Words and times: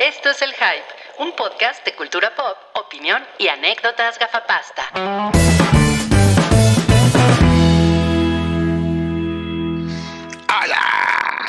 Esto 0.00 0.30
es 0.30 0.40
El 0.42 0.52
Hype, 0.54 0.86
un 1.18 1.32
podcast 1.36 1.84
de 1.84 1.94
cultura 1.94 2.34
pop, 2.34 2.56
opinión 2.74 3.22
y 3.38 3.48
anécdotas 3.48 4.18
gafapasta. 4.18 4.84
¡Hola! 10.48 11.48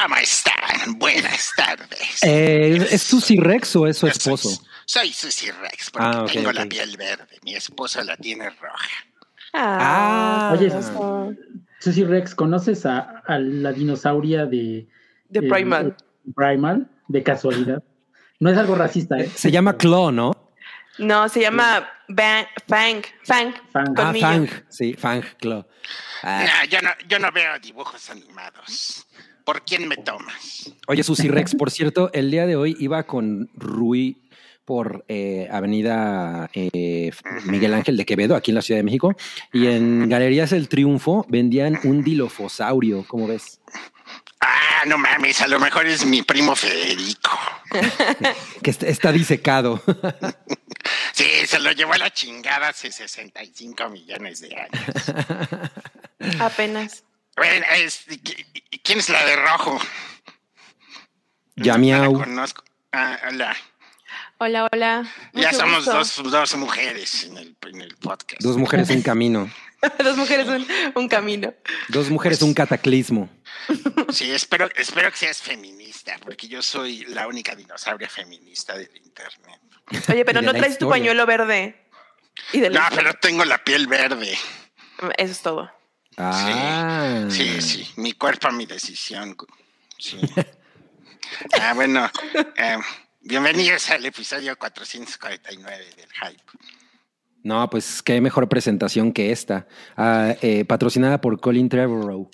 ¿Cómo 0.00 0.16
están? 0.16 0.98
Buenas 0.98 1.52
tardes. 1.56 2.22
Eh, 2.22 2.76
¿Es 2.90 3.02
Susy 3.02 3.36
Rex 3.38 3.76
o 3.76 3.86
es 3.86 3.96
su 3.98 4.06
soy- 4.06 4.10
esposo? 4.10 4.62
Soy 4.86 5.12
Susy 5.12 5.50
Rex 5.50 5.90
porque 5.90 6.08
Ah, 6.08 6.24
tengo 6.32 6.52
la 6.52 6.64
piel 6.66 6.96
verde. 6.96 7.38
Mi 7.44 7.54
esposo 7.54 8.02
la 8.02 8.16
tiene 8.16 8.48
roja. 8.50 8.88
Ah, 9.52 10.50
Oye, 10.56 10.70
Ah, 10.72 11.28
Susy 11.80 12.04
Rex, 12.04 12.34
¿conoces 12.34 12.86
a, 12.86 13.22
a 13.26 13.38
la 13.38 13.72
dinosauria 13.72 14.46
de, 14.46 14.86
de 15.28 15.40
eh, 15.40 15.48
Primal. 15.48 15.96
De 17.08 17.22
casualidad? 17.22 17.82
No 18.40 18.50
es 18.50 18.58
algo 18.58 18.74
racista, 18.74 19.18
¿eh? 19.18 19.28
se 19.34 19.50
llama 19.50 19.76
Claw, 19.76 20.12
¿no? 20.12 20.32
No, 20.98 21.28
se 21.28 21.40
llama 21.40 21.88
Bang, 22.08 22.46
Fang. 22.66 23.02
Fang. 23.24 23.54
Fang. 23.72 23.94
Ah. 23.96 24.12
Fang, 24.18 24.48
sí, 24.68 24.94
Fang, 24.94 25.22
Claw. 25.38 25.66
Ah, 26.22 26.44
Nah, 26.44 26.64
yo, 26.68 26.80
no, 26.82 26.90
yo 27.08 27.18
no 27.18 27.30
veo 27.32 27.58
dibujos 27.60 28.10
animados. 28.10 29.06
¿Por 29.44 29.62
quién 29.64 29.88
me 29.88 29.96
tomas? 29.96 30.72
Oye, 30.88 31.02
Susy 31.02 31.28
Rex, 31.28 31.54
por 31.54 31.70
cierto, 31.70 32.10
el 32.12 32.30
día 32.30 32.46
de 32.46 32.56
hoy 32.56 32.76
iba 32.80 33.04
con 33.04 33.48
Rui 33.54 34.28
por 34.64 35.04
eh, 35.08 35.48
Avenida 35.50 36.50
eh, 36.52 37.10
Miguel 37.46 37.72
Ángel 37.72 37.96
de 37.96 38.04
Quevedo, 38.04 38.36
aquí 38.36 38.50
en 38.50 38.56
la 38.56 38.62
Ciudad 38.62 38.78
de 38.78 38.84
México, 38.84 39.16
y 39.50 39.68
en 39.68 40.10
Galerías 40.10 40.52
El 40.52 40.68
Triunfo 40.68 41.24
vendían 41.28 41.78
un 41.84 42.04
dilofosaurio, 42.04 43.04
¿cómo 43.08 43.26
ves? 43.26 43.60
Ah, 44.40 44.84
no 44.86 44.98
mames, 44.98 45.40
a 45.40 45.48
lo 45.48 45.58
mejor 45.58 45.86
es 45.86 46.04
mi 46.04 46.22
primo 46.22 46.54
Federico. 46.54 47.30
Que 48.62 48.70
est- 48.70 48.82
está 48.84 49.12
disecado. 49.12 49.82
Sí, 51.12 51.24
se 51.46 51.58
lo 51.58 51.72
llevó 51.72 51.94
a 51.94 51.98
la 51.98 52.12
chingada 52.12 52.68
hace 52.68 52.92
65 52.92 53.88
millones 53.90 54.40
de 54.40 54.54
años. 54.56 56.40
Apenas. 56.40 57.02
Bueno, 57.36 57.66
es- 57.76 58.04
¿Quién 58.84 59.00
es 59.00 59.08
la 59.08 59.24
de 59.26 59.36
rojo? 59.36 59.78
ya 61.56 61.76
No 61.76 62.12
la 62.12 62.18
conozco. 62.24 62.62
Ah, 62.92 63.18
hola. 63.28 63.56
Hola, 64.38 64.68
hola. 64.72 65.12
Ya 65.34 65.48
Mucho 65.48 65.58
somos 65.60 65.84
dos, 65.84 66.22
dos 66.30 66.56
mujeres 66.56 67.24
en 67.24 67.36
el, 67.38 67.56
en 67.66 67.80
el 67.82 67.96
podcast. 67.96 68.40
Dos 68.40 68.56
mujeres, 68.56 68.88
un 68.90 69.02
camino. 69.02 69.50
Dos 69.98 70.16
mujeres, 70.16 70.46
un, 70.46 70.66
un 70.94 71.08
camino. 71.08 71.52
Dos 71.88 72.08
mujeres, 72.10 72.40
un 72.42 72.54
cataclismo. 72.54 73.28
Sí, 74.10 74.30
espero, 74.30 74.68
espero 74.76 75.10
que 75.10 75.16
seas 75.16 75.42
feminista, 75.42 76.16
porque 76.22 76.48
yo 76.48 76.62
soy 76.62 77.04
la 77.06 77.26
única 77.26 77.54
dinosauria 77.54 78.08
feminista 78.08 78.76
del 78.76 78.90
internet. 78.96 79.60
Oye, 80.08 80.24
pero 80.24 80.42
no 80.42 80.52
traes 80.52 80.78
tu 80.78 80.88
pañuelo 80.88 81.26
verde. 81.26 81.88
Y 82.52 82.60
No, 82.60 82.80
pero 82.94 83.14
tengo 83.14 83.44
la 83.44 83.62
piel 83.62 83.86
verde. 83.86 84.32
Eso 85.16 85.32
es 85.32 85.42
todo. 85.42 85.70
Ah. 86.16 87.26
Sí, 87.30 87.60
sí, 87.60 87.88
mi 87.96 88.12
cuerpo, 88.12 88.50
mi 88.50 88.66
decisión. 88.66 89.36
Sí. 89.98 90.20
Ah, 91.60 91.74
bueno, 91.74 92.10
eh, 92.56 92.78
bienvenidos 93.20 93.90
al 93.90 94.04
episodio 94.06 94.56
449 94.58 95.84
del 95.94 96.08
Hype. 96.10 96.42
No, 97.42 97.68
pues 97.68 98.02
qué 98.02 98.20
mejor 98.22 98.48
presentación 98.48 99.12
que 99.12 99.30
esta. 99.30 99.66
Ah, 99.96 100.34
eh, 100.40 100.64
patrocinada 100.64 101.20
por 101.20 101.38
Colin 101.38 101.68
Trevorrow. 101.68 102.30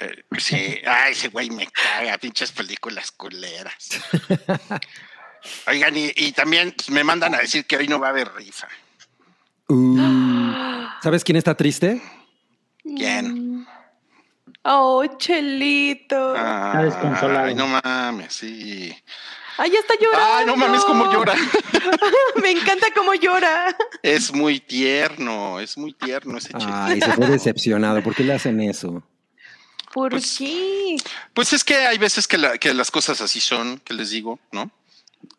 Eh, 0.00 0.24
sí, 0.38 0.80
ay, 0.86 1.12
ese 1.12 1.28
güey 1.28 1.50
me 1.50 1.66
caga, 1.66 2.18
pinches 2.18 2.52
películas 2.52 3.10
culeras. 3.10 3.88
Oigan, 5.66 5.96
y, 5.96 6.12
y 6.16 6.32
también 6.32 6.72
pues, 6.72 6.90
me 6.90 7.02
mandan 7.04 7.34
a 7.34 7.38
decir 7.38 7.66
que 7.66 7.76
hoy 7.76 7.88
no 7.88 7.98
va 7.98 8.08
a 8.08 8.10
haber 8.10 8.32
rifa. 8.34 8.68
Uh, 9.68 10.86
¿Sabes 11.02 11.24
quién 11.24 11.36
está 11.36 11.54
triste? 11.54 12.00
¿Quién? 12.82 13.66
Oh, 14.62 15.04
Chelito. 15.18 16.34
Ah, 16.36 16.80
desconsolado. 16.82 17.46
Ay, 17.46 17.54
no 17.54 17.66
mames, 17.66 18.32
sí. 18.32 18.94
Ay, 19.58 19.70
ya 19.72 19.80
está 19.80 19.94
llorando. 20.00 20.36
Ay, 20.36 20.46
no 20.46 20.56
mames, 20.56 20.84
cómo 20.84 21.12
llora. 21.12 21.34
Me 22.42 22.50
encanta 22.50 22.86
cómo 22.94 23.14
llora. 23.14 23.76
Es 24.02 24.32
muy 24.32 24.60
tierno, 24.60 25.58
es 25.60 25.76
muy 25.76 25.92
tierno 25.92 26.38
ese 26.38 26.48
chico. 26.48 26.70
Ay, 26.72 27.00
se 27.00 27.12
fue 27.12 27.26
decepcionado. 27.26 28.02
¿Por 28.02 28.14
qué 28.14 28.24
le 28.24 28.34
hacen 28.34 28.60
eso? 28.60 29.02
¿Por 29.92 30.10
Pues- 30.10 30.36
qué? 30.38 30.96
Pues 31.34 31.52
es 31.52 31.64
que 31.64 31.74
hay 31.76 31.98
veces 31.98 32.26
que, 32.28 32.38
la- 32.38 32.58
que 32.58 32.74
las 32.74 32.90
cosas 32.90 33.20
así 33.20 33.40
son, 33.40 33.78
que 33.80 33.94
les 33.94 34.10
digo, 34.10 34.38
¿no? 34.52 34.70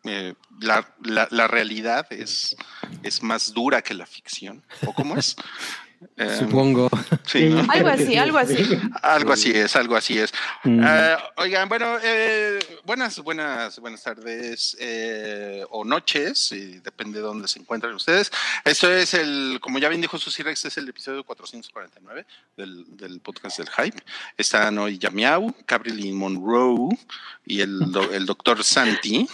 Eh, 0.04 0.34
la, 0.60 0.94
la- 1.02 1.28
la 1.30 1.48
realidad 1.48 2.06
es, 2.10 2.56
es 3.02 3.22
más 3.22 3.52
dura 3.52 3.82
que 3.82 3.94
la 3.94 4.06
ficción. 4.06 4.62
¿O 4.86 4.92
cómo 4.94 5.16
es? 5.16 5.36
Eh, 6.16 6.36
Supongo. 6.38 6.88
sí, 7.26 7.48
¿no? 7.48 7.66
Algo 7.70 7.88
así, 7.88 8.06
sí. 8.06 8.16
algo 8.16 8.38
así. 8.38 8.56
Algo 9.02 9.32
así 9.32 9.50
es, 9.50 9.76
algo 9.76 9.96
así 9.96 10.18
es. 10.18 10.32
Mm. 10.64 10.82
Eh, 10.82 11.16
oigan, 11.36 11.68
bueno, 11.68 11.96
eh, 12.02 12.58
buenas, 12.84 13.18
buenas, 13.20 13.78
buenas 13.78 14.02
tardes 14.02 14.76
eh, 14.80 15.64
o 15.70 15.84
noches, 15.84 16.52
y 16.52 16.78
depende 16.78 17.18
de 17.18 17.24
dónde 17.24 17.48
se 17.48 17.58
encuentren 17.58 17.94
ustedes. 17.94 18.30
Esto 18.64 18.90
es 18.90 19.12
el, 19.14 19.58
como 19.60 19.78
ya 19.78 19.88
bien 19.88 20.00
dijo 20.00 20.18
Susi 20.18 20.42
Rex, 20.42 20.64
es 20.64 20.78
el 20.78 20.88
episodio 20.88 21.22
449 21.24 22.26
del, 22.56 22.84
del 22.96 23.20
podcast 23.20 23.58
del 23.58 23.68
Hype. 23.68 24.02
Están 24.36 24.78
hoy 24.78 24.98
Yamiau, 24.98 25.54
Gabriel 25.66 26.14
Monroe 26.14 26.96
y 27.44 27.60
el, 27.60 27.80
el 28.12 28.26
doctor 28.26 28.64
Santi. 28.64 29.28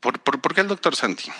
¿Por, 0.00 0.18
por, 0.20 0.40
por 0.40 0.54
qué 0.54 0.62
el 0.62 0.68
doctor 0.68 0.96
Santi? 0.96 1.30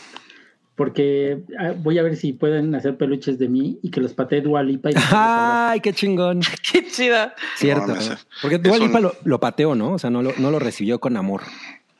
Porque 0.74 1.42
ah, 1.58 1.72
voy 1.76 1.98
a 1.98 2.02
ver 2.02 2.16
si 2.16 2.32
pueden 2.32 2.74
hacer 2.74 2.96
peluches 2.96 3.38
de 3.38 3.48
mí 3.48 3.78
y 3.82 3.90
que 3.90 4.00
los 4.00 4.14
patee 4.14 4.40
Dua 4.40 4.62
Lipa 4.62 4.90
y. 4.90 4.94
Ay, 5.10 5.80
qué 5.80 5.92
chingón. 5.92 6.40
Qué 6.72 6.86
chida. 6.88 7.34
Cierto. 7.56 7.88
No, 7.88 7.94
no 7.96 8.00
sé. 8.00 8.16
Porque 8.40 8.58
Dua 8.58 8.74
Es 8.76 8.80
un- 8.80 8.86
Lipa 8.88 9.00
lo, 9.00 9.14
lo 9.24 9.38
pateó, 9.40 9.74
¿no? 9.74 9.92
O 9.92 9.98
sea, 9.98 10.08
no 10.10 10.22
lo, 10.22 10.32
no 10.38 10.50
lo 10.50 10.58
recibió 10.58 10.98
con 10.98 11.16
amor. 11.16 11.42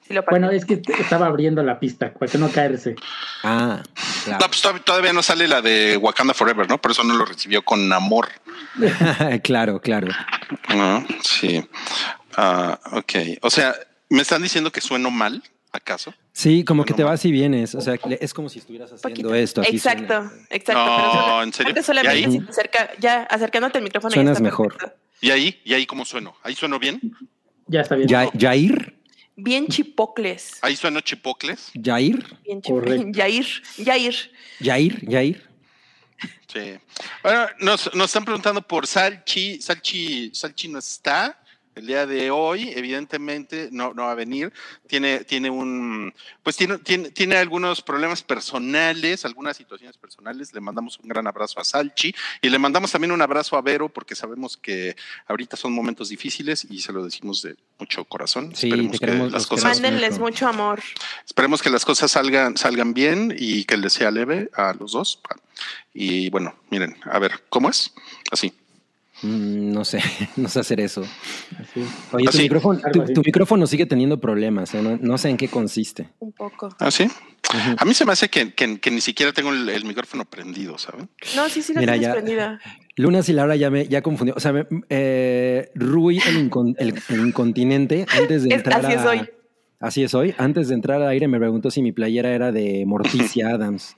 Sí 0.06 0.15
lo 0.15 0.22
Bueno, 0.28 0.50
es 0.50 0.65
que 0.65 0.81
estaba 0.99 1.27
abriendo 1.27 1.62
la 1.62 1.78
pista 1.78 2.12
para 2.15 2.31
que 2.33 2.38
no 2.38 2.50
caerse. 2.50 2.97
Ah, 3.44 3.83
No, 3.84 4.25
claro. 4.25 4.47
pues 4.49 4.62
todavía- 4.62 4.83
todavía 4.84 5.12
no 5.12 5.22
sale 5.22 5.47
la 5.47 5.60
de 5.62 5.97
Wakanda 5.99 6.34
Forever, 6.34 6.69
¿no? 6.69 6.78
Por 6.81 6.91
eso 6.93 7.04
no 7.04 7.15
lo 7.15 7.25
recibió 7.25 7.62
con 7.62 7.93
amor. 7.93 8.28
claro, 9.44 9.81
claro. 9.81 10.09
No, 10.75 11.04
sí. 11.22 11.62
Ah, 12.37 12.81
ok. 12.93 13.12
O 13.43 13.50
sea, 13.50 13.75
¿me 14.09 14.22
están 14.22 14.43
diciendo 14.43 14.72
que 14.72 14.81
sueno 14.81 15.10
mal, 15.10 15.43
acaso? 15.72 16.15
Sí, 16.34 16.65
como 16.65 16.84
que 16.84 16.93
No 16.93 16.97
te 16.97 17.04
vas 17.04 17.25
y 17.26 17.31
vienes. 17.32 17.75
O 17.75 17.81
sea, 17.81 17.98
es 18.20 18.32
como 18.32 18.48
si 18.48 18.59
estuvieras 18.59 18.91
haciendo 18.93 19.09
Poquito. 19.10 19.34
esto. 19.34 19.60
Así 19.60 19.76
exacto, 19.76 20.06
suena. 20.06 20.32
exacto. 20.50 20.84
No, 20.84 20.97
pero 20.97 21.12
solo- 21.12 21.43
¿en 21.43 21.53
serio? 21.53 21.69
Antes 21.70 21.87
solamente 21.87 22.20
¿Y 22.20 22.25
ahí? 22.25 22.32
si 22.32 22.41
te 22.41 22.50
acerca, 22.50 22.91
ya 22.98 23.22
acercándote 23.25 23.78
al 23.78 23.84
micrófono. 23.84 24.12
Suenas 24.15 24.32
está 24.32 24.42
mejor. 24.42 24.75
perfecto. 24.76 24.98
¿Y 25.21 25.31
ahí? 25.31 25.60
¿Y 25.65 25.75
ahí 25.75 25.84
cómo 25.87 26.04
sueno? 26.04 26.34
¿Ahí 26.42 26.54
sueno 26.54 26.78
bien? 26.78 27.00
Ya 27.66 27.82
está 27.82 27.97
bien. 27.97 28.09
Ya- 28.09 28.31
Jair, 28.38 28.98
Bien 29.34 29.66
chipocles. 29.66 30.59
¿Ahí 30.62 30.76
sueno 30.76 31.00
chipocles? 31.00 31.71
Jair, 31.82 32.25
Bien 32.44 32.60
chipocles. 32.60 33.03
Yair, 33.12 33.47
Yair. 33.78 34.15
Jair, 34.62 35.06
Jair. 35.10 35.48
Sí. 36.53 36.75
Bueno, 37.22 37.47
nos, 37.60 37.94
nos 37.94 38.06
están 38.06 38.25
preguntando 38.25 38.60
por 38.62 38.87
Salchi. 38.87 39.60
Salchi, 39.60 40.31
Salchi 40.34 40.69
no 40.69 40.78
está 40.78 41.41
el 41.75 41.87
día 41.87 42.06
de 42.06 42.31
hoy, 42.31 42.71
evidentemente 42.75 43.69
no, 43.72 43.94
no 43.94 44.05
va 44.05 44.12
a 44.12 44.15
venir. 44.15 44.53
Tiene, 44.87 45.25
tiene 45.25 45.50
un, 45.50 46.12
pues 46.43 46.56
tiene, 46.56 46.78
tiene, 46.78 47.10
tiene 47.10 47.37
algunos 47.37 47.83
problemas 47.83 48.22
personales, 48.22 49.25
algunas 49.25 49.56
situaciones 49.56 49.97
personales. 49.97 50.53
Le 50.53 50.60
mandamos 50.60 50.99
un 50.99 51.09
gran 51.09 51.27
abrazo 51.27 51.60
a 51.60 51.65
Salchi 51.65 52.15
y 52.41 52.49
le 52.49 52.59
mandamos 52.59 52.93
también 52.93 53.12
un 53.12 53.22
abrazo 53.22 53.56
a 53.56 53.62
Vero 53.62 53.88
porque 53.88 54.15
sabemos 54.15 54.56
que 54.56 54.97
ahorita 55.27 55.56
son 55.56 55.72
momentos 55.72 56.09
difíciles 56.10 56.66
y 56.69 56.81
se 56.81 56.93
lo 56.93 57.05
decimos 57.05 57.43
de 57.43 57.56
mucho 57.78 58.04
corazón. 58.04 58.54
Sí, 58.54 58.66
esperemos 58.66 58.99
te 58.99 59.06
que 59.06 59.31
las 59.31 59.47
cosas, 59.47 59.81
Mándenles 59.81 60.19
mucho. 60.19 60.22
mucho 60.22 60.48
amor. 60.48 60.83
esperemos 61.24 61.63
que 61.63 61.71
las 61.71 61.84
cosas 61.84 62.10
salgan, 62.10 62.57
salgan 62.57 62.95
bien 62.95 63.34
y 63.39 63.65
que 63.65 63.77
les 63.77 63.92
sea 63.92 64.10
leve 64.10 64.51
a 64.54 64.74
los 64.74 64.92
dos. 64.92 65.21
Y 65.95 66.30
bueno, 66.30 66.54
miren, 66.71 66.97
a 67.04 67.19
ver, 67.19 67.45
¿cómo 67.48 67.69
es? 67.71 67.92
Así. 68.30 68.53
Mm, 69.22 69.72
no 69.72 69.84
sé, 69.84 70.01
no 70.36 70.48
sé 70.48 70.60
hacer 70.60 70.80
eso. 70.80 71.03
Así. 71.59 71.84
Oye, 72.13 72.24
tu, 72.24 72.30
Así. 72.30 72.42
micrófono, 72.42 72.80
tu, 72.92 73.04
tu 73.04 73.22
micrófono 73.24 73.66
sigue 73.66 73.86
teniendo 73.86 74.21
problemas. 74.21 74.74
¿eh? 74.74 74.83
No, 74.83 74.98
no 75.01 75.19
sé 75.19 75.30
en 75.30 75.36
qué 75.36 75.48
consiste. 75.48 76.09
Un 76.19 76.33
poco. 76.33 76.74
¿Ah, 76.80 76.91
sí? 76.91 77.07
A 77.77 77.84
mí 77.84 77.92
se 77.95 78.04
me 78.04 78.13
hace 78.13 78.28
que, 78.28 78.53
que- 78.54 78.78
que 78.80 78.91
ni 78.91 79.01
siquiera 79.01 79.33
tengo 79.33 79.51
el, 79.53 79.69
el 79.69 79.84
micrófono 79.84 80.24
prendido, 80.24 80.78
¿saben? 80.78 81.09
No, 81.36 81.48
sí, 81.48 81.60
sí, 81.63 81.72
la 81.74 81.80
Mira, 81.80 81.92
tienes 81.95 82.09
ya- 82.09 82.13
prendida. 82.15 82.60
Lunas 82.97 83.28
y 83.28 83.33
Laura 83.33 83.57
ya 83.57 83.71
me 83.71 83.86
ya 83.89 84.03
confundió. 84.03 84.34
O 84.36 84.41
sea, 84.41 84.53
me- 84.53 84.66
eh, 84.89 85.71
Rui, 85.74 86.19
el, 86.27 86.48
incon- 86.51 86.74
el- 86.78 86.95
el 87.09 87.27
incontinente, 87.27 88.07
antes 88.16 88.42
de 88.45 88.48
Es- 88.51 88.54
entrar 88.57 88.84
así 88.84 88.95
es 88.95 89.04
hoy. 89.04 89.28
Así 89.80 90.03
es 90.04 90.15
hoy. 90.15 90.34
Antes 90.39 90.69
de 90.69 90.74
entrar 90.74 91.03
al 91.03 91.09
aire 91.09 91.27
me 91.28 91.39
preguntó 91.39 91.71
si 91.71 91.83
mi 91.83 91.92
playera 91.92 92.30
era 92.30 92.53
de 92.53 92.84
Morticia 92.86 93.48
Adams. 93.54 93.97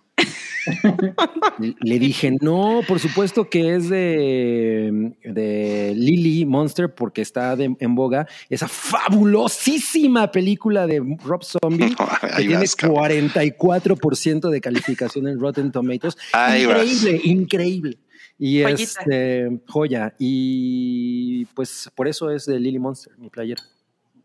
Le 1.80 1.98
dije, 1.98 2.36
no, 2.40 2.80
por 2.88 2.98
supuesto 2.98 3.48
que 3.50 3.74
es 3.74 3.88
de, 3.90 5.12
de 5.24 5.92
Lily 5.94 6.46
Monster 6.46 6.94
porque 6.94 7.20
está 7.22 7.54
de- 7.56 7.76
en 7.78 7.94
boga 7.94 8.26
esa 8.48 8.66
fabulosísima 8.68 10.30
película 10.30 10.86
de 10.86 11.02
Rob 11.24 11.42
Zombie 11.44 11.94
que 12.36 12.42
tiene 12.42 12.56
vas, 12.56 12.76
cabrón. 12.76 13.30
44% 13.30 14.48
de 14.50 14.60
calificación 14.60 15.28
en 15.28 15.38
Rotten 15.38 15.70
Tomatoes. 15.72 16.16
Ahí 16.32 16.64
vas. 16.66 16.84
increíble, 16.86 17.20
increíble. 17.24 17.98
Y 18.38 18.62
Joyita. 18.62 18.82
este, 18.82 19.60
joya. 19.68 20.14
Y 20.18 21.44
pues 21.54 21.90
por 21.94 22.08
eso 22.08 22.30
es 22.30 22.46
de 22.46 22.58
Lily 22.58 22.78
Monster, 22.78 23.12
mi 23.18 23.28
playera. 23.30 23.62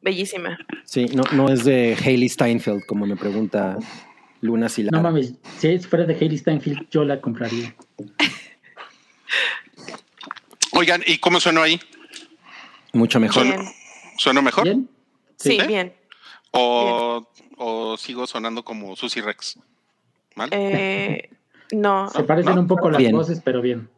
Bellísima. 0.02 0.58
Sí, 0.86 1.08
no, 1.14 1.24
no 1.34 1.50
es 1.50 1.66
de 1.66 1.96
Hailey 2.04 2.30
Steinfeld, 2.30 2.86
como 2.88 3.06
me 3.06 3.18
pregunta 3.18 3.78
Luna 4.42 4.70
Silara. 4.70 4.98
No 4.98 5.04
mames, 5.04 5.34
si 5.60 5.80
fuera 5.80 6.06
de 6.06 6.14
Hailey 6.16 6.38
Steinfeld, 6.38 6.90
yo 6.90 7.04
la 7.04 7.20
compraría. 7.22 7.76
Oigan, 10.74 11.04
¿y 11.06 11.18
cómo 11.18 11.40
sonó 11.40 11.62
ahí? 11.62 11.80
Mucho 12.94 13.20
mejor. 13.20 13.44
Son- 13.46 13.50
Bien. 13.52 13.74
¿Sonó 14.18 14.42
mejor? 14.42 14.64
¿Bien? 14.66 14.90
Sí, 15.38 15.60
bien. 15.68 15.94
O, 16.52 17.28
¿O 17.58 17.98
sigo 17.98 18.26
sonando 18.28 18.64
como 18.64 18.96
Susy 18.96 19.22
Rex? 19.22 19.60
¿Mal? 20.36 20.50
Eh, 20.52 21.30
no. 21.72 22.10
Se 22.10 22.24
parecen 22.24 22.56
¿no? 22.56 22.62
un 22.62 22.68
poco 22.68 22.90
las 22.90 22.98
Bien. 22.98 23.12
voces, 23.12 23.42
pero 23.44 23.62
bien. 23.62 23.90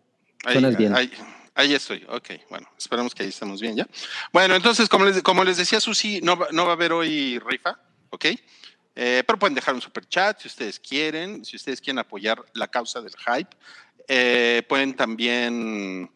Ahí, 0.44 0.54
suenas 0.54 0.76
bien. 0.78 0.96
Ahí, 0.96 1.12
ahí 1.56 1.74
estoy, 1.76 2.04
ok, 2.10 2.30
bueno, 2.50 2.68
esperamos 2.78 3.14
que 3.14 3.24
ahí 3.24 3.30
estemos 3.30 3.62
bien 3.62 3.76
ya. 3.76 3.88
Bueno, 4.34 4.56
entonces, 4.56 4.90
como 4.90 5.06
les, 5.06 5.22
como 5.22 5.44
les 5.44 5.58
decía 5.58 5.80
Susi, 5.80 6.20
no, 6.22 6.36
va- 6.36 6.48
no 6.52 6.64
va 6.66 6.72
a 6.72 6.74
haber 6.74 6.94
hoy 6.94 7.38
rifa, 7.40 7.78
ok. 8.10 8.26
Eh, 8.96 9.24
pero 9.26 9.40
pueden 9.40 9.56
dejar 9.56 9.74
un 9.74 9.82
super 9.82 10.06
chat 10.08 10.40
si 10.42 10.48
ustedes 10.48 10.80
quieren, 10.80 11.46
si 11.46 11.56
ustedes 11.56 11.80
quieren 11.80 12.00
apoyar 12.00 12.44
la 12.54 12.68
causa 12.68 13.02
del 13.02 13.14
hype. 13.16 13.56
Eh, 14.08 14.64
pueden 14.68 14.94
también 14.96 16.10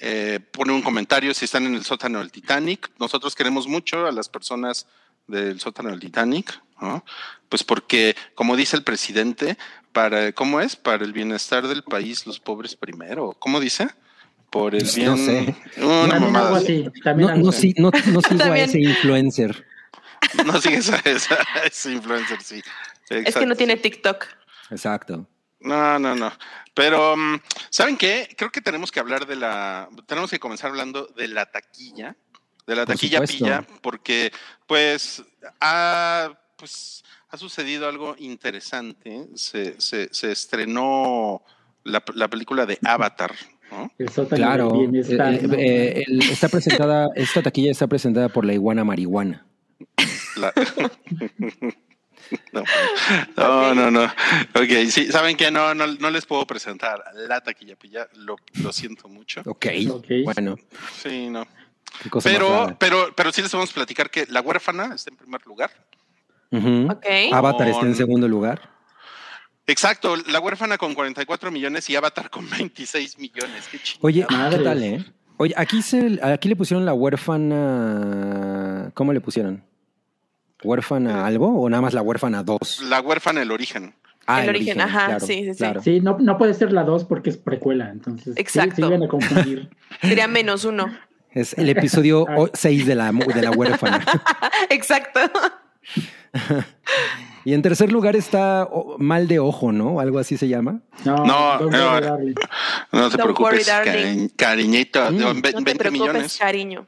eh, 0.00 0.40
poner 0.52 0.74
un 0.74 0.82
comentario 0.82 1.32
si 1.34 1.44
están 1.44 1.66
en 1.66 1.74
el 1.74 1.84
sótano 1.84 2.18
del 2.18 2.32
Titanic. 2.32 2.90
Nosotros 2.98 3.34
queremos 3.34 3.68
mucho 3.68 4.06
a 4.06 4.12
las 4.12 4.28
personas 4.28 4.86
del 5.28 5.60
sótano 5.60 5.90
del 5.90 6.00
Titanic, 6.00 6.60
¿no? 6.80 7.04
Pues 7.48 7.62
porque, 7.62 8.16
como 8.34 8.56
dice 8.56 8.76
el 8.76 8.82
presidente, 8.82 9.56
para, 9.92 10.32
¿cómo 10.32 10.60
es? 10.60 10.74
Para 10.76 11.04
el 11.04 11.12
bienestar 11.12 11.66
del 11.68 11.84
país, 11.84 12.26
los 12.26 12.40
pobres 12.40 12.74
primero. 12.74 13.36
¿Cómo 13.38 13.60
dice? 13.60 13.88
Por 14.50 14.74
el 14.74 14.88
bien. 14.96 15.10
No 15.10 15.16
sé. 15.16 15.54
Una 15.78 16.18
No, 16.18 16.30
no, 17.36 17.52
sí- 17.52 17.74
sigo 18.22 18.44
a 18.52 18.58
ese 18.58 18.80
influencer. 18.80 19.66
No 20.46 20.60
sigues 20.60 20.90
a 20.90 20.96
esa, 21.04 21.36
a 21.54 21.60
ese 21.66 21.92
influencer, 21.92 22.40
sí. 22.42 22.62
Es 23.08 23.34
que 23.34 23.46
no 23.46 23.56
tiene. 23.56 23.76
TikTok. 23.76 24.26
Exacto. 24.70 25.26
No, 25.60 25.98
no, 25.98 26.14
no. 26.14 26.32
Pero, 26.74 27.16
mm, 27.16 27.40
¿saben 27.68 27.96
qué? 27.96 28.28
Creo 28.36 28.50
que 28.50 28.60
tenemos 28.60 28.90
que 28.92 29.00
hablar 29.00 29.26
de 29.26 29.36
la. 29.36 29.88
Tenemos 30.06 30.30
que 30.30 30.38
comenzar 30.38 30.70
hablando 30.70 31.06
de 31.16 31.28
la 31.28 31.46
taquilla. 31.46 32.16
De 32.66 32.76
la 32.76 32.86
Por 32.86 32.94
taquilla 32.94 33.18
supuesto. 33.18 33.44
pilla, 33.44 33.66
porque, 33.82 34.32
pues, 34.66 35.22
ha, 35.60 36.30
pues, 36.56 37.02
ha 37.28 37.36
sucedido 37.36 37.88
algo 37.88 38.14
interesante. 38.18 39.26
Se, 39.34 39.80
se, 39.80 40.08
se 40.12 40.30
estrenó 40.30 41.42
la, 41.82 42.02
la 42.14 42.28
película 42.28 42.66
de 42.66 42.78
Avatar, 42.84 43.34
¿no? 43.72 43.90
Claro. 44.28 44.72
Eh, 44.84 45.02
eh, 45.58 46.04
el- 46.06 46.22
está 46.30 46.48
presentada, 46.48 47.08
esta 47.16 47.42
taquilla 47.42 47.72
está 47.72 47.88
presentada 47.88 48.28
por 48.28 48.44
la 48.44 48.52
iguana 48.52 48.84
marihuana. 48.84 49.46
La- 50.36 50.52
no, 52.52 52.64
no, 53.36 53.74
no, 53.74 53.90
no. 53.90 54.04
Ok, 54.04 54.88
sí, 54.90 55.10
¿saben 55.10 55.36
qué? 55.36 55.50
No, 55.50 55.74
no, 55.74 55.86
no 55.86 56.10
les 56.10 56.26
puedo 56.26 56.46
presentar 56.46 57.02
la 57.14 57.40
taquilla 57.40 57.76
pilla. 57.76 58.08
Lo, 58.14 58.36
lo 58.62 58.72
siento 58.72 59.08
mucho. 59.08 59.42
Ok. 59.46 59.66
Ok. 59.90 60.06
Bueno, 60.24 60.56
Sí, 61.02 61.28
no. 61.28 61.46
Pero, 62.22 62.76
pero, 62.78 63.12
pero 63.16 63.32
sí 63.32 63.42
les 63.42 63.50
vamos 63.52 63.70
a 63.70 63.74
platicar 63.74 64.10
que 64.10 64.26
La 64.28 64.40
Huérfana 64.40 64.94
está 64.94 65.10
en 65.10 65.16
primer 65.16 65.44
lugar. 65.46 65.70
Ujú. 66.52 66.88
Ok. 66.90 67.06
Avatar 67.32 67.68
está 67.68 67.86
en 67.86 67.94
segundo 67.94 68.28
lugar. 68.28 68.70
Exacto, 69.66 70.16
La 70.16 70.40
Huérfana 70.40 70.78
con 70.78 70.94
44 70.94 71.50
millones 71.50 71.88
y 71.90 71.96
Avatar 71.96 72.30
con 72.30 72.48
26 72.48 73.18
millones. 73.18 73.68
Qué. 73.70 73.78
Oye. 74.00 74.26
¿qué 74.28 74.58
tal, 74.58 74.82
eh? 74.82 75.04
Oye, 75.40 75.54
aquí, 75.56 75.80
se, 75.80 76.20
aquí 76.22 76.50
le 76.50 76.56
pusieron 76.56 76.84
la 76.84 76.92
huérfana. 76.92 78.90
¿Cómo 78.92 79.14
le 79.14 79.22
pusieron? 79.22 79.64
¿Huérfana 80.62 81.24
algo 81.24 81.48
o 81.62 81.70
nada 81.70 81.80
más 81.80 81.94
la 81.94 82.02
huérfana 82.02 82.42
2? 82.42 82.82
La 82.90 83.00
Huérfana, 83.00 83.40
el 83.40 83.50
origen. 83.50 83.94
Ah, 84.26 84.42
El 84.42 84.50
origen, 84.50 84.78
ajá, 84.82 85.18
sí, 85.18 85.46
sí, 85.46 85.54
sí. 85.54 85.64
Sí, 85.82 86.00
no, 86.02 86.18
no 86.20 86.36
puede 86.36 86.52
ser 86.52 86.72
la 86.72 86.84
2 86.84 87.06
porque 87.06 87.30
es 87.30 87.38
precuela, 87.38 87.88
entonces. 87.88 88.34
sí, 88.34 88.40
Exacto. 88.40 88.76
Se 88.76 88.82
iban 88.82 89.02
a 89.02 89.08
confundir. 89.08 89.70
Sería 90.02 90.28
menos 90.28 90.66
uno. 90.66 90.94
Es 91.30 91.54
el 91.56 91.70
episodio 91.70 92.26
6 92.52 92.84
de 92.84 92.94
la, 92.94 93.10
de 93.10 93.40
la 93.40 93.50
huérfana. 93.50 94.04
Exacto. 94.68 95.20
Y 97.44 97.54
en 97.54 97.62
tercer 97.62 97.90
lugar 97.90 98.16
está 98.16 98.68
Mal 98.98 99.26
de 99.28 99.38
Ojo, 99.38 99.72
¿no? 99.72 99.98
Algo 100.00 100.18
así 100.18 100.36
se 100.36 100.48
llama. 100.48 100.80
No, 101.04 101.16
No, 101.24 101.58
no. 101.60 102.00
No 102.92 103.10
te 103.10 103.16
preocupes, 103.18 103.68
worry, 103.68 104.28
cariñito. 104.36 105.10
Mm. 105.10 105.14
de 105.16 105.20
No 105.24 105.34
te 105.34 105.40
20 105.52 105.62
preocupes, 105.74 105.92
millones. 105.92 106.38
cariño. 106.38 106.86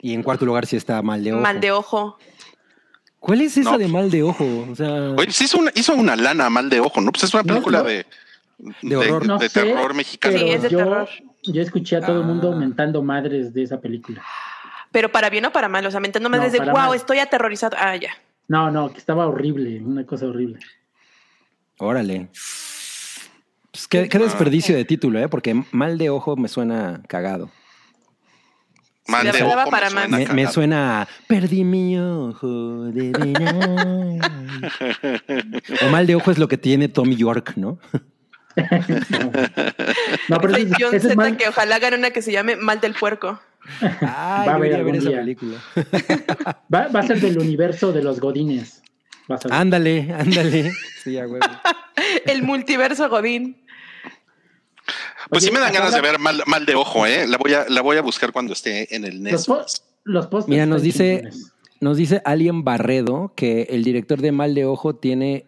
Y 0.00 0.14
en 0.14 0.22
cuarto 0.22 0.44
lugar 0.44 0.66
sí 0.66 0.76
está 0.76 1.00
Mal 1.02 1.22
de 1.24 1.32
Ojo. 1.32 1.42
Mal 1.42 1.60
de 1.60 1.72
ojo. 1.72 2.18
¿Cuál 3.20 3.40
es 3.42 3.56
esa 3.56 3.72
No. 3.72 3.78
de 3.78 3.88
Mal 3.88 4.10
de 4.10 4.22
Ojo? 4.22 4.44
O 4.70 4.74
sea, 4.76 4.92
Oye, 5.16 5.30
sí 5.32 5.44
hizo 5.44 5.58
una, 5.58 5.72
hizo 5.74 5.92
una 5.94 6.14
lana 6.16 6.48
mal 6.50 6.70
de 6.70 6.78
ojo, 6.80 7.00
¿no? 7.00 7.10
Pues 7.10 7.24
es 7.24 7.34
una 7.34 7.42
película 7.42 7.78
no. 7.78 7.84
de, 7.84 8.06
De 8.82 8.96
horror. 8.96 9.26
No 9.26 9.38
de 9.38 9.48
sé, 9.48 9.60
terror 9.64 9.94
mexicano. 9.94 10.38
Sí, 10.38 10.48
es 10.50 10.62
de 10.62 10.70
yo, 10.70 10.78
terror. 10.78 11.08
yo 11.44 11.62
escuché 11.62 11.96
a 11.96 12.00
todo 12.00 12.20
el 12.20 12.26
mundo 12.26 12.52
Ah. 12.52 12.56
mentando 12.56 13.02
madres 13.02 13.52
de 13.52 13.64
esa 13.64 13.80
película. 13.80 14.22
Pero 14.92 15.10
para 15.10 15.28
bien 15.30 15.44
o 15.46 15.52
para 15.52 15.68
mal. 15.68 15.84
O 15.86 15.90
sea, 15.90 15.98
mentando 16.00 16.28
más 16.30 16.38
No, 16.38 16.44
desde, 16.46 16.58
wow, 16.60 16.72
mal. 16.72 16.94
estoy 16.96 17.18
aterrorizado. 17.18 17.76
Ah, 17.78 17.96
ya. 17.96 18.10
No, 18.48 18.70
no, 18.70 18.92
que 18.92 18.98
estaba 18.98 19.26
horrible, 19.26 19.80
una 19.80 20.04
cosa 20.04 20.26
horrible. 20.26 20.58
órale. 21.78 22.28
Pues 23.70 23.86
qué, 23.88 24.08
qué 24.08 24.18
desperdicio 24.18 24.74
de 24.74 24.84
título, 24.84 25.20
¿eh? 25.20 25.28
Porque 25.28 25.62
Mal 25.70 25.98
de 25.98 26.10
Ojo 26.10 26.36
me 26.36 26.48
suena 26.48 27.02
cagado. 27.06 27.50
Mal 29.08 29.32
de 29.32 29.42
ojo, 29.42 29.70
para 29.70 29.88
me 29.88 30.06
suena 30.06 30.34
Me, 30.34 30.46
suena 30.46 31.08
Perdí 31.26 31.64
mi 31.64 31.98
ojo 31.98 32.84
de 32.92 33.10
o 35.82 35.88
Mal 35.88 36.06
de 36.06 36.14
Ojo 36.14 36.30
es 36.30 36.38
lo 36.38 36.46
que 36.46 36.58
tiene 36.58 36.88
Tommy 36.88 37.16
York, 37.16 37.54
¿no? 37.56 37.80
No, 40.28 40.40
pero 40.40 40.52
Soy 40.52 40.68
John 40.78 40.92
es 40.92 41.02
Z 41.02 41.14
mal, 41.14 41.36
que 41.36 41.48
ojalá 41.48 41.76
haga 41.76 41.96
una 41.96 42.10
que 42.10 42.22
se 42.22 42.32
llame 42.32 42.56
Mal 42.56 42.80
del 42.80 42.92
Puerco. 42.92 43.40
Ay, 43.80 43.96
Va 44.00 44.52
a 44.52 44.54
haber 44.54 44.70
ver 44.70 44.78
algún 44.80 44.94
esa 44.96 45.08
día. 45.10 45.18
película. 45.20 45.58
va, 46.74 46.88
va 46.88 47.00
a 47.00 47.06
ser 47.06 47.20
del 47.20 47.38
universo 47.38 47.92
de 47.92 48.02
los 48.02 48.20
godines. 48.20 48.82
Ándale, 49.50 50.12
ándale. 50.18 50.72
Sí, 51.04 51.18
a 51.18 51.26
huevo. 51.26 51.44
El 52.26 52.42
multiverso 52.42 53.08
Godín. 53.10 53.58
Pues 55.28 55.44
sí 55.44 55.50
me 55.50 55.58
dan 55.60 55.72
ganas 55.74 55.92
de 55.94 56.00
ver 56.00 56.18
mal, 56.18 56.42
mal 56.46 56.64
de 56.64 56.74
ojo, 56.74 57.04
¿eh? 57.06 57.26
La 57.26 57.36
voy, 57.36 57.52
a, 57.52 57.66
la 57.68 57.82
voy 57.82 57.98
a 57.98 58.02
buscar 58.02 58.32
cuando 58.32 58.54
esté 58.54 58.94
en 58.96 59.04
el 59.04 59.22
Los, 59.22 59.46
Netflix. 59.48 59.82
los 60.04 60.26
pósters 60.28 60.48
Mira, 60.48 60.64
nos 60.64 60.80
dice, 60.80 61.16
chingones. 61.16 61.52
nos 61.80 61.96
dice 61.98 62.22
Alien 62.24 62.64
Barredo 62.64 63.32
que 63.36 63.62
el 63.70 63.84
director 63.84 64.20
de 64.22 64.32
Mal 64.32 64.54
de 64.54 64.64
Ojo 64.64 64.94
tiene 64.96 65.44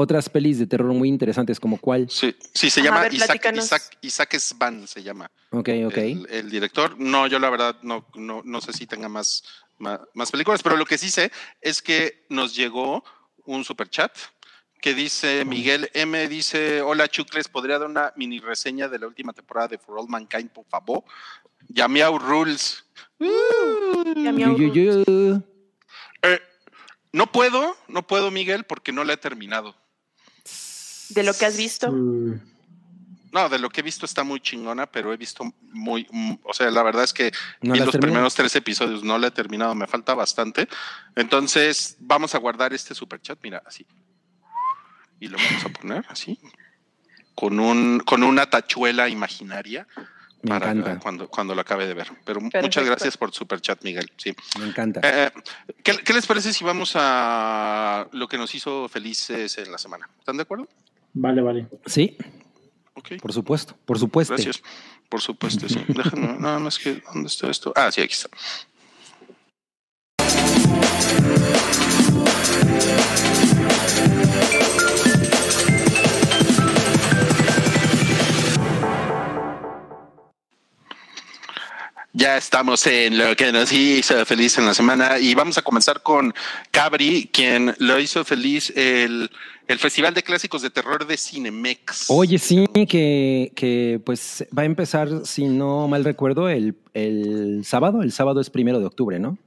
otras 0.00 0.28
pelis 0.28 0.60
de 0.60 0.66
terror 0.68 0.92
muy 0.94 1.08
interesantes, 1.08 1.58
como 1.58 1.76
cuál. 1.76 2.08
Sí, 2.08 2.36
sí, 2.54 2.70
se 2.70 2.80
Ajá, 2.80 2.88
llama 2.88 3.00
ver, 3.02 3.14
Isaac. 3.14 3.52
Isaac, 3.56 3.98
Isaac 4.00 4.38
Svan, 4.38 4.86
se 4.86 5.02
llama. 5.02 5.28
Ok, 5.50 5.70
ok. 5.86 5.96
El, 5.96 6.26
el 6.30 6.50
director. 6.50 6.94
No, 7.00 7.26
yo 7.26 7.40
la 7.40 7.50
verdad 7.50 7.76
no, 7.82 8.06
no, 8.14 8.42
no 8.44 8.60
sé 8.60 8.72
si 8.72 8.86
tenga 8.86 9.08
más, 9.08 9.42
más, 9.78 9.98
más 10.14 10.30
películas, 10.30 10.62
pero 10.62 10.76
lo 10.76 10.86
que 10.86 10.98
sí 10.98 11.10
sé 11.10 11.32
es 11.60 11.82
que 11.82 12.24
nos 12.28 12.54
llegó 12.54 13.02
un 13.44 13.64
super 13.64 13.90
chat 13.90 14.16
que 14.80 14.94
dice 14.94 15.44
Miguel 15.44 15.90
M. 15.94 16.28
Dice: 16.28 16.80
Hola 16.80 17.08
Chucles, 17.08 17.48
¿podría 17.48 17.80
dar 17.80 17.88
una 17.88 18.12
mini 18.14 18.38
reseña 18.38 18.86
de 18.86 19.00
la 19.00 19.08
última 19.08 19.32
temporada 19.32 19.66
de 19.66 19.78
For 19.78 19.98
All 19.98 20.08
Mankind, 20.08 20.50
por 20.50 20.64
favor? 20.66 21.02
Yamiao 21.70 22.20
Rules. 22.20 22.84
Yu. 23.18 23.28
Eh, 26.22 26.40
no 27.12 27.32
puedo, 27.32 27.76
no 27.88 28.06
puedo, 28.06 28.30
Miguel, 28.30 28.62
porque 28.62 28.92
no 28.92 29.02
la 29.02 29.14
he 29.14 29.16
terminado. 29.16 29.74
De 31.10 31.22
lo 31.22 31.34
que 31.34 31.46
has 31.46 31.56
visto. 31.56 31.90
Mm, 31.92 32.40
No, 33.30 33.48
de 33.50 33.58
lo 33.58 33.68
que 33.68 33.80
he 33.80 33.84
visto 33.84 34.06
está 34.06 34.24
muy 34.24 34.40
chingona, 34.40 34.86
pero 34.86 35.12
he 35.12 35.16
visto 35.18 35.44
muy, 35.72 36.06
mm, 36.10 36.36
o 36.44 36.54
sea, 36.54 36.70
la 36.70 36.82
verdad 36.82 37.04
es 37.04 37.12
que 37.12 37.30
¿No 37.60 37.74
vi 37.74 37.80
los 37.80 37.96
primeros 37.96 38.34
tres 38.34 38.56
episodios, 38.56 39.04
no 39.04 39.18
la 39.18 39.26
he 39.26 39.30
terminado, 39.30 39.74
me 39.74 39.86
falta 39.86 40.14
bastante. 40.14 40.66
Entonces, 41.14 41.96
vamos 42.00 42.34
a 42.34 42.38
guardar 42.38 42.72
este 42.72 42.94
super 42.94 43.20
chat, 43.20 43.38
mira, 43.42 43.62
así. 43.66 43.86
Y 45.20 45.28
lo 45.28 45.36
vamos 45.36 45.64
a 45.64 45.68
poner 45.68 46.04
así, 46.08 46.38
con 47.34 47.60
un, 47.60 48.00
con 48.00 48.22
una 48.22 48.48
tachuela 48.48 49.08
imaginaria 49.08 49.86
Me 50.42 50.48
para 50.50 50.70
encanta, 50.70 50.98
cuando, 51.00 51.28
cuando 51.28 51.54
lo 51.54 51.60
acabe 51.60 51.86
de 51.86 51.94
ver. 51.94 52.10
Pero 52.24 52.40
muchas 52.40 52.84
gracias 52.84 53.16
por 53.18 53.32
super 53.34 53.60
chat, 53.60 53.82
Miguel. 53.84 54.10
Sí. 54.16 54.34
me 54.58 54.66
encanta. 54.66 55.00
Eh, 55.04 55.30
¿qué, 55.82 55.98
qué 55.98 56.12
les 56.14 56.26
parece 56.26 56.52
si 56.54 56.64
vamos 56.64 56.92
a 56.94 58.08
lo 58.12 58.26
que 58.26 58.38
nos 58.38 58.54
hizo 58.54 58.88
felices 58.88 59.58
en 59.58 59.70
la 59.70 59.78
semana? 59.78 60.08
¿Están 60.18 60.36
de 60.38 60.44
acuerdo? 60.44 60.66
Vale, 61.12 61.42
vale. 61.42 61.68
Sí, 61.86 62.16
Ok, 62.98 63.12
por 63.22 63.32
supuesto, 63.32 63.76
por 63.84 63.98
supuesto. 63.98 64.34
gracias. 64.34 64.60
Por 65.08 65.20
supuesto, 65.20 65.68
sí. 65.68 65.80
Déjame, 65.88 66.36
nada 66.38 66.58
más 66.58 66.78
que, 66.78 67.00
¿dónde 67.14 67.28
está 67.28 67.48
esto? 67.48 67.72
Ah, 67.76 67.90
sí, 67.92 68.00
aquí 68.00 68.12
está. 68.12 68.28
Ya 82.12 82.36
estamos 82.36 82.84
en 82.88 83.16
lo 83.16 83.36
que 83.36 83.52
nos 83.52 83.72
hizo 83.72 84.26
feliz 84.26 84.58
en 84.58 84.66
la 84.66 84.74
semana 84.74 85.18
y 85.20 85.34
vamos 85.34 85.56
a 85.56 85.62
comenzar 85.62 86.02
con 86.02 86.34
Cabri, 86.72 87.30
quien 87.32 87.76
lo 87.78 88.00
hizo 88.00 88.24
feliz 88.24 88.72
el, 88.74 89.30
el 89.68 89.78
Festival 89.78 90.14
de 90.14 90.22
Clásicos 90.22 90.62
de 90.62 90.70
Terror 90.70 91.06
de 91.06 91.16
Cinemex. 91.16 92.06
Oye, 92.08 92.38
sí, 92.38 92.66
que, 92.88 93.52
que 93.54 94.00
pues 94.04 94.44
va 94.56 94.62
a 94.62 94.64
empezar, 94.66 95.08
si 95.24 95.44
no 95.46 95.86
mal 95.88 96.04
recuerdo, 96.04 96.48
el, 96.48 96.74
el 96.94 97.64
sábado. 97.64 98.02
El 98.02 98.10
sábado 98.12 98.40
es 98.40 98.50
primero 98.50 98.80
de 98.80 98.86
octubre, 98.86 99.18
¿no? 99.18 99.38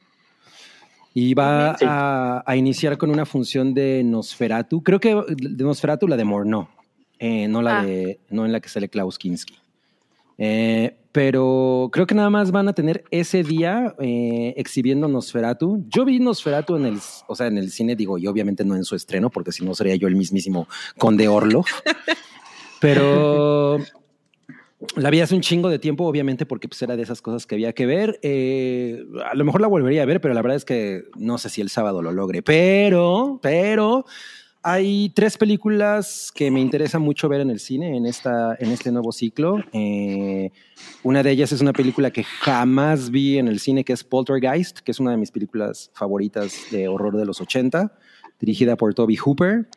Y 1.13 1.33
va 1.33 1.75
Sí. 1.77 1.85
a, 1.87 2.43
a 2.45 2.55
iniciar 2.55 2.97
con 2.97 3.09
una 3.09 3.25
función 3.25 3.73
de 3.73 4.01
Nosferatu. 4.03 4.81
Creo 4.83 4.99
que 4.99 5.13
de 5.27 5.63
Nosferatu 5.63 6.07
la 6.07 6.15
de 6.15 6.23
Morneau, 6.23 6.67
eh, 7.19 7.47
no 7.49 7.61
la 7.61 7.79
Ah. 7.79 7.85
de, 7.85 8.19
no 8.29 8.45
en 8.45 8.51
la 8.53 8.59
que 8.61 8.69
sale 8.69 8.87
Klaus 8.87 9.17
Kinski. 9.17 9.55
Eh, 10.37 10.95
pero 11.11 11.89
creo 11.91 12.07
que 12.07 12.15
nada 12.15 12.29
más 12.29 12.51
van 12.51 12.67
a 12.67 12.73
tener 12.73 13.03
ese 13.11 13.43
día 13.43 13.95
eh, 13.99 14.53
exhibiendo 14.57 15.07
Nosferatu. 15.07 15.83
Yo 15.89 16.05
vi 16.05 16.19
Nosferatu 16.19 16.75
en 16.77 16.85
el, 16.85 16.99
o 17.27 17.35
sea, 17.35 17.47
en 17.47 17.57
el 17.57 17.71
cine, 17.71 17.95
digo, 17.95 18.17
y 18.17 18.27
obviamente 18.27 18.63
no 18.63 18.75
en 18.75 18.85
su 18.85 18.95
estreno, 18.95 19.29
porque 19.29 19.51
si 19.51 19.65
no 19.65 19.75
sería 19.75 19.95
yo 19.95 20.07
el 20.07 20.15
mismísimo 20.15 20.67
Conde 20.97 21.27
Orlov. 21.27 21.65
Pero 22.79 23.79
la 24.95 25.09
vi 25.09 25.21
hace 25.21 25.35
un 25.35 25.41
chingo 25.41 25.69
de 25.69 25.79
tiempo, 25.79 26.05
obviamente, 26.05 26.45
porque 26.45 26.67
pues, 26.67 26.81
era 26.81 26.95
de 26.95 27.03
esas 27.03 27.21
cosas 27.21 27.45
que 27.45 27.55
había 27.55 27.73
que 27.73 27.85
ver. 27.85 28.19
Eh, 28.23 29.05
a 29.29 29.35
lo 29.35 29.45
mejor 29.45 29.61
la 29.61 29.67
volvería 29.67 30.03
a 30.03 30.05
ver, 30.05 30.21
pero 30.21 30.33
la 30.33 30.41
verdad 30.41 30.57
es 30.57 30.65
que 30.65 31.03
no 31.15 31.37
sé 31.37 31.49
si 31.49 31.61
el 31.61 31.69
sábado 31.69 32.01
lo 32.01 32.11
logre. 32.11 32.41
Pero, 32.41 33.39
pero 33.41 34.05
hay 34.63 35.09
tres 35.09 35.37
películas 35.37 36.31
que 36.33 36.51
me 36.51 36.61
interesa 36.61 36.99
mucho 36.99 37.27
ver 37.27 37.41
en 37.41 37.49
el 37.49 37.59
cine 37.59 37.97
en, 37.97 38.05
esta, 38.05 38.55
en 38.59 38.71
este 38.71 38.91
nuevo 38.91 39.11
ciclo. 39.11 39.57
Eh, 39.73 40.51
una 41.03 41.23
de 41.23 41.31
ellas 41.31 41.51
es 41.51 41.61
una 41.61 41.73
película 41.73 42.11
que 42.11 42.23
jamás 42.23 43.09
vi 43.09 43.39
en 43.39 43.47
el 43.47 43.59
cine, 43.59 43.83
que 43.83 43.93
es 43.93 44.03
Poltergeist, 44.03 44.79
que 44.79 44.91
es 44.91 44.99
una 44.99 45.11
de 45.11 45.17
mis 45.17 45.31
películas 45.31 45.89
favoritas 45.93 46.53
de 46.69 46.87
horror 46.87 47.17
de 47.17 47.25
los 47.25 47.41
80, 47.41 47.91
dirigida 48.39 48.75
por 48.75 48.93
Toby 48.93 49.15
Hooper. 49.15 49.67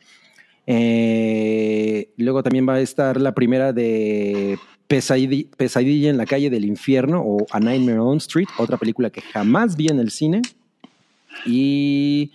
Eh, 0.66 2.12
luego 2.18 2.42
también 2.42 2.68
va 2.68 2.74
a 2.74 2.80
estar 2.80 3.18
la 3.20 3.32
primera 3.32 3.72
de 3.72 4.58
Pesadilla, 4.86 5.48
Pesadilla 5.56 6.10
en 6.10 6.18
la 6.18 6.26
calle 6.26 6.50
del 6.50 6.66
infierno 6.66 7.22
o 7.24 7.46
A 7.50 7.60
Nightmare 7.60 8.00
on 8.00 8.18
Street, 8.18 8.48
otra 8.58 8.76
película 8.76 9.08
que 9.08 9.22
jamás 9.22 9.76
vi 9.76 9.88
en 9.88 9.98
el 9.98 10.10
cine. 10.10 10.42
Y 11.46 12.30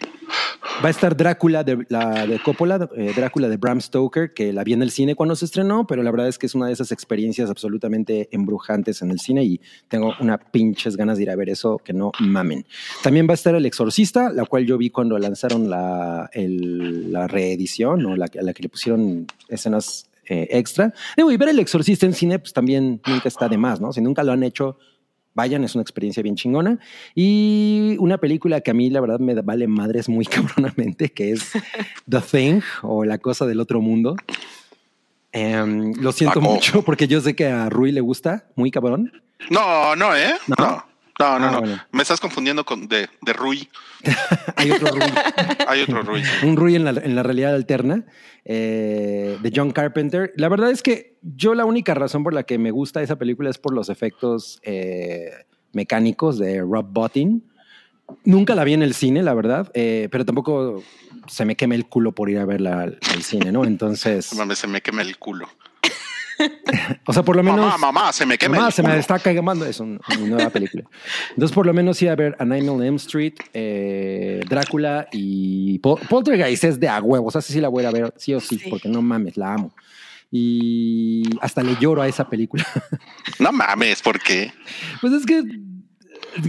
va 0.83 0.87
a 0.87 0.89
estar 0.91 1.15
Drácula 1.17 1.63
de, 1.63 1.85
la 1.89 2.25
de 2.27 2.39
Coppola, 2.39 2.89
eh, 2.95 3.11
Drácula 3.15 3.49
de 3.49 3.57
Bram 3.57 3.81
Stoker, 3.81 4.33
que 4.33 4.53
la 4.53 4.63
vi 4.63 4.73
en 4.73 4.81
el 4.81 4.91
cine 4.91 5.15
cuando 5.15 5.35
se 5.35 5.45
estrenó, 5.45 5.87
pero 5.87 6.03
la 6.03 6.11
verdad 6.11 6.27
es 6.27 6.37
que 6.37 6.45
es 6.45 6.55
una 6.55 6.67
de 6.67 6.73
esas 6.73 6.91
experiencias 6.91 7.49
absolutamente 7.49 8.29
embrujantes 8.31 9.01
en 9.01 9.11
el 9.11 9.19
cine 9.19 9.43
y 9.43 9.59
tengo 9.87 10.13
una 10.19 10.37
pinches 10.37 10.95
ganas 10.95 11.17
de 11.17 11.23
ir 11.23 11.29
a 11.31 11.35
ver 11.35 11.49
eso 11.49 11.79
que 11.83 11.93
no 11.93 12.11
mamen. 12.19 12.65
También 13.03 13.27
va 13.27 13.31
a 13.31 13.35
estar 13.35 13.55
El 13.55 13.65
Exorcista, 13.65 14.31
la 14.31 14.45
cual 14.45 14.65
yo 14.65 14.77
vi 14.77 14.89
cuando 14.89 15.17
lanzaron 15.17 15.69
la, 15.69 16.29
la 16.33 17.27
reedición 17.27 18.05
o 18.05 18.15
la, 18.15 18.27
que- 18.27 18.39
a 18.39 18.43
la 18.43 18.53
que 18.53 18.63
le 18.63 18.69
pusieron 18.69 19.25
escenas 19.47 20.05
eh, 20.27 20.47
extra. 20.51 20.93
Digo, 21.17 21.31
y 21.31 21.37
ver 21.37 21.49
El 21.49 21.59
Exorcista 21.59 22.05
en 22.05 22.13
cine, 22.13 22.37
pues 22.39 22.53
también 22.53 23.01
nunca 23.07 23.27
está 23.27 23.49
de 23.49 23.57
más, 23.57 23.81
¿no? 23.81 23.91
Si 23.91 23.99
nunca 24.01 24.23
lo 24.23 24.31
han 24.31 24.43
hecho, 24.43 24.77
vayan, 25.33 25.63
es 25.63 25.75
una 25.75 25.81
experiencia 25.81 26.23
bien 26.23 26.35
chingona. 26.35 26.79
Y 27.15 27.95
una 27.99 28.17
película 28.17 28.61
que 28.61 28.71
a 28.71 28.73
mí 28.73 28.89
la 28.89 29.01
verdad 29.01 29.19
me 29.19 29.33
vale 29.35 29.67
madres 29.67 30.09
muy 30.09 30.25
cabronamente, 30.25 31.09
que 31.09 31.31
es 31.31 31.51
The 32.09 32.21
Thing 32.21 32.61
o 32.81 33.05
La 33.05 33.17
Cosa 33.17 33.45
del 33.45 33.59
Otro 33.59 33.81
Mundo. 33.81 34.15
Em, 35.31 35.93
lo 36.01 36.11
siento 36.11 36.39
Paco. 36.39 36.53
mucho 36.53 36.81
porque 36.81 37.07
yo 37.07 37.21
sé 37.21 37.35
que 37.35 37.47
a 37.47 37.69
Rui 37.69 37.91
le 37.91 38.01
gusta, 38.01 38.47
muy 38.55 38.71
cabrón. 38.71 39.11
No, 39.49 39.95
no, 39.95 40.15
¿eh? 40.15 40.33
¿No? 40.47 40.55
No. 40.57 40.88
No, 41.19 41.37
no, 41.37 41.45
Ah, 41.47 41.51
no. 41.51 41.59
bueno. 41.59 41.79
Me 41.91 42.01
estás 42.01 42.19
confundiendo 42.19 42.63
con 42.65 42.87
de, 42.87 43.09
de 43.21 43.33
Rui. 43.33 43.67
Hay 44.55 44.71
otro 44.71 44.87
Rui, 44.93 45.01
Hay 45.67 45.81
otro 45.81 46.01
Rui. 46.01 46.23
un 46.43 46.55
Rui 46.55 46.75
en 46.75 46.85
la, 46.85 46.91
en 46.91 47.13
la 47.15 47.23
realidad 47.23 47.53
alterna 47.55 48.05
eh, 48.45 49.37
de 49.41 49.51
John 49.53 49.71
Carpenter. 49.71 50.33
La 50.37 50.47
verdad 50.49 50.71
es 50.71 50.81
que 50.81 51.17
yo 51.21 51.53
la 51.55 51.65
única 51.65 51.93
razón 51.93 52.23
por 52.23 52.33
la 52.33 52.43
que 52.43 52.57
me 52.57 52.71
gusta 52.71 53.01
esa 53.01 53.17
película 53.17 53.49
es 53.49 53.57
por 53.57 53.73
los 53.73 53.89
efectos 53.89 54.59
eh, 54.63 55.29
mecánicos 55.73 56.39
de 56.39 56.61
Rob 56.61 56.87
Bottin. 56.89 57.43
Nunca 58.23 58.55
la 58.55 58.63
vi 58.63 58.73
en 58.73 58.81
el 58.81 58.93
cine, 58.95 59.21
la 59.21 59.33
verdad, 59.35 59.69
eh, 59.75 60.07
pero 60.11 60.25
tampoco 60.25 60.81
se 61.27 61.45
me 61.45 61.55
queme 61.55 61.75
el 61.75 61.85
culo 61.87 62.11
por 62.13 62.29
ir 62.29 62.39
a 62.39 62.45
verla 62.45 62.81
al, 62.81 62.97
al 63.13 63.21
cine, 63.23 63.51
¿no? 63.51 63.63
Entonces, 63.65 64.25
se 64.55 64.67
me 64.67 64.81
quema 64.81 65.01
el 65.03 65.17
culo. 65.17 65.47
o 67.05 67.13
sea, 67.13 67.23
por 67.23 67.35
lo 67.35 67.43
menos... 67.43 67.59
Mamá, 67.59 67.77
mamá, 67.77 68.13
se 68.13 68.25
me 68.25 68.37
quema 68.37 68.55
Mamá, 68.55 68.67
el 68.67 68.73
se 68.73 68.83
me 68.83 68.97
está 68.97 69.19
quemando. 69.19 69.65
Es 69.65 69.79
un- 69.79 69.99
una 70.17 70.27
nueva 70.27 70.49
película. 70.49 70.83
Entonces, 71.31 71.53
por 71.53 71.65
lo 71.65 71.73
menos, 71.73 72.01
iba 72.01 72.11
a 72.13 72.15
ver 72.15 72.35
A 72.39 72.45
Nightmare 72.45 72.75
on 72.77 72.83
Elm 72.83 72.95
Street, 72.95 73.33
eh, 73.53 74.41
Drácula 74.47 75.07
y 75.11 75.79
Pol- 75.79 75.99
Poltergeist 76.09 76.63
es 76.63 76.79
de 76.79 76.87
a 76.89 76.99
huevos. 77.01 77.35
O 77.35 77.41
sea, 77.41 77.53
sí 77.53 77.59
la 77.59 77.67
voy 77.69 77.85
a 77.85 77.91
ver, 77.91 78.13
sí 78.17 78.33
o 78.33 78.39
sí, 78.39 78.57
Sí. 78.59 78.69
porque 78.69 78.87
no 78.89 79.01
mames, 79.01 79.37
la 79.37 79.53
amo. 79.53 79.73
Y 80.31 81.23
hasta 81.41 81.63
le 81.63 81.75
lloro 81.79 82.01
a 82.01 82.07
esa 82.07 82.29
película. 82.29 82.65
No 83.39 83.51
mames, 83.51 84.01
¿por 84.01 84.19
qué? 84.19 84.51
Pues 85.01 85.13
es 85.13 85.25
que, 85.25 85.41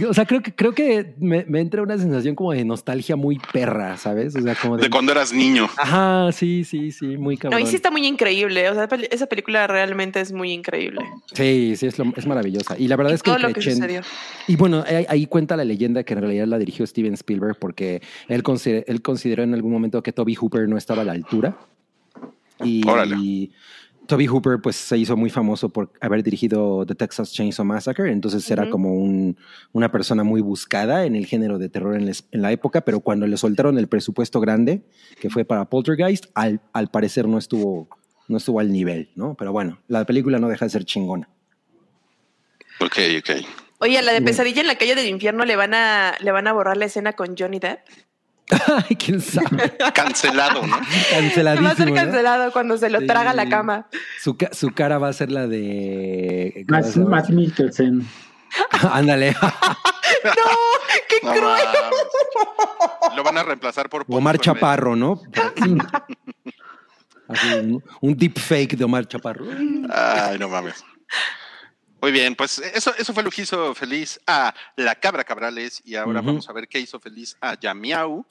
o 0.09 0.13
sea, 0.13 0.25
creo 0.25 0.41
que, 0.41 0.53
creo 0.53 0.73
que 0.73 1.13
me, 1.19 1.45
me 1.47 1.59
entra 1.59 1.81
una 1.81 1.97
sensación 1.97 2.35
como 2.35 2.51
de 2.53 2.63
nostalgia 2.65 3.15
muy 3.15 3.39
perra, 3.51 3.97
¿sabes? 3.97 4.35
O 4.35 4.41
sea, 4.41 4.55
como 4.55 4.77
de. 4.77 4.83
De 4.83 4.89
cuando 4.89 5.11
eras 5.11 5.33
niño. 5.33 5.67
Ajá, 5.77 6.31
sí, 6.31 6.63
sí, 6.63 6.91
sí, 6.91 7.17
muy 7.17 7.35
No, 7.35 7.41
cabrón. 7.41 7.61
y 7.61 7.65
sí 7.67 7.75
está 7.75 7.91
muy 7.91 8.05
increíble. 8.05 8.69
O 8.69 8.73
sea, 8.73 8.87
esa 9.09 9.25
película 9.27 9.67
realmente 9.67 10.19
es 10.21 10.31
muy 10.31 10.51
increíble. 10.51 11.01
Sí, 11.33 11.75
sí, 11.75 11.87
es, 11.87 11.97
lo- 11.99 12.13
es 12.15 12.25
maravillosa. 12.27 12.77
Y 12.77 12.87
la 12.87 12.95
verdad 12.95 13.13
es 13.13 13.23
que 13.23 13.31
Todo 13.31 13.39
lo 13.39 13.53
que 13.53 13.61
sucedió. 13.61 14.01
Y 14.47 14.55
bueno, 14.55 14.83
ahí, 14.87 15.05
ahí 15.09 15.25
cuenta 15.27 15.55
la 15.57 15.65
leyenda 15.65 16.03
que 16.03 16.13
en 16.13 16.21
realidad 16.21 16.47
la 16.47 16.57
dirigió 16.57 16.85
Steven 16.85 17.13
Spielberg 17.13 17.57
porque 17.59 18.01
él, 18.27 18.43
consider- 18.43 18.83
él 18.87 19.01
consideró 19.01 19.43
en 19.43 19.53
algún 19.53 19.71
momento 19.71 20.01
que 20.03 20.11
Toby 20.11 20.35
Hooper 20.35 20.67
no 20.69 20.77
estaba 20.77 21.01
a 21.01 21.05
la 21.05 21.13
altura. 21.13 21.57
Y, 22.63 22.87
Órale. 22.87 23.15
y 23.17 23.51
Toby 24.11 24.27
Hooper 24.27 24.59
pues 24.61 24.75
se 24.75 24.97
hizo 24.97 25.15
muy 25.17 25.29
famoso 25.29 25.69
por 25.69 25.91
haber 26.01 26.21
dirigido 26.21 26.85
The 26.85 26.95
Texas 26.95 27.31
Chainsaw 27.33 27.65
Massacre, 27.65 28.11
entonces 28.11 28.49
era 28.51 28.69
como 28.69 28.93
un- 28.93 29.37
una 29.71 29.89
persona 29.91 30.23
muy 30.23 30.41
buscada 30.41 31.05
en 31.05 31.15
el 31.15 31.25
género 31.25 31.57
de 31.57 31.69
terror 31.69 31.95
en, 31.95 32.05
les- 32.05 32.25
en 32.31 32.41
la 32.41 32.51
época, 32.51 32.81
pero 32.81 32.99
cuando 32.99 33.25
le 33.25 33.37
soltaron 33.37 33.77
el 33.77 33.87
presupuesto 33.87 34.39
grande, 34.41 34.81
que 35.19 35.29
fue 35.29 35.45
para 35.45 35.65
Poltergeist, 35.65 36.25
al, 36.33 36.59
al 36.73 36.89
parecer 36.89 37.27
no 37.27 37.37
estuvo, 37.37 37.87
no 38.27 38.37
estuvo 38.37 38.59
al 38.59 38.71
nivel, 38.71 39.09
¿no? 39.15 39.35
Pero 39.35 39.51
bueno, 39.53 39.79
la 39.87 40.03
película 40.05 40.39
no 40.39 40.49
deja 40.49 40.65
de 40.65 40.69
ser 40.71 40.83
chingona. 40.85 41.29
Ok, 42.79 42.97
ok. 43.19 43.45
Oye, 43.79 43.97
a 43.97 44.01
la 44.01 44.11
de. 44.13 44.21
Pesadilla 44.21 44.61
en 44.61 44.67
la 44.67 44.75
calle 44.75 44.95
del 44.95 45.07
infierno 45.07 45.45
le 45.45 45.55
van 45.55 45.73
a, 45.73 46.13
le 46.19 46.31
van 46.31 46.47
a 46.47 46.53
borrar 46.53 46.77
la 46.77 46.85
escena 46.85 47.13
con 47.13 47.35
Johnny 47.37 47.59
Depp. 47.59 47.79
Ay, 48.89 48.95
quién 48.97 49.21
sabe. 49.21 49.73
Cancelado, 49.93 50.65
¿no? 50.67 50.75
Se 50.77 50.81
va 50.81 50.81
a 50.81 51.21
Canceladísimo. 51.21 51.75
ser 51.75 51.87
¿no? 51.89 51.95
cancelado 51.95 52.51
cuando 52.51 52.77
se 52.77 52.89
lo 52.89 52.99
Sí. 52.99 53.07
traga 53.07 53.33
la 53.33 53.47
cama. 53.49 53.87
Su, 54.21 54.35
su 54.51 54.71
cara 54.71 54.97
va 54.97 55.07
a 55.09 55.13
ser 55.13 55.31
la 55.31 55.47
de. 55.47 56.65
Más, 56.67 56.97
más 56.97 57.29
Mikkelsen. 57.29 58.05
Ándale. 58.91 59.31
¡No! 59.41 60.31
¡Qué 61.07 61.15
No 61.25 61.31
cruel! 61.33 61.67
Lo 63.15 63.23
van 63.23 63.37
a 63.37 63.43
reemplazar 63.43 63.87
por 63.89 64.05
Omar 64.09 64.37
Chaparro, 64.39 64.95
¿no? 64.95 65.21
Así, 67.29 67.53
un, 67.53 67.83
un 68.01 68.17
deepfake 68.17 68.75
de 68.75 68.83
Omar 68.83 69.07
Chaparro. 69.07 69.45
Ay, 69.89 70.37
no 70.37 70.49
mames. 70.49 70.83
Muy 72.01 72.11
bien, 72.11 72.35
pues 72.35 72.57
eso, 72.57 72.93
eso 72.97 73.13
fue 73.13 73.21
lo 73.21 73.29
que 73.29 73.43
hizo 73.43 73.75
feliz 73.75 74.19
a 74.25 74.53
la 74.75 74.95
Cabra 74.95 75.23
Cabrales 75.23 75.81
y 75.85 75.95
ahora 75.95 76.21
vamos 76.21 76.49
a 76.49 76.53
ver 76.53 76.67
qué 76.67 76.79
hizo 76.79 76.99
feliz 76.99 77.37
a 77.39 77.59
Yamiau. 77.59 78.25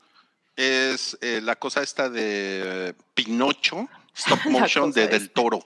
Es 0.57 1.17
eh, 1.21 1.41
la 1.41 1.55
cosa 1.55 1.81
esta 1.81 2.11
de 2.11 2.97
Pinocho, 3.15 3.89
stop 4.15 4.41
motion 4.51 4.91
de 4.91 5.07
Del. 5.07 5.31
Toro. 5.31 5.65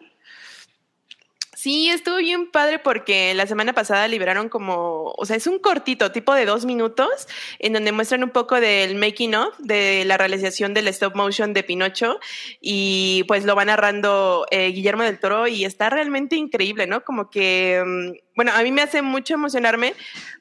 Sí, 1.65 1.89
estuvo 1.89 2.17
bien 2.19 2.51
padre 2.51 2.79
porque 2.79 3.33
la 3.33 3.47
semana 3.47 3.73
pasada 3.73 4.07
liberaron 4.07 4.51
como, 4.51 5.15
o 5.17 5.25
sea, 5.25 5.37
es 5.37 5.47
un 5.47 5.59
cortito, 5.59 6.13
tipo 6.13 6.35
de 6.35 6.45
dos 6.45 6.67
minutos, 6.67 7.27
en 7.59 7.73
donde 7.73 7.91
muestran 7.91 8.23
un 8.23 8.29
poco 8.29 8.61
del 8.61 8.97
making 8.97 9.35
of 9.35 9.57
de 9.61 10.05
la 10.05 10.19
realización 10.19 10.75
del 10.75 10.89
stop 10.89 11.17
motion 11.17 11.55
de 11.55 11.63
Pinocho 11.63 12.21
y 12.61 13.25
pues 13.29 13.47
lo 13.47 13.57
va 13.57 13.65
narrando 13.65 14.45
eh, 14.51 14.73
Guillermo 14.73 15.05
del 15.05 15.19
Toro 15.19 15.49
y 15.49 15.65
está 15.65 15.89
realmente 15.89 16.37
increíble, 16.37 16.87
¿no? 16.87 17.03
Como 17.03 17.31
que, 17.31 17.83
mm, 17.83 18.34
bueno, 18.37 18.53
a 18.53 18.63
mí 18.63 18.73
me 18.73 18.83
hace 18.83 19.03
mucho 19.03 19.35
emocionarme 19.35 19.95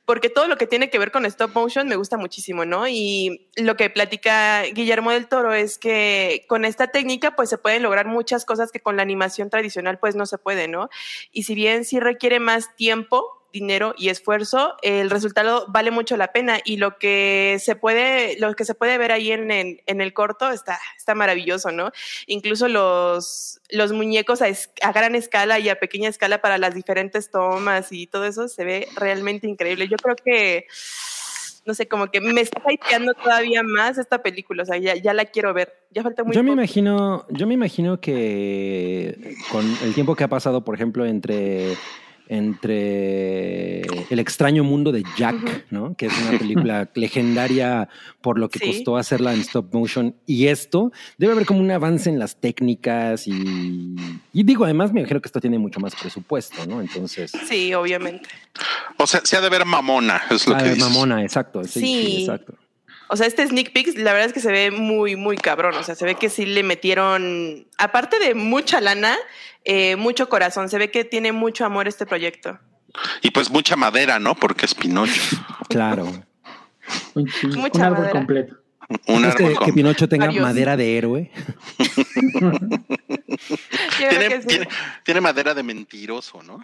porque 0.05 0.29
todo 0.29 0.47
lo 0.47 0.57
que 0.57 0.67
tiene 0.67 0.89
que 0.89 0.99
ver 0.99 1.11
con 1.11 1.25
stop 1.25 1.53
motion 1.53 1.87
me 1.87 1.95
gusta 1.95 2.17
muchísimo, 2.17 2.65
¿no? 2.65 2.87
Y 2.87 3.47
lo 3.55 3.77
que 3.77 3.89
platica 3.89 4.63
Guillermo 4.63 5.11
del 5.11 5.27
Toro 5.27 5.53
es 5.53 5.77
que 5.77 6.45
con 6.47 6.65
esta 6.65 6.87
técnica 6.87 7.35
pues 7.35 7.49
se 7.49 7.57
pueden 7.57 7.83
lograr 7.83 8.07
muchas 8.07 8.45
cosas 8.45 8.71
que 8.71 8.79
con 8.79 8.97
la 8.97 9.03
animación 9.03 9.49
tradicional 9.49 9.99
pues 9.99 10.15
no 10.15 10.25
se 10.25 10.37
puede, 10.37 10.67
¿no? 10.67 10.89
Y 11.31 11.43
si 11.43 11.55
bien 11.55 11.85
sí 11.85 11.99
requiere 11.99 12.39
más 12.39 12.75
tiempo, 12.75 13.42
dinero 13.53 13.93
y 13.97 14.09
esfuerzo, 14.09 14.75
el 14.81 15.09
resultado 15.09 15.65
vale 15.69 15.91
mucho 15.91 16.17
la 16.17 16.33
pena 16.33 16.59
y 16.65 16.75
lo 16.77 16.97
que 16.97 17.57
se 17.63 17.75
puede, 17.77 18.37
lo 18.39 18.53
que 18.55 18.65
se 18.65 18.73
puede 18.75 18.97
ver 18.97 19.11
ahí 19.13 19.31
en, 19.31 19.49
en, 19.51 19.81
en 19.85 20.01
el 20.01 20.11
corto 20.11 20.49
está, 20.49 20.79
está 20.97 21.15
maravilloso, 21.15 21.71
¿no? 21.71 21.91
Incluso 22.27 22.67
los, 22.67 23.61
los 23.69 23.93
muñecos 23.93 24.41
a, 24.41 24.47
es- 24.49 24.71
a 24.81 24.91
gran 24.91 25.15
escala 25.15 25.59
y 25.59 25.69
a 25.69 25.79
pequeña 25.79 26.09
escala 26.09 26.41
para 26.41 26.57
las 26.57 26.73
diferentes 26.75 27.31
tomas 27.31 27.91
y 27.91 28.07
todo 28.07 28.25
eso 28.25 28.47
se 28.49 28.65
ve 28.65 28.87
realmente 28.95 29.47
increíble. 29.47 29.87
Yo 29.87 29.97
creo 29.97 30.15
que, 30.15 30.65
no 31.65 31.73
sé, 31.75 31.87
como 31.87 32.07
que 32.07 32.19
me 32.21 32.41
está 32.41 32.61
hypeando 32.71 33.13
todavía 33.13 33.61
más 33.63 33.97
esta 33.99 34.21
película, 34.23 34.63
o 34.63 34.65
sea, 34.65 34.77
ya, 34.77 34.95
ya 34.95 35.13
la 35.13 35.25
quiero 35.25 35.53
ver. 35.53 35.73
Ya 35.91 36.01
falta 36.01 36.23
muy 36.23 36.35
Yo 36.35 36.41
me 36.43 36.51
imagino, 36.51 37.25
yo 37.29 37.45
me 37.45 37.53
imagino 37.53 38.01
que 38.01 39.35
con 39.51 39.63
el 39.83 39.93
tiempo 39.93 40.15
que 40.15 40.23
ha 40.23 40.27
pasado, 40.27 40.63
por 40.65 40.73
ejemplo, 40.75 41.05
entre 41.05 41.77
entre 42.27 43.81
El 44.09 44.19
extraño 44.19 44.63
mundo 44.63 44.91
de 44.91 45.03
Jack. 45.17 45.65
¿no? 45.71 45.95
Que 45.95 46.07
es 46.07 46.13
una 46.27 46.37
película 46.37 46.89
legendaria 46.95 47.89
por 48.21 48.39
lo 48.39 48.49
que 48.49 48.59
Sí. 48.59 48.67
costó 48.67 48.97
hacerla 48.97 49.33
en 49.33 49.41
stop 49.41 49.73
motion. 49.73 50.15
Y 50.25 50.47
esto 50.47 50.91
debe 51.17 51.33
haber 51.33 51.45
como 51.45 51.59
un 51.59 51.71
avance 51.71 52.09
en 52.09 52.19
las 52.19 52.35
técnicas 52.37 53.27
y, 53.27 53.95
y 54.33 54.43
digo, 54.43 54.63
además 54.65 54.93
me 54.93 54.99
imagino 55.01 55.21
que 55.21 55.27
esto 55.27 55.41
tiene 55.41 55.59
mucho 55.59 55.79
más 55.79 55.95
presupuesto, 55.95 56.65
¿no? 56.67 56.81
Entonces, 56.81 57.31
Sí, 57.47 57.73
obviamente. 57.73 58.29
O 58.97 59.07
sea, 59.07 59.21
se 59.23 59.35
ha 59.37 59.41
de 59.41 59.49
ver 59.49 59.65
mamona, 59.65 60.21
es 60.29 60.47
lo 60.47 60.55
ah, 60.55 60.59
que 60.59 60.65
dices. 60.69 60.79
mamona, 60.79 61.23
exacto. 61.23 61.63
Sí, 61.63 61.79
sí, 61.79 61.79
Sí. 61.81 62.17
exacto. 62.21 62.53
O 63.13 63.15
sea, 63.15 63.27
este 63.27 63.45
sneak 63.45 63.73
peek, 63.73 63.95
la 63.99 64.11
verdad 64.11 64.25
es 64.29 64.33
que 64.33 64.39
se 64.39 64.51
ve 64.51 64.71
muy, 64.71 65.15
muy 65.15 65.37
cabrón. 65.37 65.75
O 65.75 65.83
sea, 65.83 65.93
se 65.93 66.03
ve 66.03 66.15
que 66.15 66.29
sí 66.31 66.47
le 66.47 66.63
metieron, 66.63 67.67
aparte 67.77 68.17
de 68.17 68.33
mucha 68.33 68.81
lana, 68.81 69.15
eh, 69.65 69.95
mucho 69.97 70.29
corazón. 70.29 70.67
Se 70.67 70.79
ve 70.79 70.89
que 70.89 71.05
tiene 71.05 71.31
mucho 71.31 71.63
amor 71.63 71.87
este 71.87 72.07
proyecto. 72.07 72.57
Y 73.21 73.29
pues 73.29 73.51
mucha 73.51 73.75
madera, 73.75 74.17
¿no? 74.17 74.33
Porque 74.33 74.65
es 74.65 74.73
Pinocho. 74.73 75.21
Claro. 75.69 76.05
Un, 77.13 77.29
Mucha 77.55 77.85
árbol 77.85 77.99
madera. 77.99 78.11
completo. 78.13 78.55
Un 79.05 79.21
¿Crees 79.21 79.35
que, 79.35 79.43
árbol 79.43 79.59
que 79.59 79.65
con- 79.65 79.73
Pinocho 79.75 80.09
tenga 80.09 80.25
Varios. 80.25 80.41
madera 80.43 80.75
de 80.75 80.97
héroe? 80.97 81.31
Que 83.99 84.41
sí. 84.41 84.47
tiene, 84.47 84.67
tiene 85.03 85.21
madera 85.21 85.53
de 85.53 85.61
mentiroso, 85.61 86.41
¿no? 86.41 86.63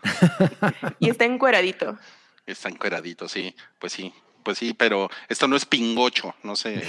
Y 0.99 1.09
está 1.09 1.25
encueradito. 1.25 1.97
Está 2.45 2.69
encueradito, 2.69 3.27
sí. 3.27 3.55
Pues 3.79 3.93
sí, 3.93 4.13
pues 4.49 4.57
sí, 4.57 4.73
pero 4.73 5.09
esto 5.27 5.47
no 5.47 5.55
es 5.55 5.65
pingocho, 5.65 6.33
no 6.41 6.55
se, 6.55 6.83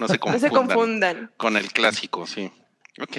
no 0.00 0.08
se 0.08 0.14
No 0.18 0.18
confundan 0.18 0.40
se 0.40 0.48
confundan. 0.50 1.32
con 1.36 1.56
el 1.58 1.70
clásico, 1.72 2.26
sí. 2.26 2.50
Ok. 2.98 3.16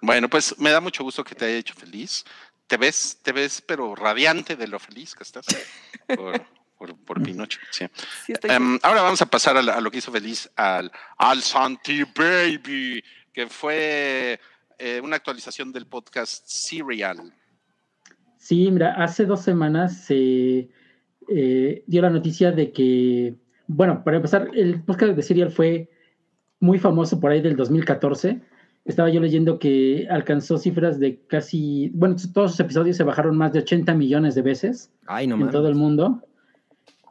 Bueno, 0.00 0.28
pues 0.30 0.56
me 0.60 0.70
da 0.70 0.80
mucho 0.80 1.02
gusto 1.02 1.24
que 1.24 1.34
te 1.34 1.44
haya 1.46 1.56
hecho 1.56 1.74
feliz. 1.74 2.24
Te 2.68 2.76
ves, 2.76 3.18
te 3.22 3.32
ves, 3.32 3.60
pero 3.66 3.96
radiante 3.96 4.54
de 4.54 4.68
lo 4.68 4.78
feliz 4.78 5.16
que 5.16 5.24
estás 5.24 5.44
por, 6.16 6.46
por, 6.78 6.96
por 7.04 7.20
Pinocho, 7.20 7.58
sí. 7.72 7.84
Em, 8.44 8.78
ahora 8.82 9.02
vamos 9.02 9.20
a 9.22 9.26
pasar 9.26 9.56
a, 9.56 9.62
la- 9.62 9.74
a 9.74 9.80
lo 9.80 9.90
que 9.90 9.98
hizo 9.98 10.12
feliz 10.12 10.48
al, 10.54 10.92
al 11.18 11.42
Santi 11.42 12.04
Baby, 12.04 13.02
que 13.32 13.48
fue 13.48 14.38
eh, 14.78 15.00
una 15.02 15.16
actualización 15.16 15.72
del 15.72 15.86
podcast 15.88 16.46
Serial. 16.46 17.34
Sí, 18.38 18.70
mira, 18.70 18.94
hace 19.02 19.24
dos 19.26 19.42
semanas 19.42 20.04
se 20.04 20.14
eh, 20.60 20.70
dio 21.86 22.02
la 22.02 22.10
noticia 22.10 22.52
de 22.52 22.72
que, 22.72 23.34
bueno, 23.66 24.02
para 24.04 24.16
empezar, 24.16 24.48
el 24.54 24.82
podcast 24.82 25.14
de 25.16 25.22
Serial 25.22 25.50
fue 25.50 25.88
muy 26.60 26.78
famoso 26.78 27.20
por 27.20 27.30
ahí 27.30 27.40
del 27.40 27.56
2014. 27.56 28.40
Estaba 28.84 29.10
yo 29.10 29.20
leyendo 29.20 29.58
que 29.58 30.06
alcanzó 30.10 30.58
cifras 30.58 30.98
de 30.98 31.20
casi, 31.26 31.90
bueno, 31.94 32.16
todos 32.32 32.52
sus 32.52 32.60
episodios 32.60 32.96
se 32.96 33.04
bajaron 33.04 33.36
más 33.36 33.52
de 33.52 33.60
80 33.60 33.94
millones 33.94 34.34
de 34.34 34.42
veces 34.42 34.90
Ay, 35.06 35.26
no 35.26 35.34
en 35.34 35.40
mames. 35.40 35.52
todo 35.52 35.68
el 35.68 35.74
mundo. 35.74 36.22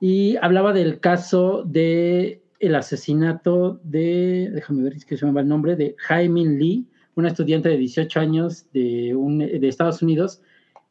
Y 0.02 0.36
hablaba 0.38 0.74
del 0.74 1.00
caso 1.00 1.64
de 1.66 2.42
el 2.60 2.76
asesinato 2.76 3.80
de, 3.84 4.50
déjame 4.54 4.84
ver, 4.84 4.94
es 4.94 5.06
que 5.06 5.16
se 5.18 5.26
me 5.26 5.32
va 5.32 5.42
el 5.42 5.48
nombre, 5.48 5.76
de 5.76 5.96
Jaime 5.98 6.46
Lee, 6.46 6.86
una 7.16 7.30
estudiante 7.30 7.70
de 7.70 7.78
18 7.78 8.20
años 8.20 8.66
de, 8.74 9.16
un- 9.16 9.40
de 9.40 9.68
Estados 9.68 10.02
Unidos, 10.02 10.42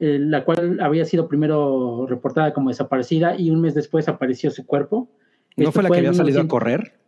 eh, 0.01 0.19
la 0.21 0.45
cual 0.45 0.79
había 0.81 1.05
sido 1.05 1.29
primero 1.29 2.07
reportada 2.09 2.53
como 2.53 2.69
desaparecida 2.69 3.37
y 3.37 3.51
un 3.51 3.61
mes 3.61 3.75
después 3.75 4.09
apareció 4.09 4.51
su 4.51 4.65
cuerpo. 4.65 5.11
¿No 5.57 5.65
Esto 5.65 5.73
fue 5.73 5.83
la 5.83 5.91
que 5.91 5.99
había 5.99 6.13
salido 6.13 6.41
a 6.41 6.45
1900 6.45 6.51
correr? 6.51 6.99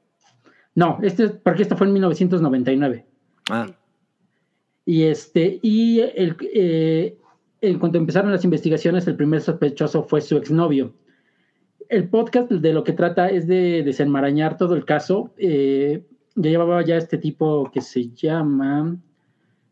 No, 0.75 0.99
este, 1.03 1.29
porque 1.29 1.63
esto 1.63 1.77
fue 1.77 1.87
en 1.87 1.93
1999. 1.93 3.07
Ah, 3.49 3.69
Y 4.85 5.05
este, 5.05 5.61
y 5.63 6.01
el, 6.01 6.37
eh, 6.55 7.17
en 7.61 7.79
cuanto 7.79 7.99
empezaron 7.99 8.33
las 8.33 8.45
investigaciones, 8.45 9.07
el 9.07 9.17
primer 9.17 9.41
sospechoso 9.41 10.03
fue 10.03 10.21
su 10.21 10.37
exnovio. 10.37 10.95
El 11.89 12.09
podcast 12.09 12.51
de 12.51 12.73
lo 12.73 12.85
que 12.85 12.93
trata 12.93 13.29
es 13.29 13.47
de 13.47 13.83
desenmarañar 13.85 14.57
todo 14.57 14.75
el 14.75 14.85
caso. 14.85 15.33
Eh, 15.37 16.05
ya 16.37 16.51
llevaba 16.51 16.83
ya 16.85 16.97
este 16.97 17.19
tipo 17.19 17.71
que 17.73 17.81
se 17.81 18.11
llama, 18.11 18.97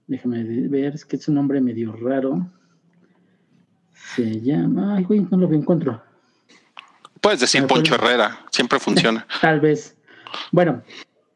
déjame 0.07 0.45
ver, 0.69 0.95
es 0.95 1.05
que 1.05 1.17
es 1.17 1.29
un 1.29 1.37
nombre 1.37 1.61
medio 1.61 1.93
raro. 1.93 2.49
Se 4.15 4.41
llama, 4.41 4.97
ay, 4.97 5.05
güey, 5.05 5.27
no 5.31 5.37
lo 5.37 5.53
encuentro. 5.53 6.03
Puedes 7.21 7.41
decir. 7.41 7.67
Poncho 7.67 7.95
Herrera, 7.95 8.39
siempre 8.51 8.79
funciona. 8.79 9.27
Tal 9.41 9.61
vez. 9.61 9.97
Bueno, 10.53 10.83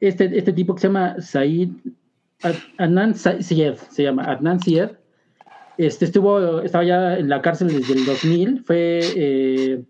este, 0.00 0.36
este 0.36 0.52
tipo 0.52 0.74
que 0.74 0.80
se 0.80 0.88
llama 0.88 1.16
Said 1.20 1.70
Ad- 2.42 2.54
Adnan 2.78 3.14
Syed, 3.14 3.76
se 3.90 4.02
llama 4.02 4.24
Adnan 4.24 4.60
Syed, 4.60 4.90
este 5.78 6.04
estuvo, 6.04 6.60
estaba 6.60 6.84
ya 6.84 7.16
en 7.18 7.28
la 7.28 7.40
cárcel 7.40 7.68
desde 7.68 7.94
el 7.94 8.04
2000, 8.04 8.64
fue 8.64 9.00
eh, 9.16 9.84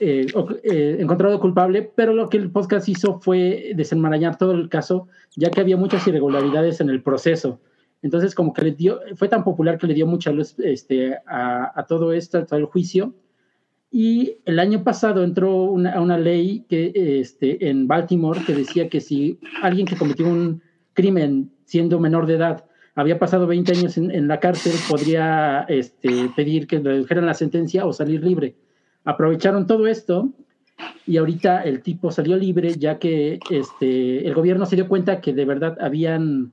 eh, 0.00 0.26
eh, 0.64 0.96
encontrado 1.00 1.40
culpable, 1.40 1.90
pero 1.94 2.12
lo 2.12 2.28
que 2.28 2.36
el 2.36 2.50
podcast 2.50 2.88
hizo 2.88 3.20
fue 3.20 3.72
desenmarañar 3.74 4.36
todo 4.36 4.52
el 4.52 4.68
caso, 4.68 5.08
ya 5.36 5.50
que 5.50 5.60
había 5.60 5.76
muchas 5.76 6.06
irregularidades 6.06 6.80
en 6.80 6.90
el 6.90 7.02
proceso. 7.02 7.60
Entonces, 8.02 8.34
como 8.34 8.52
que 8.52 8.62
le 8.62 8.72
dio, 8.72 9.00
fue 9.14 9.28
tan 9.28 9.44
popular 9.44 9.78
que 9.78 9.86
le 9.86 9.94
dio 9.94 10.06
mucha 10.06 10.32
luz 10.32 10.56
este, 10.58 11.16
a, 11.26 11.86
todo 11.88 12.12
esto, 12.12 12.38
a 12.38 12.46
todo 12.46 12.58
el 12.58 12.66
juicio. 12.66 13.14
Y 13.92 14.38
el 14.44 14.58
año 14.58 14.82
pasado 14.82 15.22
entró 15.22 15.64
una, 15.64 16.18
ley 16.18 16.64
que, 16.68 16.92
este, 16.94 17.68
en 17.68 17.86
Baltimore 17.86 18.40
que 18.44 18.54
decía 18.54 18.88
que 18.88 19.00
si 19.00 19.38
alguien 19.62 19.86
que 19.86 19.96
cometió 19.96 20.26
un 20.26 20.62
crimen 20.94 21.52
siendo 21.64 22.00
menor 22.00 22.26
de 22.26 22.34
edad 22.34 22.64
había 22.94 23.18
pasado 23.18 23.46
20 23.46 23.72
años 23.72 23.96
en, 23.96 24.28
la 24.28 24.40
cárcel, 24.40 24.72
podría 24.88 25.64
este, 25.68 26.28
pedir 26.34 26.66
que 26.66 26.78
redujeran 26.80 27.24
la 27.24 27.34
sentencia 27.34 27.86
o 27.86 27.92
salir 27.92 28.22
libre. 28.22 28.56
Aprovecharon 29.04 29.66
todo 29.66 29.86
esto 29.86 30.30
y 31.06 31.16
ahorita 31.16 31.62
el 31.62 31.82
tipo 31.82 32.10
salió 32.10 32.36
libre 32.36 32.74
ya 32.74 32.98
que 32.98 33.38
el 33.80 34.34
gobierno 34.34 34.66
se 34.66 34.76
dio 34.76 34.88
cuenta 34.88 35.20
que 35.20 35.32
de 35.32 35.44
verdad 35.44 35.78
habían 35.80 36.52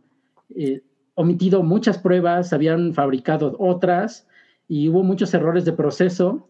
eh, 0.56 0.82
omitido 1.20 1.64
muchas 1.64 1.98
pruebas, 1.98 2.54
habían 2.54 2.94
fabricado 2.94 3.58
otras 3.60 4.26
y 4.70 4.88
hubo 4.88 5.04
muchos 5.04 5.34
errores 5.34 5.66
de 5.66 5.74
proceso 5.74 6.48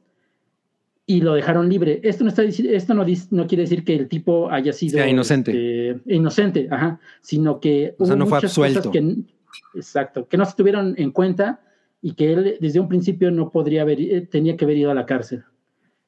y 1.08 1.22
lo 1.22 1.34
dejaron 1.34 1.70
libre. 1.70 2.00
Esto 2.04 2.24
no, 2.24 2.30
está, 2.30 2.44
esto 2.44 2.94
no, 2.94 3.04
no 3.32 3.48
quiere 3.48 3.64
decir 3.64 3.84
que 3.84 3.96
el 3.96 4.08
tipo 4.08 4.52
haya 4.52 4.72
sido 4.72 5.00
Sea 5.00 5.10
inocente. 5.10 5.90
este, 5.90 6.14
inocente, 6.14 6.68
ajá, 6.70 7.00
sino 7.22 7.60
que 7.60 7.96
O 7.98 8.06
sea, 8.06 8.14
hubo 8.14 8.20
no 8.20 8.28
fue 8.28 8.38
muchas 8.38 8.54
cosas 8.54 8.78
absuelto. 8.78 8.92
que, 8.92 9.80
exacto, 9.80 10.28
que 10.28 10.38
no 10.38 10.46
se 10.46 10.56
tuvieron 10.56 10.94
en 11.00 11.10
cuenta 11.10 11.62
y 12.00 12.14
que 12.14 12.32
él 12.32 12.58
desde 12.62 12.80
un 12.80 12.90
principio 12.90 13.32
no 13.32 13.50
podría 13.50 13.82
haber, 13.82 14.00
eh, 14.00 14.22
tenía 14.22 14.56
que 14.56 14.66
haber 14.66 14.78
ido 14.78 14.92
a 14.92 14.94
la 14.94 15.08
cárcel. 15.08 15.46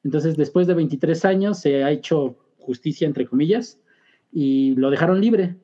Entonces, 0.04 0.36
después 0.36 0.68
de 0.68 0.74
23 0.74 1.24
años 1.24 1.58
se 1.58 1.82
ha 1.82 1.90
hecho 1.90 2.36
justicia, 2.58 3.08
entre 3.08 3.26
comillas, 3.26 3.80
y 4.30 4.76
lo 4.76 4.88
dejaron 4.88 5.20
libre. 5.20 5.56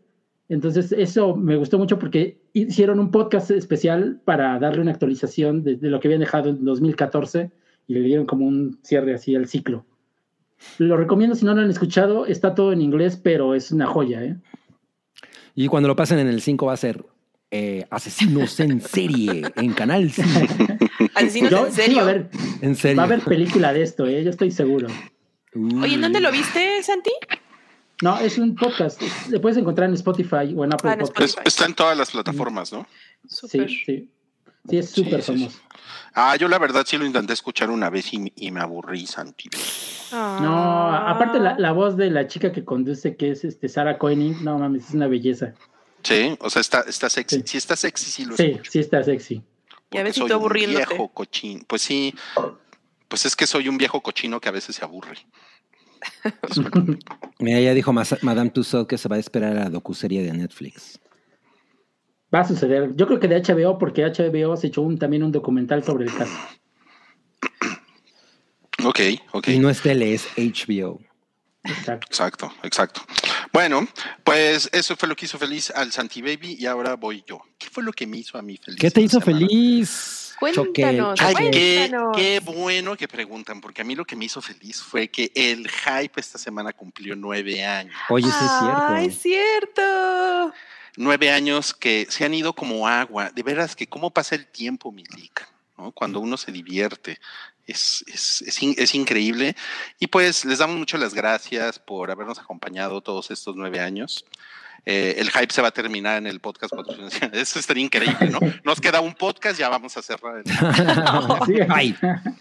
Entonces, 0.48 0.92
eso 0.92 1.36
me 1.36 1.56
gustó 1.56 1.78
mucho 1.78 1.98
porque 1.98 2.38
hicieron 2.54 2.98
un 3.00 3.10
podcast 3.10 3.50
especial 3.50 4.20
para 4.24 4.58
darle 4.58 4.80
una 4.80 4.92
actualización 4.92 5.62
de, 5.62 5.76
de 5.76 5.90
lo 5.90 6.00
que 6.00 6.08
habían 6.08 6.20
dejado 6.20 6.48
en 6.48 6.64
2014 6.64 7.50
y 7.86 7.94
le 7.94 8.00
dieron 8.00 8.24
como 8.26 8.46
un 8.46 8.78
cierre 8.82 9.14
así 9.14 9.34
al 9.36 9.46
ciclo. 9.46 9.84
Lo 10.78 10.96
recomiendo 10.96 11.36
si 11.36 11.44
no 11.44 11.54
lo 11.54 11.60
han 11.60 11.70
escuchado, 11.70 12.26
está 12.26 12.54
todo 12.54 12.72
en 12.72 12.80
inglés, 12.80 13.16
pero 13.22 13.54
es 13.54 13.70
una 13.72 13.86
joya, 13.86 14.24
¿eh? 14.24 14.36
y 15.54 15.66
cuando 15.68 15.88
lo 15.88 15.96
pasen 15.96 16.18
en 16.20 16.28
el 16.28 16.40
5 16.40 16.66
va 16.66 16.72
a 16.72 16.76
ser 16.76 17.04
eh, 17.50 17.84
Asesinos 17.90 18.58
en 18.60 18.80
serie 18.80 19.42
en 19.56 19.72
Canal 19.72 20.10
5. 20.10 20.28
Asesinos 21.14 21.50
Yo- 21.50 21.66
en 21.66 21.72
sí, 21.72 21.80
serio. 21.82 21.96
va, 21.96 22.02
a 22.02 22.04
haber, 22.08 22.30
En 22.62 22.74
serio. 22.74 22.96
va 22.96 23.02
a 23.02 23.06
haber 23.06 23.20
película 23.20 23.72
de 23.72 23.82
esto, 23.82 24.06
¿eh? 24.06 24.22
Yo 24.24 24.30
estoy 24.30 24.50
seguro. 24.50 24.88
Oye, 25.82 25.94
¿en 25.94 26.00
dónde 26.00 26.20
lo 26.20 26.30
viste, 26.30 26.82
Santi? 26.82 27.10
No, 28.02 28.18
es 28.18 28.38
un 28.38 28.54
podcast. 28.54 29.00
Le 29.28 29.40
puedes 29.40 29.58
encontrar 29.58 29.88
en 29.88 29.94
Spotify 29.94 30.54
o 30.56 30.64
en 30.64 30.72
Apple 30.72 30.90
Ah, 30.90 30.92
en 30.94 30.98
Podcast. 31.00 31.38
Es- 31.38 31.46
está 31.46 31.66
en 31.66 31.74
todas 31.74 31.96
las 31.96 32.10
plataformas, 32.10 32.72
¿no? 32.72 32.86
Sí, 33.28 33.48
sí. 33.68 34.10
Sí, 34.68 34.76
es 34.76 34.90
súper 34.90 35.22
Sí, 35.22 35.32
sí, 35.32 35.38
sí. 35.38 35.44
famoso. 35.48 35.60
Ah, 36.14 36.36
yo 36.36 36.48
la 36.48 36.58
verdad 36.58 36.84
sí 36.86 36.96
lo 36.98 37.06
intenté 37.06 37.32
escuchar 37.32 37.70
una 37.70 37.90
vez 37.90 38.12
y, 38.12 38.32
y 38.36 38.50
me 38.50 38.60
aburrí, 38.60 39.06
Santi. 39.06 39.48
No, 40.12 40.88
Ah. 40.90 41.10
aparte 41.10 41.38
la, 41.38 41.58
la 41.58 41.72
voz 41.72 41.96
de 41.96 42.10
la 42.10 42.26
chica 42.26 42.52
que 42.52 42.64
conduce, 42.64 43.16
que 43.16 43.30
es 43.30 43.44
este 43.44 43.68
Sarah 43.68 43.98
Koenig, 43.98 44.42
no 44.42 44.58
mames, 44.58 44.88
es 44.88 44.94
una 44.94 45.06
belleza. 45.06 45.54
Sí, 46.02 46.36
o 46.40 46.50
sea, 46.50 46.60
está, 46.60 46.80
está 46.82 47.08
sexy. 47.10 47.36
Sí. 47.36 47.42
Si 47.46 47.58
está 47.58 47.76
sexy, 47.76 48.10
sí 48.10 48.24
lo 48.24 48.36
Sí, 48.36 48.44
escucho. 48.44 48.70
sí 48.70 48.78
está 48.80 49.02
sexy. 49.02 49.34
Ya 49.36 49.42
porque 49.90 50.02
ves, 50.04 50.16
y 50.18 50.20
soy 50.20 50.32
un 50.32 50.48
viejo 50.52 51.08
cochino. 51.08 51.62
Pues 51.66 51.82
sí, 51.82 52.14
pues 53.08 53.24
es 53.26 53.34
que 53.36 53.46
soy 53.46 53.68
un 53.68 53.78
viejo 53.78 54.00
cochino 54.02 54.40
que 54.40 54.48
a 54.48 54.52
veces 54.52 54.76
se 54.76 54.84
aburre. 54.84 55.16
Mira, 57.38 57.60
ya 57.60 57.74
dijo 57.74 57.92
Madame 57.92 58.50
Tussauds 58.50 58.88
que 58.88 58.98
se 58.98 59.08
va 59.08 59.16
a 59.16 59.18
esperar 59.18 59.56
a 59.56 59.64
la 59.64 59.70
docuserie 59.70 60.22
de 60.22 60.32
Netflix. 60.32 60.98
Va 62.34 62.40
a 62.40 62.44
suceder. 62.44 62.94
Yo 62.94 63.06
creo 63.06 63.20
que 63.20 63.28
de 63.28 63.40
HBO, 63.40 63.78
porque 63.78 64.04
HBO 64.04 64.56
se 64.56 64.66
echó 64.66 64.82
un, 64.82 64.98
también 64.98 65.22
un 65.22 65.32
documental 65.32 65.82
sobre 65.82 66.04
el 66.04 66.14
caso. 66.14 66.36
Ok, 68.84 69.00
ok. 69.32 69.48
Y 69.48 69.58
no 69.58 69.70
es 69.70 69.80
tele, 69.80 70.14
es 70.14 70.28
HBO. 70.36 71.00
Exacto. 71.64 72.06
Exacto, 72.08 72.52
exacto. 72.62 73.00
Bueno, 73.52 73.86
pues 74.24 74.68
eso 74.72 74.96
fue 74.96 75.08
lo 75.08 75.16
que 75.16 75.26
hizo 75.26 75.38
feliz 75.38 75.70
al 75.70 75.90
Santi 75.92 76.22
Baby 76.22 76.56
y 76.58 76.66
ahora 76.66 76.94
voy 76.94 77.24
yo. 77.26 77.40
¿Qué 77.58 77.68
fue 77.68 77.82
lo 77.82 77.92
que 77.92 78.06
me 78.06 78.18
hizo 78.18 78.38
a 78.38 78.42
mí 78.42 78.56
feliz? 78.56 78.80
¿Qué 78.80 78.90
te 78.90 79.00
hizo 79.00 79.20
semana? 79.20 79.46
feliz? 79.46 80.27
Cuéntanos, 80.38 81.18
choque. 81.18 81.50
qué, 81.50 81.76
Cuéntanos. 81.90 82.16
qué 82.16 82.40
bueno 82.40 82.96
que 82.96 83.08
preguntan, 83.08 83.60
porque 83.60 83.82
a 83.82 83.84
mí 83.84 83.94
lo 83.94 84.04
que 84.04 84.16
me 84.16 84.24
hizo 84.26 84.40
feliz 84.40 84.80
fue 84.82 85.08
que 85.08 85.30
el 85.34 85.68
hype 85.68 86.20
esta 86.20 86.38
semana 86.38 86.72
cumplió 86.72 87.16
nueve 87.16 87.64
años. 87.64 87.94
Oye, 88.08 88.26
sí 88.26 88.30
es 88.30 88.50
cierto. 88.60 88.86
Ah, 88.88 89.02
es 89.02 89.18
cierto. 89.20 90.52
Nueve 90.96 91.30
años 91.30 91.74
que 91.74 92.06
se 92.10 92.24
han 92.24 92.34
ido 92.34 92.52
como 92.52 92.88
agua. 92.88 93.30
De 93.30 93.42
veras 93.42 93.76
que 93.76 93.86
cómo 93.86 94.10
pasa 94.10 94.34
el 94.34 94.46
tiempo, 94.46 94.90
Milica, 94.92 95.48
¿no? 95.76 95.92
Cuando 95.92 96.20
uno 96.20 96.36
se 96.36 96.50
divierte. 96.52 97.18
Es, 97.66 98.02
es, 98.08 98.42
es, 98.42 98.62
in- 98.62 98.74
es 98.78 98.94
increíble. 98.94 99.54
Y 99.98 100.06
pues 100.06 100.44
les 100.44 100.58
damos 100.58 100.76
mucho 100.76 100.96
las 100.98 101.12
gracias 101.14 101.78
por 101.78 102.10
habernos 102.10 102.38
acompañado 102.38 103.00
todos 103.02 103.30
estos 103.30 103.54
nueve 103.56 103.78
años. 103.78 104.24
Eh, 104.90 105.16
el 105.18 105.30
hype 105.30 105.52
se 105.52 105.60
va 105.60 105.68
a 105.68 105.70
terminar 105.70 106.16
en 106.16 106.26
el 106.26 106.40
podcast 106.40 106.72
400. 106.74 107.20
Eso 107.34 107.58
estaría 107.58 107.84
increíble, 107.84 108.30
¿no? 108.30 108.38
Nos 108.64 108.80
queda 108.80 109.00
un 109.02 109.12
podcast, 109.14 109.58
ya 109.58 109.68
vamos 109.68 109.94
a 109.98 110.02
cerrar. 110.02 110.38
el- 110.38 110.44
Sí. 111.46 111.60
Ay, 111.68 111.94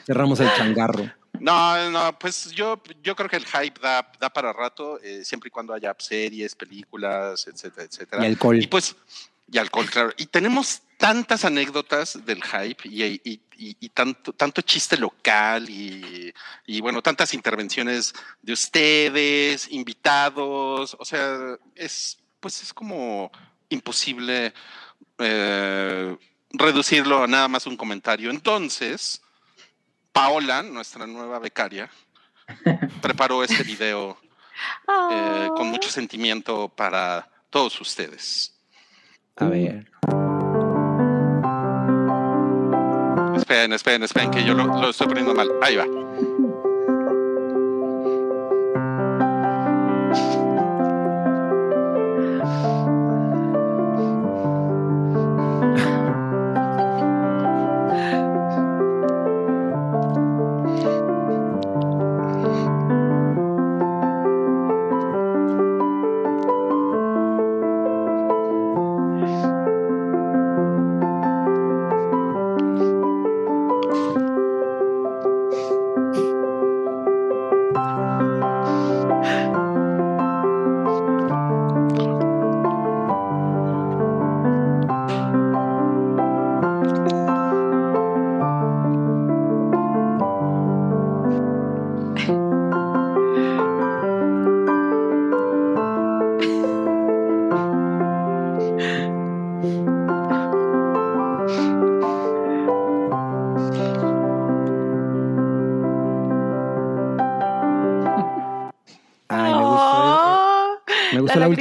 cerramos 0.06 0.40
el 0.40 0.50
changarro. 0.56 1.12
No, 1.40 1.90
no, 1.92 2.18
pues 2.18 2.50
yo, 2.52 2.82
yo 3.04 3.16
creo 3.18 3.30
que 3.30 3.36
el 3.36 3.46
hype 3.46 3.80
da, 3.82 4.10
da 4.20 4.30
para 4.30 4.54
rato, 4.54 4.98
eh, 5.04 5.26
siempre 5.26 5.50
y 5.50 5.52
cuando 5.52 5.74
haya 5.74 5.94
series, 6.00 6.56
películas, 6.56 7.46
etcétera, 7.48 7.86
etcétera. 7.86 8.24
Y 8.24 8.26
alcohol. 8.28 8.64
Y 8.64 8.68
pues, 8.68 8.96
y 9.52 9.58
alcohol, 9.58 9.86
claro. 9.90 10.12
Y 10.18 10.26
tenemos 10.28 10.82
tantas 10.98 11.44
anécdotas 11.46 12.26
del 12.26 12.42
hype 12.44 12.88
y, 12.88 13.04
y- 13.04 13.42
y- 13.58 13.78
y 13.80 13.90
tanto, 13.90 14.32
tanto 14.34 14.62
chiste 14.62 14.96
local 14.98 15.70
y, 15.70 16.34
y, 16.66 16.80
bueno, 16.82 17.02
tantas 17.02 17.34
intervenciones 17.34 18.14
de 18.42 18.54
ustedes, 18.54 19.68
invitados. 19.70 20.96
O 21.00 21.06
sea, 21.06 21.58
es 21.76 22.18
pues 22.40 22.62
es 22.62 22.74
como 22.74 23.32
imposible 23.70 24.54
eh, 25.18 26.18
reducirlo 26.52 27.24
a 27.24 27.28
nada 27.28 27.48
más 27.48 27.68
un 27.68 27.78
comentario. 27.78 28.30
Entonces, 28.30 29.22
Paola, 30.12 30.64
nuestra 30.64 31.06
nueva 31.08 31.40
becaria, 31.40 31.90
preparó 33.02 33.44
este 33.44 33.64
video 33.64 34.18
eh, 34.88 35.48
con 35.56 35.68
Ah. 35.68 35.72
mucho 35.72 35.90
sentimiento 35.90 36.70
para 36.70 37.30
todos 37.50 37.80
ustedes. 37.82 38.54
A 39.36 39.46
ver. 39.46 39.92
Esperen, 43.36 43.72
esperen, 43.74 44.04
esperen, 44.04 44.32
que 44.32 44.44
yo 44.44 44.54
lo, 44.54 44.66
lo 44.66 44.90
estoy 44.90 45.08
poniendo 45.08 45.34
mal. 45.34 45.50
Ahí 45.62 45.76
va. 45.76 45.86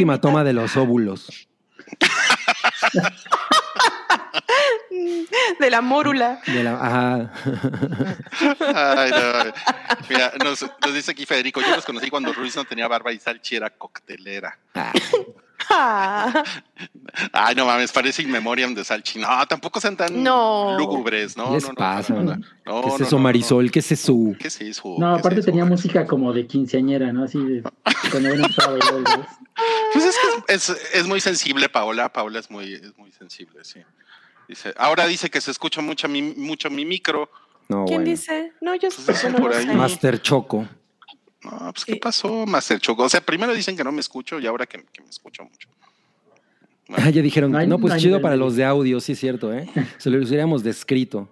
Última 0.06 0.20
toma 0.20 0.44
de 0.44 0.52
los 0.52 0.76
óvulos. 0.76 1.48
de 5.58 5.70
la 5.70 5.80
mórula. 5.80 6.40
De 6.46 6.62
la, 6.62 6.74
ajá. 6.74 7.32
Ay, 9.00 9.10
no. 9.10 9.52
Mira, 10.08 10.32
nos, 10.44 10.62
nos 10.62 10.94
dice 10.94 11.10
aquí 11.10 11.26
Federico, 11.26 11.60
yo 11.60 11.74
los 11.74 11.84
conocí 11.84 12.08
cuando 12.08 12.32
Ruiz 12.32 12.54
no 12.54 12.64
tenía 12.64 12.86
barba 12.86 13.12
y 13.12 13.18
Salchi 13.18 13.56
era 13.56 13.70
coctelera. 13.70 14.56
Ah, 14.74 14.92
Ah, 15.70 16.44
Ay, 17.32 17.54
no 17.54 17.64
mames, 17.66 17.92
parece 17.92 18.22
In 18.22 18.30
Memoriam 18.30 18.74
de 18.74 18.84
Salchi. 18.84 19.18
No, 19.18 19.28
tampoco 19.46 19.80
sean 19.80 19.96
tan 19.96 20.22
No. 20.22 20.76
lúgubres, 20.78 21.36
¿no? 21.36 21.46
¿Qué 21.46 21.54
les 21.54 21.62
no, 21.64 21.68
no, 21.70 21.74
pasa? 21.74 22.14
no, 22.14 22.22
no, 22.22 22.36
no, 22.64 22.80
¿Qué 22.82 22.88
es 22.88 23.00
eso, 23.00 23.18
Marisol? 23.18 23.70
¿Qué 23.70 23.78
es 23.78 23.92
eso? 23.92 24.12
no. 24.12 24.38
¿Qué 24.38 24.48
es 24.48 24.60
eso? 24.60 24.94
No, 24.98 25.06
¿Qué 25.08 25.14
es 25.14 25.20
aparte 25.20 25.40
eso, 25.40 25.46
tenía 25.46 25.64
Marisol? 25.64 25.70
música 25.86 26.06
como 26.06 26.32
de 26.32 26.46
quinceañera, 26.46 27.12
¿no? 27.12 27.24
Así 27.24 27.38
de 27.38 27.62
cuando 28.10 28.30
ven 28.30 28.44
a 28.44 28.66
bailar 28.66 28.94
el 28.94 29.02
vals. 29.04 29.26
Pues 29.92 30.04
es 30.04 30.16
que 30.16 30.52
es, 30.54 30.68
es- 30.70 30.94
es 30.94 31.06
muy 31.06 31.20
sensible, 31.20 31.68
Paola. 31.68 32.12
Paola 32.12 32.38
es 32.38 32.50
muy, 32.50 32.74
es 32.74 32.96
muy 32.98 33.10
sensible, 33.12 33.64
sí. 33.64 33.80
Dice, 34.48 34.74
ahora 34.76 35.06
dice 35.06 35.30
que 35.30 35.40
se 35.40 35.50
escucha 35.50 35.80
mucho 35.80 36.08
mi, 36.08 36.20
mucho 36.22 36.68
mi 36.70 36.84
micro. 36.84 37.30
No, 37.68 37.84
¿Quién 37.86 37.98
bueno. 38.00 38.10
dice? 38.10 38.52
No, 38.60 38.74
yo, 38.76 38.88
Pues 39.06 39.24
no 39.30 39.36
por 39.38 39.52
ahí. 39.54 39.66
Master 39.66 40.20
Choco. 40.22 40.68
No, 41.42 41.72
pues 41.72 41.84
¿qué 41.84 41.94
Sí. 41.94 41.98
pasó, 41.98 42.44
Master 42.46 42.78
Choco? 42.78 43.04
O 43.04 43.08
sea, 43.08 43.20
primero 43.20 43.54
dicen 43.54 43.76
que 43.76 43.82
no 43.84 43.90
me 43.92 44.00
escucho 44.00 44.38
y 44.38 44.46
ahora 44.46 44.66
que, 44.66 44.84
que 44.92 45.00
me 45.02 45.08
escucho 45.08 45.42
mucho. 45.44 45.68
Bueno, 46.88 47.04
Ah, 47.06 47.10
ya 47.10 47.20
dijeron, 47.22 47.50
No 47.52 47.66
no, 47.66 47.78
pues 47.78 47.94
no 47.94 47.98
chido 48.00 48.20
para 48.20 48.34
de- 48.34 48.38
los 48.38 48.54
de 48.56 48.64
audio, 48.64 49.00
sí 49.00 49.12
es 49.12 49.18
cierto, 49.18 49.52
¿eh? 49.52 49.68
Se 49.98 50.08
lo 50.10 50.18
hubiéramos 50.18 50.62
descrito. 50.62 51.28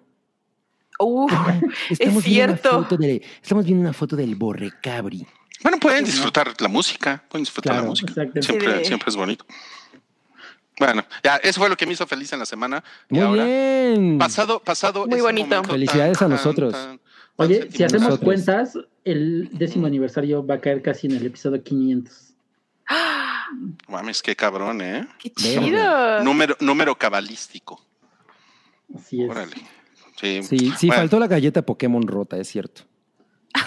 Uh, 0.99 1.29
Estamos 1.90 1.90
es 1.90 1.99
viendo 1.99 2.14
una 2.14 2.25
cierto. 2.59 2.83
foto 2.83 2.97
de- 2.97 3.23
estamos 3.43 3.64
viendo 3.64 3.81
una 3.83 3.93
foto 3.93 4.17
del 4.17 4.35
borrecabri. 4.35 5.27
Bueno, 5.62 5.79
pueden 5.79 6.05
disfrutar 6.05 6.53
la 6.61 6.69
música, 6.69 7.25
pueden 7.29 7.45
disfrutar 7.45 7.77
la 7.77 7.83
música. 7.83 8.12
Siempre, 8.14 8.43
Sí, 8.43 8.57
de- 8.59 8.85
siempre 8.85 9.09
es 9.11 9.17
bonito. 9.17 9.45
Bueno, 10.79 11.05
ya, 11.23 11.37
eso 11.37 11.61
fue 11.61 11.69
lo 11.69 11.77
que 11.77 11.87
me 11.87 11.93
hizo 11.93 12.05
feliz 12.07 12.33
en 12.33 12.40
la 12.40 12.47
semana. 12.47 12.83
Y 13.09 13.14
Muy 13.14 13.23
ahora, 13.23 13.45
bien. 13.45 14.19
pasado, 14.19 14.61
pasado. 14.61 15.07
Muy 15.07 15.21
bonito. 15.21 15.47
momento 15.47 15.71
Felicidades 15.71 16.21
a 16.21 16.27
nosotros. 16.29 16.73
tan- 16.73 16.99
tan 16.99 17.01
Oye, 17.37 17.69
si 17.71 17.83
hacemos 17.85 18.09
Nosotros. 18.09 18.25
cuentas, 18.25 18.79
el 19.05 19.49
décimo 19.53 19.87
aniversario 19.87 20.45
va 20.45 20.57
a 20.57 20.61
caer 20.61 20.83
casi 20.83 21.07
en 21.07 21.14
el 21.14 21.27
episodio 21.27 21.62
500. 21.62 22.35
Mames, 23.89 24.23
qué 24.23 24.35
cabrón, 24.37 24.81
¿eh? 24.81 25.07
¡Qué 25.19 25.31
chido! 25.31 26.23
Número, 26.23 26.57
número 26.61 26.97
cabalístico. 26.97 27.85
Así 28.95 29.23
es. 29.23 29.31
Órale. 29.31 29.57
Sí, 30.21 30.43
Sí, 30.43 30.73
sí, 30.79 30.87
Bueno. 30.87 31.03
faltó 31.03 31.19
la 31.19 31.27
galleta 31.27 31.63
Pokémon 31.63 32.07
rota, 32.07 32.37
es 32.39 32.49
cierto. 32.49 32.83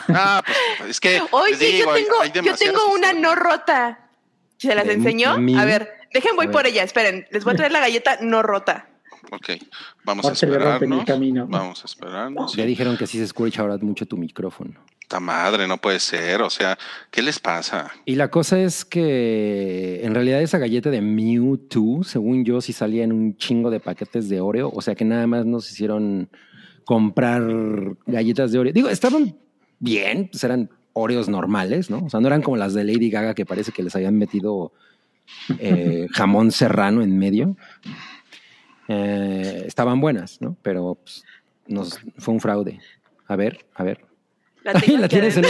Ah, 0.10 0.42
pues, 0.78 0.90
es 0.92 1.00
que. 1.00 1.22
Oye, 1.32 1.56
digo, 1.58 1.96
yo 1.98 2.04
tengo, 2.06 2.22
hay 2.22 2.32
yo 2.32 2.56
tengo 2.56 2.80
una 2.94 3.14
no 3.14 3.36
rota. 3.36 4.10
¿Se 4.58 4.74
las 4.74 4.86
¿De- 4.88 4.94
enseñó? 4.94 5.32
A 5.32 5.66
ver, 5.66 5.94
dejen, 6.14 6.36
voy 6.36 6.48
por 6.48 6.66
ella. 6.66 6.84
Esperen, 6.84 7.28
les 7.32 7.44
voy 7.44 7.54
a 7.54 7.58
traer 7.58 7.72
la 7.72 7.80
galleta 7.80 8.18
no 8.22 8.42
rota. 8.42 8.90
Ok, 9.32 9.50
vamos 10.06 10.26
a 10.26 10.32
esperarnos. 10.32 11.06
camino. 11.06 11.46
Vamos 11.48 11.84
a 11.84 11.86
esperarnos. 11.86 12.54
Ya 12.56 12.64
sí. 12.64 12.68
dijeron 12.70 12.98
que 12.98 13.08
sí 13.08 13.18
se 13.18 13.26
escucha 13.26 13.62
ahora 13.62 13.78
mucho 13.78 14.06
tu 14.06 14.16
micrófono. 14.18 14.80
Ta 15.08 15.22
madre, 15.22 15.68
no 15.68 15.78
puede 15.78 16.00
ser. 16.00 16.42
O 16.42 16.50
sea, 16.50 16.78
¿qué 17.12 17.22
les 17.22 17.40
pasa? 17.40 17.92
Y 18.06 18.16
la 18.16 18.30
cosa 18.30 18.60
es 18.60 18.84
que 18.84 20.02
en 20.04 20.14
realidad 20.14 20.42
esa 20.42 20.58
galleta 20.58 20.90
de 20.90 21.02
Mewtwo, 21.02 22.04
según 22.04 22.44
yo, 22.44 22.60
sí 22.60 22.74
salía 22.74 23.06
en 23.06 23.14
un 23.14 23.38
chingo 23.38 23.70
de 23.70 23.80
paquetes 23.80 24.28
de 24.28 24.42
Oreo. 24.42 24.70
O 24.74 24.82
sea 24.82 24.96
que 24.96 25.06
nada 25.06 25.26
más 25.26 25.46
nos 25.46 25.72
hicieron 25.72 26.30
comprar 26.84 27.44
galletas 28.06 28.52
de 28.52 28.60
Oreo. 28.60 28.74
Digo, 28.74 28.90
estaban 28.90 29.38
bien, 29.80 30.28
pues 30.30 30.44
eran 30.44 30.70
Oreos 30.92 31.30
normales, 31.30 31.90
¿no? 31.90 32.06
O 32.06 32.10
sea, 32.10 32.20
no 32.20 32.28
eran 32.28 32.42
como 32.42 32.58
las 32.58 32.74
de 32.74 32.84
Lady 32.84 33.10
Gaga 33.10 33.34
que 33.34 33.46
parece 33.46 33.72
que 33.72 33.84
les 33.84 33.96
habían 33.96 34.18
metido 34.18 34.74
eh, 35.60 36.08
jamón 36.12 36.52
serrano 36.52 37.02
en 37.02 37.18
medio. 37.18 37.56
Eh, 38.88 39.64
estaban 39.68 40.02
buenas, 40.02 40.42
¿no? 40.42 40.58
Pero 40.64 40.96
pues, 40.96 41.24
nos, 41.68 42.00
fue 42.18 42.34
un 42.34 42.40
fraude. 42.40 42.80
A 43.28 43.36
ver, 43.36 43.66
a 43.76 43.84
ver. 43.84 44.07
La, 44.74 44.80
tengo 44.80 44.98
la 45.00 45.06
aquí 45.06 45.16
tienes 45.16 45.38
en 45.38 45.46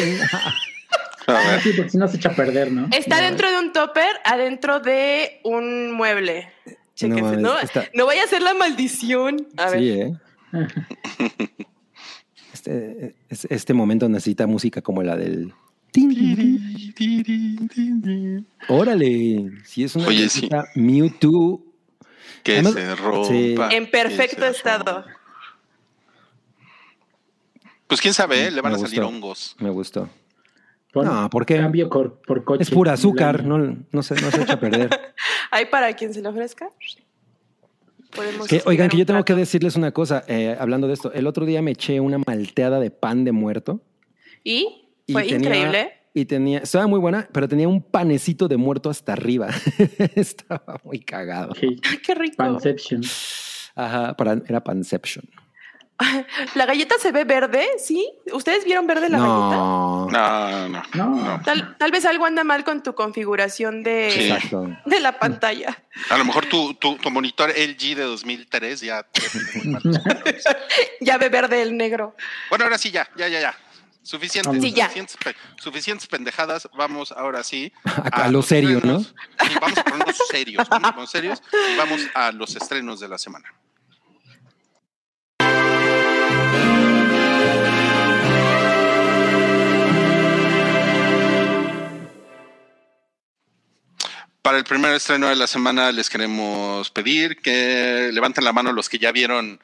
Ah, 1.27 1.41
ver. 1.51 1.61
sí, 1.61 1.71
porque 1.75 1.89
si 1.91 1.97
no 1.97 2.07
se 2.07 2.17
echa 2.17 2.29
a 2.29 2.35
perder, 2.35 2.71
¿no? 2.71 2.87
Está 2.91 3.19
dentro 3.21 3.49
de 3.51 3.59
un 3.59 3.71
topper, 3.73 4.15
adentro 4.23 4.79
de 4.79 5.39
un 5.43 5.91
mueble. 5.91 6.51
Chéquense, 6.95 7.21
mames, 7.21 7.39
no, 7.41 7.59
está- 7.59 7.85
no 7.93 8.05
vaya 8.05 8.23
a 8.23 8.27
ser 8.27 8.41
la 8.41 8.53
maldición. 8.53 9.47
A 9.57 9.69
ver. 9.69 9.79
Sí, 9.79 9.89
¿eh? 9.91 10.11
Este, 12.53 13.15
es- 13.29 13.47
este 13.49 13.73
momento 13.73 14.09
necesita 14.09 14.47
música 14.47 14.81
como 14.81 15.03
la 15.03 15.15
del. 15.15 15.53
tin, 15.91 16.09
tin, 16.95 17.69
tin. 17.69 18.47
Órale, 18.67 19.51
si 19.63 19.83
es 19.83 19.95
una 19.95 20.07
Oye, 20.07 20.27
sí. 20.29 20.49
Mewtwo. 20.75 21.61
Que 22.43 22.53
Además- 22.53 22.73
se 22.73 22.95
rompa. 22.95 23.27
Sí. 23.27 23.55
En 23.71 23.89
perfecto 23.91 24.45
estado. 24.45 25.01
rompa. 25.03 25.16
Pues 27.87 28.01
quién 28.01 28.13
sabe, 28.13 28.47
¿eh? 28.47 28.51
le 28.51 28.61
van 28.61 28.73
Me 28.73 28.77
a 28.77 28.81
salir 28.81 29.01
gustó. 29.01 29.07
hongos. 29.15 29.55
Me 29.59 29.69
gustó. 29.69 30.09
No, 30.95 31.29
¿por 31.29 31.45
qué? 31.45 31.57
Cambio 31.57 31.89
por 31.89 32.43
coche. 32.43 32.63
Es 32.63 32.71
pura 32.71 32.93
azúcar, 32.93 33.43
no, 33.43 33.57
no, 33.91 34.03
se, 34.03 34.15
no 34.15 34.31
se 34.31 34.41
echa 34.41 34.53
a 34.53 34.59
perder. 34.59 34.89
¿Hay 35.51 35.65
para 35.67 35.93
quien 35.93 36.13
se 36.13 36.21
le 36.21 36.27
ofrezca? 36.29 36.69
Que, 38.49 38.63
oigan, 38.65 38.89
que 38.89 38.97
yo 38.97 39.05
tengo 39.05 39.23
que 39.23 39.35
decirles 39.35 39.75
una 39.75 39.91
cosa, 39.91 40.23
eh, 40.27 40.55
hablando 40.59 40.87
de 40.87 40.93
esto. 40.93 41.11
El 41.13 41.27
otro 41.27 41.45
día 41.45 41.61
me 41.61 41.71
eché 41.71 41.99
una 41.99 42.17
malteada 42.25 42.79
de 42.79 42.89
pan 42.89 43.25
de 43.25 43.31
muerto. 43.31 43.81
¿Y? 44.43 44.89
y 45.05 45.13
Fue 45.13 45.23
tenía- 45.23 45.37
increíble. 45.37 45.93
Y 46.15 46.25
tenía, 46.25 46.59
estaba 46.59 46.87
muy 46.87 46.99
buena, 46.99 47.29
pero 47.31 47.47
tenía 47.47 47.67
un 47.67 47.79
panecito 47.79 48.47
de 48.47 48.57
muerto 48.57 48.89
hasta 48.89 49.13
arriba. 49.13 49.49
estaba 50.15 50.79
muy 50.83 50.99
cagado. 50.99 51.53
Qué 52.05 52.15
rico. 52.15 52.37
Panception. 52.37 53.01
Ajá, 53.75 54.15
para, 54.17 54.41
era 54.47 54.63
Panception. 54.63 55.25
La 56.55 56.65
galleta 56.65 56.95
se 56.99 57.11
ve 57.11 57.23
verde, 57.23 57.65
¿sí? 57.83 58.07
¿Ustedes 58.31 58.63
vieron 58.65 58.85
verde 58.87 59.09
la 59.09 59.17
galleta? 59.17 59.55
No, 59.55 60.07
No, 60.11 60.69
no. 60.69 60.83
No, 60.93 61.41
Tal, 61.43 61.75
tal 61.77 61.91
vez 61.91 62.05
algo 62.05 62.25
anda 62.25 62.43
mal 62.43 62.63
con 62.63 62.83
tu 62.83 62.93
configuración 62.93 63.81
de, 63.83 64.37
Sí. 64.41 64.49
de 64.85 64.99
la 64.99 65.17
pantalla. 65.19 65.83
A 66.09 66.17
lo 66.17 66.25
mejor 66.25 66.45
tu, 66.45 66.73
tu, 66.75 66.97
tu 66.97 67.09
monitor 67.09 67.49
LG 67.49 67.95
de 67.95 68.03
2003 68.03 68.81
ya 68.81 69.07
ya 71.01 71.17
muy 71.17 71.19
ve 71.19 71.29
verde 71.29 71.61
el 71.61 71.75
negro. 71.77 72.15
Bueno, 72.49 72.65
ahora 72.65 72.77
sí, 72.77 72.91
ya, 72.91 73.07
ya, 73.15 73.27
ya, 73.27 73.39
ya. 73.39 73.55
Suficientes, 74.03 74.61
Sí, 74.61 74.71
ya. 74.71 74.85
suficientes, 74.85 75.17
pe- 75.17 75.35
suficientes 75.61 76.07
pendejadas. 76.07 76.69
Vamos 76.77 77.11
ahora 77.11 77.43
sí. 77.43 77.73
A 78.11 78.29
lo 78.29 78.41
serio, 78.41 78.79
¿no? 78.83 79.01
Sí, 79.01 79.09
vamos 79.59 79.77
a 79.77 79.83
ponernos 79.83 80.15
serios. 80.29 80.69
Vamos 80.69 80.87
a 80.89 80.91
ponernos 80.93 81.11
serios 81.11 81.41
y 81.73 81.75
vamos 81.77 82.01
a 82.13 82.31
los 82.31 82.55
estrenos 82.55 82.99
de 83.01 83.09
la 83.09 83.17
semana. 83.17 83.53
Para 94.47 94.59
el 94.59 94.63
primer 94.63 94.93
estreno 94.93 95.27
de 95.27 95.35
la 95.35 95.45
semana 95.45 95.91
les 95.91 96.09
queremos 96.09 96.89
pedir 96.91 97.35
que 97.41 98.09
levanten 98.13 98.45
la 98.45 98.53
mano 98.53 98.71
los 98.71 98.87
que 98.87 98.97
ya 98.97 99.11
vieron 99.11 99.59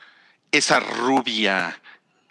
esa 0.51 0.81
rubia 0.81 1.79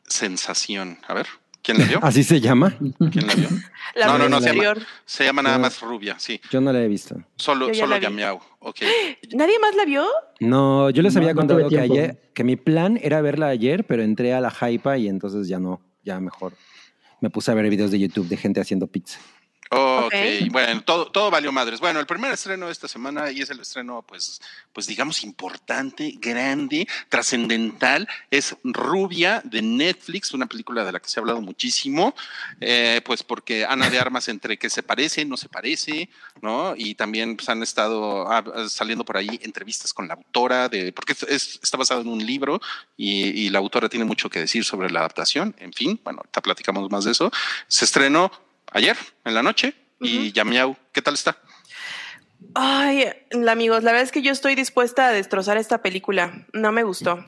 sensación. 0.06 0.98
A 1.08 1.14
ver, 1.14 1.28
¿quién 1.62 1.78
la 1.78 1.86
vio? 1.86 2.00
¿Así 2.02 2.22
se 2.22 2.42
llama? 2.42 2.76
¿Quién 3.10 3.26
la 3.26 3.34
vio? 3.36 3.48
La 3.94 4.04
No, 4.04 4.18
no, 4.18 4.28
no, 4.28 4.38
se 4.38 4.48
llama, 4.48 4.64
anterior. 4.64 4.86
se 5.06 5.24
llama 5.24 5.40
nada 5.40 5.56
más 5.56 5.80
rubia, 5.80 6.18
sí. 6.18 6.42
Yo 6.50 6.60
no 6.60 6.74
la 6.74 6.82
he 6.82 6.88
visto. 6.88 7.16
Solo, 7.36 7.72
solo 7.72 7.86
la 7.86 7.96
vi. 7.96 8.02
Yamiao. 8.02 8.38
Ok. 8.58 8.80
¿Nadie 9.32 9.58
más 9.58 9.74
la 9.74 9.86
vio? 9.86 10.06
No, 10.40 10.90
yo 10.90 11.00
les 11.00 11.14
No, 11.14 11.22
había 11.22 11.34
contado 11.34 11.66
que 11.70 11.80
ayer, 11.80 12.20
que 12.34 12.44
mi 12.44 12.56
plan 12.56 13.00
era 13.02 13.22
verla 13.22 13.46
ayer, 13.46 13.86
pero 13.86 14.02
entré 14.02 14.34
a 14.34 14.42
la 14.42 14.52
hypa 14.52 14.98
y 14.98 15.08
entonces 15.08 15.48
ya 15.48 15.58
no, 15.58 15.80
ya 16.02 16.20
mejor. 16.20 16.52
Me 17.22 17.30
puse 17.30 17.50
a 17.50 17.54
ver 17.54 17.70
videos 17.70 17.90
de 17.92 17.98
YouTube 17.98 18.28
de 18.28 18.36
gente 18.36 18.60
haciendo 18.60 18.88
pizza. 18.88 19.20
Ok, 19.74 20.04
Ok. 20.12 20.50
bueno, 20.50 20.82
todo, 20.82 21.10
todo 21.10 21.30
valió 21.30 21.50
madres. 21.50 21.80
Bueno, 21.80 21.98
el 21.98 22.04
primer 22.06 22.30
estreno 22.32 22.66
de 22.66 22.72
esta 22.72 22.88
semana 22.88 23.30
y 23.30 23.40
es 23.40 23.48
el 23.48 23.60
estreno, 23.60 24.02
pues, 24.06 24.40
pues 24.72 24.86
digamos, 24.86 25.24
importante, 25.24 26.12
grande, 26.20 26.86
trascendental, 27.08 28.06
es 28.30 28.54
Rubia 28.64 29.40
de 29.44 29.62
Netflix, 29.62 30.32
una 30.34 30.44
película 30.46 30.84
de 30.84 30.92
la 30.92 31.00
que 31.00 31.08
se 31.08 31.18
ha 31.18 31.22
hablado 31.22 31.40
muchísimo, 31.40 32.14
eh, 32.60 33.00
pues 33.04 33.22
porque 33.22 33.64
Ana 33.64 33.88
de 33.88 33.98
Armas 33.98 34.28
entre 34.28 34.58
que 34.58 34.68
se 34.68 34.82
parece, 34.82 35.24
no 35.24 35.38
se 35.38 35.48
parece, 35.48 36.10
¿no? 36.42 36.74
Y 36.76 36.94
también 36.94 37.36
pues, 37.36 37.48
han 37.48 37.62
estado 37.62 38.30
ah, 38.30 38.44
saliendo 38.68 39.04
por 39.06 39.16
ahí 39.16 39.40
entrevistas 39.42 39.94
con 39.94 40.06
la 40.06 40.14
autora, 40.14 40.68
de 40.68 40.92
porque 40.92 41.12
es- 41.14 41.22
es- 41.22 41.60
está 41.62 41.78
basado 41.78 42.02
en 42.02 42.08
un 42.08 42.24
libro 42.26 42.60
y, 42.96 43.22
y 43.46 43.48
la 43.48 43.58
autora 43.60 43.88
tiene 43.88 44.04
mucho 44.04 44.28
que 44.28 44.40
decir 44.40 44.64
sobre 44.64 44.90
la 44.90 44.98
adaptación. 45.00 45.54
En 45.58 45.72
fin, 45.72 45.98
bueno, 46.04 46.18
ahorita 46.18 46.42
platicamos 46.42 46.90
más 46.90 47.04
de 47.04 47.12
eso. 47.12 47.30
Se 47.68 47.86
estrenó 47.86 48.30
ayer 48.72 48.96
en 49.24 49.34
la 49.34 49.42
noche 49.42 49.74
y 50.00 50.32
Yamiau, 50.32 50.76
¿qué 50.92 51.02
tal 51.02 51.14
está? 51.14 51.38
Ay, 52.54 53.06
amigos, 53.48 53.82
la 53.82 53.92
verdad 53.92 54.04
es 54.04 54.12
que 54.12 54.22
yo 54.22 54.32
estoy 54.32 54.54
dispuesta 54.54 55.06
a 55.06 55.12
destrozar 55.12 55.56
esta 55.56 55.78
película. 55.78 56.46
No 56.52 56.72
me 56.72 56.82
gustó. 56.82 57.24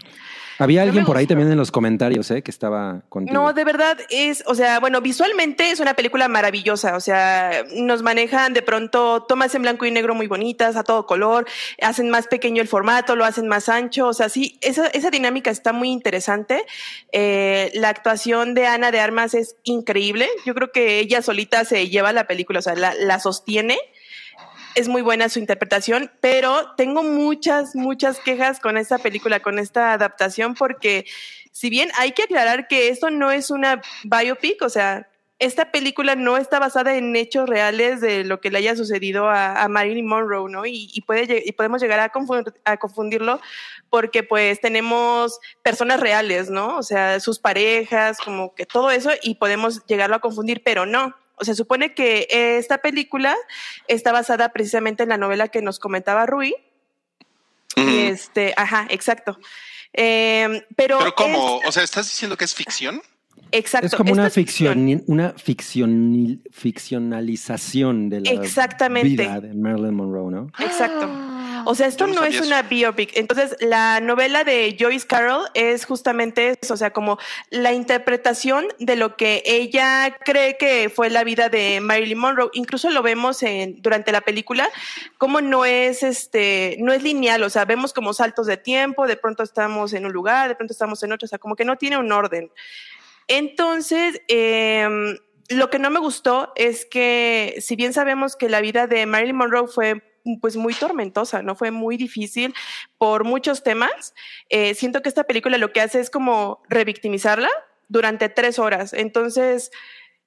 Había 0.58 0.82
No 0.82 0.88
alguien 0.88 1.04
por 1.04 1.16
ahí 1.16 1.26
también 1.26 1.50
en 1.50 1.56
los 1.56 1.70
comentarios, 1.70 2.30
¿eh? 2.30 2.42
Que 2.42 2.50
estaba 2.50 3.02
contigo. 3.08 3.34
No, 3.34 3.52
de 3.52 3.64
verdad 3.64 3.98
es, 4.10 4.44
o 4.46 4.54
sea, 4.54 4.80
bueno, 4.80 5.00
visualmente 5.00 5.70
es 5.70 5.80
una 5.80 5.94
película 5.94 6.28
maravillosa, 6.28 6.96
o 6.96 7.00
sea, 7.00 7.64
nos 7.74 8.02
manejan 8.02 8.52
de 8.52 8.62
pronto 8.62 9.24
tomas 9.24 9.54
en 9.54 9.62
blanco 9.62 9.86
y 9.86 9.90
negro 9.90 10.14
muy 10.14 10.26
bonitas, 10.26 10.76
a 10.76 10.84
todo 10.84 11.06
color, 11.06 11.46
hacen 11.82 12.10
más 12.10 12.28
pequeño 12.28 12.62
el 12.62 12.68
formato, 12.68 13.16
lo 13.16 13.24
hacen 13.24 13.48
más 13.48 13.68
ancho, 13.68 14.08
o 14.08 14.14
sea, 14.14 14.28
sí, 14.28 14.58
esa, 14.60 14.86
esa 14.88 15.10
dinámica 15.10 15.50
está 15.50 15.72
muy 15.72 15.90
interesante. 15.90 16.64
Eh, 17.12 17.70
la 17.74 17.88
actuación 17.88 18.54
de 18.54 18.66
Ana 18.66 18.90
de 18.90 19.00
Armas 19.00 19.34
es 19.34 19.56
increíble, 19.64 20.28
yo 20.46 20.54
creo 20.54 20.72
que 20.72 20.98
ella 21.00 21.22
solita 21.22 21.64
se 21.64 21.88
lleva 21.88 22.12
la 22.12 22.26
película, 22.26 22.60
o 22.60 22.62
sea, 22.62 22.74
la, 22.74 22.94
la 22.94 23.18
sostiene. 23.18 23.78
Es 24.74 24.88
muy 24.88 25.02
buena 25.02 25.28
su 25.28 25.38
interpretación, 25.38 26.10
pero 26.20 26.74
tengo 26.76 27.02
muchas, 27.02 27.76
muchas 27.76 28.18
quejas 28.18 28.58
con 28.58 28.76
esta 28.76 28.98
película, 28.98 29.40
con 29.40 29.58
esta 29.58 29.92
adaptación, 29.92 30.54
porque 30.54 31.06
si 31.52 31.70
bien 31.70 31.90
hay 31.96 32.12
que 32.12 32.24
aclarar 32.24 32.66
que 32.66 32.88
esto 32.88 33.10
no 33.10 33.30
es 33.30 33.50
una 33.50 33.80
biopic, 34.02 34.60
o 34.62 34.68
sea, 34.68 35.08
esta 35.38 35.70
película 35.72 36.14
no 36.14 36.36
está 36.36 36.58
basada 36.58 36.96
en 36.96 37.14
hechos 37.16 37.48
reales 37.48 38.00
de 38.00 38.24
lo 38.24 38.40
que 38.40 38.50
le 38.50 38.58
haya 38.58 38.76
sucedido 38.76 39.28
a, 39.28 39.66
Marilyn 39.68 40.06
Monroe, 40.06 40.50
¿no? 40.50 40.64
Y, 40.64 40.90
y 40.92 41.52
podemos 41.52 41.80
llegar 41.80 42.00
a 42.64 42.76
confundirlo 42.78 43.40
porque 43.90 44.22
pues 44.22 44.60
tenemos 44.60 45.40
personas 45.62 46.00
reales, 46.00 46.50
¿no? 46.50 46.76
O 46.76 46.82
sea, 46.82 47.20
sus 47.20 47.38
parejas, 47.38 48.18
como 48.18 48.54
que 48.54 48.66
todo 48.66 48.90
eso, 48.90 49.10
y 49.22 49.36
podemos 49.36 49.84
llegarlo 49.86 50.16
a 50.16 50.20
confundir, 50.20 50.62
pero 50.64 50.86
no. 50.86 51.14
O 51.36 51.44
sea, 51.44 51.54
supone 51.54 51.94
que 51.94 52.26
esta 52.30 52.78
película 52.78 53.36
está 53.88 54.12
basada 54.12 54.52
precisamente 54.52 55.02
en 55.02 55.08
la 55.08 55.18
novela 55.18 55.48
que 55.48 55.62
nos 55.62 55.78
comentaba 55.78 56.26
Rui. 56.26 56.54
Este, 57.76 58.54
ajá, 58.56 58.86
exacto. 58.88 59.38
Eh, 59.92 60.64
pero, 60.76 60.98
Pero 60.98 61.14
¿cómo? 61.14 61.58
O 61.58 61.72
sea, 61.72 61.82
¿estás 61.82 62.06
diciendo 62.06 62.36
que 62.36 62.44
es 62.44 62.54
ficción? 62.54 63.02
Exacto. 63.58 63.86
es 63.86 63.94
como 63.94 64.12
una 64.12 64.30
ficción. 64.30 64.74
ficción, 64.74 65.04
una 65.06 65.34
ficcionil- 65.34 66.40
ficcionalización 66.50 68.08
de 68.10 68.20
la 68.20 68.30
Exactamente. 68.30 69.08
vida 69.08 69.40
de 69.40 69.54
Marilyn 69.54 69.94
Monroe, 69.94 70.30
¿no? 70.30 70.50
Exacto. 70.58 71.08
O 71.66 71.74
sea, 71.74 71.86
esto 71.86 72.06
no 72.06 72.14
no, 72.14 72.24
es 72.24 72.40
una 72.40 72.62
biopic. 72.62 73.16
Entonces, 73.16 73.56
la 73.60 74.00
novela 74.00 74.44
de 74.44 74.76
Joyce 74.78 75.06
Carol 75.06 75.46
es 75.54 75.86
justamente 75.86 76.58
eso, 76.60 76.74
o 76.74 76.76
sea, 76.76 76.92
como 76.92 77.18
la 77.50 77.72
interpretación 77.72 78.66
de 78.78 78.96
lo 78.96 79.16
que 79.16 79.42
ella 79.46 80.16
cree 80.24 80.56
que 80.58 80.90
fue 80.94 81.08
la 81.10 81.24
vida 81.24 81.48
de 81.48 81.80
Marilyn 81.80 82.18
Monroe. 82.18 82.50
Incluso 82.52 82.90
lo 82.90 83.02
vemos 83.02 83.42
en, 83.42 83.80
durante 83.80 84.12
la 84.12 84.20
película, 84.20 84.68
como 85.16 85.40
no 85.40 85.64
es 85.64 86.02
este, 86.02 86.76
no 86.80 86.92
es 86.92 87.02
lineal, 87.02 87.42
o 87.42 87.50
sea, 87.50 87.64
vemos 87.64 87.92
como 87.92 88.12
saltos 88.12 88.46
de 88.46 88.56
tiempo, 88.58 89.06
de 89.06 89.16
pronto 89.16 89.42
estamos 89.42 89.94
en 89.94 90.04
un 90.04 90.12
lugar, 90.12 90.48
de 90.48 90.56
pronto 90.56 90.72
estamos 90.72 91.02
en 91.02 91.12
otro, 91.12 91.24
o 91.24 91.28
sea, 91.28 91.38
como 91.38 91.56
que 91.56 91.64
no 91.64 91.76
tiene 91.76 91.96
un 91.96 92.12
orden. 92.12 92.50
Entonces, 93.28 94.20
em, 94.28 95.16
lo 95.48 95.70
que 95.70 95.78
no 95.78 95.90
me 95.90 96.00
gustó 96.00 96.52
es 96.56 96.84
que, 96.86 97.56
si 97.60 97.76
bien 97.76 97.92
sabemos 97.92 98.36
que 98.36 98.48
la 98.48 98.60
vida 98.60 98.86
de 98.86 99.06
Marilyn 99.06 99.36
Monroe 99.36 99.68
fue 99.68 100.02
pues 100.40 100.56
muy 100.56 100.72
tormentosa, 100.72 101.42
¿no? 101.42 101.54
Fue 101.54 101.70
muy 101.70 101.98
difícil 101.98 102.54
por 102.98 103.24
muchos 103.24 103.62
temas. 103.62 104.14
eh, 104.48 104.74
siento 104.74 105.02
que 105.02 105.10
esta 105.10 105.24
película 105.24 105.58
lo 105.58 105.70
que 105.72 105.82
hace 105.82 106.00
es 106.00 106.08
como 106.08 106.62
revictimizarla 106.70 107.50
durante 107.88 108.28
tres 108.30 108.58
horas. 108.58 108.92
Entonces, 108.92 109.70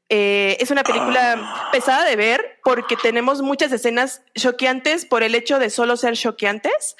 Eh, 0.09 0.55
es 0.61 0.71
una 0.71 0.83
película 0.83 1.69
pesada 1.73 2.05
de 2.05 2.15
ver 2.15 2.59
porque 2.63 2.95
tenemos 2.95 3.41
muchas 3.41 3.73
escenas 3.73 4.21
choqueantes 4.35 5.05
por 5.05 5.21
el 5.21 5.35
hecho 5.35 5.59
de 5.59 5.69
solo 5.69 5.97
ser 5.97 6.15
choqueantes. 6.15 6.95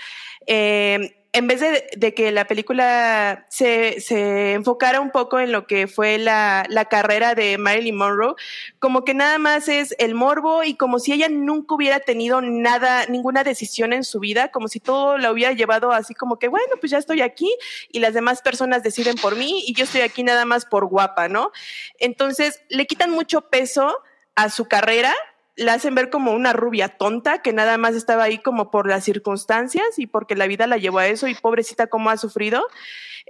Eh, 0.46 1.17
en 1.34 1.48
vez 1.48 1.60
de, 1.60 1.88
de 1.96 2.14
que 2.14 2.32
la 2.32 2.46
película 2.46 3.46
se, 3.50 4.00
se, 4.02 4.54
enfocara 4.54 5.02
un 5.02 5.12
poco 5.12 5.40
en 5.40 5.52
lo 5.52 5.68
que 5.68 5.88
fue 5.88 6.18
la, 6.18 6.66
la, 6.70 6.86
carrera 6.86 7.36
de 7.36 7.58
Marilyn 7.58 7.96
Monroe, 7.96 8.36
como 8.80 9.04
que 9.04 9.14
nada 9.14 9.38
más 9.38 9.68
es 9.68 9.96
el 10.00 10.16
morbo 10.16 10.64
y 10.64 10.76
como 10.76 11.00
si 11.00 11.14
ella 11.14 11.30
nunca 11.30 11.76
hubiera 11.76 12.00
tenido 12.00 12.42
nada, 12.42 13.06
ninguna 13.08 13.44
decisión 13.44 13.94
en 13.94 14.04
su 14.04 14.20
vida, 14.20 14.50
como 14.52 14.68
si 14.68 14.80
todo 14.80 15.18
la 15.18 15.32
hubiera 15.32 15.52
llevado 15.54 15.92
así 15.92 16.14
como 16.14 16.40
que, 16.40 16.48
bueno, 16.48 16.76
pues 16.80 16.92
ya 16.92 16.98
estoy 16.98 17.22
aquí 17.22 17.54
y 17.92 18.00
las 18.00 18.14
demás 18.14 18.42
personas 18.42 18.84
deciden 18.84 19.16
por 19.18 19.36
mí 19.36 19.64
y 19.68 19.74
yo 19.74 19.84
estoy 19.84 20.02
aquí 20.02 20.24
nada 20.24 20.46
más 20.46 20.66
por 20.66 20.86
guapa, 20.86 21.28
¿no? 21.28 21.52
Entonces, 22.00 22.62
le 22.70 22.88
quitan 22.88 23.12
mucho 23.12 23.42
peso 23.50 23.98
a 24.36 24.50
su 24.50 24.68
carrera 24.68 25.14
la 25.58 25.74
hacen 25.74 25.96
ver 25.96 26.10
como 26.10 26.34
una 26.34 26.54
rubia 26.54 26.90
tonta 26.90 27.42
que 27.42 27.52
nada 27.52 27.78
más 27.78 27.96
estaba 27.96 28.24
ahí 28.24 28.38
como 28.38 28.72
por 28.72 28.88
las 28.88 29.04
circunstancias 29.04 29.98
y 29.98 30.08
porque 30.08 30.36
la 30.36 30.48
vida 30.48 30.68
la 30.68 30.78
llevó 30.78 31.00
a 31.00 31.08
eso 31.08 31.28
y 31.28 31.36
pobrecita 31.36 31.88
cómo 31.88 32.10
ha 32.10 32.18
sufrido. 32.18 32.66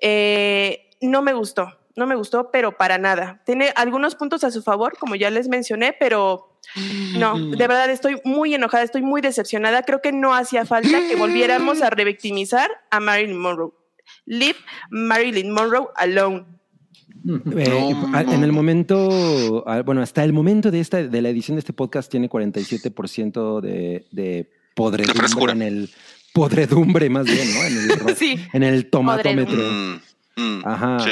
Eh, 0.02 0.90
no 1.02 1.22
me 1.22 1.34
gustó, 1.34 1.80
no 1.96 2.06
me 2.06 2.16
gustó, 2.16 2.52
pero 2.52 2.78
para 2.78 2.98
nada. 2.98 3.42
Tiene 3.46 3.72
algunos 3.76 4.16
puntos 4.16 4.44
a 4.44 4.52
su 4.52 4.62
favor, 4.62 4.98
como 4.98 5.16
ya 5.16 5.30
les 5.30 5.48
mencioné, 5.48 5.94
pero 5.94 6.60
no, 7.18 7.40
de 7.40 7.56
verdad 7.68 7.90
estoy 7.90 8.22
muy 8.26 8.54
enojada, 8.54 8.84
estoy 8.84 9.02
muy 9.02 9.22
decepcionada. 9.22 9.84
Creo 9.84 10.02
que 10.02 10.12
no 10.12 10.36
hacía 10.36 10.66
falta 10.66 11.00
que 11.08 11.16
volviéramos 11.16 11.82
a 11.82 11.90
revictimizar 11.90 12.70
a 12.92 13.00
Marilyn 13.00 13.38
Monroe. 13.38 13.72
Leave 14.26 14.60
Marilyn 14.90 15.52
Monroe 15.52 15.88
alone. 15.96 16.46
Eh, 17.56 17.96
en 18.32 18.44
el 18.44 18.52
momento, 18.52 19.64
bueno, 19.86 20.02
hasta 20.02 20.24
el 20.24 20.32
momento 20.34 20.72
de 20.72 20.80
esta 20.80 21.04
de 21.04 21.22
la 21.22 21.30
edición 21.30 21.56
de 21.56 21.60
este 21.60 21.74
podcast 21.74 22.10
tiene 22.10 22.30
47% 22.30 23.62
de, 23.62 24.06
de 24.12 24.50
podredumbre 24.76 25.52
en 25.54 25.62
el 25.62 25.90
podredumbre 26.34 27.10
más 27.10 27.26
bien, 27.26 27.48
¿no? 27.54 27.64
En 27.64 28.08
el, 28.08 28.16
sí. 28.16 28.36
en 28.54 28.64
el 28.64 28.90
tomatómetro. 28.90 29.58
Mm, 29.58 30.42
mm, 30.42 30.62
Ajá. 30.66 31.00
sí. 31.00 31.10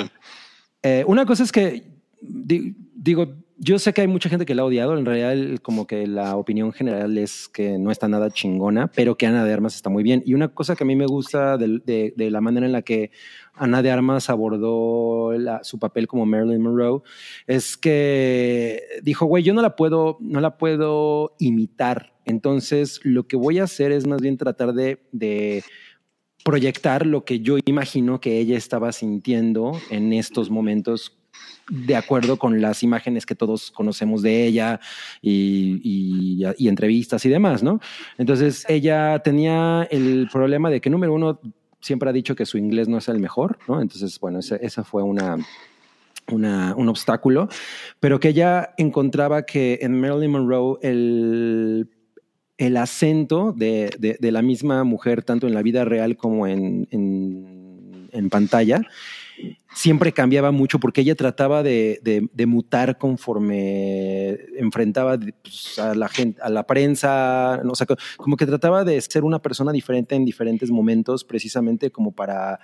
Eh, 0.84 1.04
una 1.08 1.25
cosa 1.25 1.43
es 1.43 1.51
que 1.51 1.84
di- 2.21 2.75
digo, 2.95 3.34
yo 3.57 3.79
sé 3.79 3.93
que 3.93 4.01
hay 4.01 4.07
mucha 4.07 4.29
gente 4.29 4.45
que 4.45 4.53
la 4.53 4.63
ha 4.63 4.65
odiado, 4.65 4.97
en 4.97 5.05
realidad 5.05 5.59
como 5.61 5.87
que 5.87 6.07
la 6.07 6.35
opinión 6.35 6.73
general 6.73 7.17
es 7.17 7.47
que 7.47 7.77
no 7.77 7.89
está 7.89 8.07
nada 8.07 8.29
chingona, 8.29 8.87
pero 8.87 9.17
que 9.17 9.27
Ana 9.27 9.45
de 9.45 9.53
Armas 9.53 9.75
está 9.75 9.89
muy 9.89 10.03
bien. 10.03 10.21
Y 10.25 10.33
una 10.33 10.49
cosa 10.49 10.75
que 10.75 10.83
a 10.83 10.87
mí 10.87 10.95
me 10.95 11.05
gusta 11.05 11.57
de, 11.57 12.13
la 12.17 12.41
manera 12.41 12.65
en 12.65 12.73
la 12.73 12.81
que 12.81 13.11
Ana 13.53 13.81
de 13.81 13.91
Armas 13.91 14.29
abordó 14.29 15.31
su 15.63 15.79
papel 15.79 16.07
como 16.07 16.25
Marilyn 16.25 16.61
Monroe 16.61 17.01
es 17.47 17.77
que 17.77 18.81
dijo, 19.03 19.25
güey, 19.25 19.43
yo 19.43 19.53
no 19.53 19.61
la 19.61 19.75
puedo, 19.75 20.17
no 20.19 20.41
la 20.41 20.57
puedo 20.57 21.35
imitar. 21.39 22.13
Entonces, 22.25 22.99
lo 23.03 23.27
que 23.27 23.37
voy 23.37 23.59
a 23.59 23.63
hacer 23.63 23.91
es 23.91 24.05
más 24.05 24.21
bien 24.21 24.37
tratar 24.37 24.73
de, 24.73 24.99
de 25.11 25.63
proyectar 26.43 27.05
lo 27.05 27.23
que 27.23 27.39
yo 27.39 27.57
imagino 27.65 28.19
que 28.19 28.39
ella 28.39 28.57
estaba 28.57 28.91
sintiendo 28.91 29.79
en 29.89 30.11
estos 30.11 30.49
momentos 30.49 31.17
de 31.69 31.95
acuerdo 31.95 32.38
con 32.38 32.62
las 32.62 32.84
imágenes 32.84 33.25
que 33.25 33.36
todos 33.36 33.71
conocemos 33.71 34.21
de 34.21 34.45
ella 34.45 34.79
y, 35.21 35.81
y- 35.84 36.67
entrevistas 36.67 37.25
y 37.25 37.29
demás, 37.29 37.63
¿no? 37.63 37.79
Entonces 38.17 38.65
ella 38.69 39.19
tenía 39.23 39.88
el 39.89 40.27
problema 40.31 40.69
de 40.69 40.79
que, 40.81 40.89
número 40.89 41.13
uno, 41.13 41.39
siempre 41.81 42.10
ha 42.10 42.13
dicho 42.13 42.36
que 42.36 42.45
su 42.45 42.58
inglés 42.58 42.88
no 42.88 42.97
es 42.97 43.08
el 43.08 43.19
mejor, 43.19 43.58
¿no? 43.67 43.81
Entonces, 43.81 44.19
bueno, 44.19 44.39
esa, 44.39 44.84
fue 44.84 45.01
una, 45.03 45.38
un 46.75 46.89
obstáculo, 46.89 47.47
pero 47.99 48.19
que 48.19 48.29
ella 48.29 48.73
encontraba 48.77 49.43
que 49.43 49.79
en 49.81 49.99
Marilyn 49.99 50.31
Monroe 50.31 50.77
el, 50.81 51.89
el 52.58 52.77
acento 52.77 53.53
de, 53.55 53.91
de- 54.19 54.31
la 54.31 54.41
misma 54.41 54.84
mujer, 54.84 55.23
tanto 55.23 55.47
en 55.47 55.53
la 55.53 55.62
vida 55.62 55.86
real 55.86 56.15
como 56.17 56.47
en- 56.47 56.88
en 58.12 58.29
pantalla, 58.29 58.81
siempre 59.74 60.13
cambiaba 60.13 60.52
mucho 60.52 60.80
porque 60.80 61.02
ella 61.02 61.15
trataba 61.15 61.62
de, 61.63 62.00
de- 62.02 62.45
mutar 62.45 62.98
conforme 62.98 64.38
enfrentaba 64.58 65.17
pues, 65.41 65.78
a 65.80 65.93
la 65.95 66.08
gente, 66.08 66.41
a 66.41 66.50
la 66.50 66.65
prensa, 66.65 67.60
no, 67.63 67.71
o 67.71 67.76
sea, 67.76 67.88
co- 67.88 67.98
como 68.17 68.38
que 68.38 68.45
trataba 68.45 68.84
de 68.84 69.00
ser 69.02 69.24
una 69.24 69.39
persona 69.41 69.71
diferente 69.71 70.15
en 70.15 70.26
diferentes 70.26 70.69
momentos, 70.71 71.24
precisamente 71.24 71.91
como 71.91 72.12
para 72.12 72.60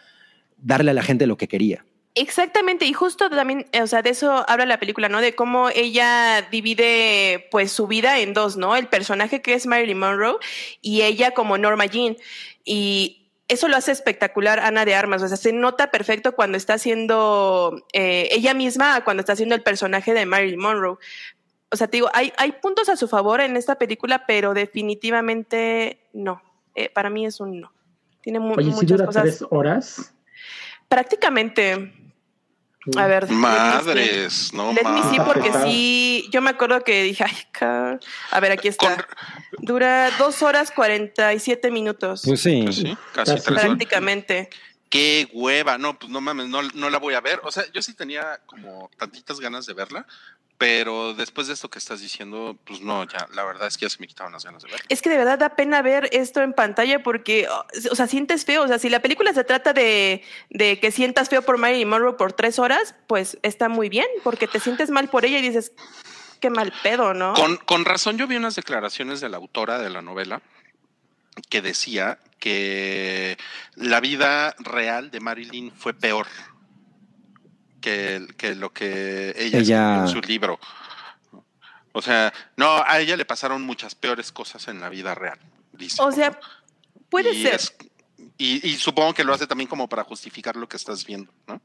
darle 0.57 0.91
a 0.91 0.93
la 0.93 1.03
gente 1.03 1.27
lo 1.27 1.37
que 1.37 1.47
quería. 1.47 1.85
Exactamente, 2.13 2.85
y 2.85 2.91
justo 2.93 3.29
también, 3.29 3.65
o 3.81 3.87
sea, 3.87 4.01
de 4.01 4.09
eso 4.09 4.43
habla 4.49 4.65
la 4.65 4.79
película, 4.79 5.07
¿no? 5.07 5.21
De 5.21 5.33
cómo 5.33 5.69
ella 5.69 6.45
divide, 6.51 7.47
pues, 7.51 7.71
su 7.71 7.87
vida 7.87 8.19
en 8.19 8.33
dos, 8.33 8.57
¿no? 8.57 8.75
El 8.75 8.87
personaje 8.87 9.41
que 9.41 9.53
es 9.53 9.65
Marilyn 9.65 9.97
Monroe 9.97 10.35
y 10.81 11.03
ella 11.03 11.31
como 11.31 11.57
Norma 11.57 11.85
Jean. 11.85 12.17
Y 12.65 13.20
eso 13.51 13.67
lo 13.67 13.75
hace 13.75 13.91
espectacular 13.91 14.59
Ana 14.59 14.85
de 14.85 14.95
Armas, 14.95 15.21
o 15.21 15.27
sea, 15.27 15.35
se 15.35 15.51
nota 15.51 15.91
perfecto 15.91 16.33
cuando 16.33 16.57
está 16.57 16.75
haciendo 16.75 17.85
eh, 17.91 18.29
ella 18.31 18.53
misma 18.53 19.03
cuando 19.03 19.19
está 19.19 19.33
haciendo 19.33 19.55
el 19.55 19.61
personaje 19.61 20.13
de 20.13 20.25
Marilyn 20.25 20.59
Monroe. 20.59 20.97
O 21.69 21.75
sea, 21.75 21.87
te 21.87 21.97
digo, 21.97 22.09
hay, 22.13 22.31
hay 22.37 22.53
puntos 22.53 22.87
a 22.87 22.95
su 22.95 23.07
favor 23.09 23.41
en 23.41 23.57
esta 23.57 23.75
película, 23.75 24.25
pero 24.25 24.53
definitivamente 24.53 25.99
no. 26.13 26.41
Eh, 26.75 26.89
para 26.89 27.09
mí 27.09 27.25
es 27.25 27.41
un 27.41 27.59
no. 27.59 27.73
Tiene 28.21 28.39
mu 28.39 28.53
Oye, 28.53 28.71
si 28.71 28.71
muchas 28.71 28.87
dura 28.87 29.05
cosas. 29.05 29.23
tres 29.23 29.45
horas. 29.49 30.13
Prácticamente. 30.87 31.93
A 32.97 33.05
ver. 33.07 33.23
let 33.23 33.29
me 33.29 33.35
see. 33.35 33.41
Madres, 33.41 34.53
no 34.53 34.73
Let 34.73 34.83
me 34.85 35.01
see, 35.03 35.19
mames. 35.19 35.21
porque 35.33 35.51
sí, 35.63 36.27
yo 36.31 36.41
me 36.41 36.49
acuerdo 36.49 36.83
que 36.83 37.03
dije, 37.03 37.23
ay, 37.23 37.37
ca- 37.51 37.99
a 38.31 38.39
ver, 38.39 38.51
aquí 38.51 38.67
está. 38.67 38.95
Con- 38.95 39.05
Dura 39.59 40.09
dos 40.17 40.41
horas 40.41 40.71
47 40.71 41.69
minutos. 41.71 42.23
Pues 42.25 42.41
sí. 42.41 42.61
Pues 42.63 42.75
sí, 42.77 42.97
casi 43.13 43.31
Casi. 43.33 43.43
tres 43.45 43.59
prácticamente. 43.61 44.49
Qué 44.89 45.29
hueva, 45.31 45.77
no, 45.77 45.97
pues 45.97 46.11
no 46.11 46.19
mames, 46.19 46.47
no, 46.49 46.61
no 46.63 46.89
la 46.89 46.97
voy 46.97 47.13
a 47.13 47.21
ver. 47.21 47.39
O 47.43 47.51
sea, 47.51 47.63
yo 47.71 47.81
sí 47.81 47.93
tenía 47.93 48.41
como 48.45 48.89
tantitas 48.97 49.39
ganas 49.39 49.65
de 49.65 49.73
verla, 49.73 50.05
pero 50.61 51.15
después 51.15 51.47
de 51.47 51.53
esto 51.53 51.71
que 51.71 51.79
estás 51.79 52.01
diciendo, 52.01 52.55
pues 52.65 52.81
no, 52.81 53.03
ya, 53.07 53.27
la 53.33 53.43
verdad 53.43 53.67
es 53.67 53.79
que 53.79 53.85
ya 53.85 53.89
se 53.89 53.97
me 53.99 54.05
quitaban 54.05 54.31
las 54.31 54.45
ganas 54.45 54.61
de 54.61 54.69
verla. 54.69 54.85
Es 54.89 55.01
que 55.01 55.09
de 55.09 55.17
verdad 55.17 55.39
da 55.39 55.55
pena 55.55 55.81
ver 55.81 56.07
esto 56.11 56.39
en 56.43 56.53
pantalla 56.53 57.01
porque, 57.01 57.47
o 57.89 57.95
sea, 57.95 58.05
sientes 58.05 58.45
feo. 58.45 58.61
O 58.61 58.67
sea, 58.67 58.77
si 58.77 58.87
la 58.87 58.99
película 58.99 59.33
se 59.33 59.43
trata 59.43 59.73
de, 59.73 60.23
de 60.51 60.79
que 60.79 60.91
sientas 60.91 61.29
feo 61.29 61.41
por 61.41 61.57
Marilyn 61.57 61.89
Monroe 61.89 62.13
por 62.13 62.33
tres 62.33 62.59
horas, 62.59 62.93
pues 63.07 63.39
está 63.41 63.69
muy 63.69 63.89
bien, 63.89 64.05
porque 64.23 64.45
te 64.45 64.59
sientes 64.59 64.91
mal 64.91 65.09
por 65.09 65.25
ella 65.25 65.39
y 65.39 65.41
dices, 65.41 65.71
qué 66.39 66.51
mal 66.51 66.71
pedo, 66.83 67.15
¿no? 67.15 67.33
Con, 67.33 67.57
con 67.57 67.83
razón, 67.83 68.19
yo 68.19 68.27
vi 68.27 68.35
unas 68.35 68.53
declaraciones 68.53 69.19
de 69.19 69.29
la 69.29 69.37
autora 69.37 69.79
de 69.79 69.89
la 69.89 70.03
novela 70.03 70.43
que 71.49 71.63
decía 71.63 72.19
que 72.37 73.35
la 73.73 73.99
vida 73.99 74.53
real 74.59 75.09
de 75.09 75.21
Marilyn 75.21 75.71
fue 75.71 75.95
peor 75.95 76.27
que, 77.81 78.27
que 78.37 78.55
lo 78.55 78.71
que 78.71 79.33
ella, 79.35 79.59
Ella- 79.59 79.59
escribió 79.59 80.01
en 80.03 80.07
su 80.07 80.21
libro. 80.21 80.59
O 81.93 82.01
sea, 82.01 82.31
no, 82.55 82.81
a 82.85 82.99
ella 83.01 83.17
le 83.17 83.25
pasaron 83.25 83.63
muchas 83.63 83.95
peores 83.95 84.31
cosas 84.31 84.67
en 84.69 84.79
la 84.79 84.87
vida 84.89 85.13
real. 85.15 85.39
dice. 85.73 86.01
O 86.01 86.11
sea, 86.11 86.39
puede 87.09 87.33
Y 87.33 87.43
ser. 87.43 87.55
es- 87.55 87.75
y, 88.37 88.65
y 88.69 88.75
supongo 88.77 89.13
que 89.13 89.23
lo 89.23 89.33
hace 89.33 89.45
también 89.47 89.67
como 89.67 89.89
para 89.89 90.03
justificar 90.03 90.55
lo 90.55 90.69
que 90.69 90.77
estás 90.77 91.05
viendo, 91.05 91.33
¿no? 91.47 91.61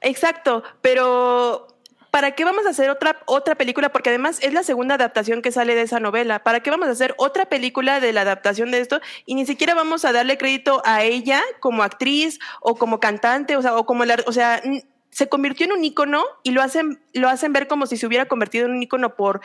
Exacto, 0.00 0.62
pero 0.82 1.75
¿para 2.16 2.30
qué 2.30 2.46
vamos 2.46 2.64
a 2.64 2.70
hacer 2.70 2.88
otra, 2.88 3.18
otra 3.26 3.56
película? 3.56 3.90
Porque 3.90 4.08
además 4.08 4.38
es 4.40 4.54
la 4.54 4.62
segunda 4.62 4.94
adaptación 4.94 5.42
que 5.42 5.52
sale 5.52 5.74
de 5.74 5.82
esa 5.82 6.00
novela. 6.00 6.42
¿Para 6.42 6.60
qué 6.60 6.70
vamos 6.70 6.88
a 6.88 6.92
hacer 6.92 7.14
otra 7.18 7.44
película 7.44 8.00
de 8.00 8.14
la 8.14 8.22
adaptación 8.22 8.70
de 8.70 8.80
esto? 8.80 9.02
Y 9.26 9.34
ni 9.34 9.44
siquiera 9.44 9.74
vamos 9.74 10.06
a 10.06 10.12
darle 10.12 10.38
crédito 10.38 10.80
a 10.86 11.04
ella 11.04 11.42
como 11.60 11.82
actriz 11.82 12.38
o 12.62 12.74
como 12.76 13.00
cantante, 13.00 13.54
o 13.54 13.60
sea, 13.60 13.76
o 13.76 13.84
como 13.84 14.04
o 14.24 14.32
sea, 14.32 14.62
se 15.10 15.28
convirtió 15.28 15.66
en 15.66 15.72
un 15.72 15.84
ícono 15.84 16.24
y 16.42 16.52
lo 16.52 16.62
hacen, 16.62 17.02
lo 17.12 17.28
hacen 17.28 17.52
ver 17.52 17.68
como 17.68 17.84
si 17.84 17.98
se 17.98 18.06
hubiera 18.06 18.24
convertido 18.24 18.64
en 18.64 18.70
un 18.70 18.82
ícono 18.82 19.14
por, 19.14 19.42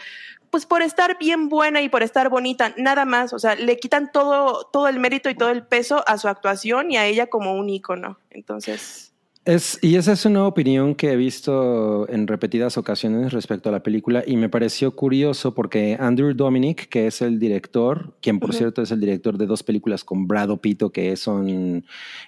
pues 0.50 0.66
por 0.66 0.82
estar 0.82 1.18
bien 1.18 1.50
buena 1.50 1.82
y 1.82 1.90
por 1.90 2.04
estar 2.04 2.30
bonita, 2.30 2.74
nada 2.78 3.04
más. 3.04 3.34
O 3.34 3.40
sea, 3.40 3.56
le 3.56 3.80
quitan 3.80 4.14
todo, 4.14 4.64
todo 4.72 4.88
el 4.88 4.98
mérito 4.98 5.30
y 5.30 5.36
todo 5.36 5.50
el 5.50 5.68
peso 5.68 6.06
a 6.08 6.18
su 6.18 6.30
actuación 6.30 6.90
y 6.90 6.96
a 6.96 7.06
ella 7.06 7.28
como 7.28 7.54
un 7.54 7.70
ícono. 7.70 8.18
Entonces. 8.30 9.11
Es, 9.44 9.80
y 9.82 9.96
esa 9.96 10.12
es 10.12 10.26
una 10.26 10.46
opinión 10.46 10.94
que 10.94 11.12
he 11.14 11.16
visto 11.16 12.08
en 12.10 12.28
repetidas 12.28 12.78
ocasiones 12.78 13.34
respecto 13.34 13.70
a 13.70 13.72
la 13.72 13.82
película 13.82 14.24
y 14.26 14.38
me 14.38 14.50
pareció 14.50 14.96
curioso 14.96 15.56
porque 15.56 15.98
Andrew 16.00 16.32
Dominic, 16.36 16.88
que 16.90 17.08
es 17.08 17.24
el 17.24 17.40
director, 17.40 18.14
quien 18.22 18.40
por 18.40 18.54
cierto 18.54 18.84
es 18.84 18.92
el 18.92 19.00
director 19.00 19.40
de 19.40 19.48
dos 19.48 19.64
películas 19.64 20.04
con 20.04 20.28
Brad 20.28 20.56
Pito, 20.58 20.92
que 20.92 21.16
son 21.16 21.84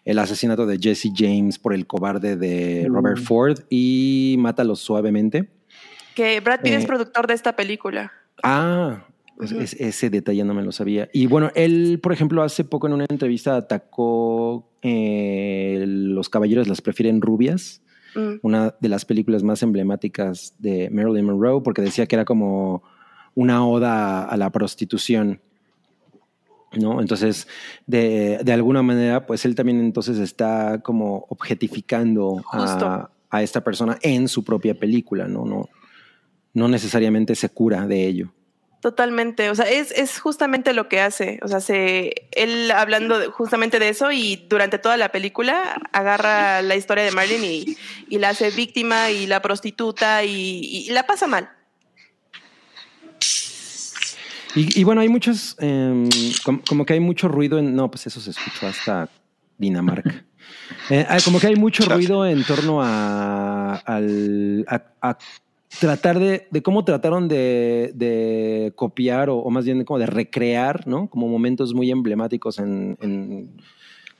El 0.05 0.17
asesinato 0.17 0.65
de 0.65 0.79
Jesse 0.79 1.11
James 1.15 1.59
por 1.59 1.75
el 1.75 1.85
cobarde 1.85 2.35
de 2.35 2.87
Mm. 2.89 2.93
Robert 2.95 3.19
Ford 3.21 3.59
y 3.69 4.35
Mátalo 4.39 4.75
suavemente. 4.75 5.49
Que 6.15 6.39
Brad 6.39 6.61
Pitt 6.61 6.73
es 6.73 6.83
Eh, 6.83 6.87
productor 6.87 7.27
de 7.27 7.35
esta 7.35 7.55
película. 7.55 8.11
Ah, 8.41 9.05
es- 9.43 9.51
Ujú. 9.51 9.61
es- 9.61 9.73
ese 9.79 10.09
detalle 10.09 10.43
no 10.43 10.53
me 10.53 10.63
lo 10.63 10.71
sabía. 10.71 11.09
Y 11.13 11.27
bueno, 11.27 11.51
él, 11.55 11.99
por 12.01 12.13
ejemplo, 12.13 12.41
hace 12.43 12.63
poco 12.63 12.87
en 12.87 12.93
una 12.93 13.05
entrevista 13.09 13.55
atacó 13.55 14.69
eh, 14.81 15.85
Los 15.87 16.27
caballeros 16.29 16.67
las 16.67 16.81
prefieren 16.81 17.21
rubias 17.21 17.81
Mm. 18.15 18.33
una 18.43 18.75
de 18.79 18.89
las 18.89 19.05
películas 19.05 19.41
más 19.43 19.63
emblemáticas 19.63 20.53
de 20.59 20.89
Marilyn 20.91 21.25
Monroe, 21.25 21.61
porque 21.63 21.81
decía 21.81 22.05
que 22.05 22.15
era 22.15 22.25
como 22.25 22.83
una 23.33 23.65
oda 23.65 24.23
a 24.25 24.37
la 24.37 24.51
prostitución. 24.51 25.39
¿No? 26.79 27.01
Entonces, 27.01 27.47
de, 27.85 28.39
de 28.43 28.51
alguna 28.53 28.81
manera, 28.81 29.25
pues 29.27 29.45
él 29.45 29.53
también 29.55 29.79
entonces 29.79 30.17
está 30.17 30.81
como 30.83 31.25
objetificando 31.29 32.43
a, 32.51 33.09
a 33.29 33.41
esta 33.43 33.63
persona 33.63 33.97
en 34.01 34.27
su 34.27 34.43
propia 34.43 34.73
película, 34.77 35.27
¿no? 35.27 35.45
No, 35.45 35.69
no 36.55 36.67
necesariamente 36.67 37.35
se 37.35 37.49
cura 37.49 37.85
de 37.87 38.07
ello. 38.07 38.33
Totalmente, 38.83 39.49
o 39.49 39.55
sea, 39.55 39.69
es, 39.69 39.91
es 39.91 40.19
justamente 40.19 40.73
lo 40.73 40.89
que 40.89 40.99
hace, 40.99 41.39
o 41.41 41.47
sea, 41.47 41.61
se, 41.61 42.27
él 42.33 42.69
hablando 42.69 43.17
de- 43.17 43.27
justamente 43.27 43.79
de 43.79 43.87
eso 43.87 44.11
y 44.11 44.45
durante 44.49 44.77
toda 44.77 44.97
la 44.97 45.07
película 45.07 45.81
agarra 45.93 46.61
la 46.61 46.75
historia 46.75 47.05
de 47.05 47.11
Marilyn 47.11 47.45
y, 47.45 47.77
y 48.09 48.17
la 48.17 48.27
hace 48.29 48.51
víctima 48.51 49.09
y 49.09 49.25
la 49.25 49.41
prostituta 49.41 50.25
y, 50.25 50.85
y 50.85 50.89
la 50.91 51.07
pasa 51.07 51.27
mal. 51.27 51.49
Y, 54.53 54.79
y 54.79 54.83
bueno, 54.83 54.99
hay 54.99 55.07
muchos, 55.07 55.55
em, 55.59 56.09
com- 56.43 56.61
como, 56.67 56.85
que 56.85 56.91
hay 56.93 56.99
mucho 56.99 57.29
ruido 57.29 57.57
en, 57.59 57.73
no, 57.75 57.89
pues 57.89 58.05
eso 58.05 58.19
se 58.19 58.31
escuchó 58.31 58.67
hasta 58.67 59.07
Dinamarca. 59.57 60.25
Eh, 60.89 61.05
hay- 61.07 61.21
como 61.21 61.39
que 61.39 61.47
hay 61.47 61.55
mucho 61.55 61.85
ruido 61.85 62.25
en 62.25 62.43
torno 62.43 62.81
a, 62.83 63.75
al- 63.77 64.65
a- 64.67 64.83
a 65.01 65.17
tratar 65.79 66.19
de, 66.19 66.47
de 66.51 66.61
cómo 66.61 66.85
trataron 66.85 67.27
de, 67.27 68.73
copiar 68.75 69.29
o, 69.29 69.49
más 69.49 69.65
bien 69.65 69.83
como 69.85 69.99
de 69.99 70.05
recrear, 70.05 70.87
¿no? 70.87 71.09
Como 71.09 71.27
momentos 71.27 71.73
muy 71.73 71.91
emblemáticos 71.91 72.59
en, 72.59 72.97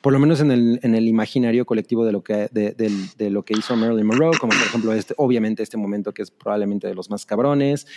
por 0.02 0.14
lo 0.14 0.20
menos 0.20 0.42
en 0.42 0.52
el, 0.52 0.80
en 0.84 0.96
el 0.96 1.08
imaginario 1.08 1.66
colectivo 1.66 2.06
de 2.06 2.12
lo 2.12 2.24
que 2.24 2.50
de 2.52 3.30
lo 3.30 3.44
que 3.44 3.54
hizo 3.54 3.76
Marilyn 3.76 4.06
Monroe, 4.06 4.38
como 4.38 4.52
por 4.52 4.62
ejemplo 4.62 4.94
este, 4.94 5.14
obviamente 5.18 5.64
este 5.64 5.78
momento 5.78 6.14
que 6.14 6.24
es 6.24 6.32
probablemente 6.32 6.88
de 6.88 6.96
los 6.96 7.10
más 7.10 7.26
cabrones. 7.26 7.88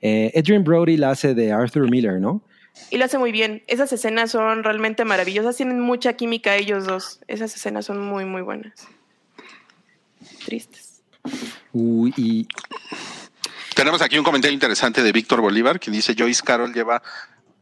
Eh, 0.00 0.32
Adrian 0.36 0.64
Brody 0.64 0.96
la 0.96 1.10
hace 1.10 1.34
de 1.34 1.52
Arthur 1.52 1.90
Miller, 1.90 2.20
¿no? 2.20 2.42
Y 2.90 2.98
lo 2.98 3.04
hace 3.04 3.18
muy 3.18 3.30
bien. 3.30 3.62
Esas 3.68 3.92
escenas 3.92 4.32
son 4.32 4.64
realmente 4.64 5.04
maravillosas, 5.04 5.56
tienen 5.56 5.80
mucha 5.80 6.14
química 6.14 6.56
ellos 6.56 6.86
dos. 6.86 7.20
Esas 7.28 7.54
escenas 7.54 7.86
son 7.86 8.00
muy, 8.00 8.24
muy 8.24 8.42
buenas. 8.42 8.88
Tristes. 10.44 11.02
Uy, 11.74 12.14
y 12.16 12.48
Tenemos 13.74 14.00
aquí 14.00 14.16
un 14.16 14.24
comentario 14.24 14.54
interesante 14.54 15.02
de 15.02 15.12
Víctor 15.12 15.40
Bolívar 15.40 15.78
que 15.80 15.90
dice 15.90 16.14
Joyce 16.16 16.42
Carol 16.42 16.72
lleva 16.72 17.02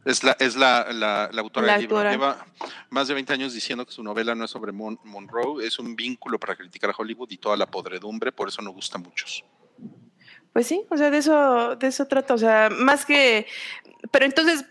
es 0.05 0.23
la 0.23 0.33
es 0.39 0.55
la, 0.55 0.91
la, 0.93 1.29
la 1.31 1.41
autora 1.41 1.65
La 1.65 1.73
del 1.73 1.81
libro 1.83 2.03
lleva 2.11 2.45
más 2.91 3.07
de 3.07 3.13
20 3.15 3.33
años 3.33 3.53
diciendo 3.53 3.85
que 3.85 3.91
su 3.91 4.03
novela 4.03 4.35
no 4.35 4.45
es 4.45 4.51
sobre 4.51 4.71
Mon- 4.71 4.99
Monroe 5.03 5.65
es 5.65 5.79
un 5.79 5.95
vínculo 5.95 6.37
para 6.39 6.55
criticar 6.55 6.89
a 6.91 6.93
Hollywood 6.95 7.31
y 7.31 7.37
toda 7.37 7.57
la 7.57 7.65
podredumbre 7.65 8.31
por 8.31 8.49
eso 8.49 8.61
no 8.61 8.71
gusta 8.71 8.97
a 8.97 9.01
muchos. 9.01 9.43
Pues 10.51 10.67
sí, 10.67 10.83
o 10.89 10.97
sea, 10.97 11.09
de 11.09 11.17
eso, 11.17 11.75
de 11.77 11.87
eso 11.87 12.05
trata, 12.05 12.35
o 12.35 12.37
sea, 12.37 12.69
más 12.69 13.05
que, 13.05 13.47
pero 14.11 14.25
entonces, 14.25 14.63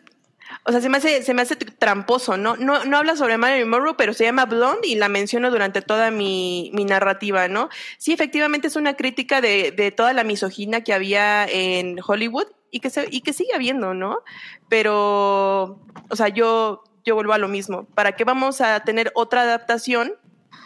o 0.64 0.70
sea, 0.70 0.80
se 0.80 0.88
me 0.88 0.98
hace, 0.98 1.22
se 1.22 1.34
me 1.34 1.42
hace 1.42 1.56
tramposo, 1.56 2.36
¿no? 2.36 2.56
No, 2.56 2.84
no 2.84 2.96
habla 2.96 3.16
sobre 3.16 3.36
Marilyn 3.36 3.68
Monroe, 3.68 3.94
pero 3.96 4.14
se 4.14 4.24
llama 4.24 4.46
Blonde 4.46 4.86
y 4.86 4.94
la 4.94 5.08
menciono 5.08 5.50
durante 5.50 5.82
toda 5.82 6.10
mi, 6.10 6.70
mi 6.72 6.84
narrativa, 6.84 7.48
¿no? 7.48 7.68
Sí, 7.98 8.12
efectivamente 8.12 8.68
es 8.68 8.76
una 8.76 8.94
crítica 8.94 9.40
de, 9.40 9.72
de 9.72 9.90
toda 9.90 10.12
la 10.12 10.22
misoginia 10.22 10.84
que 10.84 10.94
había 10.94 11.46
en 11.46 11.98
Hollywood 12.06 12.46
y 12.70 12.80
que, 12.80 12.90
se, 12.90 13.06
y 13.10 13.20
que 13.22 13.32
sigue 13.32 13.54
habiendo, 13.54 13.92
¿no? 13.92 14.20
Pero, 14.68 15.80
o 16.08 16.16
sea, 16.16 16.28
yo, 16.28 16.84
yo 17.04 17.14
vuelvo 17.16 17.32
a 17.32 17.38
lo 17.38 17.48
mismo. 17.48 17.84
¿Para 17.94 18.12
qué 18.12 18.24
vamos 18.24 18.60
a 18.60 18.80
tener 18.80 19.10
otra 19.14 19.42
adaptación 19.42 20.14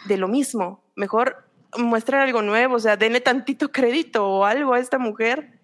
de 0.05 0.17
lo 0.17 0.27
mismo? 0.27 0.83
Mejor 0.95 1.43
muestrar 1.75 2.21
algo 2.21 2.41
nuevo, 2.43 2.75
o 2.75 2.79
sea, 2.79 2.97
denle 2.97 3.19
tantito 3.19 3.71
crédito 3.71 4.27
o 4.27 4.45
algo 4.45 4.73
a 4.73 4.79
esta 4.79 4.99
mujer. 4.99 5.56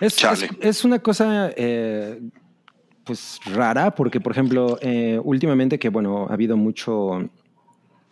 Es, 0.00 0.16
es, 0.24 0.48
es 0.60 0.84
una 0.84 0.98
cosa 1.00 1.50
eh, 1.56 2.20
pues 3.04 3.40
rara, 3.46 3.94
porque 3.94 4.20
por 4.20 4.32
ejemplo, 4.32 4.78
eh, 4.80 5.20
últimamente 5.22 5.78
que 5.78 5.88
bueno, 5.88 6.26
ha 6.28 6.34
habido 6.34 6.56
mucho, 6.56 7.28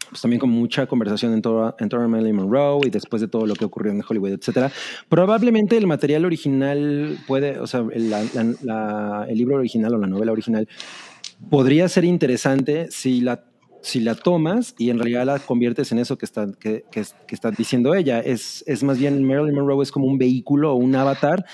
pues 0.09 0.21
también 0.23 0.41
como 0.41 0.55
mucha 0.57 0.87
conversación 0.87 1.33
en 1.35 1.43
torno, 1.43 1.75
en 1.79 1.89
torno 1.89 2.07
a 2.07 2.09
Marilyn 2.09 2.37
Monroe 2.37 2.81
y 2.87 2.91
después 2.91 3.21
de 3.23 3.29
todo 3.29 3.47
lo 3.47 3.55
que 3.55 3.65
ocurrió 3.65 3.93
en 3.93 4.03
Hollywood, 4.09 4.31
etcétera. 4.33 4.71
Probablemente 5.09 5.77
el 5.77 5.87
material 5.87 6.25
original 6.25 7.19
puede, 7.27 7.59
o 7.59 7.67
sea, 7.67 7.85
la- 7.95 8.25
la- 8.63 9.27
el 9.29 9.37
libro 9.39 9.57
original 9.57 9.95
o 9.95 9.99
la 9.99 10.07
novela 10.07 10.33
original 10.33 10.67
podría 11.51 11.89
ser 11.89 12.05
interesante 12.05 12.89
si 12.91 13.21
la 13.21 13.45
si 13.87 14.01
la 14.01 14.17
tomas 14.17 14.75
y 14.79 14.91
en 14.91 14.99
realidad 14.99 15.27
la 15.27 15.39
conviertes 15.39 15.93
en 15.93 16.01
eso 16.01 16.19
que 16.19 16.25
está, 16.25 16.49
que, 16.59 16.85
que, 16.91 17.05
que 17.25 17.35
está 17.37 17.53
diciendo 17.53 17.95
ella. 17.95 18.19
Es, 18.19 18.65
es 18.67 18.83
más 18.83 18.99
bien 18.99 19.23
Marilyn 19.23 19.55
Monroe 19.55 19.81
es 19.81 19.93
como 19.93 20.07
un 20.07 20.19
vehículo 20.19 20.73
o 20.73 20.75
un 20.75 20.97
avatar 20.97 21.45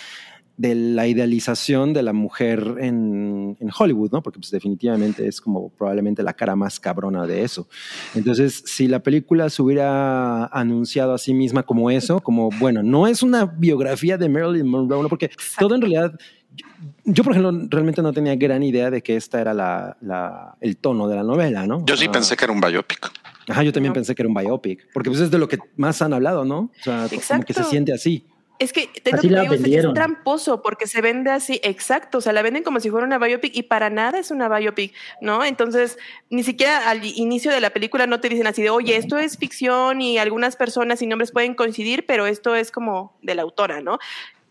de 0.56 0.74
la 0.74 1.06
idealización 1.06 1.92
de 1.92 2.02
la 2.02 2.14
mujer 2.14 2.76
en, 2.78 3.58
en 3.60 3.70
Hollywood, 3.78 4.12
¿no? 4.12 4.22
Porque 4.22 4.38
pues, 4.38 4.50
definitivamente 4.50 5.26
es 5.26 5.42
como 5.42 5.68
probablemente 5.68 6.22
la 6.22 6.32
cara 6.32 6.56
más 6.56 6.80
cabrona 6.80 7.26
de 7.26 7.42
eso. 7.42 7.68
Entonces, 8.14 8.62
si 8.64 8.88
la 8.88 9.02
película 9.02 9.50
se 9.50 9.60
hubiera 9.60 10.46
anunciado 10.46 11.12
a 11.12 11.18
sí 11.18 11.34
misma 11.34 11.64
como 11.64 11.90
eso, 11.90 12.20
como, 12.20 12.48
bueno, 12.58 12.82
no 12.82 13.06
es 13.06 13.22
una 13.22 13.44
biografía 13.44 14.16
de 14.16 14.30
Marilyn 14.30 14.68
Monroe, 14.68 15.02
¿no? 15.02 15.08
porque 15.10 15.30
todo 15.58 15.74
en 15.74 15.82
realidad, 15.82 16.18
yo, 16.54 16.66
yo, 17.04 17.24
por 17.24 17.32
ejemplo, 17.32 17.66
realmente 17.70 18.02
no 18.02 18.12
tenía 18.12 18.34
gran 18.36 18.62
idea 18.62 18.90
de 18.90 19.02
que 19.02 19.16
esta 19.16 19.40
era 19.40 19.54
la, 19.54 19.96
la, 20.00 20.56
el 20.60 20.76
tono 20.76 21.08
de 21.08 21.16
la 21.16 21.22
novela, 21.22 21.66
¿no? 21.66 21.84
yo 21.86 21.96
sí 21.96 22.06
Ah, 22.08 22.12
pensé 22.12 22.36
que 22.36 22.44
era 22.44 22.52
un 22.52 22.60
biopic 22.60 23.10
Ajá, 23.48 23.62
yo 23.64 23.72
también 23.72 23.90
No. 23.90 23.94
pensé 23.94 24.14
que 24.14 24.22
era 24.22 24.28
un 24.28 24.34
biopic, 24.34 24.86
porque 24.94 25.10
pues 25.10 25.20
es 25.20 25.30
de 25.32 25.38
lo 25.38 25.48
que 25.48 25.58
más 25.76 26.00
han 26.00 26.12
hablado, 26.12 26.44
¿no? 26.44 26.58
O 26.60 26.82
sea, 26.82 27.06
como 27.08 27.42
que 27.42 27.52
se 27.52 27.60
Exacto. 27.60 27.64
siente 27.64 27.92
así. 27.92 28.24
Es 28.60 28.72
que 28.72 28.86
te 29.02 29.10
Así 29.12 29.28
lo 29.28 29.30
que 29.30 29.30
la 29.30 29.40
digo, 29.42 29.54
es- 29.54 29.62
vendieron. 29.62 29.94
tramposo 29.94 30.62
porque 30.62 30.86
se 30.86 31.00
vende 31.00 31.32
así, 31.32 31.58
exacto, 31.64 32.18
o 32.18 32.20
sea, 32.20 32.32
la 32.32 32.42
venden 32.42 32.62
como 32.62 32.78
si 32.78 32.88
fuera 32.90 33.04
una 33.04 33.18
biopic 33.18 33.56
y 33.56 33.64
para 33.64 33.90
nada 33.90 34.20
es 34.20 34.30
una 34.30 34.48
biopic, 34.48 34.94
¿no? 35.20 35.44
Entonces, 35.44 35.98
ni 36.30 36.44
siquiera 36.44 36.88
al 36.88 37.04
inicio 37.04 37.50
de 37.50 37.60
la 37.60 37.70
película 37.70 38.06
no 38.06 38.20
te 38.20 38.28
dicen 38.28 38.46
así 38.46 38.62
de, 38.62 38.70
oye, 38.70 38.94
esto 38.94 39.18
es 39.18 39.36
ficción 39.36 40.00
y 40.00 40.18
algunas 40.18 40.54
personas 40.54 41.02
y 41.02 41.08
nombres 41.08 41.32
pueden 41.32 41.54
coincidir, 41.56 42.06
pero 42.06 42.26
esto 42.28 42.54
es 42.54 42.70
como 42.70 43.18
de 43.22 43.34
la 43.34 43.42
autora, 43.42 43.80
¿no? 43.80 43.98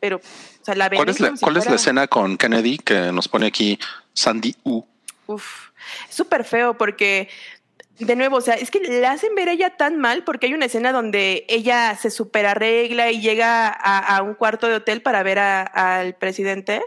Pero, 0.02 0.18
o 0.18 0.66
sea, 0.66 0.76
la 0.76 0.90
¿cuál 0.90 1.08
es 1.10 1.20
la, 1.20 1.34
cuál 1.40 1.58
es 1.58 1.68
la 1.68 1.76
escena 1.76 2.08
con 2.08 2.36
Kennedy 2.36 2.80
que 2.80 3.14
nos 3.14 3.30
pone 3.30 3.46
aquí 3.46 3.80
Sandy 4.14 4.56
U 4.64 4.84
Uf, 5.28 5.70
es 6.10 6.16
súper 6.16 6.44
feo 6.44 6.76
porque, 6.76 7.30
de 8.00 8.16
nuevo, 8.16 8.38
o 8.38 8.42
sea, 8.42 8.56
es 8.56 8.72
que 8.72 8.80
le 8.80 9.06
hacen 9.06 9.36
ver 9.36 9.48
a 9.48 9.54
ella 9.54 9.78
tan 9.78 10.00
mal 10.00 10.24
porque 10.24 10.48
hay 10.48 10.54
una 10.54 10.66
escena 10.66 10.92
donde 10.92 11.46
ella 11.48 11.96
se 11.96 12.10
super 12.10 12.48
arregla 12.48 13.12
y 13.12 13.22
llega 13.22 13.70
a, 13.70 14.18
a 14.18 14.24
un 14.24 14.34
cuarto 14.34 14.68
de 14.68 14.76
hotel 14.76 15.02
para 15.02 15.24
ver 15.24 15.40
al 15.40 16.16
presidente 16.16 16.82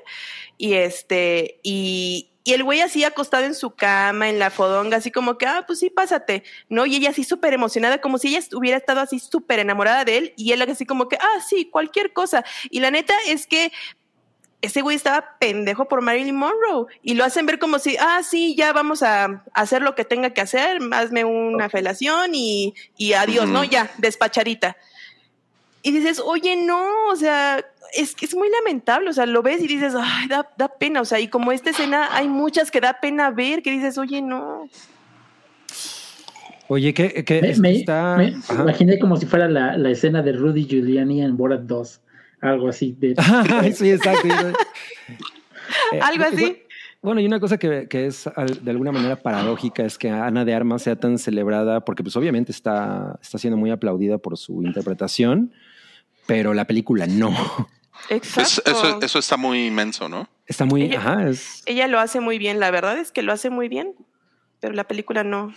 y 0.59 0.75
este, 0.75 1.61
y, 1.63 2.34
y 2.45 2.53
el 2.53 2.63
güey 2.63 2.83
así 2.83 3.03
acostado 3.05 3.45
en 3.45 3.55
su 3.55 3.71
cama, 3.71 4.29
en 4.29 4.39
la 4.39 4.51
fodonga, 4.51 4.99
así 4.99 5.11
como 5.11 5.39
que, 5.39 5.47
ah, 5.47 5.65
pues 5.67 5.79
sí, 5.79 5.89
pásate, 5.89 6.45
¿no? 6.69 6.85
Y 6.85 6.97
ella 6.97 7.09
así 7.09 7.25
súper 7.25 7.55
emocionada, 7.55 8.03
como 8.03 8.19
si 8.19 8.29
ella 8.29 8.47
hubiera 8.53 8.77
estado 8.77 9.01
así 9.01 9.19
súper 9.19 9.61
enamorada 9.61 10.05
de 10.05 10.19
él 10.19 10.35
y 10.37 10.53
él 10.53 10.61
así 10.61 10.85
como 10.85 11.09
que, 11.09 11.17
ah, 11.17 11.41
sí, 11.49 11.65
cualquier 11.65 12.13
cosa. 12.13 12.45
Y 12.69 12.81
la 12.81 12.91
neta 12.91 13.15
es 13.27 13.47
que 13.47 13.73
ese 14.61 14.83
güey 14.83 14.95
estaba 14.95 15.39
pendejo 15.39 15.89
por 15.89 16.03
Marilyn 16.03 16.37
Monroe 16.37 16.87
y 17.03 17.15
lo 17.15 17.25
hacen 17.25 17.47
ver 17.47 17.59
como 17.59 17.79
si, 17.79 17.97
ah, 17.99 18.21
sí, 18.23 18.55
ya 18.55 18.75
vamos 18.75 19.03
a 19.03 19.43
hacer 19.55 19.81
lo 19.81 19.95
que 19.95 20.05
tenga 20.05 20.31
que 20.31 20.43
hacer, 20.43 20.81
hazme 20.93 21.25
una 21.25 21.71
felación 21.71 22.35
y, 22.35 22.75
y 22.99 23.15
adiós, 23.15 23.49
¿no? 23.49 23.65
Ya, 23.65 23.91
despachadita. 23.97 24.77
Y 25.83 25.93
dices, 25.93 26.19
oye, 26.19 26.57
no, 26.57 27.09
o 27.11 27.17
sea, 27.17 27.65
es 27.97 28.15
que 28.15 28.25
es 28.27 28.35
muy 28.35 28.49
lamentable, 28.51 29.11
o 29.11 29.13
sea, 29.13 29.27
lo 29.27 29.43
ves 29.43 29.63
y 29.63 29.67
dices, 29.67 29.95
ay, 29.97 30.29
da, 30.29 30.49
da 30.57 30.69
pena, 30.69 31.01
o 31.01 31.05
sea, 31.05 31.21
y 31.21 31.29
como 31.29 31.53
esta 31.53 31.71
escena 31.71 32.09
hay 32.15 32.29
muchas 32.29 32.71
que 32.71 32.81
da 32.81 32.99
pena 33.01 33.31
ver, 33.31 33.63
que 33.63 33.71
dices, 33.71 33.99
oye, 33.99 34.21
no. 34.23 34.69
Oye, 36.69 36.95
que, 36.95 37.25
que 37.25 37.43
Me, 37.43 37.55
me- 37.59 37.77
está... 37.77 38.17
me 38.17 38.35
imaginé 38.63 38.99
como 38.99 39.17
si 39.17 39.27
fuera 39.27 39.49
la, 39.49 39.77
la 39.77 39.91
escena 39.91 40.23
de 40.23 40.33
Rudy 40.33 40.65
Giuliani 40.67 41.23
en 41.23 41.37
Borat 41.37 41.61
2. 41.63 42.01
Algo 42.41 42.69
así. 42.69 42.97
De, 42.99 43.15
sí, 43.75 43.91
exacto. 43.91 44.29
Eh, 45.93 45.99
Algo 46.03 46.25
así. 46.25 46.59
Bueno, 47.01 47.21
y 47.23 47.27
una 47.27 47.41
cosa 47.41 47.57
que, 47.59 47.89
que 47.89 48.07
es 48.07 48.27
al- 48.27 48.63
de 48.65 48.71
alguna 48.71 48.93
manera 48.93 49.17
paradójica 49.17 49.83
es 49.85 49.97
que 49.97 50.11
Ana 50.11 50.45
de 50.45 50.55
Armas 50.55 50.83
sea 50.83 50.95
tan 50.97 51.19
celebrada, 51.19 51.85
porque 51.87 52.03
pues 52.03 52.15
obviamente 52.17 52.53
está, 52.53 53.19
está 53.23 53.39
siendo 53.39 53.57
muy 53.57 53.71
aplaudida 53.71 54.19
por 54.19 54.37
su 54.37 54.63
interpretación, 54.63 55.53
pero 56.27 56.53
la 56.53 56.67
película 56.67 57.07
no. 57.07 57.35
Pues 58.09 58.59
Exacto. 58.59 58.71
eso, 58.71 58.99
eso 59.03 59.19
está 59.19 59.37
muy 59.37 59.67
inmenso, 59.67 60.09
¿no? 60.09 60.29
Está 60.47 60.65
muy... 60.67 60.83
Ella- 60.83 60.99
Ajá, 60.99 61.29
es... 61.29 61.63
Ella 61.67 61.87
lo 61.89 61.99
hace 62.01 62.21
muy 62.21 62.39
bien, 62.39 62.61
la 62.61 62.71
verdad 62.71 62.99
es 62.99 63.13
que 63.13 63.23
lo 63.23 63.33
hace 63.33 63.49
muy 63.51 63.69
bien, 63.69 63.95
pero 64.61 64.75
la 64.75 64.85
película 64.85 65.25
no. 65.25 65.55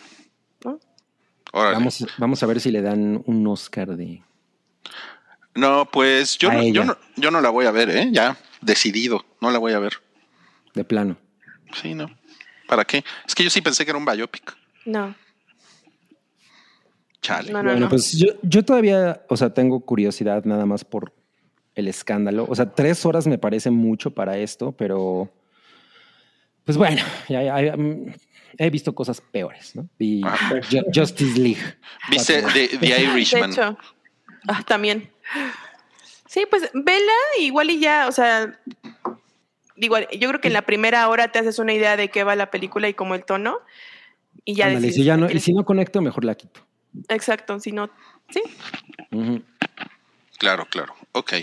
Vamos, 1.54 2.06
vamos 2.18 2.44
a 2.44 2.46
ver 2.46 2.60
si 2.60 2.72
le 2.72 2.82
dan 2.82 3.24
un 3.26 3.48
Oscar 3.48 3.96
de... 3.96 4.22
No, 5.56 5.86
pues 5.92 6.38
yo 6.38 6.52
no, 6.52 6.62
yo, 6.64 6.84
no, 6.84 6.98
yo 7.16 7.32
no 7.32 7.42
la 7.42 7.50
voy 7.50 7.66
a 7.66 7.72
ver, 7.72 7.90
¿eh? 7.90 8.10
Ya, 8.12 8.38
decidido, 8.62 9.26
no 9.42 9.50
la 9.50 9.58
voy 9.58 9.74
a 9.74 9.80
ver. 9.80 9.94
de 10.76 10.84
plano. 10.84 11.18
Sí, 11.82 11.96
no. 11.96 12.08
¿Para 12.68 12.86
qué? 12.86 13.04
Es 13.26 13.34
que 13.34 13.44
yo 13.44 13.50
sí 13.50 13.62
pensé 13.62 13.84
que 13.84 13.90
era 13.92 13.98
un 13.98 14.06
biopic. 14.06 14.56
No. 14.86 15.16
Chale. 17.22 17.52
No, 17.52 17.64
no, 17.64 17.70
Bueno, 17.72 17.86
no. 17.86 17.90
pues 17.90 18.12
yo, 18.18 18.28
yo 18.44 18.64
todavía, 18.64 19.24
o 19.30 19.36
sea, 19.38 19.52
tengo 19.54 19.80
curiosidad 19.80 20.46
nada 20.46 20.66
más 20.66 20.86
por 20.86 21.12
el 21.78 21.88
escándalo. 21.88 22.46
O 22.50 22.56
sea, 22.56 22.74
tres 22.74 23.06
horas 23.06 23.28
me 23.28 23.38
parece 23.38 23.70
mucho 23.70 24.12
para 24.12 24.38
esto, 24.38 24.72
pero 24.72 25.32
pues 26.66 26.76
bueno, 26.76 27.02
ya, 27.30 27.44
ya, 27.62 27.78
mm, 27.78 28.14
he 28.58 28.70
visto 28.70 28.94
cosas 28.94 29.22
peores, 29.22 29.76
¿no? 29.76 29.88
Y 30.00 30.26
Ajá. 30.26 30.56
Ju- 30.62 30.86
Justice 30.94 31.40
League. 31.40 31.62
¿Viste 32.10 32.42
The, 32.42 32.78
The 32.80 33.02
Irishman? 33.04 33.52
De 33.52 33.56
hecho, 33.62 33.78
ah, 34.48 34.64
también. 34.66 35.10
Sí, 36.28 36.46
pues 36.50 36.70
vela 36.74 37.14
igual 37.40 37.70
y 37.70 37.80
ya, 37.80 38.08
o 38.08 38.12
sea, 38.12 38.60
igual, 39.76 40.08
yo 40.20 40.28
creo 40.30 40.42
que 40.42 40.48
en 40.48 40.56
la 40.56 40.64
primera 40.64 41.08
hora 41.10 41.32
te 41.32 41.38
haces 41.40 41.60
una 41.60 41.74
idea 41.74 41.96
de 41.96 42.10
qué 42.10 42.24
va 42.24 42.36
la 42.36 42.50
película 42.50 42.90
y 42.90 42.96
como 42.96 43.14
el 43.14 43.24
tono 43.24 43.60
y 44.44 44.56
ya 44.56 44.66
Ándale, 44.66 44.88
y 44.88 44.90
decides 44.90 45.04
si 45.04 45.08
ya 45.08 45.16
no, 45.16 45.30
y 45.30 45.40
si 45.40 45.54
no 45.54 45.64
conecto, 45.64 46.02
mejor 46.02 46.26
la 46.26 46.34
quito. 46.36 46.60
Exacto, 47.08 47.60
si 47.60 47.72
no, 47.72 47.90
sí. 48.30 48.42
Ujú. 49.12 49.44
Claro, 50.38 50.68
claro. 50.70 50.96
Ok. 51.14 51.34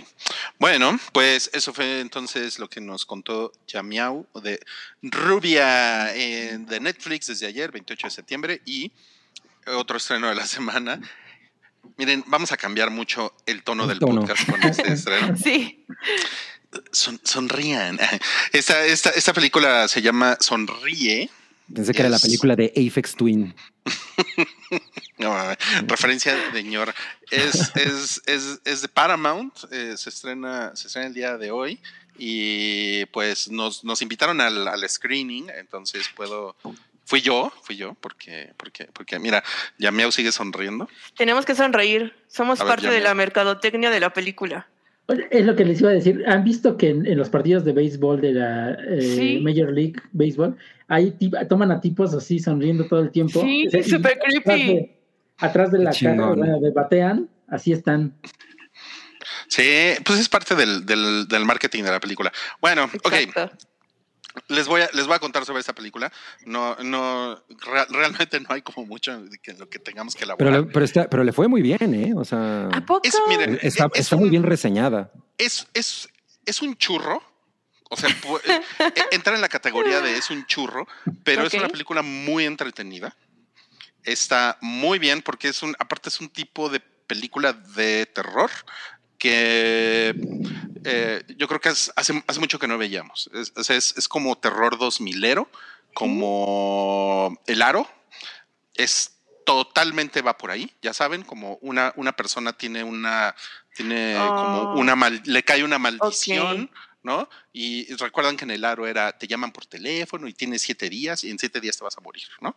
Bueno, 0.59 0.99
pues 1.13 1.51
eso 1.53 1.75
fue 1.75 2.01
entonces 2.01 2.59
lo 2.61 2.69
que 2.69 2.81
nos 2.81 3.05
contó 3.05 3.51
Yamiau 3.67 4.27
de 4.43 4.61
Rubia 5.03 6.15
en, 6.15 6.67
de 6.67 6.79
Netflix 6.81 7.27
desde 7.27 7.47
ayer, 7.47 7.73
28 7.73 8.07
de 8.07 8.11
septiembre, 8.13 8.63
y 8.65 8.93
otro 9.67 9.97
estreno 9.97 10.29
de 10.29 10.37
la 10.37 10.47
semana. 10.47 11.01
Miren, 11.97 12.23
vamos 12.29 12.53
a 12.53 12.57
cambiar 12.57 12.91
mucho 12.91 13.35
el 13.47 13.63
tono 13.63 13.83
El 13.83 13.89
del 13.91 13.99
tono. 13.99 14.21
podcast 14.23 14.49
con 14.51 14.63
este 14.63 14.93
estreno. 14.93 15.37
Sí. 15.43 15.85
Son- 16.93 17.21
sonrían. 17.23 17.99
Esta, 18.53 18.85
esta, 18.85 19.11
esta 19.11 19.33
película 19.33 19.87
se 19.89 20.03
llama 20.03 20.37
Sonríe. 20.41 21.31
Pensé 21.73 21.93
que 21.93 22.01
era 22.01 22.09
la 22.09 22.19
película 22.19 22.57
de 22.57 22.73
Aphex 22.77 23.15
Twin. 23.17 23.55
No, 25.19 25.33
referencia 25.87 26.35
de 26.35 26.51
señor. 26.53 26.93
Es, 27.37 27.73
es, 27.77 28.23
es, 28.27 28.61
es 28.65 28.83
de 28.83 28.89
Paramount, 28.89 29.55
eh, 29.71 29.95
se, 29.97 30.11
estrena, 30.11 30.75
se 30.75 30.87
estrena 30.89 31.09
el 31.09 31.15
día 31.15 31.37
de 31.39 31.51
hoy 31.51 31.81
y 32.19 33.05
pues 33.07 33.51
nos, 33.51 33.85
nos 33.85 34.01
invitaron 34.03 34.41
al, 34.41 34.69
al 34.69 34.89
screening, 34.89 35.47
entonces 35.59 36.09
puedo... 36.15 36.57
Fui 37.07 37.21
yo, 37.21 37.53
fui 37.63 37.77
yo, 37.77 37.95
porque, 38.01 38.53
porque, 38.57 38.89
porque 38.95 39.19
mira, 39.19 39.45
Yamiau 39.79 40.11
sigue 40.11 40.33
sonriendo. 40.33 40.89
Tenemos 41.19 41.45
que 41.45 41.55
sonreír. 41.55 42.15
Somos 42.29 42.59
ver, 42.61 42.69
parte 42.69 42.91
de 42.91 43.01
la 43.01 43.13
mercadotecnia 43.13 43.91
de 43.91 44.01
la 44.01 44.15
película. 44.15 44.67
Oye, 45.09 45.29
Es 45.31 45.45
lo 45.45 45.55
que 45.55 45.67
les 45.67 45.83
iba 45.83 45.91
a 45.91 45.93
decir. 45.93 46.25
¿Han 46.27 46.45
visto 46.45 46.79
que 46.79 46.89
en, 46.89 47.05
en 47.05 47.19
los 47.19 47.29
partidos 47.29 47.63
de 47.67 47.75
béisbol 47.75 48.23
de 48.23 48.33
la 48.33 48.71
eh, 48.89 49.03
Sí. 49.03 49.39
Major 49.43 49.71
League 49.71 50.01
Baseball 50.13 50.57
hay 50.89 51.11
tip- 51.11 51.47
toman 51.47 51.71
a 51.73 51.81
tipos 51.83 52.15
así 52.15 52.39
sonriendo 52.39 52.87
todo 52.87 53.01
el 53.01 53.11
tiempo? 53.11 53.43
Sí, 53.43 53.67
O 53.67 53.71
sea, 53.71 53.81
y 53.81 53.83
súper 53.85 54.19
creepy. 54.19 54.65
de, 54.67 54.97
atrás 55.39 55.71
de 55.73 55.79
la 55.79 55.91
bueno, 56.37 56.61
de 56.61 56.71
batean, 56.73 57.29
así 57.49 57.73
están. 57.73 58.15
Sí, 59.49 59.93
pues 60.05 60.19
es 60.21 60.29
parte 60.29 60.55
del, 60.55 60.85
del, 60.85 61.27
del 61.29 61.45
marketing 61.45 61.83
de 61.85 61.91
la 61.91 62.01
película. 62.01 62.33
Bueno, 62.61 62.85
ok, 62.85 63.13
Exacto. 63.13 63.57
les 64.49 64.67
voy 64.67 64.83
a, 64.83 64.91
les 64.93 65.07
voy 65.07 65.15
a 65.17 65.19
contar 65.19 65.45
sobre 65.45 65.61
esta 65.61 65.73
película. 65.75 66.13
No, 66.45 66.77
no, 66.83 67.43
rea- 67.65 67.87
realmente 67.91 68.41
no 68.41 68.47
hay 68.51 68.63
como 68.63 68.87
mucho 68.87 69.23
que, 69.43 69.53
lo 69.55 69.69
que 69.69 69.79
tengamos 69.79 70.15
que 70.15 70.25
elaborar. 70.25 70.53
Pero 70.53 70.65
le, 70.67 70.73
pero, 70.73 70.85
está, 70.85 71.09
pero 71.09 71.25
le 71.25 71.33
fue 71.33 71.49
muy 71.49 71.63
bien, 71.63 71.95
¿eh? 71.95 72.13
O 72.17 72.25
sea, 72.25 72.69
¿A 72.73 72.81
poco? 72.85 73.01
Es, 73.05 73.15
miren, 73.29 73.59
está, 73.63 73.87
es 73.95 74.01
está 74.01 74.17
un- 74.17 74.23
muy 74.23 74.31
bien 74.31 74.43
reseñada. 74.43 75.11
es, 75.39 75.67
es, 75.75 76.09
es 76.45 76.61
un 76.63 76.77
churro. 76.77 77.23
O 77.91 77.97
sea, 77.97 78.11
eh, 78.49 78.61
entra 79.13 79.35
en 79.37 79.41
la 79.41 79.49
categoría 79.49 80.01
de 80.01 80.17
es 80.17 80.31
un 80.31 80.45
churro, 80.47 80.87
pero 81.23 81.43
es 81.43 81.55
Ok. 81.55 81.61
una 81.61 81.69
película 81.69 82.03
muy 82.03 82.45
entretenida. 82.45 83.15
Está 84.05 84.59
muy 84.61 84.99
bien 84.99 85.23
porque 85.23 85.49
es 85.49 85.63
un, 85.63 85.75
aparte 85.79 86.09
es 86.09 86.21
un 86.21 86.29
tipo 86.29 86.69
de 86.69 86.81
película 86.81 87.53
de 87.53 88.07
terror 88.07 88.51
que 89.19 90.15
eh, 90.85 91.23
yo 91.39 91.49
creo 91.49 91.61
que 91.61 91.71
es- 91.71 91.93
hace, 91.97 92.23
hace 92.27 92.41
mucho 92.41 92.59
que 92.59 92.67
no 92.69 92.77
veíamos. 92.79 93.31
Es, 93.33 93.53
es, 93.71 93.95
es 93.97 94.09
como 94.09 94.37
terror 94.37 94.77
dos 94.79 95.01
milero, 95.01 95.49
como 95.95 97.39
El 97.47 97.63
Aro. 97.63 97.89
Es 98.75 99.13
totalmente 99.47 100.23
va 100.23 100.37
por 100.39 100.51
ahí, 100.51 100.75
ya 100.83 100.95
saben, 100.95 101.23
como 101.23 101.57
una, 101.61 101.93
una 101.97 102.13
persona 102.13 102.53
tiene 102.55 102.83
una, 102.83 103.35
tiene 103.75 104.15
como 104.41 104.63
Oh. 104.63 104.79
una 104.79 104.97
mal, 104.97 105.21
le 105.27 105.43
cae 105.43 105.63
una 105.63 105.79
maldición, 105.79 106.71
¿no? 107.03 107.29
Y 107.53 107.93
recuerdan 107.97 108.39
que 108.39 108.45
en 108.45 108.51
el 108.53 108.65
aro 108.65 108.87
era, 108.87 109.13
te 109.19 109.27
llaman 109.27 109.53
por 109.53 109.67
teléfono 109.67 110.27
y 110.29 110.33
tienes 110.33 110.63
siete 110.63 110.89
días 110.89 111.23
y 111.25 111.31
en 111.31 111.39
siete 111.39 111.61
días 111.61 111.77
te 111.77 111.85
vas 111.85 111.97
a 111.99 112.01
morir, 112.01 112.27
¿no? 112.41 112.57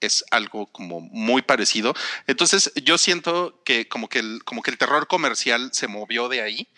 Es 0.00 0.24
algo 0.30 0.66
como 0.66 1.00
muy 1.00 1.42
parecido. 1.42 1.94
Entonces 2.26 2.72
yo 2.84 2.98
siento 2.98 3.60
que 3.64 3.88
como 3.88 4.08
que 4.08 4.20
el, 4.20 4.44
como 4.44 4.62
que 4.62 4.70
el 4.70 4.78
terror 4.78 5.06
comercial 5.08 5.70
se 5.72 5.88
movió 5.88 6.28
de 6.28 6.42
ahí. 6.42 6.68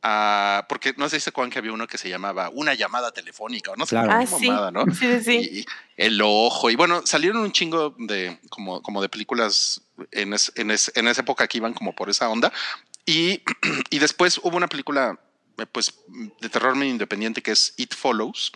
a- 0.00 0.64
porque 0.68 0.94
no 0.96 1.08
sé 1.08 1.18
si 1.18 1.24
se 1.24 1.30
acuerdan 1.30 1.50
que 1.50 1.58
había 1.58 1.72
uno 1.72 1.88
que 1.88 1.98
se 1.98 2.08
llamaba 2.08 2.50
una 2.50 2.72
llamada 2.74 3.10
telefónica 3.10 3.72
o 3.72 3.76
no 3.76 3.84
sé 3.84 3.90
Claro. 3.96 4.10
Ah, 4.12 4.24
sí. 4.26 4.46
mamada, 4.46 4.70
¿no? 4.70 4.84
Sí, 4.94 5.20
sí, 5.24 5.38
y 5.38 5.66
el 5.96 6.20
ojo 6.22 6.70
y 6.70 6.76
bueno 6.76 7.04
salieron 7.04 7.38
un 7.38 7.50
chingo 7.50 7.96
de 7.98 8.38
como 8.48 8.80
como 8.80 9.02
de 9.02 9.08
películas 9.08 9.80
en 10.12 10.34
es- 10.34 10.52
en, 10.54 10.70
es- 10.70 10.92
en 10.94 11.08
esa 11.08 11.22
época 11.22 11.48
que 11.48 11.58
iban 11.58 11.74
como 11.74 11.96
por 11.96 12.08
esa 12.10 12.28
onda 12.28 12.52
y, 13.04 13.42
y 13.90 13.98
después 13.98 14.38
hubo 14.44 14.56
una 14.56 14.68
película 14.68 15.18
eh, 15.58 15.66
pues 15.66 15.92
de 16.40 16.48
terror 16.48 16.76
medio 16.76 16.92
independiente 16.92 17.42
que 17.42 17.50
es 17.50 17.74
It 17.76 17.92
Follows 17.92 18.52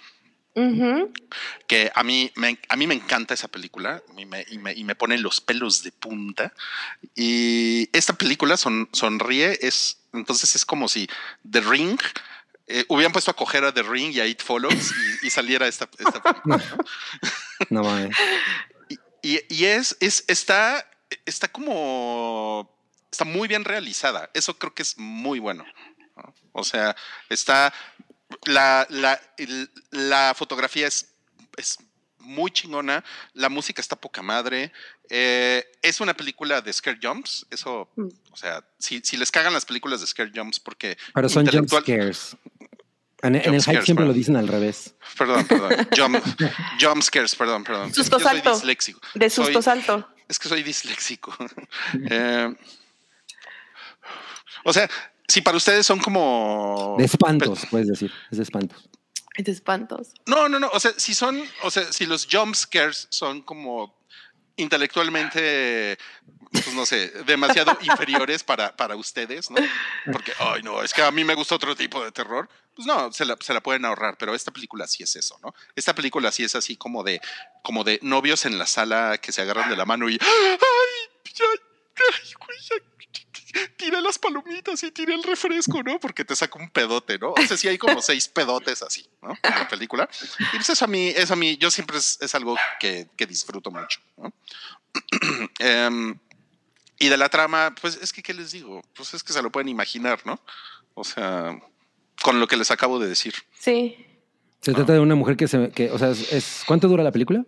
Que 1.67 1.91
a 1.95 2.03
mí 2.03 2.31
me, 2.37 2.59
a 2.69 2.77
mí 2.77 2.87
me 2.87 2.95
encanta 2.95 3.35
esa 3.35 3.49
película 3.49 4.03
y 4.17 4.27
me, 4.27 4.45
y 4.51 4.59
me, 4.59 4.73
y 4.73 4.85
me 4.85 4.95
pone 4.95 5.19
los 5.19 5.41
pelos 5.41 5.83
de 5.83 5.93
punta. 5.93 6.53
Y 7.15 7.89
esta 7.93 8.13
película 8.13 8.57
son, 8.57 8.89
sonríe, 8.93 9.59
es 9.63 9.99
entonces 10.13 10.55
es 10.55 10.67
como 10.67 10.89
si 10.89 11.09
The 11.51 11.61
Ring 11.63 11.99
eh, 12.67 12.85
hubieran 12.89 13.13
puesto 13.13 13.31
a 13.31 13.35
coger 13.35 13.65
a 13.65 13.73
The 13.73 13.83
Ring 13.83 14.13
y 14.13 14.21
a 14.21 14.27
It 14.27 14.43
Follows 14.43 14.93
y, 15.23 15.27
y 15.27 15.31
saliera 15.31 15.67
esta, 15.67 15.89
esta 15.99 16.23
película. 16.23 16.63
No 17.71 17.83
mames. 17.85 18.17
Y, 19.23 19.41
y 19.49 19.65
es, 19.65 19.97
es, 20.01 20.25
está, 20.29 20.89
está 21.27 21.49
como, 21.49 22.71
está 23.11 23.25
muy 23.25 23.49
bien 23.49 23.65
realizada. 23.65 24.31
Eso 24.35 24.59
creo 24.59 24.75
que 24.75 24.83
es 24.83 24.99
muy 24.99 25.39
bueno. 25.39 25.65
¿no? 26.17 26.35
O 26.53 26.65
sea, 26.65 26.97
está, 27.29 27.73
la, 28.47 28.87
la, 28.91 29.21
el- 29.39 29.71
la 29.91 30.35
fotografía 30.37 30.87
es, 30.87 31.15
es 31.57 31.79
muy 32.19 32.51
chingona, 32.51 33.03
la 33.35 33.49
música 33.49 33.81
está 33.81 33.97
poca 33.97 34.23
madre. 34.23 34.73
eh, 35.15 35.65
es 35.83 36.01
una 36.01 36.15
película 36.15 36.61
de 36.63 36.73
Scare 36.73 36.99
Jumps, 37.03 37.47
eso, 37.51 37.91
Mm. 37.97 38.09
o 38.31 38.37
sea, 38.37 38.65
si, 38.79 39.01
si 39.01 39.17
les 39.19 39.31
cagan 39.31 39.53
las 39.53 39.65
películas 39.67 40.01
de 40.01 40.07
Scare 40.07 40.31
Jumps 40.35 40.59
porque... 40.61 40.97
Pero 41.15 41.29
son 41.29 41.47
jump 41.47 41.69
scares. 41.69 42.37
En, 43.21 43.35
en 43.37 43.55
el 43.55 43.63
hype 43.63 43.83
siempre 43.83 44.07
lo 44.07 44.13
dicen 44.13 44.37
al 44.37 44.49
revés. 44.49 44.95
Perdón, 45.19 45.47
perdón. 45.47 45.89
Jump, 45.97 46.25
jump 46.81 47.03
scares, 47.03 47.37
perdón, 47.37 47.63
perdón. 47.65 47.93
Susto 47.95 48.19
Yo 48.19 48.29
soy 48.29 48.41
disléxico. 48.41 49.01
De 49.15 49.29
Soy- 49.31 49.45
susto 49.47 49.63
salto. 49.63 50.09
Es 50.29 50.39
que 50.39 50.49
soy 50.49 50.63
disléxico. 50.63 51.37
Eh, 52.11 52.55
o 54.65 54.73
sea, 54.73 54.89
si 55.33 55.41
para 55.41 55.57
ustedes 55.57 55.87
son 55.87 55.99
como. 55.99 56.95
De 56.99 57.07
espantos, 57.07 57.61
puedes 57.71 57.89
decir. 57.89 58.13
Es 58.31 58.37
de 58.37 58.43
espantos. 58.43 58.87
Es 59.35 59.47
de 59.47 59.53
espantos. 59.53 60.13
No, 60.27 60.47
no, 60.47 60.61
no. 60.61 60.69
O 60.75 60.79
sea, 60.79 60.93
si 60.99 61.15
son. 61.15 61.43
O 61.63 61.71
sea, 61.71 61.91
si 61.91 62.05
los 62.05 62.29
jump 62.31 62.55
scares 62.55 63.07
son 63.09 63.41
como 63.41 63.99
intelectualmente. 64.57 65.97
Pues 66.51 66.75
no 66.75 66.85
sé, 66.85 67.09
demasiado 67.25 67.79
inferiores 67.81 68.45
para, 68.45 68.77
para 68.77 68.95
ustedes, 68.95 69.51
¿no? 69.51 69.57
Porque, 70.13 70.35
ay, 70.39 70.63
no, 70.63 70.83
es 70.83 70.93
que 70.93 71.01
a 71.01 71.11
mí 71.11 71.25
me 71.25 71.35
gusta 71.35 71.55
otro 71.55 71.75
tipo 71.75 72.05
de 72.05 72.13
terror. 72.13 72.47
Pues 72.77 72.87
no, 72.87 73.11
se 73.11 73.25
la, 73.25 73.39
se 73.41 73.55
la 73.55 73.63
pueden 73.63 73.87
ahorrar, 73.87 74.19
pero 74.19 74.35
esta 74.35 74.51
película 74.51 74.87
sí 74.87 75.03
es 75.03 75.17
eso, 75.17 75.39
¿no? 75.43 75.55
Esta 75.75 75.95
película 75.95 76.31
sí 76.31 76.45
es 76.45 76.55
así 76.55 76.77
como 76.77 77.03
de, 77.05 77.23
como 77.63 77.85
de 77.85 78.01
novios 78.03 78.45
en 78.45 78.59
la 78.59 78.67
sala 78.67 79.17
que 79.17 79.33
se 79.33 79.41
agarran 79.41 79.71
de 79.71 79.77
la 79.79 79.87
mano 79.87 80.11
y, 80.11 80.19
ay, 80.21 80.59
ay, 82.03 82.35
güey, 82.39 82.59
ya, 82.61 82.75
tira 83.77 84.01
las 84.01 84.19
palomitas 84.19 84.83
y 84.83 84.91
tira 84.91 85.15
el 85.15 85.23
refresco, 85.23 85.83
¿no? 85.83 85.99
Porque 86.01 86.25
te 86.25 86.35
saca 86.37 86.59
un 86.59 86.71
pedote, 86.71 87.19
¿no? 87.19 87.33
O 87.33 87.43
sea, 87.47 87.57
sí 87.57 87.69
hay 87.69 87.79
como 87.79 88.01
seis 88.03 88.29
pedotes 88.29 88.83
así, 88.83 89.07
¿no? 89.23 89.31
En 89.43 89.51
la 89.59 89.69
película. 89.69 90.09
Y 90.53 90.57
pues 90.57 90.71
eso 90.71 90.85
a 90.85 90.89
mí, 90.89 91.09
eso 91.09 91.35
a 91.35 91.37
mí, 91.37 91.57
yo 91.59 91.71
siempre 91.71 91.99
es, 91.99 92.19
es 92.21 92.35
algo 92.35 92.57
que, 92.81 93.09
que 93.17 93.27
disfruto 93.27 93.71
mucho, 93.71 94.01
¿no? 94.17 94.33
Em, 95.59 96.19
y 96.99 97.09
de 97.09 97.17
la 97.17 97.29
trama, 97.29 97.75
pues 97.81 97.97
es 98.01 98.13
que, 98.13 98.23
¿qué 98.23 98.33
les 98.35 98.53
digo? 98.53 98.83
Pues 98.95 99.13
es 99.15 99.23
que 99.23 99.33
se 99.33 99.43
lo 99.43 99.51
pueden 99.51 99.69
imaginar, 99.69 100.21
¿no? 100.25 100.41
O 100.95 101.05
sea, 101.05 101.59
con 102.23 102.39
lo 102.39 102.47
que 102.47 102.57
les 102.57 102.71
acabo 102.71 102.99
de 102.99 103.09
decir. 103.09 103.35
Sí. 103.59 103.97
Se 104.61 104.73
trata 104.73 104.93
de 104.93 105.01
una 105.01 105.15
mujer 105.17 105.37
que 105.37 105.49
se. 105.49 105.71
Que, 105.71 105.91
o 105.91 105.99
sea, 105.99 106.11
es, 106.11 106.33
es- 106.33 106.63
¿cuánto 106.67 106.87
dura 106.89 107.03
la 107.03 107.11
película? 107.11 107.45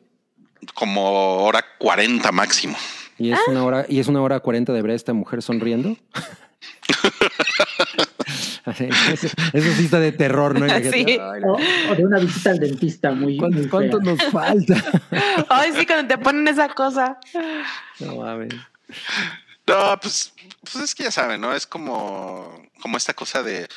Como 0.74 1.44
hora 1.44 1.64
40 1.78 2.32
máximo. 2.32 2.76
Y 3.18 3.32
es 3.32 3.38
una 3.48 3.64
hora, 3.64 3.86
y 3.88 4.00
es 4.00 4.08
una 4.08 4.20
hora 4.22 4.40
cuarenta 4.40 4.72
de 4.72 4.82
ver 4.82 4.90
a 4.92 4.94
esta 4.94 5.12
mujer 5.12 5.42
sonriendo. 5.42 5.96
Eso, 8.66 9.26
eso 9.52 9.72
sí 9.76 9.84
está 9.84 10.00
de 10.00 10.10
terror, 10.12 10.58
¿no? 10.58 10.64
Imagínate, 10.66 10.90
Sí. 11.04 11.18
ay, 11.20 11.42
O, 11.44 11.58
o 11.92 11.94
de 11.94 12.04
una 12.04 12.18
visita 12.18 12.50
al 12.50 12.58
dentista 12.58 13.10
muy, 13.12 13.38
muy 13.38 13.68
¿Cuánto, 13.68 14.00
nos 14.00 14.22
falta? 14.30 14.82
Ay, 15.50 15.72
sí, 15.76 15.84
cuando 15.84 16.08
te 16.08 16.16
ponen 16.16 16.48
esa 16.48 16.68
cosa. 16.70 17.18
No 18.00 18.16
mames. 18.16 18.54
No, 19.66 19.98
pues, 20.00 20.32
pues 20.62 20.76
es 20.84 20.94
que 20.94 21.02
ya 21.04 21.10
saben, 21.10 21.42
¿no? 21.42 21.54
Es 21.54 21.66
como, 21.66 22.62
como 22.80 22.96
esta 22.96 23.12
cosa 23.12 23.42
de 23.42 23.68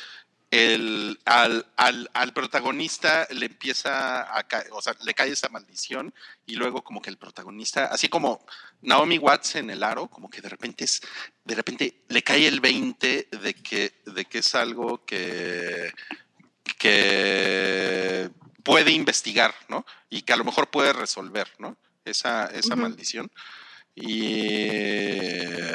el, 0.50 1.18
al, 1.26 1.66
al, 1.76 2.10
al 2.14 2.32
protagonista 2.32 3.26
le 3.30 3.46
empieza 3.46 4.36
a 4.36 4.42
caer, 4.44 4.68
o 4.72 4.80
sea, 4.80 4.96
le 5.04 5.12
cae 5.12 5.30
esa 5.30 5.50
maldición 5.50 6.14
y 6.46 6.54
luego 6.54 6.82
como 6.82 7.02
que 7.02 7.10
el 7.10 7.18
protagonista, 7.18 7.86
así 7.86 8.08
como 8.08 8.46
Naomi 8.80 9.18
Watts 9.18 9.56
en 9.56 9.70
el 9.70 9.82
aro, 9.82 10.06
como 10.08 10.30
que 10.30 10.40
de 10.40 10.48
repente 10.48 10.84
es, 10.84 11.02
de 11.44 11.54
repente 11.54 12.02
le 12.08 12.22
cae 12.22 12.46
el 12.46 12.60
20 12.60 13.28
de 13.30 13.54
que, 13.54 14.00
de 14.06 14.24
que 14.24 14.38
es 14.38 14.54
algo 14.54 15.04
que, 15.04 15.92
que 16.78 18.30
puede 18.62 18.90
investigar, 18.92 19.54
¿no? 19.68 19.84
Y 20.08 20.22
que 20.22 20.32
a 20.32 20.36
lo 20.36 20.44
mejor 20.44 20.70
puede 20.70 20.92
resolver, 20.92 21.48
¿no? 21.58 21.76
Esa, 22.04 22.46
esa 22.46 22.74
Ujú. 22.74 22.82
maldición. 22.82 23.30
Y, 23.94 24.68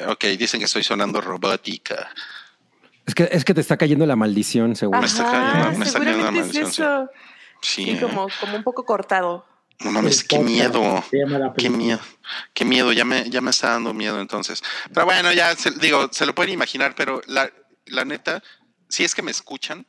ok, 0.07 0.25
dicen 0.37 0.59
que 0.59 0.65
estoy 0.65 0.83
sonando 0.83 1.19
robótica. 1.21 2.09
Es 3.05 3.15
que, 3.15 3.27
es 3.31 3.43
que 3.43 3.53
te 3.53 3.61
está 3.61 3.77
cayendo 3.77 4.05
la 4.05 4.15
maldición, 4.15 4.75
seguro. 4.75 4.99
Me 5.01 5.07
está 5.07 5.23
cayendo- 5.25 5.47
Ajá, 5.49 5.71
me 5.77 5.85
está 5.85 5.99
cayendo 5.99 6.17
la 6.23 6.25
seguramente 6.31 6.39
es 6.49 6.55
maldición, 6.55 7.03
eso. 7.03 7.11
Sí, 7.61 7.85
Sí, 7.85 7.89
eh. 7.91 7.99
como, 8.01 8.27
como 8.39 8.55
un 8.57 8.63
poco 8.63 8.85
cortado. 8.85 9.45
no 9.79 9.91
mames, 9.91 10.23
qué 10.23 10.39
miedo. 10.39 11.03
Qué 11.57 11.69
miedo, 11.69 11.99
qué 12.53 12.65
miedo, 12.65 12.91
ya 12.93 13.03
me, 13.05 13.29
ya 13.29 13.41
me 13.41 13.49
está 13.51 13.69
dando 13.71 13.93
miedo 13.93 14.19
entonces. 14.21 14.63
Pero 14.93 15.05
bueno, 15.05 15.31
ya 15.33 15.55
se, 15.55 15.71
digo, 15.71 16.09
se 16.11 16.25
lo 16.25 16.33
pueden 16.35 16.53
imaginar, 16.53 16.93
pero 16.95 17.21
la, 17.27 17.49
la 17.87 18.05
neta, 18.05 18.41
si 18.87 19.03
es 19.03 19.13
que 19.15 19.21
me 19.21 19.31
escuchan, 19.31 19.85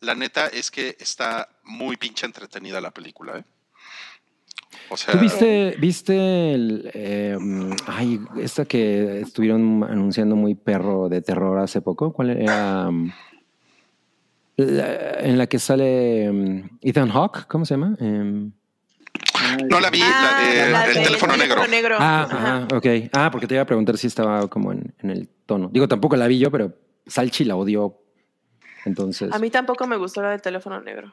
la 0.00 0.14
neta 0.14 0.46
es 0.46 0.70
que 0.70 0.96
está 1.00 1.48
muy 1.64 1.96
pinche 1.96 2.24
entretenida 2.26 2.80
la 2.80 2.90
película, 2.92 3.38
¿eh? 3.38 3.44
O 4.90 4.96
sea, 4.96 5.12
¿Tú 5.14 5.18
viste, 5.18 5.74
viste 5.78 6.52
el, 6.54 6.90
eh, 6.94 7.36
mm, 7.40 7.70
ay, 7.86 8.20
esta 8.40 8.64
que 8.64 9.20
estuvieron 9.20 9.82
anunciando 9.84 10.36
muy 10.36 10.54
perro 10.54 11.08
de 11.08 11.20
terror 11.22 11.58
hace 11.58 11.80
poco? 11.80 12.12
¿Cuál 12.12 12.30
era? 12.30 12.90
la- 14.56 15.18
en 15.20 15.36
la 15.38 15.46
que 15.48 15.58
sale 15.58 16.30
mm, 16.30 16.78
Ethan 16.82 17.08
Hawke, 17.10 17.46
¿cómo 17.48 17.64
se 17.64 17.74
llama? 17.74 17.96
Em, 17.98 18.52
no 19.68 19.80
la 19.80 19.90
vi, 19.90 20.00
Ah, 20.02 20.20
la 20.22 20.34
de 20.42 20.70
la 20.72 20.84
El 20.84 20.94
del 20.94 21.02
teléfono 21.04 21.36
negro. 21.66 21.96
ah, 21.98 22.22
Ajá. 22.30 22.56
ajá, 22.66 22.76
ok. 22.76 22.86
Ah, 23.12 23.30
porque 23.32 23.46
te 23.48 23.54
iba 23.54 23.62
a 23.62 23.66
preguntar 23.66 23.96
si 23.98 24.06
estaba 24.06 24.46
como 24.48 24.70
en, 24.72 24.94
en 25.00 25.10
el 25.10 25.28
tono. 25.46 25.70
Digo, 25.72 25.88
tampoco 25.88 26.14
la 26.16 26.26
vi 26.28 26.38
yo, 26.38 26.50
pero 26.50 26.72
Salchi 27.06 27.44
la 27.44 27.56
odió. 27.56 27.98
Entonces, 28.84 29.32
A 29.32 29.38
mí 29.38 29.50
tampoco 29.50 29.86
me 29.86 29.96
gustó 29.96 30.22
la 30.22 30.30
del 30.30 30.42
teléfono 30.42 30.80
negro. 30.80 31.12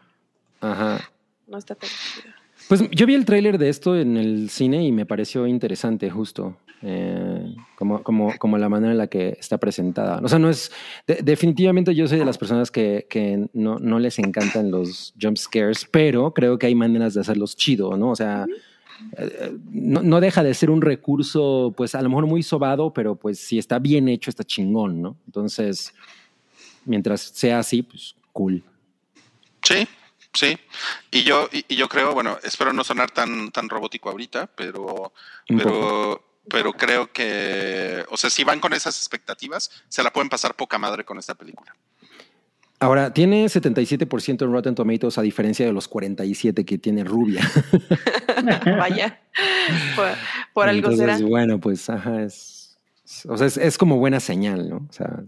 ajá. 0.60 1.00
No 1.48 1.58
está 1.58 1.76
chida. 1.76 2.36
Pues 2.72 2.90
yo 2.92 3.06
vi 3.06 3.16
el 3.16 3.26
tráiler 3.26 3.58
de 3.58 3.68
esto 3.68 3.98
en 4.00 4.16
el 4.16 4.50
cine 4.50 4.82
y 4.82 4.94
me 4.94 5.06
pareció 5.06 5.46
interesante, 5.46 6.10
justo. 6.10 6.56
eh, 6.84 7.54
como, 7.76 8.02
como, 8.02 8.32
como 8.40 8.58
la 8.58 8.70
manera 8.70 8.94
en 8.94 8.98
la 8.98 9.08
que 9.08 9.36
está 9.38 9.58
presentada. 9.58 10.22
O 10.24 10.28
sea, 10.30 10.40
no 10.40 10.50
es. 10.50 10.72
de- 11.06 11.20
definitivamente 11.22 11.94
yo 11.94 12.08
soy 12.08 12.18
de 12.20 12.24
las 12.26 12.38
personas 12.38 12.72
que, 12.72 13.08
que 13.10 13.50
no, 13.52 13.78
no 13.78 14.00
les 14.00 14.18
encantan 14.20 14.72
los 14.72 15.14
jump 15.22 15.36
scares, 15.38 15.86
pero 15.92 16.34
creo 16.34 16.58
que 16.58 16.68
hay 16.68 16.76
maneras 16.76 17.14
de 17.14 17.20
hacerlos 17.20 17.58
chido, 17.58 17.98
¿no? 17.98 18.12
O 18.12 18.16
sea. 18.16 18.46
eh, 19.18 19.52
No, 19.70 20.02
no 20.02 20.22
deja 20.22 20.42
de 20.42 20.54
ser 20.54 20.70
un 20.70 20.82
recurso, 20.82 21.74
pues 21.76 21.94
a 21.94 22.02
lo 22.02 22.08
mejor 22.08 22.26
muy 22.26 22.42
sobado, 22.42 22.94
pero 22.94 23.16
pues 23.16 23.38
si 23.38 23.58
está 23.60 23.80
bien 23.80 24.08
hecho, 24.08 24.30
está 24.30 24.46
chingón, 24.46 25.02
¿no? 25.02 25.18
Entonces, 25.26 25.94
mientras 26.86 27.20
sea 27.22 27.60
así, 27.60 27.82
pues 27.84 28.16
cool. 28.32 28.64
Sí, 29.64 29.88
sí. 30.34 30.58
Y 31.12 31.24
yo, 31.24 31.50
y, 31.52 31.66
y 31.68 31.76
yo 31.76 31.88
creo, 31.88 32.14
bueno, 32.14 32.38
espero 32.44 32.74
no 32.74 32.84
sonar 32.84 33.12
tan, 33.12 33.52
tan 33.52 33.70
robótico 33.70 34.10
ahorita, 34.10 34.48
pero, 34.56 35.14
pero, 35.48 36.24
pero 36.50 36.74
creo 36.74 37.12
que, 37.12 38.06
o 38.10 38.18
sea, 38.18 38.30
si 38.30 38.44
van 38.44 38.60
con 38.60 38.74
esas 38.74 38.98
expectativas, 38.98 39.72
se 39.90 40.04
la 40.04 40.12
pueden 40.12 40.30
pasar 40.30 40.56
poca 40.56 40.78
madre 40.78 41.04
con 41.06 41.18
esta 41.18 41.36
película. 41.36 41.76
Ahora, 42.80 43.14
tiene 43.14 43.46
77% 43.46 44.44
en 44.44 44.52
Rotten 44.52 44.74
Tomatoes 44.74 45.20
a 45.20 45.22
diferencia 45.22 45.64
de 45.68 45.72
los 45.72 45.88
47 45.88 46.66
que 46.66 46.80
tiene 46.80 47.04
Rubia. 47.04 47.48
Vaya. 48.66 49.22
por 49.96 50.08
por 50.54 50.68
algo 50.68 50.92
será. 50.96 51.20
bueno, 51.20 51.60
pues, 51.60 51.88
ajá, 51.92 52.24
es, 52.24 52.76
o 53.28 53.38
sea, 53.38 53.46
es, 53.46 53.58
es 53.58 53.78
como 53.78 53.98
buena 53.98 54.20
señal, 54.20 54.68
¿no? 54.68 54.78
O 54.90 54.94
sea, 54.94 55.22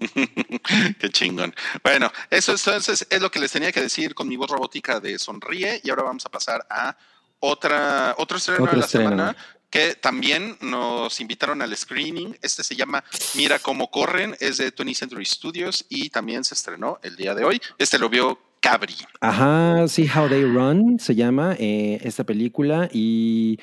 Qué 0.98 1.10
chingón. 1.10 1.54
Bueno, 1.82 2.10
eso 2.30 2.52
es, 2.52 2.66
entonces 2.66 3.06
es 3.10 3.20
lo 3.20 3.30
que 3.30 3.38
les 3.38 3.52
tenía 3.52 3.72
que 3.72 3.82
decir 3.82 4.14
con 4.14 4.28
mi 4.28 4.36
voz 4.36 4.50
robótica 4.50 5.00
de 5.00 5.18
Sonríe 5.18 5.80
y 5.84 5.90
ahora 5.90 6.04
vamos 6.04 6.24
a 6.26 6.30
pasar 6.30 6.66
a 6.70 6.96
otra, 7.40 8.14
otro 8.18 8.38
estreno 8.38 8.66
de 8.66 8.76
la 8.76 8.84
estreno. 8.84 9.10
semana 9.10 9.36
que 9.70 9.94
también 9.94 10.56
nos 10.60 11.20
invitaron 11.20 11.62
al 11.62 11.74
screening. 11.76 12.36
Este 12.42 12.64
se 12.64 12.74
llama 12.74 13.04
Mira 13.36 13.60
cómo 13.60 13.90
corren, 13.90 14.36
es 14.40 14.56
de 14.58 14.74
20th 14.74 14.94
Century 14.94 15.24
Studios 15.24 15.86
y 15.88 16.10
también 16.10 16.42
se 16.44 16.54
estrenó 16.54 16.98
el 17.02 17.16
día 17.16 17.34
de 17.34 17.44
hoy. 17.44 17.60
Este 17.78 17.98
lo 17.98 18.08
vio 18.08 18.38
Cabri. 18.60 18.94
ajá, 19.20 19.88
See 19.88 20.10
How 20.14 20.28
They 20.28 20.42
Run 20.42 20.98
se 20.98 21.14
llama 21.14 21.56
eh, 21.58 21.98
esta 22.02 22.24
película 22.24 22.90
y 22.92 23.58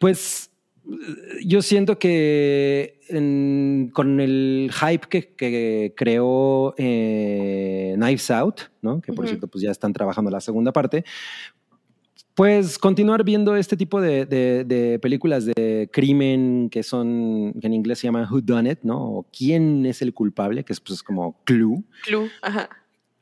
pues 0.00 0.50
yo 1.44 1.62
siento 1.62 1.98
que 1.98 3.00
en- 3.08 3.90
con 3.92 4.20
el 4.20 4.70
hype 4.72 5.06
que, 5.08 5.34
que 5.34 5.94
creó 5.96 6.74
eh, 6.78 7.94
Knives 7.96 8.30
Out, 8.30 8.60
¿no? 8.82 9.00
que 9.00 9.12
por 9.12 9.24
Ujú. 9.24 9.28
cierto 9.30 9.48
pues 9.48 9.62
ya 9.62 9.70
están 9.70 9.92
trabajando 9.92 10.30
la 10.30 10.40
segunda 10.40 10.72
parte, 10.72 11.04
pues 12.34 12.78
continuar 12.78 13.24
viendo 13.24 13.56
este 13.56 13.76
tipo 13.76 14.00
de, 14.00 14.24
de- 14.26 14.64
de 14.64 14.98
películas 14.98 15.44
de 15.44 15.88
crimen 15.92 16.68
que 16.70 16.82
son, 16.82 17.52
que 17.60 17.66
en 17.66 17.74
inglés 17.74 17.98
se 17.98 18.06
llama 18.08 18.26
Who 18.30 18.40
Done 18.40 18.70
It, 18.72 18.78
¿no? 18.82 18.98
O 19.18 19.26
quién 19.36 19.84
es 19.86 20.00
el 20.02 20.14
culpable, 20.14 20.64
que 20.64 20.72
es 20.72 20.80
pues 20.80 21.02
como 21.02 21.36
Clue. 21.44 21.82
Clue. 22.04 22.30
Ajá. 22.40 22.70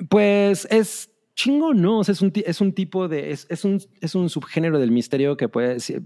Pues 0.08 0.66
es 0.70 1.10
chingón, 1.34 1.80
¿no? 1.80 2.02
Es 2.02 2.20
un, 2.20 2.30
tipo 2.72 3.08
de, 3.08 3.30
es, 3.30 3.64
un, 3.64 3.80
es 4.00 4.14
un 4.14 4.28
subgénero 4.28 4.78
del 4.78 4.90
misterio 4.90 5.36
que 5.36 5.48
puede, 5.48 5.80
si- 5.80 5.96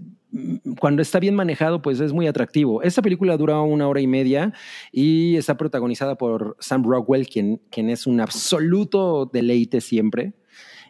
cuando 0.79 1.01
está 1.01 1.19
bien 1.19 1.35
manejado, 1.35 1.81
pues 1.81 1.99
es 1.99 2.13
muy 2.13 2.27
atractivo. 2.27 2.81
Esta 2.81 3.01
película 3.01 3.35
dura 3.37 3.59
una 3.61 3.87
hora 3.87 4.01
y 4.01 4.07
media 4.07 4.53
y 4.91 5.35
está 5.35 5.57
protagonizada 5.57 6.15
por 6.15 6.55
Sam 6.59 6.83
Rockwell, 6.85 7.27
quien, 7.27 7.61
quien 7.69 7.89
es 7.89 8.07
un 8.07 8.21
absoluto 8.21 9.29
deleite 9.31 9.81
siempre. 9.81 10.33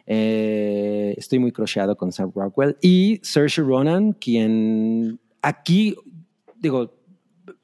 Eh, 0.06 1.14
estoy 1.16 1.38
muy 1.40 1.50
crocheado 1.52 1.96
con 1.96 2.12
Sam 2.12 2.30
Rockwell 2.34 2.76
y 2.80 3.18
Saoirse 3.22 3.62
Ronan, 3.62 4.12
quien 4.12 5.18
aquí, 5.42 5.96
digo, 6.56 6.95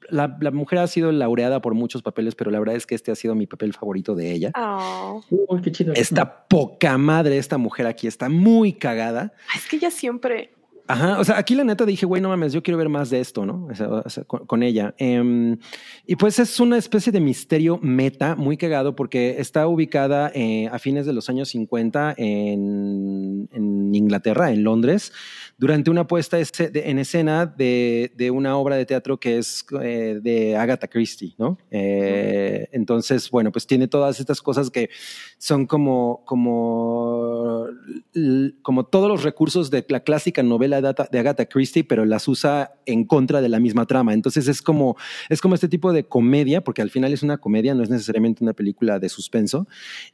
la, 0.09 0.37
la 0.39 0.51
mujer 0.51 0.79
ha 0.79 0.87
sido 0.87 1.11
laureada 1.11 1.61
por 1.61 1.73
muchos 1.73 2.01
papeles, 2.01 2.35
pero 2.35 2.51
la 2.51 2.59
verdad 2.59 2.75
es 2.75 2.85
que 2.85 2.95
este 2.95 3.11
ha 3.11 3.15
sido 3.15 3.35
mi 3.35 3.47
papel 3.47 3.73
favorito 3.73 4.15
de 4.15 4.31
ella. 4.31 4.51
Oh. 4.55 5.21
Uy, 5.29 5.61
qué 5.61 5.71
chido. 5.71 5.93
Está 5.93 6.47
poca 6.47 6.97
madre 6.97 7.37
esta 7.37 7.57
mujer 7.57 7.87
aquí, 7.87 8.07
está 8.07 8.29
muy 8.29 8.73
cagada. 8.73 9.33
Es 9.55 9.67
que 9.67 9.77
ella 9.77 9.91
siempre. 9.91 10.52
Ajá, 10.85 11.19
o 11.19 11.23
sea, 11.23 11.37
aquí 11.37 11.55
la 11.55 11.63
neta 11.63 11.85
dije, 11.85 12.05
güey, 12.05 12.21
no 12.21 12.27
mames, 12.27 12.51
yo 12.51 12.61
quiero 12.61 12.77
ver 12.77 12.89
más 12.89 13.09
de 13.09 13.21
esto, 13.21 13.45
¿no? 13.45 13.67
O 13.71 13.75
sea, 13.75 13.87
o 13.87 14.09
sea, 14.09 14.25
con, 14.25 14.45
con 14.45 14.63
ella. 14.63 14.93
Em, 14.97 15.57
y 16.05 16.17
pues 16.17 16.39
es 16.39 16.59
una 16.59 16.77
especie 16.77 17.11
de 17.13 17.21
misterio 17.21 17.79
meta 17.81 18.35
muy 18.35 18.57
cagado 18.57 18.93
porque 18.93 19.37
está 19.39 19.67
ubicada 19.67 20.29
eh, 20.35 20.67
a 20.71 20.79
fines 20.79 21.05
de 21.05 21.13
los 21.13 21.29
años 21.29 21.49
50 21.49 22.15
en, 22.17 23.49
en 23.53 23.95
Inglaterra, 23.95 24.51
en 24.51 24.63
Londres, 24.63 25.13
durante 25.57 25.89
una 25.89 26.05
puesta 26.05 26.37
en 26.39 26.99
escena 26.99 27.45
de, 27.45 28.11
de 28.17 28.31
una 28.31 28.57
obra 28.57 28.75
de 28.75 28.85
teatro 28.85 29.19
que 29.19 29.37
es 29.37 29.65
eh, 29.81 30.19
de 30.21 30.57
Agatha 30.57 30.89
Christie, 30.89 31.35
¿no? 31.37 31.57
Eh, 31.71 32.67
entonces, 32.73 33.29
bueno, 33.31 33.53
pues 33.53 33.67
tiene 33.67 33.87
todas 33.87 34.19
estas 34.19 34.41
cosas 34.41 34.69
que 34.69 34.89
son 35.37 35.65
como, 35.65 36.23
como, 36.25 37.67
como 38.61 38.85
todos 38.85 39.07
los 39.07 39.23
recursos 39.23 39.71
de 39.71 39.85
la 39.87 40.01
clásica 40.01 40.43
novela 40.43 40.72
Agatha, 40.75 41.07
de 41.11 41.19
Agatha 41.19 41.45
Christie, 41.45 41.83
pero 41.83 42.05
las 42.05 42.27
usa 42.27 42.73
en 42.85 43.03
contra 43.05 43.41
de 43.41 43.49
la 43.49 43.59
misma 43.59 43.85
trama. 43.85 44.13
Entonces 44.13 44.47
es 44.47 44.61
como, 44.61 44.95
es 45.29 45.41
como 45.41 45.55
este 45.55 45.67
tipo 45.67 45.93
de 45.93 46.03
comedia, 46.05 46.63
porque 46.63 46.81
al 46.81 46.89
final 46.89 47.13
es 47.13 47.23
una 47.23 47.37
comedia, 47.37 47.73
no 47.75 47.83
es 47.83 47.89
necesariamente 47.89 48.43
una 48.43 48.53
película 48.53 48.99
de 48.99 49.09
suspenso, 49.09 49.67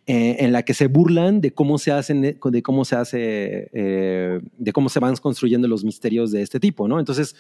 eh, 0.06 0.38
en 0.40 0.52
la 0.52 0.64
que 0.64 0.74
se 0.74 0.88
burlan 0.88 1.42
de 1.42 1.52
cómo 1.52 1.78
se 1.78 1.92
hacen, 1.92 2.22
de 2.22 2.62
cómo 2.64 2.86
se 2.86 2.96
hace, 2.96 3.70
eh, 3.74 4.40
de 4.58 4.72
cómo 4.74 4.90
se 4.90 5.00
van 5.00 5.16
construyendo 5.18 5.68
los 5.68 5.84
misterios 5.84 6.32
de 6.32 6.42
este 6.42 6.60
tipo, 6.60 6.88
¿no? 6.88 7.00
Entonces, 7.00 7.36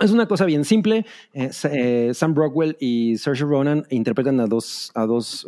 es 0.00 0.10
una 0.10 0.26
cosa 0.26 0.44
bien 0.44 0.64
simple. 0.64 1.06
Eh, 1.32 1.52
Sa- 1.52 1.70
Sam 2.12 2.34
Rockwell 2.34 2.76
y 2.80 3.16
Saoirse 3.18 3.44
Ronan 3.44 3.84
interpretan 3.90 4.38
a 4.40 4.46
dos, 4.46 4.90
a 4.94 5.06
dos. 5.06 5.46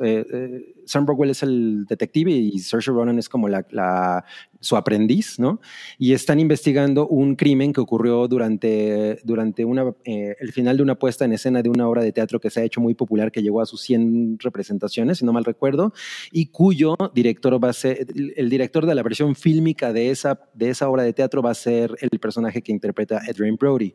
Sam 0.88 1.06
Rockwell 1.06 1.30
es 1.30 1.42
el 1.42 1.84
detective 1.86 2.30
y 2.32 2.58
Saoirse 2.58 2.90
Ronan 2.90 3.18
es 3.18 3.28
como 3.28 3.48
la, 3.48 3.66
la, 3.70 4.24
su 4.60 4.76
aprendiz, 4.76 5.38
¿no? 5.38 5.60
Y 5.98 6.12
están 6.12 6.40
investigando 6.40 7.06
un 7.06 7.36
crimen 7.36 7.72
que 7.72 7.80
ocurrió 7.80 8.26
durante, 8.26 9.20
durante 9.22 9.64
una, 9.64 9.92
eh, 10.04 10.34
el 10.40 10.52
final 10.52 10.78
de 10.78 10.82
una 10.82 10.94
puesta 10.96 11.24
en 11.24 11.32
escena 11.32 11.62
de 11.62 11.68
una 11.68 11.88
obra 11.88 12.02
de 12.02 12.12
teatro 12.12 12.40
que 12.40 12.50
se 12.50 12.60
ha 12.60 12.64
hecho 12.64 12.80
muy 12.80 12.94
popular, 12.94 13.30
que 13.30 13.42
llegó 13.42 13.60
a 13.60 13.66
sus 13.66 13.82
100 13.82 14.38
representaciones, 14.40 15.18
si 15.18 15.24
no 15.24 15.32
mal 15.32 15.44
recuerdo, 15.44 15.92
y 16.32 16.46
cuyo 16.46 16.96
director 17.14 17.62
va 17.62 17.70
a 17.70 17.72
ser, 17.72 18.06
el 18.36 18.48
director 18.48 18.86
de 18.86 18.94
la 18.94 19.02
versión 19.02 19.34
fílmica 19.34 19.92
de 19.92 20.10
esa, 20.10 20.40
de 20.54 20.70
esa 20.70 20.88
obra 20.88 21.02
de 21.02 21.12
teatro 21.12 21.42
va 21.42 21.50
a 21.50 21.54
ser 21.54 21.94
el 22.00 22.18
personaje 22.18 22.62
que 22.62 22.72
interpreta 22.72 23.20
Adrian 23.28 23.56
Brody. 23.56 23.94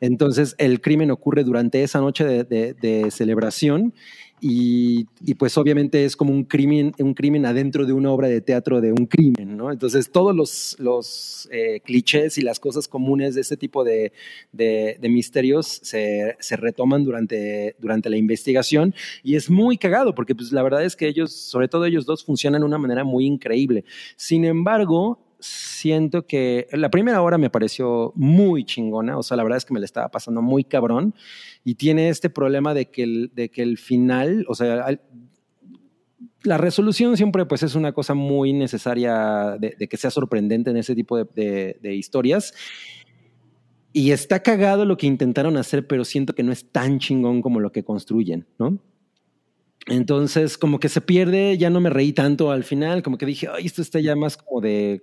Entonces, 0.00 0.54
el 0.58 0.80
crimen 0.80 1.10
ocurre 1.10 1.44
durante 1.44 1.82
esa 1.82 2.00
noche 2.00 2.24
de, 2.24 2.44
de, 2.44 2.72
de 2.74 3.10
celebración 3.10 3.92
y, 4.40 5.04
pues 5.38 5.56
obviamente 5.56 6.04
es 6.04 6.14
como 6.14 6.32
un 6.32 6.44
crimen, 6.44 6.92
un 6.98 7.14
crimen 7.14 7.46
adentro 7.46 7.86
de 7.86 7.92
una 7.92 8.10
obra 8.10 8.28
de 8.28 8.40
teatro 8.40 8.80
de 8.80 8.92
un 8.92 9.06
crimen, 9.06 9.56
¿no? 9.56 9.72
Entonces 9.72 10.10
todos 10.10 10.36
los, 10.36 10.76
los 10.78 11.48
eh, 11.50 11.80
clichés 11.80 12.36
y 12.36 12.42
las 12.42 12.60
cosas 12.60 12.86
comunes 12.86 13.34
de 13.34 13.40
este 13.40 13.56
tipo 13.56 13.82
de, 13.82 14.12
de, 14.52 14.98
de 15.00 15.08
misterios 15.08 15.80
se, 15.82 16.36
se, 16.38 16.56
retoman 16.56 17.04
durante, 17.04 17.76
durante 17.78 18.10
la 18.10 18.16
investigación 18.16 18.94
y 19.22 19.36
es 19.36 19.48
muy 19.48 19.78
cagado 19.78 20.14
porque 20.14 20.34
pues 20.34 20.52
la 20.52 20.62
verdad 20.62 20.84
es 20.84 20.96
que 20.96 21.08
ellos, 21.08 21.32
sobre 21.32 21.68
todo 21.68 21.86
ellos 21.86 22.04
dos, 22.04 22.24
funcionan 22.24 22.60
de 22.60 22.66
una 22.66 22.78
manera 22.78 23.04
muy 23.04 23.26
increíble. 23.26 23.84
Sin 24.16 24.44
embargo, 24.44 25.18
siento 25.38 26.26
que 26.26 26.66
la 26.72 26.90
primera 26.90 27.22
hora 27.22 27.38
me 27.38 27.50
pareció 27.50 28.12
muy 28.14 28.64
chingona, 28.64 29.18
o 29.18 29.22
sea, 29.22 29.36
la 29.36 29.42
verdad 29.42 29.58
es 29.58 29.64
que 29.64 29.74
me 29.74 29.80
la 29.80 29.86
estaba 29.86 30.08
pasando 30.08 30.42
muy 30.42 30.64
cabrón 30.64 31.14
y 31.64 31.74
tiene 31.74 32.08
este 32.08 32.30
problema 32.30 32.74
de 32.74 32.90
que 32.90 33.02
el, 33.02 33.30
de 33.34 33.50
que 33.50 33.62
el 33.62 33.78
final, 33.78 34.46
o 34.48 34.54
sea, 34.54 34.86
la 36.42 36.58
resolución 36.58 37.16
siempre 37.16 37.44
pues 37.44 37.62
es 37.62 37.74
una 37.74 37.92
cosa 37.92 38.14
muy 38.14 38.52
necesaria 38.52 39.56
de, 39.58 39.88
que 39.88 39.96
sea 39.96 40.10
sorprendente 40.10 40.70
en 40.70 40.76
ese 40.76 40.94
tipo 40.94 41.22
de, 41.22 41.78
historias. 41.82 42.54
Y 43.92 44.10
está 44.10 44.42
cagado 44.42 44.84
lo 44.84 44.96
que 44.98 45.06
intentaron 45.06 45.56
hacer, 45.56 45.86
pero 45.86 46.04
siento 46.04 46.34
que 46.34 46.42
no 46.42 46.52
es 46.52 46.70
tan 46.70 46.98
chingón 46.98 47.40
como 47.40 47.60
lo 47.60 47.72
que 47.72 47.82
construyen, 47.82 48.46
¿no? 48.58 48.78
Entonces, 49.86 50.58
como 50.58 50.80
que 50.80 50.88
se 50.88 51.00
pierde, 51.00 51.56
ya 51.56 51.70
no 51.70 51.80
me 51.80 51.90
reí 51.90 52.12
tanto 52.12 52.50
al 52.50 52.64
final, 52.64 53.02
como 53.02 53.16
que 53.16 53.24
dije, 53.24 53.48
esto 53.58 53.80
está 53.80 54.00
ya 54.00 54.14
más 54.14 54.36
como 54.36 54.60
de 54.60 55.02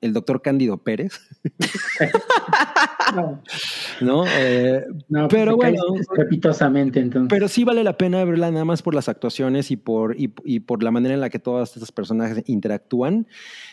el 0.00 0.12
doctor 0.12 0.42
Cándido 0.42 0.78
Pérez. 0.78 1.20
No, 3.14 3.42
¿No? 4.00 4.24
Eh, 4.26 4.84
no, 5.08 5.28
pues 5.28 5.40
pero 5.40 5.56
bueno, 5.56 5.82
estrepitosamente, 5.98 7.00
entonces. 7.00 7.28
pero 7.28 7.48
sí 7.48 7.64
vale 7.64 7.84
la 7.84 7.96
pena 7.96 8.24
verla 8.24 8.50
nada 8.50 8.64
más 8.64 8.82
por 8.82 8.94
las 8.94 9.08
actuaciones 9.08 9.70
y 9.70 9.76
por, 9.76 10.18
y, 10.18 10.32
y 10.44 10.60
por 10.60 10.82
la 10.82 10.90
manera 10.90 11.14
en 11.14 11.20
la 11.20 11.30
que 11.30 11.38
todas 11.38 11.76
estas 11.76 11.92
personajes 11.92 12.42
interactúan. 12.46 13.26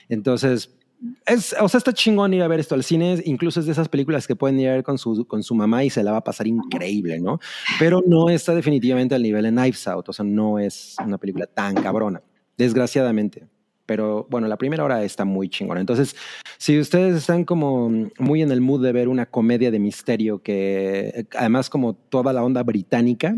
Entonces, 0.09 0.77
es, 1.25 1.55
o 1.59 1.69
sea, 1.69 1.77
está 1.77 1.93
chingón 1.93 2.33
ir 2.33 2.41
a 2.41 2.47
ver 2.47 2.59
esto 2.59 2.75
al 2.75 2.83
cine, 2.83 3.21
incluso 3.25 3.59
es 3.59 3.65
de 3.65 3.71
esas 3.71 3.87
películas 3.87 4.25
que 4.27 4.35
pueden 4.35 4.59
ir 4.59 4.69
a 4.69 4.73
ver 4.73 4.83
con 4.83 4.97
su, 4.97 5.25
con 5.27 5.43
su 5.43 5.53
mamá 5.53 5.83
y 5.83 5.89
se 5.89 6.03
la 6.03 6.11
va 6.11 6.17
a 6.17 6.23
pasar 6.23 6.47
increíble, 6.47 7.19
¿no? 7.19 7.39
Pero 7.79 8.03
no 8.05 8.29
está 8.29 8.55
definitivamente 8.55 9.13
al 9.13 9.21
nivel 9.21 9.43
de 9.43 9.51
Knives 9.51 9.87
Out, 9.87 10.09
o 10.09 10.13
sea, 10.13 10.25
no 10.25 10.59
es 10.59 10.95
una 11.03 11.17
película 11.17 11.45
tan 11.45 11.75
cabrona, 11.75 12.21
desgraciadamente. 12.57 13.47
Pero 13.87 14.27
bueno, 14.29 14.47
la 14.47 14.57
primera 14.57 14.83
hora 14.83 15.03
está 15.03 15.25
muy 15.25 15.49
chingona. 15.49 15.79
Entonces, 15.79 16.15
si 16.59 16.79
ustedes 16.79 17.15
están 17.15 17.45
como 17.45 17.89
muy 18.19 18.43
en 18.43 18.51
el 18.51 18.61
mood 18.61 18.83
de 18.83 18.91
ver 18.91 19.07
una 19.07 19.25
comedia 19.25 19.71
de 19.71 19.79
misterio 19.79 20.43
que 20.43 21.25
además 21.35 21.71
como 21.71 21.95
toda 21.95 22.33
la 22.33 22.43
onda 22.43 22.61
británica, 22.61 23.35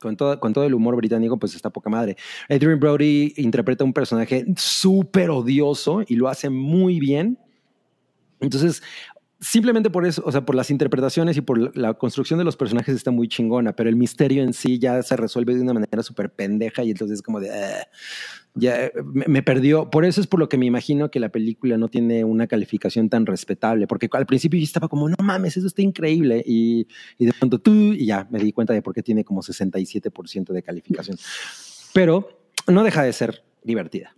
con 0.00 0.16
todo, 0.16 0.40
con 0.40 0.52
todo 0.52 0.64
el 0.64 0.74
humor 0.74 0.96
británico, 0.96 1.38
pues 1.38 1.54
está 1.54 1.70
poca 1.70 1.90
madre. 1.90 2.16
Adrian 2.48 2.80
Brody 2.80 3.34
interpreta 3.36 3.84
un 3.84 3.92
personaje 3.92 4.46
súper 4.56 5.30
odioso 5.30 6.02
y 6.08 6.16
lo 6.16 6.28
hace 6.28 6.48
muy 6.48 6.98
bien. 6.98 7.38
Entonces, 8.40 8.82
simplemente 9.40 9.90
por 9.90 10.06
eso, 10.06 10.22
o 10.24 10.30
sea, 10.30 10.44
por 10.44 10.54
las 10.54 10.70
interpretaciones 10.70 11.36
y 11.36 11.40
por 11.40 11.76
la 11.76 11.94
construcción 11.94 12.38
de 12.38 12.44
los 12.44 12.56
personajes 12.56 12.94
está 12.94 13.10
muy 13.10 13.28
chingona, 13.28 13.74
pero 13.74 13.88
el 13.88 13.96
misterio 13.96 14.42
en 14.42 14.52
sí 14.52 14.78
ya 14.78 15.02
se 15.02 15.16
resuelve 15.16 15.54
de 15.54 15.62
una 15.62 15.74
manera 15.74 16.02
súper 16.02 16.30
pendeja 16.30 16.84
y 16.84 16.90
entonces 16.90 17.18
es 17.18 17.22
como 17.22 17.40
de... 17.40 17.48
Uh, 17.48 17.50
ya 18.54 18.90
me, 19.04 19.26
me, 19.28 19.42
perdió. 19.42 19.90
Por 19.90 20.04
eso 20.04 20.20
es 20.20 20.26
por 20.26 20.40
lo 20.40 20.48
que 20.48 20.58
me 20.58 20.66
imagino 20.66 21.10
que 21.10 21.20
la 21.20 21.28
película 21.28 21.76
no 21.76 21.88
tiene 21.88 22.24
una 22.24 22.48
calificación 22.48 23.08
tan 23.08 23.24
respetable, 23.24 23.86
porque 23.86 24.08
al 24.12 24.26
principio 24.26 24.58
yo 24.58 24.64
estaba 24.64 24.88
como, 24.88 25.08
no 25.08 25.16
mames, 25.22 25.56
eso 25.56 25.68
está 25.68 25.82
increíble. 25.82 26.42
Y, 26.44 26.88
y 27.16 27.26
de 27.26 27.32
pronto 27.32 27.60
tú, 27.60 27.72
y 27.72 28.06
ya 28.06 28.26
me 28.30 28.40
di 28.40 28.52
cuenta 28.52 28.72
de 28.72 28.82
por 28.82 28.92
qué 28.92 29.02
tiene 29.02 29.24
como 29.24 29.42
67% 29.42 30.52
de 30.52 30.62
calificación. 30.62 31.16
Pero 31.94 32.28
no 32.66 32.82
deja 32.82 33.04
de 33.04 33.12
ser 33.12 33.44
divertida. 33.62 34.16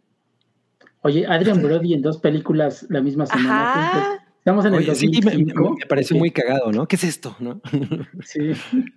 Oye, 1.02 1.26
Adrian 1.26 1.60
Brody 1.60 1.94
en 1.94 2.02
dos 2.02 2.18
películas 2.18 2.86
la 2.88 3.02
misma 3.02 3.26
semana. 3.26 4.21
Estamos 4.42 4.64
en 4.64 4.74
el 4.74 4.80
Oye, 4.80 4.88
2005. 4.88 5.30
sí, 5.30 5.44
me, 5.44 5.54
me, 5.54 5.86
pareció 5.86 6.16
muy 6.16 6.32
cagado, 6.32 6.72
¿no? 6.72 6.88
¿Qué 6.88 6.96
es 6.96 7.04
esto? 7.04 7.36
¿no? 7.38 7.60
Sí. 8.24 8.52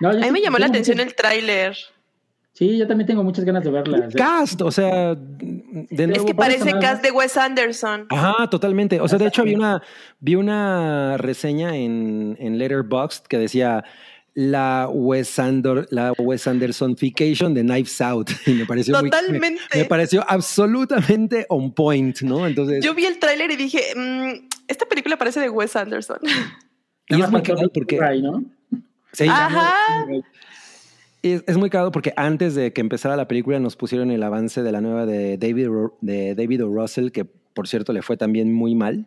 No, 0.00 0.10
A 0.10 0.12
mí 0.12 0.30
me 0.30 0.40
llamó 0.40 0.58
la 0.58 0.66
atención 0.66 0.98
muchas, 0.98 1.08
el 1.08 1.16
tráiler. 1.16 1.76
Sí, 2.52 2.78
yo 2.78 2.86
también 2.86 3.08
tengo 3.08 3.24
muchas 3.24 3.44
ganas 3.44 3.64
de 3.64 3.70
verla. 3.72 4.08
Cast, 4.16 4.62
o 4.62 4.70
sea, 4.70 5.16
de 5.16 6.06
nuevo. 6.06 6.20
Es 6.20 6.24
que 6.24 6.36
parece 6.36 6.72
cast 6.78 7.02
de 7.02 7.10
Wes 7.10 7.36
Anderson. 7.36 8.06
Ajá, 8.08 8.48
totalmente. 8.48 9.00
O 9.00 9.08
sea, 9.08 9.18
de 9.18 9.26
hecho, 9.26 9.42
vi 9.42 9.56
una, 9.56 9.82
vi 10.20 10.36
una 10.36 11.16
reseña 11.16 11.76
en, 11.76 12.36
en 12.38 12.58
Letterboxd 12.58 13.26
que 13.26 13.38
decía 13.38 13.84
la 14.34 14.88
Wes, 14.88 15.36
Ander, 15.40 15.88
la 15.90 16.12
Wes 16.12 16.46
Andersonification 16.46 17.54
de 17.54 17.62
Knives 17.62 18.00
Out. 18.00 18.30
Y 18.46 18.52
me 18.52 18.66
pareció 18.66 18.94
Totalmente. 18.94 19.60
Muy, 19.60 19.68
me, 19.74 19.82
me, 19.82 19.84
pareció 19.84 20.24
absolutamente 20.28 21.44
on 21.48 21.72
point, 21.72 22.20
¿no? 22.22 22.46
Entonces. 22.46 22.84
Yo 22.84 22.94
vi 22.94 23.04
el 23.04 23.18
tráiler 23.18 23.50
y 23.50 23.56
dije, 23.56 23.82
mmm, 23.96 24.47
esta 24.68 24.86
película 24.86 25.16
parece 25.16 25.40
de 25.40 25.50
Wes 25.50 25.74
Anderson. 25.74 26.18
Y 27.08 27.20
es 27.20 27.30
muy 27.30 27.42
cagado 27.42 27.68
porque. 27.72 27.98
Ray, 27.98 28.22
¿no? 28.22 28.44
Sí, 29.12 29.26
Ajá. 29.28 30.06
Es, 31.22 31.42
es, 31.46 31.56
muy 31.56 31.70
cagado 31.70 31.90
porque 31.90 32.12
antes 32.16 32.54
de 32.54 32.72
que 32.72 32.80
empezara 32.80 33.16
la 33.16 33.26
película 33.26 33.58
nos 33.58 33.74
pusieron 33.74 34.10
el 34.10 34.22
avance 34.22 34.62
de 34.62 34.70
la 34.70 34.80
nueva 34.80 35.06
de 35.06 35.36
David, 35.38 35.68
de 36.00 36.34
David 36.34 36.64
o. 36.64 36.68
Russell, 36.68 37.10
que 37.10 37.24
por 37.24 37.66
cierto 37.66 37.92
le 37.92 38.02
fue 38.02 38.16
también 38.16 38.52
muy 38.52 38.74
mal. 38.74 39.06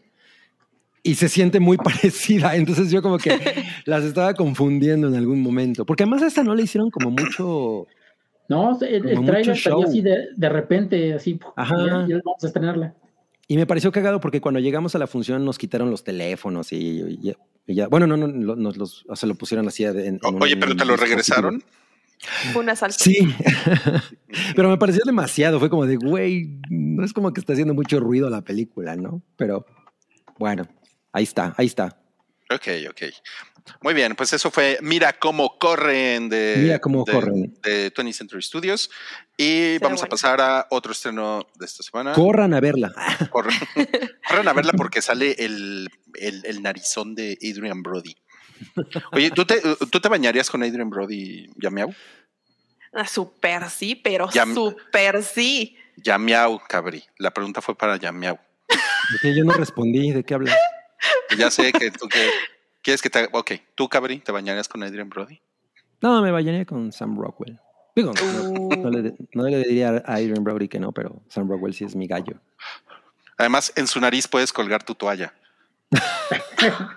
Y 1.03 1.15
se 1.15 1.29
siente 1.29 1.59
muy 1.59 1.77
parecida. 1.77 2.55
Entonces 2.55 2.91
yo 2.91 3.01
como 3.01 3.17
que 3.17 3.31
las 3.85 4.03
estaba 4.03 4.33
confundiendo 4.33 5.07
en 5.07 5.15
algún 5.15 5.41
momento. 5.41 5.85
Porque 5.85 6.03
además 6.03 6.23
a 6.23 6.27
esta 6.27 6.43
no 6.43 6.55
le 6.55 6.63
hicieron 6.63 6.89
como 6.89 7.11
mucho... 7.11 7.87
No, 8.49 8.77
el, 8.81 9.07
el 9.07 9.25
trailer 9.25 9.57
salió 9.57 9.87
así 9.87 10.01
de, 10.01 10.27
de, 10.35 10.49
repente, 10.49 11.13
así. 11.13 11.39
Ajá. 11.55 12.05
Ya 12.09 12.19
vamos 12.25 12.43
a 12.43 12.47
estrenarla. 12.47 12.93
Y 13.51 13.57
me 13.57 13.67
pareció 13.67 13.91
cagado 13.91 14.21
porque 14.21 14.39
cuando 14.39 14.61
llegamos 14.61 14.95
a 14.95 14.97
la 14.97 15.07
función 15.07 15.43
nos 15.43 15.57
quitaron 15.57 15.91
los 15.91 16.05
teléfonos 16.05 16.71
y, 16.71 16.77
y, 17.21 17.35
y 17.67 17.75
ya, 17.75 17.89
bueno, 17.89 18.07
no, 18.07 18.15
no, 18.15 18.27
nos 18.29 18.77
los, 18.77 19.03
o 19.09 19.15
sea, 19.17 19.27
lo 19.27 19.35
pusieron 19.35 19.67
así. 19.67 19.83
En, 19.83 19.97
en 19.97 20.19
Oye, 20.39 20.53
un, 20.53 20.59
pero 20.61 20.73
te 20.73 20.85
lo 20.85 20.95
regresaron. 20.95 21.61
Fue 22.53 22.61
una 22.61 22.77
salsa. 22.77 23.03
Sí, 23.03 23.17
pero 24.55 24.69
me 24.69 24.77
pareció 24.77 25.01
demasiado. 25.05 25.59
Fue 25.59 25.69
como 25.69 25.85
de, 25.85 25.97
güey, 25.97 26.61
no 26.69 27.03
es 27.03 27.11
como 27.11 27.33
que 27.33 27.41
está 27.41 27.51
haciendo 27.51 27.73
mucho 27.73 27.99
ruido 27.99 28.29
la 28.29 28.41
película, 28.41 28.95
¿no? 28.95 29.21
Pero 29.35 29.65
bueno, 30.39 30.65
ahí 31.11 31.23
está, 31.23 31.53
ahí 31.57 31.65
está. 31.65 32.01
Ok, 32.49 32.69
ok. 32.89 33.01
Muy 33.81 33.93
bien, 33.93 34.15
pues 34.15 34.33
eso 34.33 34.49
fue 34.49 34.77
Mira 34.81 35.13
cómo 35.13 35.57
corren 35.59 36.29
de, 36.29 36.55
Mira 36.57 36.79
cómo 36.79 37.03
de, 37.03 37.11
corren. 37.11 37.53
de 37.61 37.93
20th 37.93 38.13
Century 38.13 38.41
Studios. 38.41 38.89
Y 39.41 39.73
Será 39.73 39.87
vamos 39.87 40.01
bueno. 40.01 40.05
a 40.05 40.09
pasar 40.09 40.41
a 40.41 40.67
otro 40.69 40.91
estreno 40.91 41.47
de 41.57 41.65
esta 41.65 41.81
semana. 41.81 42.13
Corran 42.13 42.53
a 42.53 42.59
verla. 42.59 42.93
Corran, 43.31 43.55
corran 44.27 44.47
a 44.47 44.53
verla 44.53 44.73
porque 44.73 45.01
sale 45.01 45.35
el, 45.39 45.89
el, 46.13 46.45
el, 46.45 46.61
narizón 46.61 47.15
de 47.15 47.39
Adrian 47.41 47.81
Brody. 47.81 48.15
Oye, 49.13 49.31
¿tú 49.31 49.43
te, 49.45 49.59
¿tú 49.91 49.99
te 49.99 50.09
bañarías 50.09 50.47
con 50.49 50.61
Adrian 50.61 50.91
Brody, 50.91 51.49
Yamiau? 51.55 51.91
Ah, 52.93 53.07
super 53.07 53.67
sí, 53.71 53.95
pero 53.95 54.29
Yam, 54.29 54.53
super 54.53 55.23
sí. 55.23 55.75
Yamiau, 55.97 56.61
cabri. 56.67 57.03
La 57.17 57.31
pregunta 57.31 57.61
fue 57.61 57.75
para 57.75 57.97
Yamiau. 57.97 58.37
Yo 59.23 59.43
no 59.43 59.53
respondí, 59.53 60.11
¿de 60.11 60.23
qué 60.23 60.35
hablas? 60.35 60.55
Ya 61.35 61.49
sé 61.49 61.71
que 61.73 61.89
tú 61.89 62.07
que, 62.07 62.29
quieres 62.83 63.01
que 63.01 63.09
te. 63.09 63.27
Ok, 63.31 63.53
tú, 63.73 63.89
cabri, 63.89 64.19
¿te 64.19 64.31
bañarías 64.31 64.67
con 64.67 64.83
Adrian 64.83 65.09
Brody? 65.09 65.41
No, 65.99 66.21
me 66.21 66.29
bañaría 66.29 66.65
con 66.65 66.91
Sam 66.91 67.17
Rockwell. 67.17 67.59
Digo, 67.95 68.11
uh. 68.11 68.69
no, 68.69 68.75
no, 68.75 68.89
le, 68.89 69.13
no, 69.33 69.43
le, 69.43 69.57
diría 69.59 70.03
a 70.05 70.13
Adrian 70.15 70.43
Brody 70.43 70.67
que 70.67 70.79
no, 70.79 70.91
pero 70.91 71.21
Sam 71.27 71.49
Rockwell 71.49 71.73
sí 71.73 71.83
es 71.83 71.95
mi 71.95 72.07
gallo. 72.07 72.35
Además, 73.37 73.73
en 73.75 73.87
su 73.87 73.99
nariz 73.99 74.27
puedes 74.27 74.53
colgar 74.53 74.83
tu 74.83 74.95
toalla. 74.95 75.33
claro. 76.55 76.89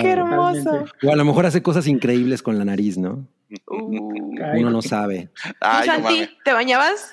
¡Qué 0.00 0.10
hermoso! 0.10 0.84
O 1.02 1.12
a 1.12 1.16
lo 1.16 1.24
mejor 1.24 1.46
hace 1.46 1.62
cosas 1.62 1.86
increíbles 1.86 2.42
con 2.42 2.58
la 2.58 2.64
nariz, 2.64 2.98
¿no? 2.98 3.26
Uh. 3.66 4.12
Uno 4.56 4.70
no 4.70 4.82
sabe. 4.82 5.30
Ay, 5.60 5.86
Santi, 5.86 6.20
no 6.20 6.26
¿te 6.44 6.52
bañabas? 6.52 7.12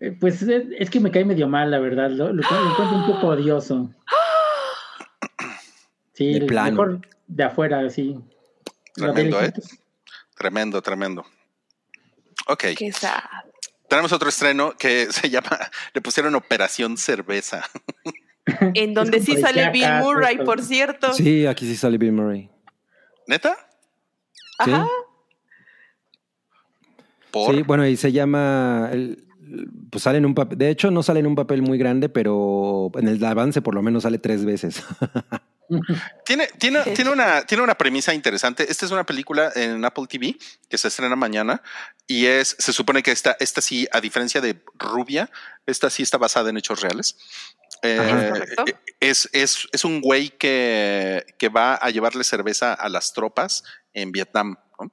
Eh, 0.00 0.16
pues 0.18 0.42
es, 0.42 0.66
es, 0.78 0.90
que 0.90 1.00
me 1.00 1.10
cae 1.10 1.24
medio 1.24 1.48
mal, 1.48 1.70
la 1.70 1.78
verdad. 1.78 2.10
Lo, 2.10 2.32
lo, 2.32 2.42
lo 2.42 2.70
encuentro 2.70 2.96
un 2.96 3.06
poco 3.06 3.28
odioso. 3.28 3.90
Sí, 6.16 6.38
de 6.38 6.46
plano. 6.46 6.70
mejor 6.70 7.00
de 7.26 7.42
afuera, 7.42 7.90
sí. 7.90 8.16
Tremendo, 8.94 9.42
¿eh? 9.42 9.52
Tremendo, 10.36 10.82
tremendo. 10.82 11.24
Ok. 12.48 12.64
Qué 12.76 12.92
sad. 12.92 13.20
tenemos 13.88 14.12
otro 14.12 14.28
estreno 14.28 14.72
que 14.76 15.06
se 15.12 15.30
llama, 15.30 15.58
le 15.92 16.00
pusieron 16.00 16.34
Operación 16.34 16.96
Cerveza. 16.96 17.64
En 18.74 18.92
donde 18.92 19.20
sí 19.22 19.38
sale 19.38 19.70
Bill 19.70 19.88
Murray, 20.02 20.36
por 20.44 20.60
cierto. 20.62 21.14
Sí, 21.14 21.46
aquí 21.46 21.66
sí 21.66 21.76
sale 21.76 21.96
Bill 21.96 22.12
Murray. 22.12 22.50
¿Neta? 23.26 23.56
Sí. 24.62 24.70
Ajá. 24.70 24.86
Por. 27.30 27.54
Sí, 27.54 27.62
bueno, 27.62 27.86
y 27.86 27.96
se 27.96 28.12
llama. 28.12 28.90
el- 28.92 29.26
pues 29.90 30.02
sale 30.04 30.18
en 30.18 30.26
un 30.26 30.34
papel. 30.34 30.58
De 30.58 30.68
hecho, 30.68 30.90
no 30.90 31.02
sale 31.02 31.20
en 31.20 31.26
un 31.26 31.34
papel 31.34 31.62
muy 31.62 31.78
grande, 31.78 32.08
pero 32.10 32.90
en 32.96 33.08
el 33.08 33.24
avance 33.24 33.62
por 33.62 33.74
lo 33.74 33.80
menos 33.82 34.02
sale 34.02 34.18
tres 34.18 34.44
veces. 34.44 34.82
Tiene, 36.24 36.48
tiene, 36.58 36.82
tiene, 36.94 37.10
una, 37.10 37.42
tiene 37.46 37.62
una 37.62 37.74
premisa 37.76 38.14
interesante. 38.14 38.66
Esta 38.70 38.86
es 38.86 38.92
una 38.92 39.04
película 39.04 39.52
en 39.54 39.84
Apple 39.84 40.06
TV 40.08 40.36
que 40.68 40.78
se 40.78 40.88
estrena 40.88 41.16
mañana 41.16 41.62
y 42.06 42.26
es, 42.26 42.56
se 42.58 42.72
supone 42.72 43.02
que 43.02 43.10
esta, 43.12 43.36
esta 43.40 43.60
sí, 43.60 43.86
a 43.92 44.00
diferencia 44.00 44.40
de 44.40 44.62
Rubia, 44.78 45.30
esta 45.66 45.90
sí 45.90 46.02
está 46.02 46.18
basada 46.18 46.50
en 46.50 46.56
hechos 46.56 46.80
reales. 46.80 47.16
Eh, 47.82 47.98
Ajá. 48.00 48.64
¿Es 49.00 49.28
es, 49.32 49.68
es, 49.72 49.84
un 49.84 50.00
güey 50.00 50.30
que, 50.30 51.26
que 51.38 51.48
va 51.50 51.74
a 51.74 51.90
llevarle 51.90 52.24
cerveza 52.24 52.72
a 52.72 52.88
las 52.88 53.12
tropas 53.12 53.62
en 53.92 54.10
Vietnam. 54.12 54.56
¿no? 54.80 54.90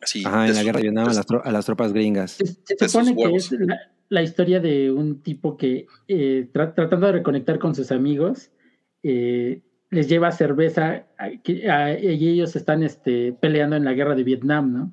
Así, 0.00 0.22
Ajá, 0.24 0.46
en 0.46 0.54
la 0.54 0.62
guerra 0.62 0.76
de 0.78 0.82
Vietnam 0.82 1.08
a 1.08 1.12
las, 1.12 1.26
tro- 1.26 1.42
a 1.44 1.50
las 1.50 1.64
tropas 1.64 1.92
gringas. 1.92 2.32
Se, 2.32 2.88
supone 2.88 3.16
que 3.16 3.34
es 3.34 3.50
la, 3.52 3.76
la 4.10 4.22
historia 4.22 4.60
de 4.60 4.92
un 4.92 5.22
tipo 5.22 5.56
que 5.56 5.86
eh, 6.06 6.48
tra- 6.52 6.74
tratando 6.74 7.06
de 7.06 7.12
reconectar 7.14 7.58
con 7.58 7.74
sus 7.74 7.90
amigos, 7.90 8.50
eh, 9.04 9.60
les 9.90 10.08
lleva 10.08 10.32
cerveza 10.32 11.06
a- 11.18 11.30
que- 11.42 11.70
a- 11.70 11.96
y 11.96 12.28
ellos 12.28 12.56
están 12.56 12.82
este, 12.82 13.32
peleando 13.32 13.76
en 13.76 13.84
la 13.84 13.92
guerra 13.92 14.16
de 14.16 14.24
Vietnam, 14.24 14.72
¿no? 14.72 14.92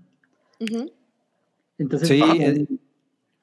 Entonces, 1.78 2.08
Sí, 2.08 2.22
eh, 2.22 2.68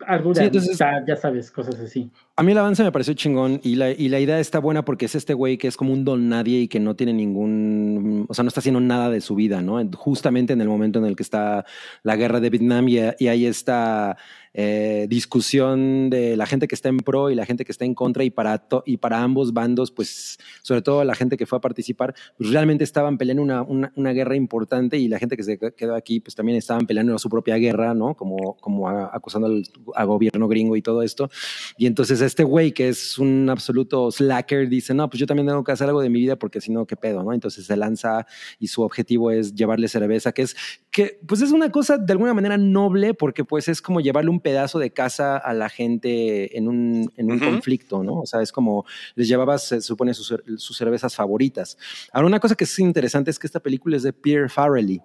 algo 0.07 0.33
de 0.33 0.41
sí, 0.41 0.47
entonces- 0.47 0.79
ya 0.79 1.16
sabes, 1.16 1.51
cosas 1.51 1.81
así. 1.81 2.09
A 2.37 2.45
mí 2.45 2.53
el 2.53 2.59
avance 2.59 2.85
me 2.85 2.93
pareció 2.93 3.14
chingón 3.14 3.61
y 3.64 3.75
la, 3.75 3.91
y 3.91 4.09
la 4.09 4.21
idea 4.21 4.39
está 4.39 4.61
buena 4.61 4.85
porque 4.85 5.07
es 5.07 5.16
este 5.16 5.35
güey 5.35 5.59
que 5.59 5.66
es 5.66 5.77
como 5.77 5.93
un 5.93 6.05
don 6.05 6.29
nadie 6.29 6.61
y 6.61 6.69
que 6.69 6.79
no 6.79 6.95
tiene 6.95 7.12
ningún, 7.12 8.27
o 8.29 8.35
sea, 8.35 8.45
no 8.45 8.49
está 8.49 8.61
haciendo 8.61 8.81
nada 8.81 9.11
de 9.11 9.21
su 9.21 9.35
vida, 9.35 9.61
¿no? 9.61 9.81
En- 9.81 9.91
Justamente 9.93 10.53
en 10.53 10.61
el 10.61 10.69
momento 10.69 11.01
en 11.01 11.07
el 11.07 11.16
que 11.16 11.25
está 11.25 11.64
la 12.05 12.14
guerra 12.14 12.39
de 12.39 12.51
Vietnam 12.51 12.89
y, 12.89 12.99
y 13.19 13.27
hay 13.27 13.47
esta 13.47 14.16
eh, 14.55 15.07
discusión 15.09 16.11
de 16.11 16.37
la 16.37 16.47
gente 16.47 16.67
que 16.69 16.75
está 16.75 16.89
en 16.89 16.99
pro 16.99 17.31
y 17.31 17.35
la 17.35 17.47
gente 17.47 17.65
que 17.65 17.73
está 17.73 17.85
en 17.85 17.95
contra 17.95 18.25
y 18.25 18.31
para, 18.31 18.59
to- 18.59 18.83
y 18.87 18.97
para 18.97 19.23
ambos 19.23 19.53
bandos, 19.53 19.91
pues 19.91 20.39
sobre 20.63 20.83
todo 20.83 21.05
la 21.05 21.15
gente 21.15 21.37
que 21.37 21.47
fue 21.47 21.59
a 21.59 21.61
participar, 21.61 22.15
pues 22.37 22.51
realmente 22.51 22.85
estaban 22.85 23.19
peleando 23.19 23.43
una, 23.43 23.63
una, 23.63 23.93
una 23.95 24.13
guerra 24.13 24.37
importante 24.37 24.99
y 24.99 25.09
la 25.09 25.19
gente 25.19 25.37
que 25.37 25.43
se 25.43 25.59
quedó 25.77 25.95
aquí, 25.95 26.21
pues 26.21 26.35
también 26.35 26.59
estaban 26.59 26.87
peleando 26.87 27.19
su 27.19 27.29
propia 27.29 27.57
guerra, 27.57 27.95
¿no? 27.95 28.15
Como, 28.15 28.57
como 28.57 28.89
a- 28.89 29.11
acusando 29.15 29.47
al, 29.49 29.63
al 29.95 30.07
gobierno 30.07 30.49
gringo 30.49 30.77
y 30.77 30.83
todo 30.83 31.03
esto. 31.03 31.31
Y 31.77 31.87
entonces 31.87 32.21
este 32.21 32.43
güey, 32.45 32.73
que 32.73 32.89
es 32.89 33.19
un 33.19 33.49
absoluto 33.51 34.11
slacker, 34.11 34.69
dice, 34.69 34.95
no, 34.95 35.09
pues 35.09 35.21
yo 35.21 35.27
también 35.27 35.47
tengo 35.47 35.63
que 35.65 35.73
hacer 35.73 35.87
algo 35.89 36.01
de 36.01 36.11
mi 36.11 36.21
vida 36.21 36.37
porque 36.37 36.61
si 36.61 36.73
no, 36.73 36.87
¿qué 36.87 36.97
pedo? 36.97 37.23
¿no? 37.23 37.33
Entonces 37.33 37.67
se 37.67 37.77
lanza 37.77 38.27
y 38.59 38.69
su 38.69 38.83
objetivo 38.83 39.31
es 39.31 39.55
llevarle 39.55 39.89
cerveza, 39.89 40.33
que 40.33 40.43
es, 40.43 40.57
que 40.91 41.21
pues 41.27 41.43
es 41.43 41.53
una 41.53 41.71
cosa 41.71 41.99
de 41.99 42.13
alguna 42.13 42.35
manera 42.35 42.57
noble 42.57 43.15
porque 43.15 43.45
pues 43.45 43.69
es 43.69 43.81
como 43.83 44.01
llevarle 44.01 44.31
un 44.31 44.38
pedazo 44.41 44.78
de 44.78 44.91
casa 44.93 45.36
a 45.36 45.53
la 45.55 45.68
gente 45.68 46.57
en 46.57 46.68
un, 46.68 47.12
en 47.16 47.30
un 47.30 47.39
conflicto, 47.39 48.03
¿no? 48.03 48.20
O 48.20 48.26
sea, 48.26 48.43
es 48.43 48.53
como 48.53 48.84
les 49.14 49.28
llevabas, 49.28 49.66
se 49.68 49.80
supone, 49.80 50.14
sus, 50.14 50.34
sus 50.57 50.76
cervezas 50.76 51.14
favoritas. 51.14 51.76
Ahora, 52.12 52.26
una 52.26 52.41
cosa 52.41 52.55
que 52.55 52.64
es 52.64 52.78
interesante 52.78 53.30
es 53.30 53.39
que 53.39 53.47
esta 53.47 53.61
película 53.61 53.97
es 53.97 54.03
de 54.03 54.12
Pierre 54.12 54.49
Farrelly. 54.49 55.01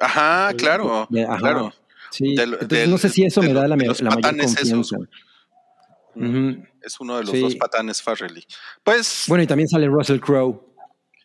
Ajá, 0.00 0.52
claro, 0.56 1.08
ajá. 1.28 1.38
claro. 1.38 1.72
Sí, 2.10 2.34
Del- 2.36 2.52
entonces 2.54 2.68
del- 2.68 2.90
no 2.90 2.98
sé 2.98 3.08
si 3.08 3.24
eso 3.24 3.42
me 3.42 3.52
da 3.52 3.62
la, 3.62 3.68
la 3.68 3.76
mayor 3.76 3.96
confianza. 3.98 4.96
güey. 4.96 5.08
Ujú. 6.16 6.62
Es 6.82 7.00
uno 7.00 7.16
de 7.16 7.22
los 7.24 7.32
Sí. 7.32 7.40
dos 7.40 7.56
patanes 7.56 8.00
Farrelly. 8.02 8.44
Pues, 8.84 9.24
Bueno, 9.26 9.42
y 9.42 9.46
también 9.46 9.68
sale 9.68 9.86
Russell 9.88 10.20
Crowe. 10.20 10.60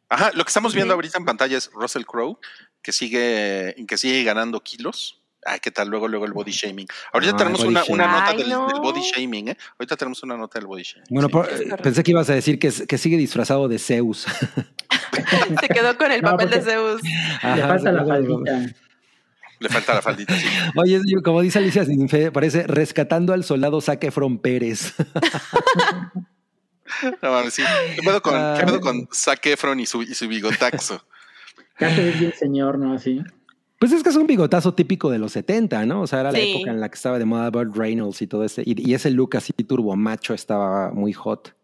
ajá, 0.09 0.31
lo 0.33 0.43
que 0.43 0.49
estamos 0.49 0.73
viendo 0.73 0.93
ahorita 0.95 1.17
en 1.19 1.25
pantalla 1.25 1.57
es 1.57 1.69
Russell 1.73 2.03
Crowe, 2.05 2.37
que 2.81 2.91
sigue, 2.91 3.75
que 3.87 3.97
sigue 3.97 4.23
ganando 4.23 4.61
kilos. 4.61 5.18
Ay, 5.45 5.59
¿qué 5.61 5.71
tal? 5.71 5.87
Luego, 5.87 6.07
luego 6.07 6.25
el 6.25 6.33
body 6.33 6.51
shaming. 6.51 6.87
Ahorita 7.13 7.33
Ah, 7.33 7.37
tenemos 7.37 7.63
una, 7.63 7.79
nota 7.81 8.25
Ay, 8.27 8.37
del, 8.37 8.49
no. 8.49 8.67
del 8.67 8.81
body 8.81 8.99
shaming, 9.01 9.47
¿eh? 9.49 9.57
Ahorita 9.77 9.95
tenemos 9.95 10.21
una 10.23 10.35
nota 10.35 10.59
del 10.59 10.67
body 10.67 10.83
shaming. 10.83 11.07
Bueno, 11.09 11.27
Sí. 11.27 11.31
por- 11.33 11.49
es 11.49 11.61
eh, 11.61 11.75
pensé 11.81 12.03
que 12.03 12.11
ibas 12.11 12.29
a 12.29 12.33
decir 12.33 12.59
que, 12.59 12.69
que 12.71 12.97
sigue 12.97 13.15
disfrazado 13.17 13.67
de 13.69 13.79
Zeus. 13.79 14.25
Se 15.61 15.67
quedó 15.69 15.97
con 15.97 16.11
el 16.11 16.21
No, 16.21 16.31
papel 16.31 16.49
de 16.49 16.61
Zeus. 16.61 17.01
Le 17.03 17.09
Ajá, 17.41 17.67
falta 17.69 17.91
la 17.91 18.05
faldita. 18.05 18.73
Le 19.59 19.69
falta 19.69 19.93
la 19.95 20.01
faldita, 20.01 20.35
sí. 20.37 20.45
Oye, 20.75 21.01
como 21.23 21.41
dice 21.41 21.59
Alicia 21.59 21.83
Sinfe, 21.85 22.31
parece 22.31 22.65
rescatando 22.67 23.33
al 23.33 23.43
soldado 23.43 23.79
Zac 23.81 24.03
Efron 24.03 24.39
Pérez. 24.39 24.93
No 27.21 27.31
mames, 27.31 27.53
sí. 27.53 27.63
¿Qué 27.95 28.01
pedo 28.01 28.21
con, 28.21 28.33
Ah. 28.35 28.57
con 28.81 29.07
Zac 29.13 29.45
Efron 29.45 29.79
y 29.79 29.85
su, 29.85 30.01
y 30.01 30.13
su 30.15 30.27
bigotaxo? 30.27 31.05
Ya 31.79 31.93
se 31.95 32.03
ve 32.03 32.11
bien 32.11 32.33
señor, 32.37 32.79
¿no? 32.79 32.93
Así. 32.93 33.21
Pues 33.79 33.93
es 33.93 34.03
que 34.03 34.09
es 34.09 34.15
un 34.17 34.27
bigotazo 34.27 34.73
típico 34.73 35.09
de 35.09 35.19
los 35.19 35.31
70, 35.31 35.85
¿no? 35.85 36.01
O 36.01 36.07
sea, 36.07 36.19
era 36.19 36.31
la 36.33 36.39
Sí. 36.39 36.51
época 36.51 36.71
en 36.71 36.81
la 36.81 36.89
que 36.89 36.95
estaba 36.95 37.17
de 37.17 37.25
moda 37.25 37.49
Burt 37.49 37.75
Reynolds 37.75 38.21
y 38.21 38.27
todo 38.27 38.43
ese. 38.43 38.61
Y, 38.65 38.89
y 38.89 38.93
ese 38.93 39.09
look 39.09 39.37
así 39.37 39.53
turbo 39.53 39.95
macho 39.95 40.33
estaba 40.33 40.91
muy 40.91 41.13
hot. 41.13 41.55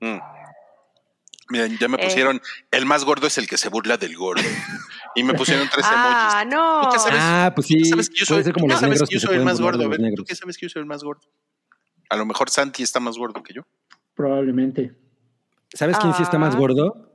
Mm. 0.00 0.18
Miren, 1.48 1.78
ya 1.78 1.88
me 1.88 1.96
Eh. 1.96 2.04
pusieron, 2.04 2.40
el 2.70 2.86
más 2.86 3.04
gordo 3.04 3.26
es 3.26 3.36
el 3.38 3.46
que 3.46 3.56
se 3.58 3.68
burla 3.68 3.96
del 3.96 4.16
gordo. 4.16 4.42
Y 5.14 5.22
me 5.24 5.34
pusieron 5.34 5.68
tres 5.72 5.84
Ah, 5.88 6.42
emojis. 6.44 6.54
no. 6.56 6.80
¿Tú 6.82 6.88
qué 6.92 6.98
sabes? 6.98 7.18
Ah, 7.20 7.52
pues 7.54 7.66
¿Tú 7.66 7.72
sí. 7.74 7.78
qué 7.82 7.84
sabes 7.88 8.08
que 8.10 8.16
yo 8.16 8.24
soy, 8.26 8.34
puede 8.36 8.44
ser 8.44 8.52
como 8.54 8.66
tú 8.68 8.76
sabes 8.78 9.02
que 9.02 9.14
yo 9.14 9.20
soy 9.20 9.36
el 9.36 9.44
más 9.44 9.60
gordo? 9.60 9.88
Ver, 9.88 10.00
¿tú 10.14 10.24
qué 10.24 10.34
sabes 10.34 10.56
que 10.56 10.66
yo 10.66 10.70
soy 10.70 10.80
el 10.80 10.86
más 10.86 11.02
gordo? 11.04 11.22
A 12.10 12.16
lo 12.16 12.24
mejor 12.26 12.48
Santi 12.50 12.82
está 12.82 13.00
más 13.00 13.16
gordo 13.18 13.42
que 13.42 13.54
yo. 13.54 13.62
Probablemente. 14.14 14.94
¿Sabes 15.74 15.96
quién 15.98 16.12
sí 16.14 16.22
está 16.22 16.38
más 16.38 16.54
Ah. 16.54 16.58
gordo? 16.58 17.11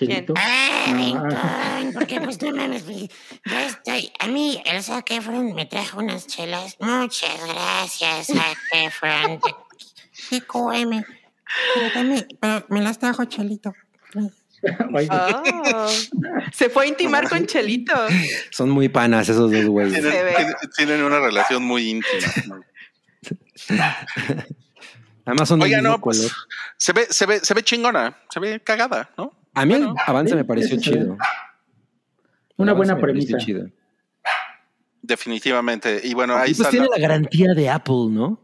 Ay, 0.00 0.26
No, 0.26 0.34
ah, 0.36 1.76
Rincón, 1.78 1.92
porque 1.94 2.20
pues 2.20 2.42
no 2.42 2.50
mames, 2.52 2.84
güey. 2.84 3.08
yo 3.44 3.58
estoy, 3.58 4.12
a 4.18 4.26
mí 4.26 4.60
el 4.66 4.82
Zac 4.82 5.10
Efron 5.12 5.54
me 5.54 5.66
trajo 5.66 5.98
unas 6.00 6.26
chelas. 6.26 6.76
Muchas 6.80 7.38
gracias, 7.46 8.26
Zac 8.26 8.58
Efron. 8.72 9.40
TQM. 10.30 11.04
Pero 11.74 11.92
también, 11.92 12.26
pero 12.40 12.66
me 12.70 12.80
las 12.82 12.98
trajo 12.98 13.24
Chelito. 13.26 13.72
Oh. 14.98 15.88
Se 16.54 16.70
fue 16.70 16.84
a 16.84 16.86
intimar 16.88 17.28
con 17.28 17.44
Chelito. 17.44 17.92
Son 18.50 18.70
muy 18.70 18.88
panas 18.88 19.28
esos 19.28 19.52
dos 19.52 19.66
güeyes. 19.66 19.92
Tienen, 19.92 20.10
Se 20.10 20.22
ve. 20.22 20.34
tienen- 20.74 21.02
una 21.02 21.18
relación 21.20 21.62
muy 21.62 21.90
íntima. 21.90 22.62
Además 25.26 25.48
son 25.48 25.60
Oiga, 25.62 25.82
no, 25.82 26.00
pues, 26.00 26.16
color. 26.18 26.32
se 26.78 26.92
ve, 26.94 27.06
se 27.10 27.26
ve, 27.26 27.40
se 27.40 27.52
ve 27.52 27.62
chingona, 27.62 28.16
se 28.30 28.40
ve 28.40 28.60
cagada, 28.60 29.10
¿no? 29.18 29.32
A 29.54 29.64
mí 29.64 29.74
el 29.74 29.88
avance 30.06 30.30
sí, 30.32 30.36
me 30.36 30.44
pareció 30.44 30.78
chido. 30.80 31.16
una 32.56 32.72
buena 32.72 32.98
premisa. 32.98 33.38
chido. 33.38 33.68
Definitivamente. 35.02 36.00
Y 36.02 36.14
bueno, 36.14 36.36
ahí 36.36 36.52
Y 36.52 36.54
pues 36.54 36.68
tiene 36.70 36.86
la- 36.86 36.96
la 36.96 37.00
garantía 37.02 37.52
de 37.54 37.68
Apple, 37.68 38.06
¿no? 38.10 38.40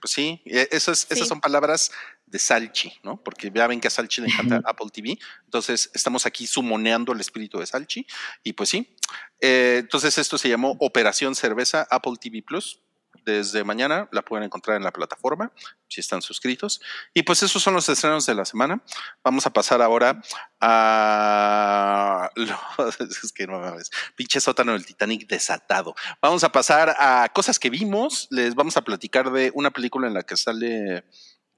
Pues 0.00 0.12
sí, 0.12 0.42
e- 0.44 0.68
eso 0.72 0.92
es- 0.92 1.06
esas 1.10 1.28
son 1.28 1.40
palabras 1.40 1.90
de 2.26 2.38
Salchi, 2.40 2.92
¿no? 3.04 3.22
Porque 3.22 3.50
ya 3.54 3.66
ven 3.66 3.80
que 3.80 3.86
a 3.86 3.90
Salchi 3.90 4.20
le 4.20 4.26
encanta 4.28 4.60
Apple 4.64 4.88
TV. 4.92 5.16
Entonces, 5.44 5.90
estamos 5.94 6.26
aquí 6.26 6.46
sumoneando 6.46 7.12
el 7.12 7.20
espíritu 7.20 7.58
de 7.60 7.66
Salchi. 7.66 8.06
Y 8.42 8.52
pues 8.52 8.68
sí. 8.68 8.96
Eh, 9.40 9.76
entonces, 9.80 10.18
esto 10.18 10.36
se 10.38 10.48
llamó 10.48 10.76
Operación 10.80 11.34
Cerveza 11.34 11.86
Apple 11.90 12.14
TV 12.20 12.42
Plus. 12.42 12.80
Desde 13.26 13.64
mañana 13.64 14.08
la 14.12 14.22
pueden 14.22 14.44
encontrar 14.44 14.76
en 14.76 14.84
la 14.84 14.92
plataforma, 14.92 15.52
si 15.88 16.00
están 16.00 16.22
suscritos. 16.22 16.80
Y 17.12 17.24
pues 17.24 17.42
esos 17.42 17.60
son 17.60 17.74
los 17.74 17.88
estrenos 17.88 18.24
de 18.24 18.36
la 18.36 18.44
semana. 18.44 18.80
Vamos 19.24 19.44
a 19.46 19.52
pasar 19.52 19.82
ahora 19.82 20.22
a... 20.60 22.30
es 23.00 23.32
que 23.32 23.48
no 23.48 23.58
mames. 23.58 23.90
Pinche 24.14 24.40
sótano 24.40 24.74
del 24.74 24.86
Titanic 24.86 25.26
desatado. 25.26 25.96
Vamos 26.22 26.44
a 26.44 26.52
pasar 26.52 26.94
a 27.00 27.28
cosas 27.34 27.58
que 27.58 27.68
vimos. 27.68 28.28
Les 28.30 28.54
vamos 28.54 28.76
a 28.76 28.82
platicar 28.82 29.32
de 29.32 29.50
una 29.54 29.72
película 29.72 30.06
en 30.06 30.14
la 30.14 30.22
que 30.22 30.36
sale 30.36 31.04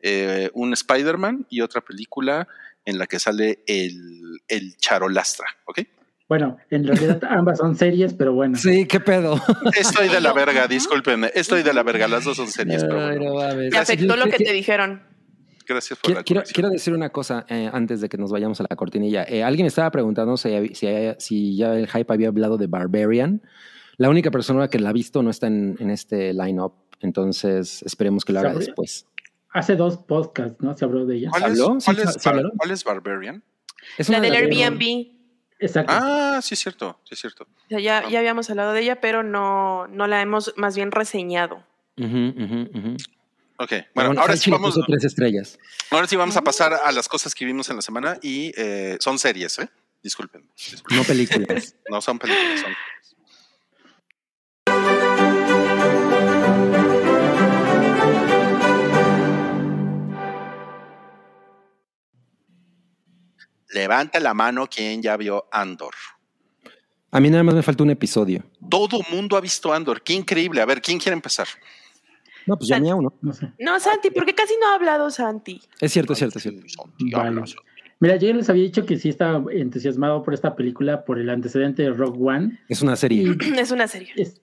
eh, 0.00 0.50
un 0.54 0.72
Spider-Man 0.72 1.48
y 1.50 1.60
otra 1.60 1.82
película 1.82 2.48
en 2.86 2.96
la 2.96 3.06
que 3.06 3.18
sale 3.18 3.62
el, 3.66 4.40
el 4.48 4.74
Charolastra. 4.78 5.46
¿Ok? 5.66 5.80
Bueno, 6.28 6.58
en 6.70 6.86
realidad 6.86 7.20
ambas 7.30 7.58
son 7.58 7.74
series, 7.76 8.12
pero 8.14 8.32
bueno. 8.34 8.56
Sí, 8.58 8.86
qué 8.86 9.00
pedo. 9.00 9.40
Estoy 9.78 10.08
de 10.08 10.20
la 10.20 10.32
verga, 10.32 10.66
discúlpenme. 10.68 11.30
Estoy 11.34 11.62
de 11.62 11.72
la 11.72 11.82
verga. 11.82 12.06
Las 12.08 12.24
dos 12.24 12.36
son 12.36 12.48
series, 12.48 12.84
pero 12.84 13.02
bueno. 13.06 13.34
no. 13.54 13.70
Te 13.70 13.78
afectó 13.78 14.16
lo 14.16 14.26
que 14.26 14.36
te 14.38 14.52
dijeron. 14.52 15.02
Gracias 15.66 15.98
por 15.98 16.06
Quiero, 16.06 16.20
la 16.20 16.24
quiero, 16.24 16.42
quiero 16.50 16.70
decir 16.70 16.94
una 16.94 17.10
cosa 17.10 17.44
eh, 17.48 17.68
antes 17.70 18.00
de 18.00 18.08
que 18.08 18.16
nos 18.16 18.30
vayamos 18.32 18.58
a 18.60 18.64
la 18.68 18.74
cortinilla. 18.76 19.24
Eh, 19.24 19.42
alguien 19.42 19.66
estaba 19.66 19.90
preguntando 19.90 20.36
si, 20.38 20.48
si, 20.74 20.86
si 21.18 21.56
ya 21.56 21.74
el 21.74 21.86
hype 21.88 22.10
había 22.12 22.28
hablado 22.28 22.56
de 22.56 22.66
Barbarian. 22.68 23.42
La 23.98 24.08
única 24.08 24.30
persona 24.30 24.68
que 24.68 24.78
la 24.78 24.90
ha 24.90 24.92
visto 24.94 25.22
no 25.22 25.28
está 25.28 25.46
en, 25.48 25.76
en 25.80 25.90
este 25.90 26.32
line-up, 26.32 26.72
entonces 27.00 27.82
esperemos 27.82 28.24
que 28.24 28.32
lo 28.32 28.40
haga 28.40 28.54
después. 28.54 29.06
Hace 29.50 29.76
dos 29.76 29.98
podcasts, 29.98 30.56
¿no? 30.60 30.74
Se 30.76 30.84
habló 30.84 31.04
de 31.04 31.16
ella. 31.16 31.30
¿Cuál 31.30 31.42
es, 31.52 31.60
¿Habló? 31.60 31.80
¿Sí 31.80 31.84
cuál 31.86 31.96
se- 31.96 32.02
es 32.04 32.12
se 32.12 32.18
Bar- 32.20 32.28
hablaron? 32.36 32.52
cuál 32.56 32.70
es 32.70 32.84
Barbarian? 32.84 33.42
Es 33.98 34.08
La 34.08 34.20
del 34.20 34.34
Airbnb. 34.34 35.17
Exacto. 35.58 35.92
Ah, 35.94 36.40
sí 36.42 36.54
es 36.54 36.60
cierto, 36.60 37.00
sí 37.04 37.14
es 37.14 37.20
cierto. 37.20 37.44
O 37.44 37.68
sea, 37.68 37.80
ya, 37.80 38.08
ya 38.08 38.18
habíamos 38.20 38.48
hablado 38.50 38.72
de 38.72 38.82
ella, 38.82 39.00
pero 39.00 39.22
no, 39.22 39.86
no 39.88 40.06
la 40.06 40.22
hemos 40.22 40.52
más 40.56 40.76
bien 40.76 40.92
reseñado. 40.92 41.64
Ujú. 41.96 42.96
Ok, 43.60 43.70
Pero 43.70 43.86
bueno, 43.94 44.20
ahora 44.20 44.36
sí 44.36 44.50
vamos, 44.52 44.78
tres 44.86 45.04
estrellas. 45.04 45.58
ahora 45.90 46.06
sí 46.06 46.14
vamos 46.14 46.36
a 46.36 46.42
pasar 46.42 46.74
a 46.74 46.92
las 46.92 47.08
cosas 47.08 47.34
que 47.34 47.44
vimos 47.44 47.68
en 47.70 47.76
la 47.76 47.82
semana 47.82 48.16
y 48.22 48.52
eh, 48.56 48.96
son 49.00 49.18
series, 49.18 49.58
¿eh? 49.58 49.68
Disculpen, 50.00 50.48
disculpen. 50.54 50.96
No 50.96 51.02
películas. 51.02 51.74
no 51.90 52.00
son 52.00 52.20
películas, 52.20 52.60
son 52.60 52.72
Levanta 63.78 64.18
la 64.18 64.34
mano 64.34 64.66
quien 64.66 65.00
ya 65.00 65.16
vio 65.16 65.46
Andor. 65.52 65.94
A 67.12 67.20
mí 67.20 67.30
nada 67.30 67.44
más 67.44 67.54
me 67.54 67.62
falta 67.62 67.84
un 67.84 67.90
episodio. 67.90 68.42
Todo 68.68 68.98
mundo 69.12 69.36
ha 69.36 69.40
visto 69.40 69.72
Andor. 69.72 70.02
Qué 70.02 70.14
increíble. 70.14 70.60
A 70.60 70.66
ver, 70.66 70.82
¿quién 70.82 70.98
quiere 70.98 71.14
empezar? 71.14 71.46
No, 72.44 72.56
pues 72.58 72.68
ya 72.68 72.74
Sal- 72.74 72.82
miau, 72.82 73.00
¿no? 73.00 73.14
No 73.22 73.32
sé. 73.32 73.52
No, 73.60 73.78
Santi, 73.78 74.10
porque 74.10 74.34
casi 74.34 74.54
no 74.60 74.68
ha 74.68 74.74
hablado 74.74 75.08
Santi. 75.12 75.62
Es 75.80 75.92
cierto, 75.92 76.14
es 76.14 76.18
cierto, 76.18 76.38
es 76.38 76.42
cierto. 76.42 76.66
Vale. 77.12 77.42
Mira, 78.00 78.16
yo 78.16 78.26
ya 78.28 78.34
les 78.34 78.50
había 78.50 78.64
dicho 78.64 78.84
que 78.84 78.96
sí 78.96 79.08
estaba 79.10 79.44
entusiasmado 79.52 80.24
por 80.24 80.34
esta 80.34 80.56
película 80.56 81.04
por 81.04 81.20
el 81.20 81.30
antecedente 81.30 81.82
de 81.84 81.90
Rogue 81.90 82.18
One. 82.20 82.58
Es 82.68 82.82
una 82.82 82.96
serie. 82.96 83.36
Es 83.56 83.70
una 83.70 83.86
serie. 83.86 84.12
Es-. 84.16 84.40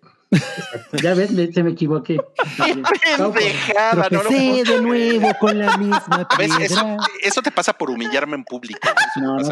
Ya 1.01 1.13
ves, 1.13 1.31
me- 1.31 1.51
se 1.51 1.63
me 1.63 1.71
equivoqué. 1.71 2.17
No, 3.17 3.31
por- 3.31 3.33
Pendejada, 3.39 3.95
no 4.11 4.23
lo 4.23 4.29
Tropecé 4.29 4.63
de 4.73 4.81
nuevo 4.81 5.29
con 5.39 5.57
la 5.57 5.77
misma 5.77 6.27
¿Ves? 6.37 6.51
Eso, 6.61 6.81
piedra. 6.81 6.97
eso 7.21 7.41
te 7.41 7.51
pasa 7.51 7.73
por 7.73 7.89
humillarme 7.89 8.35
en 8.35 8.43
público. 8.43 8.79
No, 9.21 9.37
no. 9.37 9.49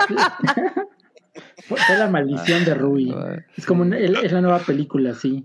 Fue 1.67 1.77
fue 1.77 1.97
la 1.97 2.07
maldición 2.09 2.65
de 2.65 2.73
Rui. 2.75 3.15
Es 3.57 3.65
como 3.65 3.83
una- 3.83 3.97
es 3.97 4.31
la 4.31 4.41
nueva 4.41 4.59
película, 4.59 5.13
sí. 5.13 5.43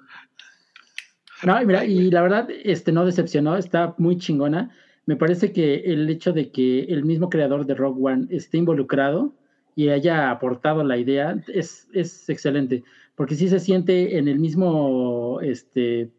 No, 1.45 1.61
y 1.63 1.67
mira, 1.67 1.85
y 1.85 2.11
la 2.11 2.23
verdad, 2.23 2.49
este 2.65 2.91
no 2.93 3.05
decepcionó, 3.07 3.57
está 3.57 3.95
muy 3.99 4.19
chingona. 4.19 4.71
Me 5.07 5.17
parece 5.17 5.53
que 5.53 5.77
el 5.87 6.11
hecho 6.11 6.33
de 6.33 6.51
que 6.51 6.81
el 6.85 7.05
mismo 7.05 7.31
creador 7.31 7.65
de 7.65 7.75
Rogue 7.75 8.01
One 8.13 8.27
esté 8.31 8.59
involucrado 8.59 9.33
y 9.77 9.91
haya 9.91 10.31
aportado 10.31 10.83
la 10.83 10.97
idea 10.99 11.37
es, 11.47 11.87
es 11.95 12.29
excelente, 12.29 12.83
porque 13.19 13.35
sí 13.35 13.49
se 13.49 13.61
siente 13.61 14.17
en 14.17 14.29
el 14.29 14.39
mismo 14.39 15.41
este, 15.43 16.11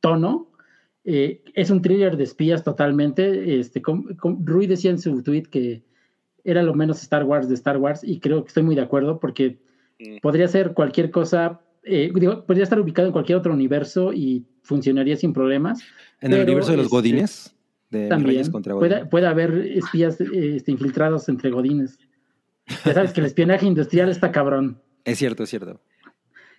tono. 0.00 0.50
Eh, 1.04 1.44
es 1.54 1.70
un 1.70 1.80
thriller 1.80 2.16
de 2.16 2.24
espías 2.24 2.64
totalmente. 2.64 3.60
Este, 3.60 3.80
Rui 4.44 4.66
decía 4.66 4.90
en 4.90 4.98
su 4.98 5.22
tweet 5.22 5.44
que 5.44 5.84
era 6.42 6.64
lo 6.64 6.74
menos 6.74 7.00
Star 7.02 7.22
Wars 7.22 7.48
de 7.48 7.54
Star 7.54 7.76
Wars 7.76 8.00
y 8.02 8.18
creo 8.18 8.42
que 8.42 8.48
estoy 8.48 8.64
muy 8.64 8.74
de 8.74 8.82
acuerdo 8.82 9.20
porque 9.20 9.58
Mm. 9.98 10.18
podría 10.22 10.46
ser 10.48 10.74
cualquier 10.74 11.10
cosa, 11.10 11.60
eh, 11.82 12.10
digo, 12.14 12.44
podría 12.46 12.64
estar 12.64 12.78
ubicado 12.78 13.08
en 13.08 13.12
cualquier 13.12 13.38
otro 13.38 13.52
universo 13.52 14.12
y 14.12 14.46
funcionaría 14.62 15.16
sin 15.16 15.32
problemas. 15.32 15.80
En 16.20 16.32
el 16.32 16.42
universo 16.42 16.70
de 16.70 16.76
los 16.76 16.86
este, 16.86 16.96
Godines. 16.96 17.54
De 17.90 18.06
También 18.06 18.32
Reyes 18.32 18.50
contra 18.50 18.74
puede, 18.74 19.06
puede 19.06 19.26
haber 19.26 19.50
espías 19.54 20.20
este, 20.20 20.70
infiltrados 20.70 21.26
entre 21.30 21.48
godines. 21.48 21.98
Ya 22.84 22.92
sabes 22.92 23.14
que 23.14 23.20
el 23.20 23.26
espionaje 23.26 23.64
industrial 23.64 24.10
está 24.10 24.30
cabrón. 24.30 24.78
Es 25.06 25.16
cierto, 25.16 25.44
es 25.44 25.48
cierto. 25.48 25.80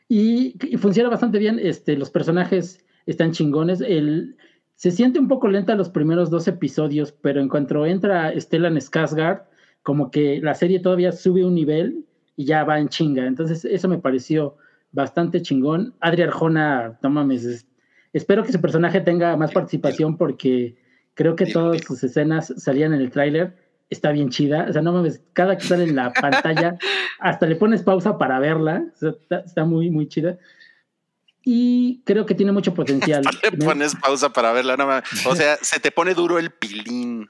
Y, 0.09 0.55
y 0.67 0.77
funciona 0.77 1.09
bastante 1.09 1.37
bien. 1.39 1.59
Este, 1.61 1.95
los 1.95 2.09
personajes 2.09 2.83
están 3.05 3.31
chingones. 3.31 3.79
El, 3.79 4.35
se 4.75 4.91
siente 4.91 5.19
un 5.19 5.27
poco 5.27 5.47
lenta 5.47 5.75
los 5.75 5.89
primeros 5.89 6.29
dos 6.29 6.47
episodios, 6.47 7.11
pero 7.11 7.39
en 7.39 7.47
cuanto 7.47 7.85
entra 7.85 8.33
Stellan 8.39 8.75
Skarsgård, 8.75 9.43
como 9.83 10.11
que 10.11 10.41
la 10.41 10.55
serie 10.55 10.79
todavía 10.79 11.11
sube 11.11 11.45
un 11.45 11.53
nivel 11.55 12.05
y 12.35 12.45
ya 12.45 12.63
va 12.63 12.79
en 12.79 12.89
chinga. 12.89 13.25
Entonces, 13.27 13.63
eso 13.65 13.87
me 13.87 13.99
pareció 13.99 14.57
bastante 14.91 15.41
chingón. 15.41 15.93
Adri 15.99 16.23
Arjona, 16.23 16.97
no 17.03 17.09
mames, 17.09 17.45
es- 17.45 17.67
espero 18.11 18.43
que 18.43 18.51
su 18.51 18.59
personaje 18.59 19.01
tenga 19.01 19.37
más 19.37 19.51
participación 19.51 20.17
porque 20.17 20.75
creo 21.13 21.35
que 21.35 21.45
todas 21.45 21.81
sus 21.81 22.03
escenas 22.03 22.51
salían 22.57 22.93
en 22.93 23.01
el 23.01 23.11
tráiler. 23.11 23.55
Está 23.89 24.11
bien 24.11 24.29
chida. 24.29 24.67
O 24.69 24.73
sea, 24.73 24.81
no 24.81 24.93
mames, 24.93 25.21
cada 25.33 25.57
que 25.57 25.65
sale 25.65 25.83
en 25.85 25.95
la 25.95 26.13
pantalla, 26.21 26.77
hasta 27.19 27.45
le 27.47 27.55
pones 27.55 27.81
pausa 27.83 28.17
para 28.17 28.39
verla. 28.39 28.83
O 28.93 28.97
sea, 28.97 29.09
está, 29.09 29.39
está 29.39 29.65
muy, 29.65 29.89
muy 29.89 30.07
chida. 30.07 30.37
Y 31.41 32.03
creo 32.05 32.25
que 32.25 32.35
tiene 32.35 32.51
mucho 32.51 32.73
potencial. 32.73 33.23
Le 33.43 33.51
pones 33.53 33.95
pausa 33.95 34.31
para 34.31 34.51
verla, 34.51 34.75
no 34.77 34.85
mames. 34.85 35.25
O 35.25 35.35
sea, 35.35 35.55
se 35.61 35.79
te 35.79 35.89
pone 35.89 36.13
duro 36.13 36.37
el 36.37 36.51
pilín. 36.51 37.27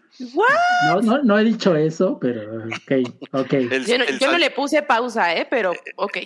No, 0.88 1.02
no, 1.02 1.24
no 1.24 1.40
he 1.40 1.44
dicho 1.44 1.76
eso, 1.76 2.18
pero 2.20 2.66
ok, 2.66 2.92
ok. 3.32 3.54
El- 3.54 3.86
Yo, 3.86 3.98
no, 3.98 4.06
yo 4.06 4.38
le 4.38 4.50
puse 4.52 4.82
pausa, 4.82 5.36
¿eh? 5.36 5.48
Pero, 5.50 5.72
ok. 5.96 6.18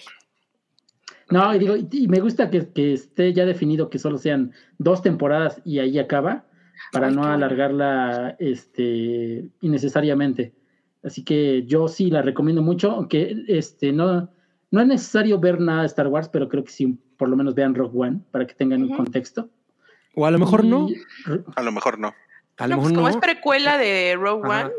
No, 1.30 1.54
y 1.54 1.60
digo, 1.60 1.76
y 1.76 1.88
y 1.92 2.08
me 2.08 2.20
gusta 2.20 2.50
que, 2.50 2.68
que 2.74 2.94
esté 2.94 3.34
ya 3.34 3.46
definido 3.46 3.90
que 3.90 4.00
solo 4.00 4.18
sean 4.18 4.54
dos 4.78 5.02
temporadas 5.04 5.62
y 5.66 5.80
ahí 5.80 6.00
acaba, 6.00 6.46
para 6.92 7.08
Ay, 7.08 7.16
no 7.16 7.24
alargarla 7.24 8.36
este, 8.40 9.50
innecesariamente. 9.62 10.54
Así 11.04 11.24
que 11.24 11.64
yo 11.66 11.88
sí 11.88 12.10
la 12.10 12.22
recomiendo 12.22 12.62
mucho, 12.62 12.92
aunque 12.92 13.44
este, 13.48 13.92
no, 13.92 14.30
no 14.72 14.82
es 14.82 14.88
necesario 14.88 15.40
ver 15.40 15.60
nada 15.60 15.82
de 15.82 15.88
Star 15.88 16.08
Wars, 16.08 16.30
pero 16.30 16.48
creo 16.48 16.64
que 16.64 16.72
sí, 16.72 16.98
por 17.18 17.30
lo 17.30 17.36
menos 17.36 17.56
vean 17.56 17.76
Rogue 17.76 18.00
One 18.00 18.22
para 18.32 18.48
que 18.48 18.54
tengan 18.54 18.82
un 18.84 18.96
contexto. 18.96 19.50
O 20.16 20.26
a 20.26 20.32
lo 20.32 20.40
mejor 20.40 20.64
no. 20.64 20.88
A 21.56 21.64
lo 21.64 21.72
mejor 21.72 22.00
no. 22.00 22.14
A 22.58 22.68
lo 22.68 22.76
No, 22.76 22.82
pues 22.82 22.94
como 22.94 23.08
es 23.10 23.18
precuela 23.18 23.78
de 23.78 24.16
Rogue 24.16 24.48
Ajá. 24.48 24.66
One, 24.66 24.74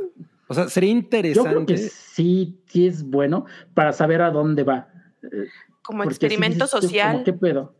O 0.48 0.54
sea, 0.54 0.68
sería 0.68 0.94
Yo 0.94 1.00
creo 1.08 1.66
que 1.66 1.72
interesante. 1.72 1.76
sí, 1.88 2.60
sí 2.66 2.86
es 2.86 3.02
bueno 3.02 3.46
para 3.74 3.92
saber 3.92 4.22
a 4.22 4.30
dónde 4.30 4.62
va. 4.62 4.88
Eh, 5.22 5.48
como 5.82 6.04
porque 6.04 6.14
experimento 6.14 6.64
dices 6.64 6.70
social, 6.70 7.22
¿Qué 7.24 7.32
pedo? 7.32 7.74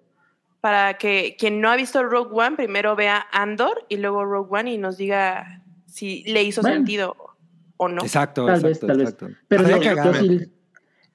Para 0.65 0.95
que 0.97 1.37
quien 1.39 1.61
no 1.61 1.71
ha 1.71 1.77
visto 1.77 2.03
Rogue 2.03 2.31
One 2.33 2.57
primero 2.57 2.97
vea 2.97 3.27
Andor 3.33 3.85
y 3.91 3.99
luego 3.99 4.25
Rogue 4.25 4.49
One 4.61 4.73
y 4.73 4.79
nos 4.79 4.97
diga 4.97 5.61
si 5.85 6.25
le 6.25 6.43
hizo 6.43 6.63
Bueno. 6.63 6.77
sentido 6.77 7.15
o 7.77 7.87
no. 7.87 8.01
Exacto, 8.01 8.47
Tal 8.47 8.65
exacto, 8.65 8.87
vez, 8.87 8.97
tal 8.97 9.29
vez. 9.29 9.37
Pero 9.47 9.63
Estaría 9.69 9.95
yo 10.03 10.15
sí 10.15 10.51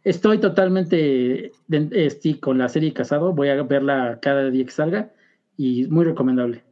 estoy 0.03 0.37
totalmente 0.37 1.51
de- 1.67 2.37
con 2.39 2.59
la 2.59 2.69
serie 2.69 2.93
Casado. 2.93 3.33
Voy 3.33 3.49
a 3.49 3.63
verla 3.63 4.19
cada 4.21 4.51
día 4.51 4.65
que 4.65 4.71
salga 4.71 5.09
y 5.57 5.87
muy 5.87 6.05
recomendable. 6.05 6.63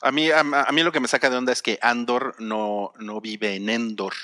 A 0.00 0.10
mí, 0.10 0.30
a, 0.30 0.40
a 0.40 0.72
mí 0.72 0.82
lo 0.82 0.92
que 0.92 1.00
me 1.00 1.08
saca 1.08 1.28
de 1.28 1.36
onda 1.36 1.52
es 1.52 1.60
que 1.60 1.78
Andor 1.82 2.34
no, 2.38 2.92
no 2.98 3.20
vive 3.20 3.56
en 3.56 3.68
Endor. 3.68 4.14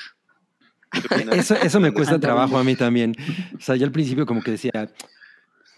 Eso, 1.32 1.57
eso 1.57 1.78
me 1.78 1.93
cuesta 1.93 2.18
trabajo 2.18 2.57
a 2.57 2.64
mí 2.64 2.74
también. 2.74 3.14
O 3.55 3.61
sea, 3.61 3.76
yo 3.76 3.84
al 3.84 3.93
principio 3.93 4.24
como 4.24 4.43
que 4.43 4.53
decía, 4.53 4.72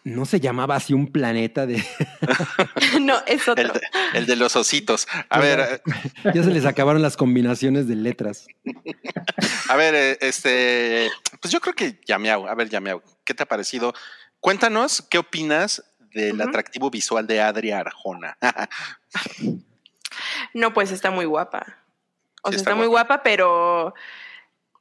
no 0.04 0.26
se 0.26 0.38
llamaba 0.38 0.76
así 0.76 0.92
un 0.92 1.10
planeta 1.10 1.66
de... 1.66 1.82
no, 3.00 3.16
es 3.26 3.48
otro. 3.48 3.64
El, 3.64 3.72
de- 3.72 3.80
el 4.14 4.26
de 4.26 4.36
los 4.36 4.54
ositos. 4.54 5.08
A 5.30 5.40
ver, 5.40 5.60
eh, 5.60 5.80
ya 6.34 6.42
se 6.42 6.50
les 6.50 6.66
acabaron 6.66 7.00
las 7.02 7.16
combinaciones 7.16 7.88
de 7.88 7.96
letras. 7.96 8.46
a 9.68 9.76
ver, 9.76 9.94
eh, 9.94 10.18
este, 10.20 11.10
pues 11.40 11.50
yo 11.52 11.60
creo 11.60 11.74
que 11.74 12.00
Yameau, 12.06 12.46
a 12.46 12.54
ver, 12.54 12.68
Yameau, 12.68 13.02
¿qué 13.24 13.32
te 13.34 13.42
ha 13.42 13.46
parecido? 13.46 13.94
Cuéntanos, 14.40 15.00
¿qué 15.10 15.16
opinas 15.18 15.82
del 16.12 16.40
atractivo 16.42 16.90
visual 16.90 17.26
de 17.26 17.40
Adri 17.40 17.70
Arjona? 17.72 18.36
No, 20.52 20.72
pues 20.72 20.90
está 20.92 21.10
muy 21.10 21.24
guapa. 21.24 21.78
O 22.42 22.48
Sí, 22.50 22.52
sea, 22.52 22.58
está 22.58 22.70
está, 22.70 22.74
muy 22.76 22.86
guapa. 22.86 23.08
guapa, 23.14 23.22
pero, 23.24 23.94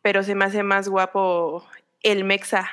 pero 0.02 0.22
se 0.24 0.36
me 0.36 0.46
hace 0.46 0.64
más 0.64 0.88
guapo 0.88 1.66
el 2.02 2.24
Mexa. 2.24 2.70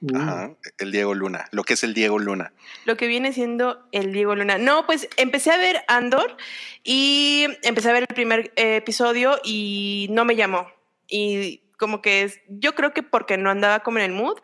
Uh, 0.00 0.16
Ajá, 0.16 0.50
el 0.78 0.92
Diego 0.92 1.12
Luna, 1.14 1.46
lo 1.50 1.64
que 1.64 1.74
es 1.74 1.82
el 1.82 1.92
Diego 1.94 2.18
Luna. 2.18 2.52
Lo 2.84 2.96
que 2.96 3.06
viene 3.08 3.32
siendo 3.32 3.80
el 3.92 4.12
Diego 4.12 4.34
Luna. 4.36 4.56
No, 4.58 4.86
pues 4.86 5.08
empecé 5.16 5.50
a 5.50 5.56
ver 5.58 5.82
Andor 5.88 6.36
y 6.84 7.46
empecé 7.62 7.90
a 7.90 7.92
ver 7.94 8.04
el 8.08 8.14
primer 8.14 8.52
eh, 8.56 8.76
episodio 8.76 9.40
y 9.44 10.06
no 10.10 10.24
me 10.24 10.36
llamó. 10.36 10.68
Y 11.08 11.62
como 11.78 12.00
que 12.02 12.22
es, 12.22 12.40
yo 12.48 12.74
creo 12.74 12.92
que 12.92 13.02
porque 13.02 13.36
no 13.38 13.50
andaba 13.50 13.80
como 13.80 13.98
en 13.98 14.04
el 14.04 14.12
mood, 14.12 14.38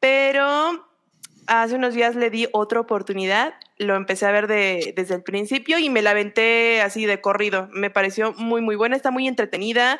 pero 0.00 0.86
hace 1.46 1.74
unos 1.76 1.94
días 1.94 2.14
le 2.14 2.28
di 2.30 2.46
otra 2.52 2.80
oportunidad, 2.80 3.54
lo 3.78 3.94
empecé 3.96 4.26
a 4.26 4.32
ver 4.32 4.46
de- 4.46 4.92
desde 4.94 5.14
el 5.14 5.22
principio 5.22 5.78
y 5.78 5.88
me 5.88 6.02
la 6.02 6.10
aventé 6.10 6.82
así 6.82 7.06
de 7.06 7.20
corrido. 7.22 7.68
Me 7.72 7.88
pareció 7.90 8.32
muy, 8.34 8.60
muy 8.60 8.76
buena, 8.76 8.96
está 8.96 9.10
muy 9.10 9.26
entretenida. 9.26 9.98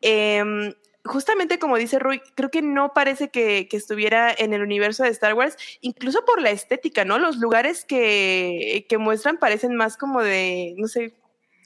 Em, 0.00 0.74
justamente 1.04 1.58
como 1.58 1.76
dice 1.76 1.98
Rui, 1.98 2.20
creo 2.34 2.50
que 2.50 2.62
no 2.62 2.92
parece 2.94 3.28
que, 3.28 3.68
que 3.68 3.76
estuviera 3.76 4.34
en 4.36 4.54
el 4.54 4.62
universo 4.62 5.04
de 5.04 5.10
Star 5.10 5.34
Wars, 5.34 5.56
incluso 5.80 6.24
por 6.24 6.40
la 6.40 6.50
estética, 6.50 7.04
¿no? 7.04 7.18
Los 7.18 7.36
lugares 7.36 7.84
que, 7.84 8.86
que 8.88 8.98
muestran 8.98 9.38
parecen 9.38 9.76
más 9.76 9.96
como 9.96 10.22
de, 10.22 10.74
no 10.78 10.88
sé, 10.88 11.14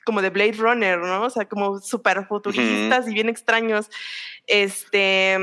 como 0.05 0.23
de 0.23 0.31
Blade 0.31 0.57
Runner, 0.59 0.99
¿no? 0.99 1.23
O 1.23 1.31
sea, 1.31 1.45
como 1.47 1.81
súper 1.81 2.27
futuristas 2.27 3.07
y 3.07 3.15
bien 3.15 3.29
extraños. 3.29 3.91
Este, 4.47 5.39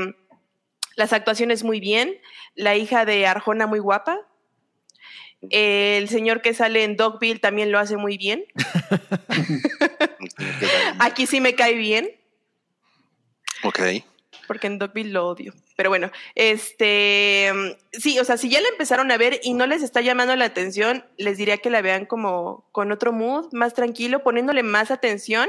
las 0.96 1.12
actuaciones 1.12 1.64
muy 1.64 1.80
bien, 1.80 2.18
la 2.54 2.76
hija 2.76 3.04
de 3.06 3.26
Arjona 3.26 3.66
muy 3.66 3.78
guapa. 3.78 4.20
El 5.50 6.08
señor 6.08 6.42
que 6.42 6.54
sale 6.54 6.84
en 6.84 6.96
Dogville 6.96 7.38
también 7.38 7.72
lo 7.72 7.78
hace 7.78 7.96
muy 7.96 8.18
bien. 8.18 8.44
Aquí 10.98 11.26
sí 11.26 11.40
me 11.40 11.54
cae 11.54 11.74
bien, 11.74 12.10
Ok. 13.62 13.80
porque 14.46 14.66
en 14.66 14.78
Dogville 14.78 15.10
lo 15.10 15.26
odio. 15.26 15.52
Pero 15.76 15.90
bueno, 15.90 16.10
este, 16.34 17.52
sí, 17.92 18.18
o 18.18 18.24
sea, 18.24 18.36
si 18.36 18.48
ya 18.48 18.60
la 18.60 18.68
empezaron 18.68 19.10
a 19.10 19.16
ver 19.18 19.40
y 19.42 19.52
no 19.54 19.66
les 19.66 19.82
está 19.82 20.00
llamando 20.00 20.34
la 20.36 20.46
atención, 20.46 21.04
les 21.18 21.36
diría 21.36 21.58
que 21.58 21.68
la 21.68 21.82
vean 21.82 22.06
como 22.06 22.66
con 22.72 22.92
otro 22.92 23.12
mood, 23.12 23.52
más 23.52 23.74
tranquilo, 23.74 24.22
poniéndole 24.22 24.62
más 24.62 24.90
atención 24.90 25.48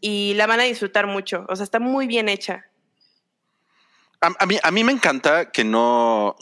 y 0.00 0.34
la 0.34 0.46
van 0.46 0.60
a 0.60 0.64
disfrutar 0.64 1.06
mucho. 1.06 1.44
O 1.48 1.56
sea, 1.56 1.64
está 1.64 1.78
muy 1.78 2.06
bien 2.06 2.28
hecha. 2.28 2.66
A, 4.20 4.30
a 4.38 4.46
mí, 4.46 4.58
a 4.62 4.70
mí 4.70 4.84
me 4.84 4.92
encanta 4.92 5.50
que 5.50 5.64
no, 5.64 6.36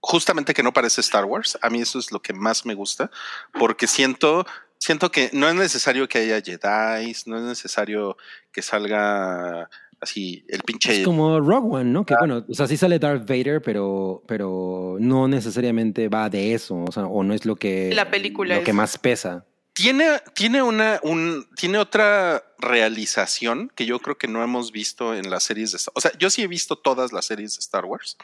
justamente 0.00 0.54
que 0.54 0.62
no 0.62 0.72
parece 0.72 1.00
Star 1.00 1.24
Wars. 1.24 1.58
A 1.60 1.68
mí 1.68 1.80
eso 1.82 1.98
es 1.98 2.12
lo 2.12 2.22
que 2.22 2.32
más 2.32 2.64
me 2.64 2.74
gusta, 2.74 3.10
porque 3.58 3.86
siento, 3.86 4.46
siento 4.78 5.10
que 5.10 5.30
no 5.32 5.48
es 5.48 5.54
necesario 5.54 6.08
que 6.08 6.18
haya 6.18 6.40
Jedi, 6.40 7.12
no 7.26 7.36
es 7.36 7.42
necesario 7.42 8.16
que 8.52 8.62
salga 8.62 9.68
así 10.00 10.44
el 10.48 10.60
pinche. 10.62 11.00
Es 11.00 11.04
como 11.04 11.40
Rogue 11.40 11.68
One, 11.80 11.90
¿no? 11.90 12.04
Que 12.06 12.14
bueno, 12.18 12.44
o 12.48 12.54
sea, 12.54 12.66
sí 12.66 12.76
sale 12.76 12.98
Darth 12.98 13.28
Vader, 13.28 13.62
pero, 13.62 14.22
pero 14.26 14.96
no 15.00 15.28
necesariamente 15.28 16.08
va 16.08 16.28
de 16.30 16.54
eso, 16.54 16.84
o 16.88 16.92
sea, 16.92 17.06
o 17.06 17.22
no 17.22 17.34
es 17.34 17.44
lo 17.44 17.56
que 17.56 17.92
La 17.94 18.10
película 18.10 18.56
lo 18.56 18.62
que 18.64 18.72
más 18.72 18.98
pesa. 18.98 19.44
Tiene, 19.72 20.06
tiene 20.34 20.62
una, 20.62 21.00
un, 21.02 21.46
tiene 21.54 21.76
otra 21.76 22.42
realización 22.58 23.70
que 23.74 23.84
yo 23.86 23.98
creo 23.98 24.16
que 24.16 24.26
no 24.28 24.42
hemos 24.42 24.72
visto 24.72 25.14
en 25.14 25.28
las 25.30 25.42
series 25.44 25.72
de 25.72 25.76
Star 25.76 25.92
O 25.96 26.00
sea, 26.00 26.12
yo 26.18 26.30
sí 26.30 26.42
he 26.42 26.46
visto 26.46 26.76
todas 26.76 27.12
las 27.12 27.26
series 27.26 27.54
de 27.56 27.60
Star 27.60 27.84
Wars. 27.84 28.16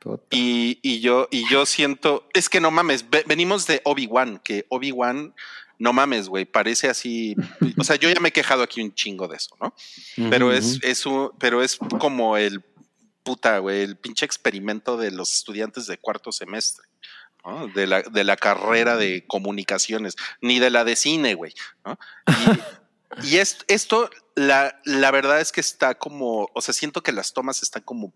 Puta. 0.00 0.24
Y, 0.30 0.78
y 0.82 1.00
yo, 1.00 1.28
y 1.30 1.48
yo 1.48 1.64
siento, 1.64 2.28
es 2.34 2.48
que 2.48 2.60
no 2.60 2.70
mames, 2.70 3.08
ve- 3.08 3.24
venimos 3.26 3.66
de 3.66 3.80
Obi-Wan, 3.84 4.40
que 4.44 4.66
Obi-Wan, 4.68 5.34
no 5.78 5.92
mames, 5.92 6.28
güey, 6.28 6.44
parece 6.44 6.88
así. 6.88 7.36
O 7.78 7.84
sea, 7.84 7.96
yo 7.96 8.08
ya 8.08 8.20
me 8.20 8.28
he 8.30 8.32
quejado 8.32 8.62
aquí 8.62 8.80
un 8.80 8.94
chingo 8.94 9.28
de 9.28 9.36
eso, 9.36 9.56
¿no? 9.60 9.74
Pero 10.30 10.52
es, 10.52 10.78
es 10.82 11.04
un, 11.06 11.30
pero 11.38 11.62
es 11.62 11.76
como 11.76 12.36
el 12.36 12.62
puta, 13.22 13.58
güey, 13.58 13.82
el 13.82 13.96
pinche 13.96 14.24
experimento 14.24 14.96
de 14.96 15.10
los 15.10 15.32
estudiantes 15.32 15.86
de 15.86 15.98
cuarto 15.98 16.32
semestre. 16.32 16.86
¿no? 17.44 17.68
De, 17.68 17.86
la, 17.86 18.02
de 18.02 18.24
la 18.24 18.36
carrera 18.36 18.96
de 18.96 19.24
comunicaciones, 19.26 20.16
ni 20.40 20.58
de 20.58 20.70
la 20.70 20.82
de 20.84 20.96
cine, 20.96 21.34
güey. 21.34 21.52
¿no? 21.84 21.98
Y, 23.22 23.28
y 23.28 23.36
es- 23.38 23.58
esto, 23.68 24.10
la, 24.34 24.80
la 24.84 25.10
verdad 25.12 25.40
es 25.40 25.52
que 25.52 25.60
está 25.60 25.94
como, 25.94 26.50
o 26.52 26.60
sea, 26.60 26.74
siento 26.74 27.02
que 27.04 27.12
las 27.12 27.32
tomas 27.32 27.62
están 27.62 27.82
como 27.82 28.12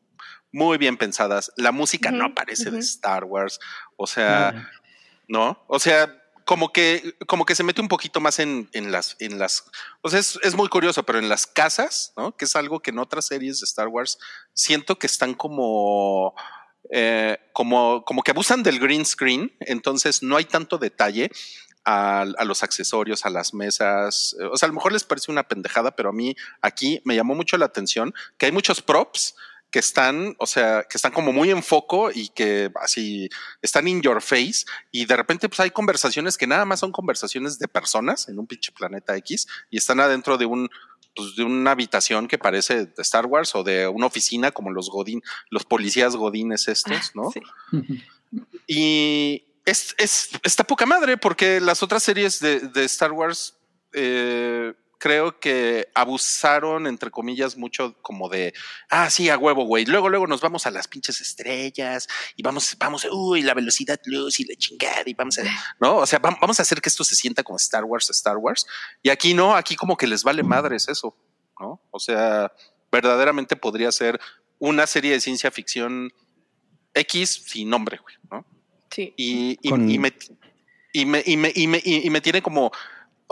muy 0.52 0.78
bien 0.78 0.96
pensadas. 0.96 1.52
La 1.56 1.70
música 1.72 2.10
no 2.10 2.34
parece 2.34 2.64
de 2.64 2.70
ujú. 2.78 2.78
Star 2.80 3.24
Wars, 3.24 3.60
o 3.96 4.06
sea. 4.08 4.68
¿no? 5.28 5.62
O 5.68 5.78
sea, 5.78 6.19
como 6.50 6.72
que, 6.72 7.14
como 7.28 7.44
que 7.44 7.54
se 7.54 7.62
mete 7.62 7.80
un 7.80 7.86
poquito 7.86 8.18
más 8.20 8.40
en, 8.40 8.68
en 8.72 8.90
las, 8.90 9.14
en 9.20 9.38
las, 9.38 9.62
o 10.02 10.08
sea, 10.10 10.18
es, 10.18 10.36
es 10.42 10.56
muy 10.56 10.68
curioso, 10.68 11.04
pero 11.04 11.20
en 11.20 11.28
las 11.28 11.46
casas, 11.46 12.12
¿no? 12.16 12.36
Que 12.36 12.44
es 12.44 12.56
algo 12.56 12.80
que 12.80 12.90
en 12.90 12.98
otras 12.98 13.26
series 13.26 13.60
de 13.60 13.66
Star 13.66 13.86
Wars 13.86 14.18
siento 14.52 14.98
que 14.98 15.06
están 15.06 15.34
como, 15.34 16.34
eh, 16.90 17.38
como, 17.52 18.04
como 18.04 18.24
que 18.24 18.32
abusan 18.32 18.64
del 18.64 18.80
green 18.80 19.06
screen, 19.06 19.56
entonces 19.60 20.24
no 20.24 20.36
hay 20.36 20.44
tanto 20.44 20.76
detalle 20.76 21.30
a, 21.84 22.22
a 22.22 22.44
los 22.44 22.64
accesorios, 22.64 23.24
a 23.24 23.30
las 23.30 23.54
mesas. 23.54 24.34
eh, 24.40 24.46
O 24.46 24.56
sea, 24.56 24.66
a 24.66 24.70
lo 24.70 24.74
mejor 24.74 24.92
les 24.92 25.04
parece 25.04 25.30
una 25.30 25.44
pendejada, 25.46 25.94
pero 25.94 26.08
a 26.08 26.12
mí 26.12 26.34
aquí 26.62 27.00
me 27.04 27.14
llamó 27.14 27.36
mucho 27.36 27.58
la 27.58 27.66
atención 27.66 28.12
que 28.38 28.46
hay 28.46 28.52
muchos 28.52 28.82
props 28.82 29.36
que 29.70 29.78
están, 29.78 30.34
o 30.38 30.46
sea, 30.46 30.84
que 30.88 30.98
están 30.98 31.12
como 31.12 31.32
muy 31.32 31.50
en 31.50 31.62
foco 31.62 32.10
y 32.12 32.28
que 32.28 32.70
así 32.80 33.28
están 33.62 33.86
in 33.88 34.02
your 34.02 34.20
face 34.20 34.64
y 34.90 35.04
de 35.04 35.16
repente 35.16 35.48
pues 35.48 35.60
hay 35.60 35.70
conversaciones 35.70 36.36
que 36.36 36.46
nada 36.46 36.64
más 36.64 36.80
son 36.80 36.92
conversaciones 36.92 37.58
de 37.58 37.68
personas 37.68 38.28
en 38.28 38.38
un 38.38 38.46
pinche 38.46 38.72
planeta 38.72 39.16
X 39.16 39.46
y 39.70 39.78
están 39.78 40.00
adentro 40.00 40.36
de 40.38 40.46
un 40.46 40.68
pues, 41.14 41.36
de 41.36 41.44
una 41.44 41.72
habitación 41.72 42.28
que 42.28 42.38
parece 42.38 42.86
de 42.86 43.02
Star 43.02 43.26
Wars 43.26 43.54
o 43.54 43.62
de 43.62 43.88
una 43.88 44.06
oficina 44.06 44.52
como 44.52 44.70
los 44.70 44.90
Godín, 44.90 45.22
los 45.50 45.64
policías 45.64 46.16
Godines 46.16 46.68
estos, 46.68 47.12
¿no? 47.14 47.30
Sí. 47.30 47.40
Y 48.66 49.44
es, 49.64 49.94
es, 49.98 50.30
está 50.42 50.64
poca 50.64 50.86
madre 50.86 51.16
porque 51.16 51.60
las 51.60 51.82
otras 51.82 52.02
series 52.02 52.40
de, 52.40 52.60
de 52.60 52.84
Star 52.84 53.12
Wars 53.12 53.56
eh, 53.92 54.72
creo 55.02 55.40
que 55.40 55.88
abusaron, 55.94 56.86
entre 56.86 57.10
comillas, 57.10 57.56
mucho 57.56 57.96
como 58.02 58.28
de, 58.28 58.52
ah, 58.90 59.08
sí, 59.08 59.30
a 59.30 59.38
huevo, 59.38 59.64
güey. 59.64 59.86
Luego, 59.86 60.10
luego 60.10 60.26
nos 60.26 60.42
vamos 60.42 60.66
a 60.66 60.70
las 60.70 60.86
pinches 60.88 61.22
estrellas 61.22 62.06
y 62.36 62.42
vamos, 62.42 62.76
vamos, 62.78 63.06
uy, 63.10 63.40
la 63.42 63.54
velocidad 63.54 63.98
luz 64.04 64.40
y 64.40 64.44
la 64.44 64.54
chingada 64.56 65.04
y 65.06 65.14
vamos 65.14 65.38
a, 65.38 65.42
¿no? 65.80 65.96
O 65.96 66.06
sea, 66.06 66.20
vam- 66.20 66.36
vamos 66.38 66.58
a 66.58 66.62
hacer 66.62 66.82
que 66.82 66.90
esto 66.90 67.02
se 67.02 67.16
sienta 67.16 67.42
como 67.42 67.56
Star 67.56 67.84
Wars, 67.84 68.10
Star 68.10 68.36
Wars. 68.36 68.66
Y 69.02 69.08
aquí 69.08 69.32
no, 69.32 69.56
aquí 69.56 69.74
como 69.74 69.96
que 69.96 70.06
les 70.06 70.22
vale 70.22 70.42
madres 70.42 70.86
eso, 70.88 71.16
¿no? 71.58 71.80
O 71.90 71.98
sea, 71.98 72.52
verdaderamente 72.92 73.56
podría 73.56 73.90
ser 73.92 74.20
una 74.58 74.86
serie 74.86 75.12
de 75.12 75.20
ciencia 75.20 75.50
ficción 75.50 76.12
X 76.92 77.44
sin 77.46 77.70
nombre, 77.70 77.96
güey, 78.02 78.16
¿no? 78.30 78.44
Sí. 78.90 79.14
y, 79.16 79.58
y- 79.62 79.70
Con- 79.70 79.90
y 79.90 79.98
me, 79.98 80.12
y, 80.92 81.06
me, 81.06 81.22
y, 81.24 81.36
me, 81.38 81.52
y, 81.54 81.66
me, 81.68 81.80
y 81.84 82.10
me 82.10 82.20
tiene 82.20 82.42
como, 82.42 82.70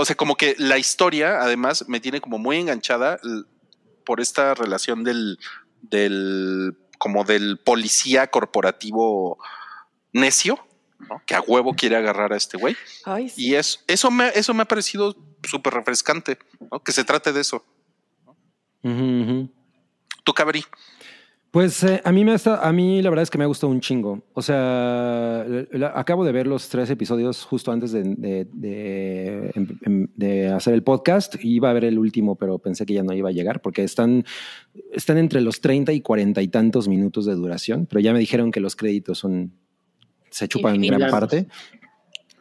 o 0.00 0.04
sea, 0.04 0.14
como 0.14 0.36
que 0.36 0.54
la 0.58 0.78
historia 0.78 1.42
además 1.42 1.84
me 1.88 1.98
tiene 1.98 2.20
como 2.20 2.38
muy 2.38 2.56
enganchada 2.56 3.18
por 4.06 4.20
esta 4.20 4.54
relación 4.54 5.02
del, 5.02 5.40
del, 5.82 6.78
como 6.98 7.24
del 7.24 7.58
policía 7.58 8.28
corporativo 8.28 9.38
necio, 10.12 10.64
¿no? 11.00 11.20
que 11.26 11.34
a 11.34 11.40
huevo 11.40 11.74
quiere 11.74 11.96
agarrar 11.96 12.32
a 12.32 12.36
este 12.36 12.56
güey. 12.56 12.76
Ay, 13.04 13.28
sí. 13.28 13.48
Y 13.48 13.54
es, 13.56 13.82
eso, 13.88 14.12
me, 14.12 14.28
eso 14.28 14.54
me 14.54 14.62
ha 14.62 14.66
parecido 14.66 15.16
súper 15.42 15.74
refrescante, 15.74 16.38
¿no? 16.70 16.78
que 16.78 16.92
se 16.92 17.02
trate 17.02 17.32
de 17.32 17.40
eso. 17.40 17.66
Ujú, 18.84 19.22
ujú. 19.22 19.50
Tú, 20.22 20.32
Cabri. 20.32 20.64
Pues 21.58 21.82
eh, 21.82 22.00
a 22.04 22.12
mí 22.12 22.24
me 22.24 22.34
está, 22.34 22.60
a 22.68 22.72
mí 22.72 23.02
la 23.02 23.10
verdad 23.10 23.24
es 23.24 23.30
que 23.30 23.36
me 23.38 23.42
ha 23.42 23.48
gustado 23.48 23.72
un 23.72 23.80
chingo. 23.80 24.22
O 24.32 24.42
sea, 24.42 25.44
la- 25.72 25.92
acabo 25.96 26.24
de 26.24 26.30
ver 26.30 26.46
los 26.46 26.68
tres 26.68 26.88
episodios 26.88 27.42
justo 27.44 27.72
antes 27.72 27.90
de, 27.90 28.04
de- 28.04 28.46
de- 28.52 29.50
em- 29.56 29.78
em- 29.84 30.06
de 30.14 30.46
hacer 30.50 30.74
el 30.74 30.84
podcast. 30.84 31.34
Iba 31.42 31.70
a 31.70 31.72
ver 31.72 31.82
el 31.86 31.98
último, 31.98 32.36
pero 32.36 32.60
pensé 32.60 32.86
que 32.86 32.94
ya 32.94 33.02
no 33.02 33.12
iba 33.12 33.30
a 33.30 33.32
llegar 33.32 33.60
porque 33.60 33.82
están, 33.82 34.24
están 34.92 35.18
entre 35.18 35.40
los 35.40 35.60
30 35.60 35.92
y 35.92 36.00
40 36.00 36.40
y 36.42 36.46
tantos 36.46 36.86
minutos 36.86 37.26
de 37.26 37.34
duración, 37.34 37.86
pero 37.86 37.98
ya 37.98 38.12
me 38.12 38.20
dijeron 38.20 38.52
que 38.52 38.60
los 38.60 38.76
créditos 38.76 39.18
son 39.18 39.50
se 40.30 40.46
chupan 40.46 40.76
Infinitos. 40.76 40.98
gran 40.98 41.10
parte. 41.10 41.48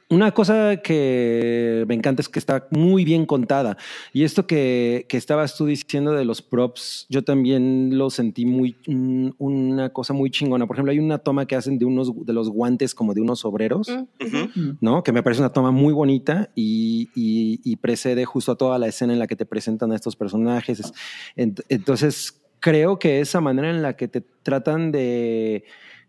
Una 0.10 0.32
cosa 0.32 0.78
que 0.78 1.84
me 1.88 1.93
encanta 1.93 2.22
es 2.22 2.30
que 2.30 2.39
está 2.39 2.66
muy 2.72 3.03
bien 3.03 3.26
contada. 3.26 3.76
Y 4.14 4.24
esto 4.24 4.47
que, 4.47 5.05
que 5.10 5.18
estabas 5.18 5.58
tú 5.58 5.66
diciendo 5.66 6.14
de 6.14 6.24
los 6.24 6.41
props, 6.41 7.08
yo 7.10 7.24
también 7.26 7.97
lo 7.97 8.10
sentí 8.10 8.45
muy, 8.45 8.78
mm, 8.88 9.32
una 9.38 9.89
cosa 9.89 10.14
muy 10.14 10.30
chingona. 10.32 10.66
Por 10.66 10.78
ejemplo, 10.78 10.93
hay 10.93 10.99
una 10.99 11.18
toma 11.18 11.45
que 11.45 11.58
hacen 11.58 11.78
de 11.78 11.84
unos 11.84 12.12
de 12.26 12.32
los 12.32 12.49
guantes 12.49 12.95
como 12.95 13.14
de 13.14 13.20
unos 13.22 13.43
obreros, 13.43 13.89
Mm. 13.89 14.78
¿no? 14.80 15.03
Que 15.03 15.12
me 15.12 15.24
parece 15.24 15.41
una 15.41 15.51
toma 15.51 15.72
muy 15.72 15.93
bonita 15.93 16.51
y, 16.55 17.10
y- 17.14 17.60
y 17.66 17.76
precede 17.76 18.24
justo 18.24 18.53
a 18.53 18.55
toda 18.55 18.80
la 18.80 18.88
escena 18.88 19.12
en 19.12 19.20
la 19.20 19.28
que 19.28 19.36
te 19.36 19.45
presentan 19.45 19.91
a 19.91 19.95
estos 19.95 20.16
personajes. 20.16 20.80
Es- 20.80 20.93
ent- 21.36 21.64
Entonces, 21.68 22.41
creo 22.62 22.97
que 22.97 23.20
esa 23.20 23.41
manera 23.41 23.70
en 23.70 23.82
la 23.82 23.97
que 23.97 24.08
te 24.08 24.22
tratan 24.22 24.91
de, 24.93 25.66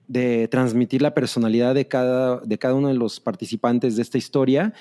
de 0.09 0.49
transmitir 0.49 1.03
la 1.03 1.15
personalidad 1.15 1.75
de 1.75 1.87
cada, 1.87 2.41
de 2.41 2.59
cada 2.59 2.75
uno 2.75 2.89
de 2.89 2.95
los 2.95 3.21
participantes 3.21 3.95
de 3.97 4.03
esta 4.03 4.19
historia 4.19 4.73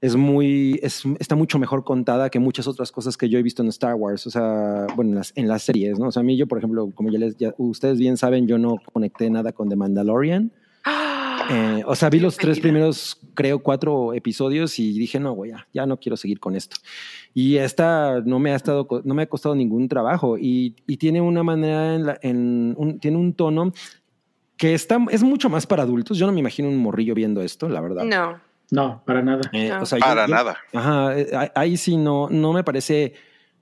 es 0.00 0.14
muy, 0.16 0.78
es- 0.82 1.04
está 1.18 1.34
mucho 1.34 1.58
mejor 1.58 1.82
contada 1.84 2.28
que 2.28 2.38
muchas 2.38 2.66
otras 2.68 2.92
cosas 2.92 3.16
que 3.16 3.28
yo 3.30 3.38
he 3.38 3.42
visto 3.42 3.62
en 3.62 3.68
Star 3.68 3.94
Wars, 3.94 4.26
o 4.26 4.30
sea, 4.30 4.86
bueno, 4.94 5.12
en 5.12 5.16
las, 5.16 5.32
en 5.34 5.48
las 5.48 5.62
series, 5.62 5.98
¿no? 5.98 6.08
O 6.08 6.12
sea, 6.12 6.20
a 6.20 6.24
mí 6.24 6.36
yo, 6.36 6.46
por 6.46 6.58
ejemplo, 6.58 6.90
como 6.94 7.08
ya 7.10 7.18
les, 7.18 7.36
ya- 7.38 7.54
ustedes 7.56 7.98
bien 7.98 8.18
saben, 8.18 8.46
yo 8.46 8.58
no 8.58 8.76
conecté 8.92 9.30
nada 9.30 9.52
con 9.52 9.70
The 9.70 9.76
Mandalorian. 9.76 10.52
Eh, 11.50 11.82
o 11.86 11.94
sea, 11.94 12.08
vi 12.10 12.20
los 12.20 12.36
tres 12.36 12.58
primeros, 12.60 13.18
creo, 13.34 13.58
cuatro 13.58 14.14
episodios 14.14 14.78
y 14.78 14.98
dije, 14.98 15.20
no, 15.20 15.32
güey, 15.32 15.50
ya, 15.50 15.66
ya 15.74 15.86
no 15.86 15.98
quiero 15.98 16.16
seguir 16.16 16.40
con 16.40 16.54
esto. 16.56 16.76
Y 17.34 17.56
esta 17.56 18.20
no 18.24 18.38
me 18.38 18.52
ha 18.52 18.56
estado, 18.56 18.86
no 19.04 19.14
me 19.14 19.22
ha 19.22 19.26
costado 19.26 19.54
ningún 19.54 19.88
trabajo 19.88 20.38
y, 20.38 20.74
y 20.86 20.96
tiene 20.96 21.20
una 21.20 21.42
manera, 21.42 21.94
en 21.94 22.06
la- 22.06 22.18
en 22.22 22.74
un- 22.78 22.98
tiene 22.98 23.16
un 23.18 23.34
tono 23.34 23.72
que 24.64 24.74
está, 24.74 24.98
es 25.10 25.22
mucho 25.22 25.50
más 25.50 25.66
para 25.66 25.82
adultos. 25.82 26.16
Yo 26.16 26.26
no 26.26 26.32
me 26.32 26.40
imagino 26.40 26.68
un 26.70 26.78
morrillo 26.78 27.14
viendo 27.14 27.42
esto, 27.42 27.68
la 27.68 27.80
verdad. 27.82 28.04
No. 28.04 28.40
No, 28.70 29.02
para 29.04 29.20
nada. 29.20 29.42
Eh, 29.52 29.68
No. 29.68 29.82
o 29.82 29.86
sea, 29.86 29.98
yo- 29.98 30.04
Para 30.06 30.26
yo- 30.26 30.34
nada. 30.34 30.56
Ajá, 30.72 31.18
eh, 31.18 31.50
ahí- 31.54 31.76
sí 31.76 31.96
no, 31.98 32.28
no 32.30 32.52
me 32.54 32.64
parece 32.64 33.12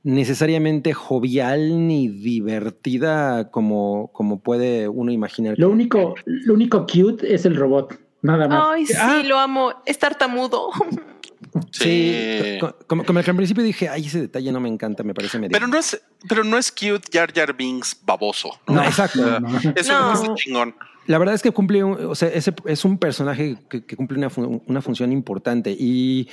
necesariamente 0.05 0.93
jovial 0.93 1.87
ni 1.89 2.09
divertida 2.09 3.51
como, 3.51 4.11
como 4.13 4.41
puede 4.41 4.89
uno 4.89 5.11
imaginar. 5.11 5.55
Lo 5.59 5.71
único, 5.71 6.15
lo 6.25 6.55
único 6.55 6.87
cute 6.87 7.35
es 7.35 7.45
el 7.47 7.57
robot. 7.57 7.99
Nada 8.23 8.47
más. 8.47 8.65
Ay, 8.71 8.87
sí, 8.87 8.95
Ah. 8.97 9.23
lo 9.25 9.39
amo. 9.39 9.73
Es 9.87 9.99
tartamudo. 9.99 10.71
Sí, 11.71 12.15
Sí. 12.41 12.59
co- 12.61 12.77
como, 12.87 13.05
como 13.05 13.21
que 13.23 13.31
al 13.31 13.37
principio 13.37 13.63
dije, 13.65 13.89
ay, 13.89 14.07
ese 14.07 14.21
detalle 14.23 14.53
no 14.53 14.61
me 14.61 14.69
encanta, 14.69 15.03
me 15.03 15.13
parece 15.13 15.39
medio. 15.39 15.53
Pero 15.53 15.67
no 15.67 15.77
es, 15.77 16.01
pero 16.29 16.45
no 16.45 16.57
es 16.57 16.71
cute 16.73 17.03
Jar 17.13 17.31
Jar 17.35 17.55
Binks 17.55 17.99
baboso. 18.07 18.51
¿no? 18.69 18.75
No, 18.77 18.83
exacto. 18.85 19.41
No. 19.41 19.49
Eso 19.77 19.93
no 19.93 20.13
es 20.13 20.35
chingón. 20.43 20.75
La 21.07 21.19
verdad 21.19 21.35
es 21.35 21.43
que 21.43 21.51
cumple, 21.51 21.83
o 21.83 22.15
sea, 22.15 22.29
ese 22.29 22.55
es 22.67 22.85
un 22.85 22.97
personaje 22.99 23.57
que, 23.69 23.83
cumple 23.97 24.19
una, 24.19 24.31
fu- 24.31 24.63
una 24.67 24.81
función 24.81 25.13
importante 25.13 25.73
y 25.79 26.29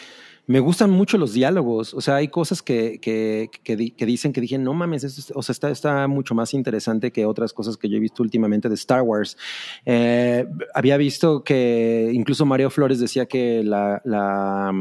me 0.45 0.59
gustan 0.59 0.89
mucho 0.91 1.17
los 1.17 1.33
diálogos. 1.33 1.93
O 1.93 2.01
sea, 2.01 2.15
hay 2.17 2.27
cosas 2.27 2.61
que, 2.61 2.99
que, 3.01 3.49
que, 3.63 3.75
di- 3.75 3.91
que 3.91 4.05
dicen 4.05 4.31
que 4.31 4.41
dije, 4.41 4.57
no 4.59 4.73
mames, 4.73 5.03
es- 5.03 5.31
o 5.35 5.41
sea, 5.41 5.53
está, 5.53 5.71
está 5.71 6.07
mucho 6.07 6.35
más 6.35 6.53
interesante 6.53 7.11
que 7.11 7.25
otras 7.25 7.51
cosas 7.51 7.77
que 7.77 7.89
yo 7.89 7.97
he 7.97 7.99
visto 7.99 8.21
últimamente 8.23 8.69
de 8.69 8.75
Star 8.75 9.01
Wars. 9.01 9.37
Eh, 9.85 10.45
había 10.75 10.97
visto 10.97 11.43
que 11.43 12.11
incluso 12.13 12.45
Mario 12.45 12.69
Flores 12.69 12.99
decía 12.99 13.25
que 13.25 13.63
la 13.63 14.71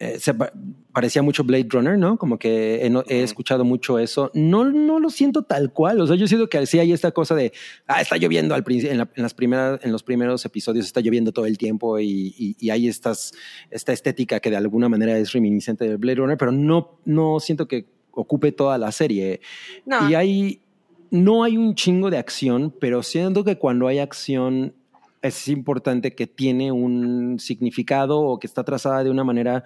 eh, 0.00 0.18
se 0.20 0.32
pa- 0.32 0.52
parecía 0.92 1.22
mucho 1.22 1.42
Blade 1.42 1.66
Runner, 1.70 1.98
¿no? 1.98 2.16
Como 2.18 2.38
que 2.38 2.84
he, 2.86 2.90
no- 2.90 3.02
he 3.08 3.16
Ujú. 3.16 3.24
escuchado 3.24 3.64
mucho 3.64 3.98
eso. 3.98 4.30
No, 4.34 4.64
no 4.64 5.00
lo 5.00 5.10
siento 5.10 5.42
tal 5.42 5.72
cual. 5.72 6.00
O 6.00 6.06
sea, 6.06 6.14
yo 6.16 6.28
siento 6.28 6.48
que 6.48 6.64
sí 6.66 6.78
hay 6.78 6.92
esta 6.92 7.10
cosa 7.10 7.34
de, 7.34 7.52
ah, 7.88 8.00
está 8.00 8.16
lloviendo 8.16 8.54
al 8.54 8.62
principio, 8.62 8.92
en, 8.92 8.98
la- 8.98 9.10
en 9.16 9.22
las 9.22 9.34
primeras, 9.34 9.80
en 9.84 9.90
los 9.90 10.02
primeros 10.04 10.44
episodios 10.44 10.86
está 10.86 11.00
lloviendo 11.00 11.32
todo 11.32 11.46
el 11.46 11.58
tiempo 11.58 11.98
y, 11.98 12.34
y- 12.38 12.56
y 12.60 12.70
hay 12.70 12.86
estas, 12.86 13.32
esta 13.70 13.92
estética 13.92 14.38
que 14.40 14.50
de 14.50 14.56
alguna 14.56 14.88
manera 14.88 15.18
es 15.18 15.32
reminiscente 15.32 15.88
de 15.88 15.96
Blade 15.96 16.16
Runner, 16.16 16.36
pero 16.38 16.52
no, 16.52 17.00
no 17.04 17.40
siento 17.40 17.66
que 17.66 17.86
ocupe 18.12 18.52
toda 18.52 18.78
la 18.78 18.92
serie. 18.92 19.40
No. 19.84 20.08
Y 20.08 20.14
hay, 20.14 20.60
no 21.10 21.42
hay 21.44 21.56
un 21.56 21.74
chingo 21.74 22.10
de 22.10 22.18
acción, 22.18 22.72
pero 22.80 23.02
siento 23.02 23.42
que 23.44 23.56
cuando 23.58 23.86
hay 23.88 23.98
acción 23.98 24.74
es 25.22 25.48
importante 25.48 26.14
que 26.14 26.26
tiene 26.26 26.70
un 26.72 27.38
significado 27.38 28.20
o 28.20 28.38
que 28.38 28.46
está 28.46 28.64
trazada 28.64 29.02
de 29.04 29.10
una 29.10 29.24
manera 29.24 29.64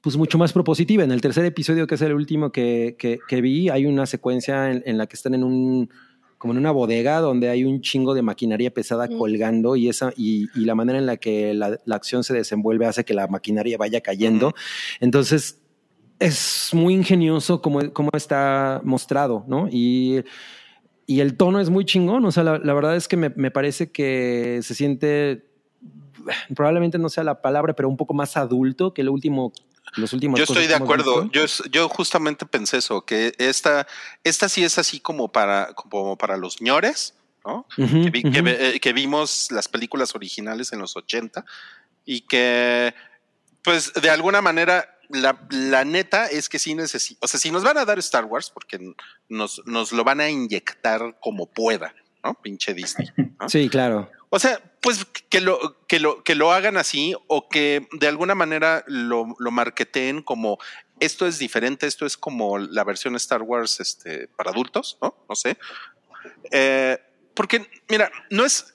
pues 0.00 0.16
mucho 0.16 0.38
más 0.38 0.52
propositiva. 0.52 1.04
En 1.04 1.12
el 1.12 1.20
tercer 1.20 1.44
episodio, 1.44 1.86
que 1.86 1.94
es 1.96 2.02
el 2.02 2.14
último 2.14 2.50
que, 2.52 2.96
que- 2.98 3.18
que 3.28 3.40
vi, 3.40 3.68
hay 3.68 3.84
una 3.86 4.06
secuencia 4.06 4.70
en, 4.70 4.82
en 4.86 4.96
la 4.98 5.06
que 5.06 5.16
están 5.16 5.34
en 5.34 5.44
un 5.44 5.90
como 6.38 6.54
en 6.54 6.58
una 6.58 6.70
bodega 6.70 7.20
donde 7.20 7.50
hay 7.50 7.64
un 7.64 7.82
chingo 7.82 8.14
de 8.14 8.22
maquinaria 8.22 8.70
pesada 8.72 9.06
Mm. 9.08 9.18
colgando 9.18 9.76
y 9.76 9.90
esa 9.90 10.10
y, 10.16 10.46
y 10.54 10.64
la 10.64 10.74
manera 10.74 10.98
en 10.98 11.04
la 11.04 11.18
que 11.18 11.52
la, 11.52 11.78
la 11.84 11.96
acción 11.96 12.24
se 12.24 12.32
desenvuelve 12.32 12.86
hace 12.86 13.04
que 13.04 13.12
la 13.12 13.26
maquinaria 13.26 13.76
vaya 13.76 14.00
cayendo. 14.00 14.54
Entonces 15.00 15.60
es 16.18 16.70
muy 16.72 16.94
ingenioso 16.94 17.60
como, 17.60 17.92
como 17.92 18.08
está 18.14 18.80
mostrado, 18.84 19.44
¿no? 19.48 19.68
Y, 19.70 20.22
y 21.10 21.20
el 21.20 21.36
tono 21.36 21.58
es 21.60 21.70
muy 21.70 21.84
chingón, 21.84 22.24
o 22.24 22.30
sea, 22.32 22.44
la, 22.44 22.58
la 22.58 22.72
verdad 22.74 22.94
es 22.96 23.08
que 23.08 23.16
me, 23.16 23.30
me 23.30 23.50
parece 23.50 23.90
que 23.90 24.60
se 24.62 24.74
siente, 24.74 25.44
probablemente 26.54 26.98
no 26.98 27.08
sea 27.08 27.24
la 27.24 27.40
palabra, 27.42 27.74
pero 27.74 27.88
un 27.88 27.96
poco 27.96 28.14
más 28.14 28.36
adulto 28.36 28.92
que 28.94 29.00
el 29.02 29.08
último, 29.08 29.52
los 29.96 30.12
últimos. 30.12 30.38
Yo 30.38 30.44
estoy 30.44 30.66
de 30.68 30.74
acuerdo. 30.84 31.30
Yo, 31.32 31.44
yo 31.70 31.88
justamente 31.88 32.46
pensé 32.46 32.76
eso, 32.78 33.04
que 33.04 33.32
esta, 33.38 33.86
esta 34.24 34.48
sí 34.48 34.62
es 34.62 34.78
así 34.78 35.00
como 35.00 35.28
para, 35.32 35.72
como 35.74 36.16
para 36.16 36.36
los 36.36 36.60
ñores, 36.62 37.14
¿no? 37.44 37.66
que, 38.04 38.10
vi- 38.10 38.22
que 38.22 38.42
ve- 38.42 38.68
eh, 38.76 38.80
que 38.80 38.92
vimos 38.92 39.48
las 39.50 39.66
películas 39.68 40.14
originales 40.14 40.72
en 40.72 40.78
los 40.78 40.96
80 40.96 41.44
y 42.04 42.20
que, 42.22 42.94
pues, 43.64 43.92
de 43.94 44.10
alguna 44.10 44.40
manera, 44.42 44.96
la, 45.12 45.46
la 45.50 45.84
neta 45.84 46.26
es 46.26 46.48
que 46.48 46.58
sí 46.58 46.74
necesito, 46.74 47.20
o 47.22 47.28
sea, 47.28 47.40
si 47.40 47.50
nos 47.50 47.62
van 47.62 47.78
a 47.78 47.84
dar 47.84 47.98
Star 47.98 48.24
Wars, 48.24 48.50
porque 48.50 48.78
nos, 49.28 49.62
nos 49.66 49.92
lo 49.92 50.04
van 50.04 50.20
a 50.20 50.28
inyectar 50.28 51.18
como 51.20 51.46
pueda, 51.46 51.94
¿no? 52.24 52.34
Pinche 52.34 52.74
Disney. 52.74 53.08
¿no? 53.16 53.48
Sí, 53.48 53.68
claro. 53.68 54.10
O 54.28 54.38
sea, 54.38 54.60
pues 54.80 55.04
que 55.28 55.40
lo, 55.40 55.84
que 55.86 55.98
lo, 55.98 56.22
que 56.22 56.34
lo 56.34 56.52
hagan 56.52 56.76
así 56.76 57.14
o 57.26 57.48
que 57.48 57.88
de 57.92 58.06
alguna 58.06 58.34
manera 58.34 58.84
lo, 58.86 59.34
lo 59.38 59.50
marketeen 59.50 60.22
como 60.22 60.58
esto 61.00 61.26
es 61.26 61.38
diferente, 61.38 61.86
esto 61.86 62.06
es 62.06 62.16
como 62.16 62.58
la 62.58 62.84
versión 62.84 63.16
Star 63.16 63.42
Wars 63.42 63.80
este, 63.80 64.28
para 64.28 64.50
adultos, 64.50 64.98
¿no? 65.02 65.16
No 65.28 65.34
sé. 65.34 65.58
Eh, 66.52 66.98
porque, 67.34 67.68
mira, 67.88 68.12
no 68.30 68.44
es, 68.44 68.74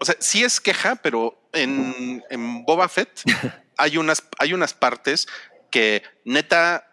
o 0.00 0.04
sea, 0.04 0.16
sí 0.20 0.44
es 0.44 0.60
queja, 0.60 0.96
pero 0.96 1.48
en, 1.52 2.22
en 2.30 2.64
Boba 2.64 2.88
Fett 2.88 3.22
hay 3.78 3.96
unas, 3.96 4.22
hay 4.38 4.52
unas 4.52 4.74
partes 4.74 5.26
que 5.70 6.02
neta 6.24 6.84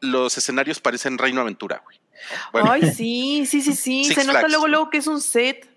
los 0.00 0.36
escenarios 0.38 0.80
parecen 0.80 1.18
Reino 1.18 1.40
Aventura, 1.40 1.82
güey. 1.84 2.00
Bueno, 2.52 2.70
Ay, 2.72 2.82
sí, 2.92 3.44
sí, 3.46 3.60
sí, 3.62 3.74
sí. 3.74 4.04
Six 4.04 4.14
Se 4.14 4.24
nota 4.24 4.38
Flags. 4.40 4.52
luego, 4.52 4.68
luego 4.68 4.90
que 4.90 4.98
es 4.98 5.06
un 5.06 5.20
set. 5.20 5.68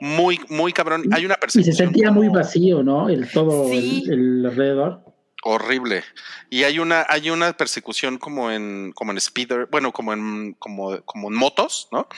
muy, 0.00 0.40
muy 0.48 0.72
cabrón. 0.72 1.04
Hay 1.12 1.24
una 1.26 1.34
Y 1.34 1.40
persecución. 1.40 1.76
se 1.76 1.82
sentía 1.84 2.10
muy 2.10 2.28
vacío, 2.28 2.82
¿no? 2.82 3.08
El 3.08 3.30
todo 3.30 3.68
Sí. 3.70 4.04
el, 4.06 4.12
el 4.40 4.46
alrededor. 4.46 5.02
horrible. 5.42 6.02
Y 6.50 6.64
hay 6.64 6.78
una, 6.78 7.06
hay 7.08 7.30
una 7.30 7.52
persecución 7.56 8.18
como 8.18 8.50
en, 8.50 8.92
como 8.94 9.12
en 9.12 9.20
speeder, 9.20 9.68
bueno, 9.70 9.92
como 9.92 10.12
en, 10.12 10.54
como, 10.58 11.00
como 11.04 11.28
en 11.28 11.34
motos, 11.34 11.88
¿no? 11.92 12.08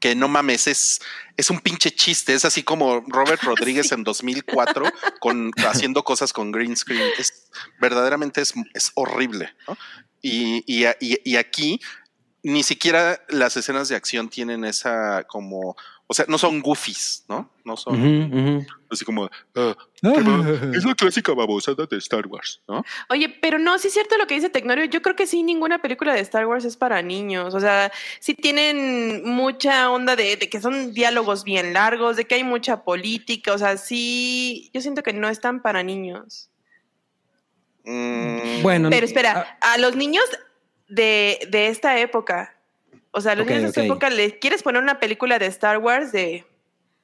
Que 0.00 0.14
no 0.14 0.28
mames, 0.28 0.66
es, 0.68 1.00
es 1.36 1.50
un 1.50 1.60
pinche 1.60 1.90
chiste. 1.90 2.34
Es 2.34 2.44
así 2.44 2.62
como 2.62 3.00
Robert 3.08 3.42
Rodríguez 3.42 3.90
en 3.92 4.04
2004 4.04 4.84
con, 5.20 5.50
haciendo 5.66 6.04
cosas 6.04 6.32
con 6.32 6.52
green 6.52 6.76
screen. 6.76 7.10
Es 7.18 7.48
verdaderamente 7.80 8.40
es, 8.40 8.54
es 8.74 8.92
horrible, 8.94 9.54
¿no? 9.66 9.76
Y, 10.22 10.62
y, 10.66 10.86
y- 11.00 11.20
y 11.24 11.36
aquí 11.36 11.80
ni 12.42 12.62
siquiera 12.62 13.20
las 13.28 13.56
escenas 13.56 13.88
de 13.88 13.96
acción 13.96 14.28
tienen 14.28 14.64
esa 14.64 15.24
como, 15.24 15.76
o 16.10 16.14
sea, 16.14 16.24
no 16.26 16.38
son 16.38 16.60
goofies, 16.60 17.24
¿no? 17.28 17.50
No 17.64 17.76
son 17.76 18.66
así 18.90 19.04
como, 19.04 19.24
ah, 19.54 19.76
ba- 20.02 20.70
es 20.74 20.84
la 20.84 20.94
clásica 20.94 21.34
babosada 21.34 21.84
de 21.84 21.98
Star 21.98 22.26
Wars, 22.26 22.62
¿no? 22.66 22.82
Oye, 23.10 23.28
pero 23.28 23.58
no, 23.58 23.78
sí 23.78 23.88
es 23.88 23.92
cierto 23.94 24.16
lo 24.16 24.26
que 24.26 24.34
dice 24.34 24.48
Tecnorio. 24.48 24.86
Yo 24.86 25.02
creo 25.02 25.14
que 25.14 25.26
sí, 25.26 25.42
ninguna 25.42 25.82
película 25.82 26.14
de 26.14 26.20
Star 26.20 26.46
Wars 26.46 26.64
es 26.64 26.78
para 26.78 27.02
niños. 27.02 27.54
O 27.54 27.60
sea, 27.60 27.92
sí 28.20 28.32
tienen 28.34 29.22
mucha 29.24 29.90
onda 29.90 30.16
de, 30.16 30.36
de 30.36 30.48
que 30.48 30.60
son 30.62 30.94
diálogos 30.94 31.44
bien 31.44 31.74
largos, 31.74 32.16
de 32.16 32.24
que 32.26 32.36
hay 32.36 32.44
mucha 32.44 32.82
política. 32.84 33.52
O 33.52 33.58
sea, 33.58 33.76
sí, 33.76 34.70
yo 34.72 34.80
siento 34.80 35.02
que 35.02 35.12
no 35.12 35.28
están 35.28 35.60
para 35.60 35.82
niños. 35.82 36.48
Mm, 37.84 38.62
Bueno, 38.62 38.90
Pero 38.90 39.04
espera, 39.06 39.58
a 39.60 39.78
los 39.78 39.94
niños 39.96 40.24
de, 40.88 41.38
de 41.50 41.68
esta 41.68 41.98
época, 41.98 42.57
o 43.10 43.20
sea, 43.20 43.32
a 43.32 43.34
los 43.36 43.46
niños 43.46 43.62
de 43.62 43.68
esta 43.68 43.80
ok. 43.80 43.86
época, 43.86 44.10
¿les 44.10 44.34
quieres 44.34 44.62
poner 44.62 44.82
una 44.82 45.00
película 45.00 45.38
de 45.38 45.46
Star 45.46 45.78
Wars, 45.78 46.12
de, 46.12 46.46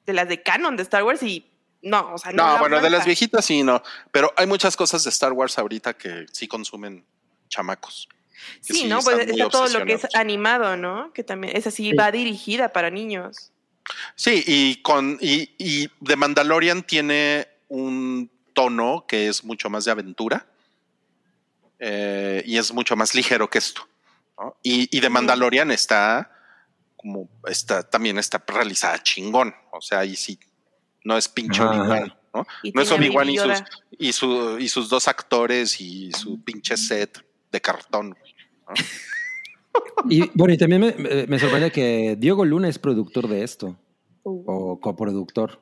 de 0.05 0.13
las 0.13 0.27
de 0.27 0.41
canon 0.41 0.75
de 0.77 0.83
Star 0.83 1.03
Wars? 1.03 1.23
Y 1.23 1.45
no, 1.81 2.13
o 2.13 2.17
sea, 2.17 2.31
no. 2.31 2.53
no, 2.53 2.59
bueno, 2.59 2.81
de 2.81 2.89
las 2.89 3.05
viejitas 3.05 3.45
sí, 3.45 3.63
no. 3.63 3.81
Pero 4.11 4.33
hay 4.37 4.47
muchas 4.47 4.75
cosas 4.75 5.03
de 5.03 5.09
Star 5.09 5.33
Wars 5.33 5.57
ahorita 5.57 5.93
que 5.93 6.25
sí 6.31 6.47
consumen 6.47 7.05
chamacos. 7.49 8.09
Sí, 8.61 8.73
sí 8.73 8.87
¿no? 8.87 8.99
Pues 8.99 9.27
está 9.27 9.49
todo 9.49 9.67
lo 9.67 9.85
que 9.85 9.93
es 9.93 10.07
animado, 10.15 10.77
¿no? 10.77 11.11
Que 11.13 11.23
también 11.23 11.55
es 11.55 11.67
así, 11.67 11.91
Sí. 11.91 11.95
va 11.95 12.11
dirigida 12.11 12.69
para 12.69 12.89
niños. 12.89 13.51
Sí, 14.15 14.43
y 14.45 14.81
con 14.81 15.17
y, 15.21 15.51
y 15.57 15.89
The 16.03 16.15
Mandalorian 16.15 16.83
tiene 16.83 17.47
un 17.67 18.31
tono 18.53 19.05
que 19.07 19.27
es 19.27 19.43
mucho 19.43 19.69
más 19.69 19.85
de 19.85 19.91
aventura 19.91 20.47
eh, 21.79 22.41
y 22.45 22.57
es 22.57 22.73
mucho 22.73 22.95
más 22.95 23.13
ligero 23.13 23.49
que 23.49 23.59
esto. 23.59 23.87
¿No? 24.37 24.57
Y, 24.63 24.95
y 24.95 25.01
The 25.01 25.09
Mandalorian 25.09 25.71
está 25.71 26.31
como 26.97 27.29
está 27.47 27.83
también 27.87 28.17
está 28.17 28.43
realizada 28.47 29.01
chingón. 29.03 29.53
O 29.71 29.81
sea, 29.81 29.99
ahí 29.99 30.15
sí 30.15 30.39
no 31.03 31.17
es 31.17 31.27
pinche 31.29 31.61
Ajá, 31.61 31.71
Obi-Wan. 31.81 32.13
¿no? 32.33 32.47
Y 32.63 32.71
No 32.71 32.81
es 32.81 32.91
Obi-Wan 32.91 33.29
y 33.29 33.37
sus, 33.37 33.63
y, 33.91 34.13
su, 34.13 34.59
y 34.59 34.67
sus 34.69 34.89
dos 34.89 35.07
actores 35.07 35.79
y 35.79 36.11
su 36.13 36.43
pinche 36.43 36.75
set 36.77 37.23
de 37.51 37.61
cartón. 37.61 38.15
Y 40.09 40.29
bueno, 40.35 40.53
y 40.53 40.57
también 40.57 40.81
me, 40.81 41.27
me- 41.27 41.39
sorprende 41.39 41.69
que 41.71 42.15
Diego 42.17 42.45
Luna 42.45 42.69
es 42.69 42.79
productor 42.79 43.27
de 43.27 43.43
esto, 43.43 43.77
Uh. 44.23 44.43
o 44.47 44.79
coproductor 44.79 45.61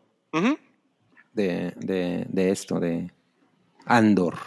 de, 1.34 1.74
de, 1.78 2.26
de 2.30 2.52
esto, 2.52 2.80
de 2.80 3.12
Andor. 3.86 4.38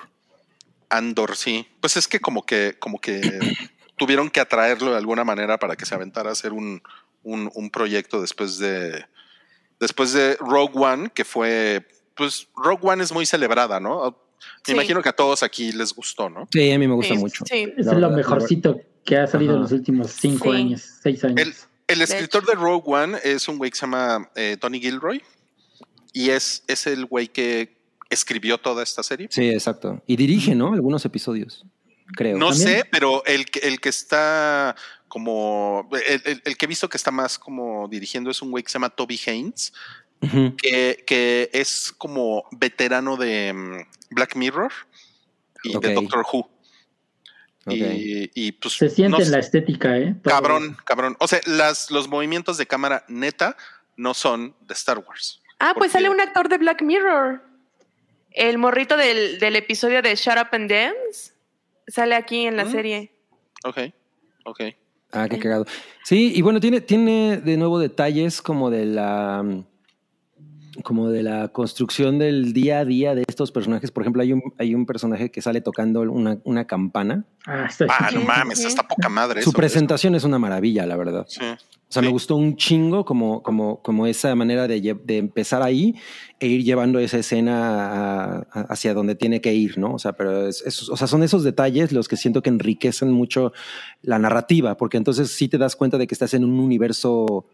Andor, 0.88 1.36
sí. 1.36 1.66
Pues 1.80 1.96
es 1.96 2.06
que 2.08 2.20
como 2.20 2.46
que, 2.46 2.76
como 2.78 2.98
que 3.00 3.20
tuvieron 3.97 4.31
que 4.31 4.40
atraerlo 4.40 4.90
de 4.93 4.98
alguna 4.98 5.24
manera 5.24 5.59
para 5.59 5.77
que 5.77 5.86
se 5.86 5.94
aventara 5.94 6.31
a 6.31 6.32
hacer 6.32 6.52
un, 6.52 6.82
un, 7.23 7.51
un 7.55 7.70
proyecto 7.70 8.20
después 8.20 8.59
de 8.59 9.05
después 9.81 10.12
de 10.12 10.36
Rogue 10.36 10.73
One, 10.74 11.10
que 11.14 11.24
fue, 11.24 11.86
pues 12.14 12.48
Rogue 12.56 12.81
One 12.82 13.02
es 13.02 13.12
muy 13.12 13.27
celebrada, 13.27 13.78
¿no? 13.81 14.05
Me 14.10 14.16
Sí. 14.64 14.73
imagino 14.73 15.02
que 15.02 15.09
a 15.09 15.12
todos 15.12 15.43
aquí 15.43 15.73
les 15.73 15.93
gustó, 15.94 16.31
¿no? 16.31 16.48
Sí, 16.52 16.70
a 16.73 16.78
mí 16.78 16.86
me 16.89 16.94
gusta 16.94 17.14
Sí, 17.14 17.20
mucho. 17.20 17.44
Sí. 17.47 17.73
Es 17.77 17.86
lo 17.86 18.10
mejorcito 18.10 18.81
que 19.05 19.16
ha 19.18 19.27
salido 19.27 19.55
en 19.55 19.62
los 19.62 19.73
últimos 19.73 20.12
cinco 20.12 20.51
Sí. 20.51 20.56
años, 20.56 20.82
seis 21.02 21.23
años. 21.24 21.39
El, 21.40 21.55
el 21.89 22.02
escritor 22.02 22.47
de 22.47 22.55
Rogue 22.55 22.82
One 22.86 23.18
es 23.23 23.48
un 23.48 23.59
güey 23.59 23.70
que 23.70 23.77
se 23.77 23.82
llama 23.82 24.31
eh, 24.35 24.56
Tony 24.60 24.81
Gilroy 24.81 25.23
y 26.12 26.31
es, 26.31 26.64
es 26.68 26.86
el 26.86 27.05
güey 27.06 27.28
que 27.28 27.77
escribió 28.09 28.59
toda 28.59 28.82
esta 28.82 29.02
serie. 29.02 29.28
Sí, 29.31 29.48
exacto. 29.51 30.02
Y 30.06 30.16
dirige, 30.16 30.55
¿no? 30.55 30.73
Algunos 30.73 31.05
episodios, 31.05 31.64
creo. 32.14 32.36
No 32.38 32.50
¿También? 32.50 32.68
sé, 32.68 32.84
pero 32.90 33.24
el, 33.26 33.46
que- 33.46 33.60
el 33.60 33.80
que 33.80 33.88
está 33.88 34.74
como. 35.08 35.88
El, 36.06 36.22
el- 36.24 36.42
el 36.44 36.56
que 36.56 36.64
he 36.64 36.68
visto 36.68 36.88
que 36.88 36.96
está 36.96 37.10
más 37.10 37.38
como 37.38 37.88
dirigiendo 37.88 38.30
es 38.30 38.42
un 38.42 38.50
güey 38.50 38.62
que 38.64 38.70
se 38.70 38.74
llama 38.74 38.90
Toby 38.90 39.20
Haynes, 39.26 39.72
que, 40.20 41.04
que 41.06 41.50
es 41.52 41.92
como 41.96 42.44
veterano 42.52 43.16
de 43.16 43.52
mm, 43.52 44.14
Black 44.14 44.36
Mirror 44.36 44.72
y 45.64 45.78
de. 45.78 45.94
Doctor 45.94 46.24
Who. 46.32 46.48
Y, 47.68 48.30
y, 48.34 48.52
pues. 48.52 48.74
Se 48.74 48.88
siente 48.88 49.18
no 49.18 49.24
en 49.24 49.30
la 49.32 49.38
estética, 49.40 49.98
¿eh? 49.98 50.14
Todo 50.22 50.32
Cabrón, 50.34 50.76
cabrón. 50.84 51.16
O 51.18 51.26
sea, 51.26 51.40
las, 51.46 51.90
los 51.90 52.06
movimientos 52.08 52.58
de 52.58 52.66
cámara 52.66 53.04
neta 53.08 53.56
no 53.96 54.14
son 54.14 54.54
de 54.60 54.74
Star 54.74 54.98
Wars. 54.98 55.42
Ah, 55.58 55.72
pues 55.76 55.92
sale 55.92 56.08
un 56.10 56.20
actor 56.20 56.48
de 56.48 56.58
Black 56.58 56.82
Mirror. 56.82 57.42
El 58.30 58.58
morrito 58.58 58.96
del, 58.96 59.38
del 59.40 59.56
episodio 59.56 60.02
de 60.02 60.14
Shut 60.14 60.36
Up 60.38 60.48
and 60.52 60.70
Dance 60.70 61.32
sale 61.88 62.14
aquí 62.14 62.46
en 62.46 62.56
la 62.56 62.64
Mm. 62.64 62.70
serie. 62.72 63.10
Ok, 63.64 63.78
ok. 64.44 64.60
Ah, 65.12 65.28
qué 65.28 65.38
cagado. 65.38 65.64
Sí, 66.04 66.32
y 66.34 66.42
bueno, 66.42 66.60
tiene, 66.60 66.80
tiene 66.80 67.38
de 67.38 67.56
nuevo 67.56 67.78
detalles 67.78 68.42
como 68.42 68.70
de 68.70 68.84
la 68.86 69.44
como 70.82 71.08
de 71.10 71.22
la 71.22 71.48
construcción 71.48 72.18
del 72.18 72.52
día 72.52 72.80
a 72.80 72.84
día 72.84 73.14
de 73.14 73.24
estos 73.26 73.52
personajes. 73.52 73.90
Por 73.90 74.02
ejemplo, 74.02 74.22
hay 74.22 74.32
un, 74.32 74.42
hay 74.58 74.74
un 74.74 74.86
personaje 74.86 75.30
que 75.30 75.42
sale 75.42 75.60
tocando 75.60 76.00
una, 76.02 76.38
una 76.44 76.66
campana. 76.66 77.24
Ah, 77.46 77.66
está 77.68 77.86
Ah, 77.88 78.10
no 78.12 78.20
Sí, 78.20 78.26
mames, 78.26 78.64
está 78.64 78.82
poca 78.86 79.08
madre. 79.08 79.42
Su 79.42 79.50
eso, 79.50 79.56
presentación 79.56 80.14
es 80.14 80.24
una 80.24 80.38
maravilla, 80.38 80.86
la 80.86 80.96
verdad. 80.96 81.26
Sí. 81.28 81.40
O 81.88 81.92
sea, 81.92 82.02
Sí. 82.02 82.06
me 82.06 82.12
gustó 82.12 82.34
un 82.34 82.56
chingo 82.56 83.04
como, 83.04 83.44
como, 83.44 83.80
como 83.80 84.08
esa 84.08 84.34
manera 84.34 84.66
de, 84.66 84.80
de 85.04 85.18
empezar 85.18 85.62
ahí 85.62 85.94
e 86.40 86.48
ir 86.48 86.64
llevando 86.64 86.98
esa 86.98 87.18
escena 87.18 87.86
a- 87.86 88.46
a- 88.50 88.60
hacia 88.70 88.92
donde 88.92 89.14
tiene 89.14 89.40
que 89.40 89.54
ir, 89.54 89.78
¿no? 89.78 89.94
O 89.94 89.98
sea, 90.00 90.14
pero 90.14 90.48
es, 90.48 90.62
es- 90.66 90.88
o 90.88 90.96
sea, 90.96 91.06
son 91.06 91.22
esos 91.22 91.44
detalles 91.44 91.92
los 91.92 92.08
que 92.08 92.16
siento 92.16 92.42
que 92.42 92.50
enriquecen 92.50 93.12
mucho 93.12 93.52
la 94.02 94.18
narrativa, 94.18 94.76
porque 94.76 94.96
entonces 94.96 95.30
sí 95.30 95.46
te 95.46 95.58
das 95.58 95.76
cuenta 95.76 95.96
de 95.96 96.08
que 96.08 96.14
estás 96.16 96.34
en 96.34 96.44
un 96.44 96.58
universo, 96.58 97.46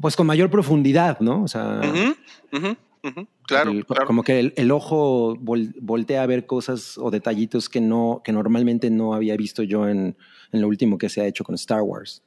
pues 0.00 0.16
con 0.16 0.26
mayor 0.26 0.50
profundidad, 0.50 1.20
¿no? 1.20 1.42
O 1.42 1.48
sea. 1.48 1.80
Claro, 3.46 3.70
el- 3.72 3.84
claro. 3.84 4.06
como 4.06 4.22
que 4.22 4.38
el, 4.38 4.54
el 4.56 4.70
ojo 4.70 5.34
vol- 5.36 5.74
voltea 5.80 6.22
a 6.22 6.26
ver 6.26 6.46
cosas 6.46 6.96
o 6.98 7.10
detallitos 7.10 7.68
que 7.68 7.80
no, 7.80 8.22
que 8.24 8.32
normalmente 8.32 8.90
no 8.90 9.14
había 9.14 9.36
visto 9.36 9.62
yo 9.64 9.88
en, 9.88 10.16
en 10.52 10.60
lo 10.60 10.68
último 10.68 10.98
que 10.98 11.08
se 11.08 11.20
ha 11.20 11.26
hecho 11.26 11.42
con 11.42 11.56
Star 11.56 11.82
Wars. 11.82 12.22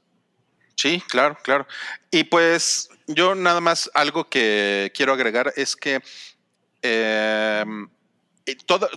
Sí, 0.75 1.01
claro, 1.07 1.37
claro. 1.41 1.65
Y 2.11 2.25
pues 2.25 2.89
yo 3.07 3.33
nada 3.35 3.61
más 3.61 3.89
algo 3.93 4.29
que 4.29 4.91
quiero 4.93 5.13
agregar 5.13 5.53
es 5.55 5.77
que 5.77 6.01
eh, 6.81 7.63
toda, 8.65 8.89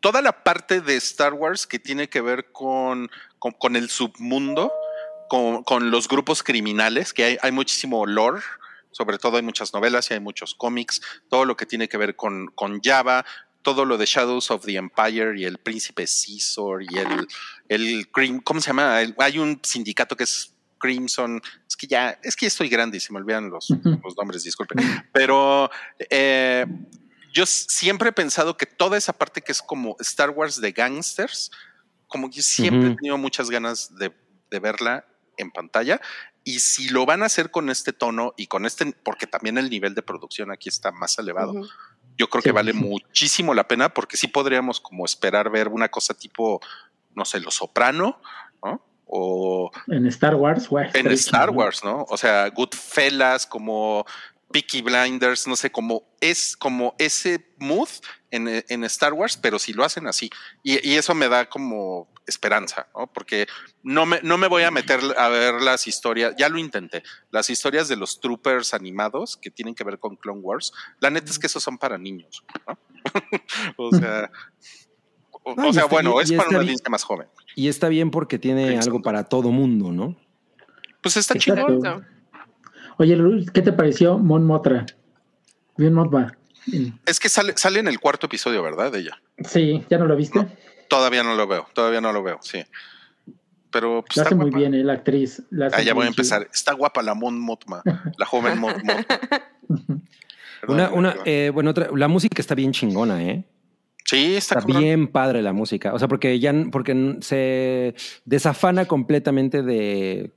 toda 0.00 0.20
la 0.20 0.44
parte 0.44 0.82
de 0.82 0.96
Star 0.96 1.32
Wars 1.32 1.66
que 1.66 1.78
tiene 1.78 2.08
que 2.08 2.20
ver 2.20 2.52
con, 2.52 3.10
con, 3.38 3.52
con 3.52 3.76
el 3.76 3.88
submundo, 3.88 4.70
con, 5.28 5.62
con 5.64 5.90
los 5.90 6.08
grupos 6.08 6.42
criminales, 6.42 7.12
que 7.12 7.24
hay, 7.24 7.38
hay 7.42 7.52
muchísimo 7.52 8.06
lore, 8.06 8.40
sobre 8.90 9.18
todo 9.18 9.36
hay 9.36 9.42
muchas 9.42 9.72
novelas 9.74 10.10
y 10.10 10.14
hay 10.14 10.20
muchos 10.20 10.54
cómics, 10.54 11.00
todo 11.28 11.44
lo 11.44 11.56
que 11.56 11.66
tiene 11.66 11.88
que 11.88 11.96
ver 11.98 12.16
con, 12.16 12.46
con 12.54 12.80
Java, 12.82 13.24
todo 13.62 13.84
lo 13.84 13.98
de 13.98 14.06
Shadows 14.06 14.50
of 14.50 14.64
the 14.64 14.76
Empire 14.76 15.38
y 15.38 15.44
el 15.44 15.58
príncipe 15.58 16.04
Caesar 16.06 16.82
y 16.88 16.98
el, 16.98 17.26
el 17.68 18.08
¿cómo 18.44 18.60
se 18.60 18.68
llama? 18.68 19.02
El- 19.02 19.14
hay 19.18 19.38
un 19.38 19.60
sindicato 19.62 20.16
que 20.16 20.24
es 20.24 20.52
Crimson, 20.78 21.42
es 21.66 21.76
que 21.76 21.86
ya, 21.86 22.18
es 22.22 22.36
que 22.36 22.46
estoy 22.46 22.68
grande 22.68 22.98
y 22.98 23.00
se 23.00 23.12
me 23.12 23.18
olvidan 23.18 23.50
los, 23.50 23.68
los 24.04 24.16
nombres, 24.16 24.44
disculpen, 24.44 24.78
pero 25.12 25.68
eh, 26.10 26.64
yo 27.32 27.44
siempre 27.44 28.10
he 28.10 28.12
pensado 28.12 28.56
que 28.56 28.66
toda 28.66 28.96
esa 28.96 29.12
parte 29.12 29.42
que 29.42 29.52
es 29.52 29.60
como 29.62 29.96
Star 30.00 30.30
Wars 30.30 30.60
de 30.60 30.72
gangsters, 30.72 31.50
como 32.06 32.30
que 32.30 32.40
siempre 32.42 32.90
he 32.92 32.94
tenido 32.96 33.18
muchas 33.18 33.50
ganas 33.50 33.94
de, 33.96 34.12
de 34.50 34.58
verla 34.60 35.04
en 35.36 35.50
pantalla. 35.50 36.00
Y 36.44 36.60
si 36.60 36.88
lo 36.88 37.06
van 37.06 37.22
a 37.22 37.26
hacer 37.26 37.50
con 37.50 37.70
este 37.70 37.92
tono 37.92 38.32
y 38.36 38.46
con 38.46 38.66
este, 38.66 38.92
porque 39.02 39.26
también 39.26 39.58
el 39.58 39.68
nivel 39.70 39.94
de 39.94 40.02
producción 40.02 40.50
aquí 40.52 40.68
está 40.68 40.92
más 40.92 41.18
elevado, 41.18 41.54
yo 42.16 42.28
creo 42.28 42.42
Sí, 42.42 42.48
que 42.48 42.52
vale 42.52 42.72
sí. 42.72 42.78
muchísimo 42.78 43.52
la 43.54 43.66
pena 43.68 43.88
porque 43.92 44.16
sí 44.16 44.28
podríamos 44.28 44.80
como 44.80 45.04
esperar 45.04 45.50
ver 45.50 45.68
una 45.68 45.88
cosa 45.90 46.14
tipo, 46.14 46.60
no 47.14 47.24
sé, 47.24 47.40
Lo 47.40 47.50
Soprano, 47.50 48.20
¿no? 48.62 48.80
O 49.06 49.70
En 49.88 50.06
Star 50.06 50.34
Wars, 50.36 50.68
güey. 50.68 50.88
en 50.94 51.08
Star. 51.12 51.50
Wars, 51.50 51.84
¿no? 51.84 52.04
O 52.08 52.16
sea, 52.16 52.48
Goodfellas, 52.50 53.46
como 53.46 54.04
Peaky 54.52 54.82
Blinders, 54.82 55.46
no 55.46 55.56
sé, 55.56 55.70
como 55.70 56.04
es 56.20 56.56
como 56.56 56.94
ese 56.98 57.46
mood 57.58 57.88
en, 58.30 58.64
en 58.68 58.84
Star 58.84 59.12
Wars, 59.12 59.36
pero 59.36 59.58
si 59.58 59.72
lo 59.72 59.84
hacen 59.84 60.06
así. 60.06 60.30
Y, 60.62 60.88
y 60.88 60.94
eso 60.94 61.14
me 61.14 61.28
da 61.28 61.48
como 61.48 62.08
esperanza, 62.26 62.88
¿no? 62.96 63.06
Porque 63.12 63.46
no 63.82 64.04
me, 64.06 64.20
no 64.22 64.36
me 64.38 64.46
voy 64.48 64.62
a 64.64 64.70
meter 64.70 65.00
a 65.16 65.28
ver 65.28 65.54
las 65.62 65.86
historias, 65.86 66.34
ya 66.36 66.48
lo 66.48 66.58
intenté, 66.58 67.02
las 67.30 67.50
historias 67.50 67.88
de 67.88 67.96
los 67.96 68.20
troopers 68.20 68.72
animados 68.74 69.36
que 69.36 69.50
tienen 69.50 69.74
que 69.74 69.84
ver 69.84 69.98
con 69.98 70.16
Clone 70.16 70.40
Wars. 70.40 70.72
La 71.00 71.10
neta 71.10 71.30
es 71.30 71.38
que 71.38 71.46
esos 71.46 71.62
son 71.62 71.78
para 71.78 71.98
niños, 71.98 72.44
¿no? 72.66 72.78
o 73.76 73.90
sea, 73.96 74.30
o, 75.42 75.54
No, 75.54 75.66
o 75.66 75.70
y 75.70 75.72
sea, 75.74 75.84
bueno, 75.86 76.14
bien- 76.14 76.24
es 76.24 76.32
para 76.32 76.48
una 76.50 76.58
audiencia 76.60 76.88
más 76.90 77.04
joven. 77.04 77.28
Y 77.54 77.68
está 77.68 77.88
bien 77.88 78.10
porque 78.10 78.38
tiene 78.38 78.78
algo 78.78 79.02
para 79.02 79.24
todo 79.24 79.50
mundo, 79.50 79.92
¿no? 79.92 80.16
Pues 81.02 81.16
está 81.16 81.34
chido. 81.38 81.56
Oye, 82.98 83.16
Luis, 83.16 83.50
¿qué 83.50 83.62
te 83.62 83.72
pareció 83.72 84.18
Mon 84.18 84.44
Motra? 84.44 84.86
Bien 85.76 85.92
Mothma. 85.92 86.36
Es 87.04 87.20
que 87.20 87.28
sale, 87.28 87.52
sale 87.56 87.78
en 87.80 87.88
el 87.88 88.00
cuarto 88.00 88.26
episodio, 88.26 88.62
¿verdad? 88.62 88.90
De 88.90 89.00
ella. 89.00 89.20
Sí, 89.44 89.84
¿ya 89.90 89.98
no 89.98 90.06
lo 90.06 90.16
viste? 90.16 90.38
No. 90.40 90.48
Todavía 90.88 91.22
no 91.22 91.34
lo 91.34 91.46
veo, 91.46 91.66
todavía 91.74 92.00
no 92.00 92.12
lo 92.12 92.22
veo, 92.22 92.38
sí. 92.42 92.64
Pero 93.70 94.02
pues, 94.06 94.16
Lo 94.16 94.22
está 94.22 94.28
hace 94.28 94.34
muy 94.34 94.46
guapa. 94.46 94.58
bien, 94.58 94.74
eh, 94.74 94.84
la 94.84 94.94
actriz. 94.94 95.42
la 95.50 95.66
hace 95.66 95.76
Ah, 95.76 95.82
ya 95.82 95.94
voy 95.94 96.06
a 96.06 96.08
empezar. 96.08 96.48
Está 96.52 96.72
guapa 96.72 97.02
la 97.02 97.14
Mon 97.14 97.38
Motma, 97.38 97.82
la 98.16 98.26
joven 98.26 98.58
Mon 98.58 98.72
Motma. 98.72 99.06
Una, 100.68 100.90
una, 100.90 101.14
eh, 101.26 101.50
bueno, 101.54 101.70
otra, 101.70 101.90
la 101.94 102.08
música 102.08 102.40
está 102.40 102.56
bien 102.56 102.72
chingona, 102.72 103.22
¿eh? 103.22 103.44
sí, 104.04 104.34
está, 104.34 104.58
Está 104.58 104.78
bien 104.78 105.06
padre 105.06 105.40
la 105.42 105.52
música. 105.52 105.92
O 105.94 105.98
sea, 105.98 106.08
porque 106.08 106.40
ya 106.40 106.52
porque 106.72 107.18
se 107.20 107.94
desafana 108.24 108.86
completamente 108.86 109.62
de 109.62 110.32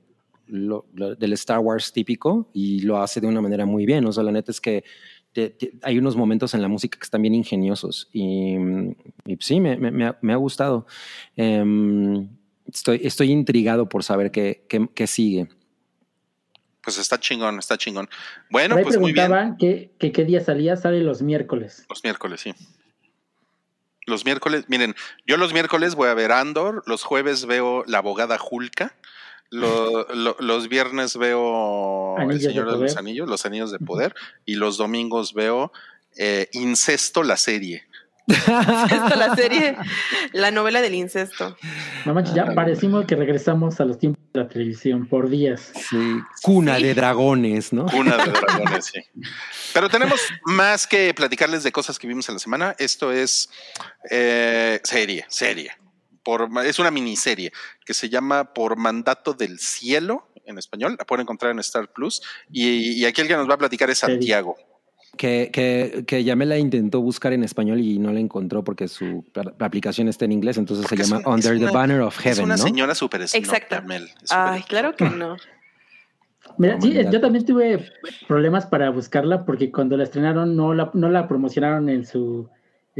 lo- 0.50 0.86
lo- 0.94 1.14
del 1.14 1.32
Star 1.34 1.58
Wars 1.60 1.92
típico 1.92 2.48
y 2.52 2.80
lo 2.82 3.00
hace 3.00 3.20
de 3.20 3.26
una 3.26 3.40
manera 3.40 3.66
muy 3.66 3.86
bien. 3.86 4.04
O 4.06 4.12
sea, 4.12 4.22
la 4.24 4.32
neta 4.32 4.50
es 4.50 4.60
que 4.60 4.84
te- 5.32 5.50
te- 5.50 5.72
hay 5.82 5.98
unos 5.98 6.16
momentos 6.16 6.54
en 6.54 6.62
la 6.62 6.68
música 6.68 6.98
que 6.98 7.04
están 7.04 7.22
bien 7.22 7.34
ingeniosos 7.34 8.08
y, 8.12 8.56
y 9.26 9.36
sí, 9.40 9.60
me, 9.60 9.76
me- 9.76 9.90
me 9.90 10.06
ha, 10.06 10.18
me 10.22 10.32
ha 10.32 10.36
gustado. 10.36 10.86
Em, 11.36 12.28
estoy, 12.66 13.00
estoy 13.04 13.30
intrigado 13.30 13.88
por 13.88 14.02
saber 14.04 14.30
qué, 14.30 14.64
qué- 14.68 14.88
qué 14.94 15.06
sigue. 15.06 15.48
Pues 16.82 16.98
está 16.98 17.20
chingón, 17.20 17.58
está 17.58 17.76
chingón. 17.76 18.08
Bueno, 18.50 18.74
pues 18.82 18.98
muy 18.98 19.12
bien. 19.12 19.26
preguntaban 19.26 19.56
que, 19.58 19.92
que 19.98 20.12
qué 20.12 20.24
día 20.24 20.40
salía, 20.40 20.76
sale 20.76 21.00
los 21.02 21.20
miércoles. 21.22 21.84
Los 21.88 22.02
miércoles, 22.02 22.40
sí. 22.40 22.52
Los 24.06 24.24
miércoles, 24.24 24.64
miren, 24.68 24.94
yo 25.26 25.36
los 25.36 25.52
miércoles 25.52 25.94
voy 25.94 26.08
a 26.08 26.14
ver 26.14 26.32
Andor, 26.32 26.82
los 26.86 27.04
jueves 27.04 27.44
veo 27.46 27.84
La 27.86 27.98
abogada 27.98 28.38
Julka, 28.38 28.96
lo- 29.50 30.06
lo- 30.14 30.36
los 30.38 30.68
viernes 30.68 31.16
veo 31.16 32.16
Anillos 32.18 32.44
El 32.44 32.50
Señor 32.52 32.72
de, 32.72 32.78
los. 32.78 32.96
Anillos, 32.96 33.28
Los 33.28 33.44
Anillos 33.46 33.72
de 33.72 33.78
Poder, 33.78 34.14
y 34.46 34.54
los 34.54 34.76
domingos 34.78 35.34
veo 35.34 35.72
eh, 36.16 36.48
Incesto, 36.52 37.22
la 37.22 37.36
serie. 37.36 37.84
Esto, 38.28 39.16
la 39.16 39.34
serie, 39.34 39.76
la 40.32 40.52
novela 40.52 40.80
del 40.80 40.94
incesto. 40.94 41.56
No 42.04 42.14
manches, 42.14 42.32
Ah, 42.38 42.46
ya 42.46 42.54
parecimos 42.54 43.04
que 43.06 43.16
regresamos 43.16 43.80
a 43.80 43.84
los 43.84 43.98
tiempos 43.98 44.22
de 44.32 44.40
la 44.42 44.48
televisión 44.48 45.06
por 45.08 45.28
días. 45.28 45.72
Sí, 45.90 46.20
cuna 46.42 46.76
Sí. 46.76 46.82
de 46.84 46.94
dragones, 46.94 47.72
¿no? 47.72 47.86
Una 47.92 48.18
de 48.18 48.30
dragones, 48.30 48.86
sí. 48.86 49.00
Pero 49.74 49.88
tenemos 49.88 50.20
más 50.44 50.86
que 50.86 51.12
platicarles 51.12 51.64
de 51.64 51.72
cosas 51.72 51.98
que 51.98 52.06
vimos 52.06 52.28
en 52.28 52.36
la 52.36 52.38
semana. 52.38 52.76
Esto 52.78 53.10
es 53.10 53.50
eh, 54.10 54.80
serie, 54.84 55.24
serie. 55.28 55.72
Por, 56.22 56.48
es 56.64 56.78
una 56.78 56.90
miniserie 56.90 57.52
que 57.84 57.94
se 57.94 58.08
llama 58.08 58.52
Por 58.52 58.76
Mandato 58.76 59.32
del 59.32 59.58
Cielo 59.58 60.28
en 60.44 60.58
español. 60.58 60.96
La 60.98 61.04
pueden 61.06 61.22
encontrar 61.22 61.52
en 61.52 61.58
Star 61.60 61.92
Plus. 61.92 62.22
Y, 62.50 63.00
y 63.00 63.04
aquí 63.04 63.20
el 63.22 63.28
que 63.28 63.36
nos 63.36 63.48
va 63.48 63.54
a 63.54 63.58
platicar 63.58 63.88
es. 63.90 63.98
Santiago. 63.98 64.56
Que, 65.16 65.50
que, 65.52 66.04
que 66.06 66.22
Yamela 66.22 66.56
intentó 66.56 67.00
buscar 67.00 67.32
en 67.32 67.42
español 67.42 67.80
y 67.80 67.98
no 67.98 68.12
la 68.12 68.20
encontró 68.20 68.62
porque 68.62 68.86
su 68.86 69.24
aplicación 69.58 70.08
está 70.08 70.24
en 70.24 70.32
inglés, 70.32 70.56
entonces 70.56 70.84
Porque 70.84 70.98
se 70.98 71.02
es 71.02 71.08
llama 71.10 71.22
una- 71.28 71.38
es 71.40 71.44
Under 71.46 71.58
the 71.58 71.64
una- 71.64 71.72
Banner 71.72 72.00
of 72.02 72.16
es 72.18 72.22
Heaven, 72.22 72.44
una 72.44 72.56
¿no? 72.56 72.62
señora 72.62 72.94
súper 72.94 73.22
Exacto. 73.22 73.76
Es 73.76 74.30
Ay, 74.30 74.62
claro 74.62 74.94
que 74.94 75.10
no. 75.10 75.36
Mira, 76.58 76.80
sí, 76.80 76.94
yo 77.10 77.20
también 77.20 77.44
tuve 77.44 77.90
problemas 78.28 78.66
para 78.66 78.88
buscarla 78.90 79.44
porque 79.44 79.70
cuando 79.72 79.96
la 79.96 80.04
estrenaron 80.04 80.56
no 80.56 80.74
la, 80.74 80.90
no 80.94 81.08
la 81.10 81.26
promocionaron 81.26 81.88
en 81.88 82.06
su 82.06 82.48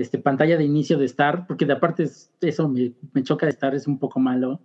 este, 0.00 0.18
pantalla 0.18 0.56
de 0.56 0.64
inicio 0.64 0.98
de 0.98 1.04
Star, 1.06 1.46
porque 1.46 1.66
de 1.66 1.72
aparte 1.74 2.04
es- 2.04 2.30
eso 2.40 2.68
me, 2.68 2.92
me 3.12 3.22
choca 3.22 3.46
de 3.46 3.50
Star, 3.52 3.74
es 3.74 3.86
un 3.86 3.98
poco 3.98 4.20
malo 4.20 4.60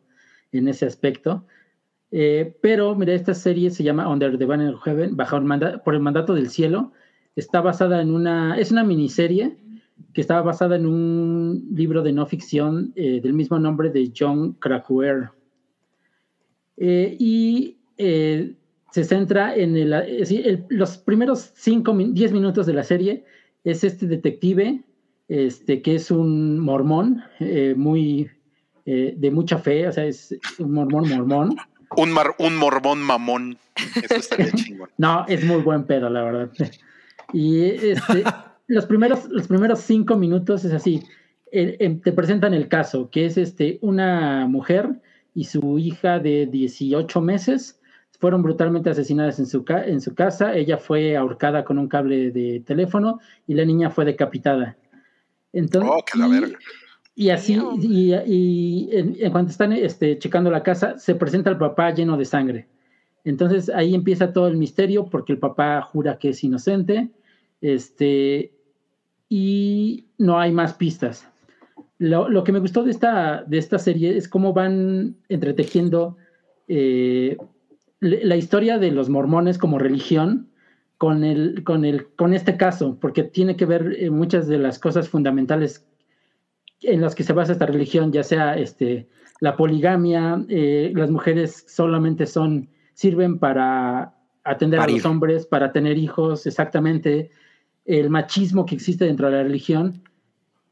en 0.51 0.67
ese 0.67 0.85
aspecto. 0.85 1.45
Eh, 2.11 2.55
pero 2.61 2.95
mira, 2.95 3.13
esta 3.13 3.33
serie 3.33 3.71
se 3.71 3.83
llama 3.83 4.07
Under 4.09 4.37
the 4.37 4.45
Banner 4.45 4.73
of 4.73 4.83
Heaven, 4.83 5.15
bajo 5.17 5.37
el 5.37 5.43
manda- 5.43 5.83
por 5.83 5.93
el 5.95 5.99
mandato 5.99 6.33
del 6.33 6.49
cielo. 6.49 6.91
Está 7.35 7.61
basada 7.61 8.01
en 8.01 8.11
una, 8.11 8.57
es 8.57 8.71
una 8.71 8.83
miniserie 8.83 9.57
que 10.13 10.21
estaba 10.21 10.41
basada 10.41 10.75
en 10.77 10.85
un 10.85 11.67
libro 11.73 12.01
de 12.01 12.13
no 12.13 12.25
ficción 12.25 12.93
eh, 12.95 13.19
del 13.21 13.33
mismo 13.33 13.59
nombre 13.59 13.89
de 13.89 14.11
John 14.17 14.53
Krakauer. 14.53 15.29
Eh, 16.77 17.15
y 17.19 17.77
eh, 17.97 18.55
se 18.91 19.03
centra 19.03 19.55
en 19.55 19.75
el, 19.75 19.93
eh, 19.93 20.23
el- 20.29 20.65
los 20.69 20.97
primeros 20.97 21.51
5, 21.55 21.93
10 21.93 22.31
minutos 22.31 22.65
de 22.65 22.73
la 22.73 22.83
serie. 22.83 23.25
Es 23.63 23.83
este 23.83 24.05
detective, 24.07 24.83
este, 25.27 25.81
que 25.81 25.95
es 25.95 26.11
un 26.11 26.59
mormón, 26.59 27.23
eh, 27.39 27.73
muy 27.77 28.29
eh, 28.85 29.13
de 29.17 29.31
mucha 29.31 29.57
fe, 29.57 29.87
o 29.87 29.91
sea, 29.91 30.05
es 30.05 30.35
un 30.59 30.71
mormón, 30.73 31.09
mormón. 31.09 31.55
Un, 31.97 32.11
mar- 32.11 32.35
un 32.39 32.55
morbón 32.57 33.01
mamón. 33.01 33.57
Eso 33.95 34.15
estaría 34.15 34.51
chingón. 34.55 34.89
No, 34.97 35.25
es 35.27 35.43
muy 35.43 35.61
buen 35.61 35.83
pedo, 35.85 36.09
la 36.09 36.23
verdad. 36.23 36.49
Y 37.33 37.61
este, 37.61 38.23
los 38.67 38.85
primeros, 38.85 39.27
los 39.29 39.47
primeros 39.47 39.79
cinco 39.79 40.15
minutos 40.17 40.65
es 40.65 40.73
así. 40.73 41.01
Eh, 41.51 41.77
eh, 41.79 41.99
te 42.03 42.11
presentan 42.11 42.53
el 42.53 42.67
caso, 42.67 43.09
que 43.09 43.25
es 43.25 43.37
este, 43.37 43.79
una 43.81 44.45
mujer 44.47 45.01
y 45.33 45.45
su 45.45 45.79
hija 45.79 46.19
de 46.19 46.47
18 46.47 47.21
meses 47.21 47.79
fueron 48.19 48.41
brutalmente 48.43 48.89
asesinadas 48.89 49.39
en 49.39 49.45
su, 49.45 49.63
ca- 49.65 49.85
en 49.85 50.01
su 50.01 50.15
casa. 50.15 50.55
Ella 50.55 50.77
fue 50.77 51.15
ahorcada 51.17 51.63
con 51.63 51.77
un 51.77 51.87
cable 51.87 52.31
de 52.31 52.61
teléfono 52.65 53.19
y 53.47 53.53
la 53.53 53.65
niña 53.65 53.89
fue 53.89 54.05
decapitada. 54.05 54.77
Entonces, 55.55 55.91
Oh, 55.91 56.03
que 56.05 56.17
la 56.19 56.27
y- 56.27 56.31
verga. 56.31 56.59
y 57.15 57.29
así, 57.31 57.59
y, 57.81 58.13
y 58.13 58.89
en, 58.91 59.15
en 59.19 59.31
cuanto 59.31 59.49
están 59.51 59.71
este, 59.73 60.19
checando 60.19 60.51
la 60.51 60.61
casa, 60.63 60.99
se 60.99 61.15
presenta 61.15 61.49
el 61.49 61.57
papá 61.57 61.91
lleno 61.93 62.17
de 62.17 62.25
sangre. 62.25 62.67
Entonces 63.23 63.69
ahí 63.69 63.95
empieza 63.95 64.31
todo 64.33 64.47
el 64.47 64.57
misterio 64.57 65.05
porque 65.09 65.33
el 65.33 65.39
papá 65.39 65.81
jura 65.81 66.19
que 66.19 66.29
es 66.29 66.43
inocente. 66.43 67.09
Este, 67.61 68.51
y 69.29 70.05
no 70.19 70.39
hay 70.39 70.51
más 70.51 70.73
pistas. 70.75 71.27
Lo, 71.97 72.29
lo 72.29 72.43
que 72.43 72.51
me 72.51 72.59
gustó 72.59 72.83
de 72.83 72.91
esta, 72.91 73.43
de 73.47 73.57
esta 73.57 73.79
serie 73.79 74.15
es 74.17 74.27
cómo 74.27 74.53
van 74.53 75.15
entretejiendo 75.29 76.17
eh, 76.67 77.37
la 78.01 78.35
historia 78.35 78.77
de 78.77 78.91
los 78.91 79.09
mormones 79.09 79.57
como 79.57 79.79
religión 79.79 80.49
con, 81.05 81.23
el, 81.23 81.63
con, 81.63 81.85
el, 81.85 82.07
con 82.15 82.33
este 82.33 82.57
caso, 82.57 82.97
porque 82.99 83.21
tiene 83.21 83.55
que 83.55 83.67
ver 83.67 83.95
eh, 83.99 84.09
muchas 84.09 84.47
de 84.47 84.57
las 84.57 84.79
cosas 84.79 85.07
fundamentales 85.07 85.85
en 86.81 86.99
las 86.99 87.13
que 87.13 87.23
se 87.23 87.31
basa 87.31 87.51
esta 87.51 87.67
religión, 87.67 88.11
ya 88.11 88.23
sea 88.23 88.57
este, 88.57 89.07
la 89.39 89.55
poligamia, 89.55 90.43
eh, 90.49 90.91
las 90.95 91.11
mujeres 91.11 91.63
solamente 91.67 92.25
son, 92.25 92.69
sirven 92.95 93.37
para 93.37 94.15
atender 94.43 94.79
a 94.79 94.81
Parir. 94.81 94.95
los 94.95 95.05
hombres, 95.05 95.45
para 95.45 95.71
tener 95.71 95.95
hijos, 95.99 96.47
exactamente, 96.47 97.29
el 97.85 98.09
machismo 98.09 98.65
que 98.65 98.73
existe 98.73 99.05
dentro 99.05 99.27
de 99.27 99.37
la 99.37 99.43
religión 99.43 100.01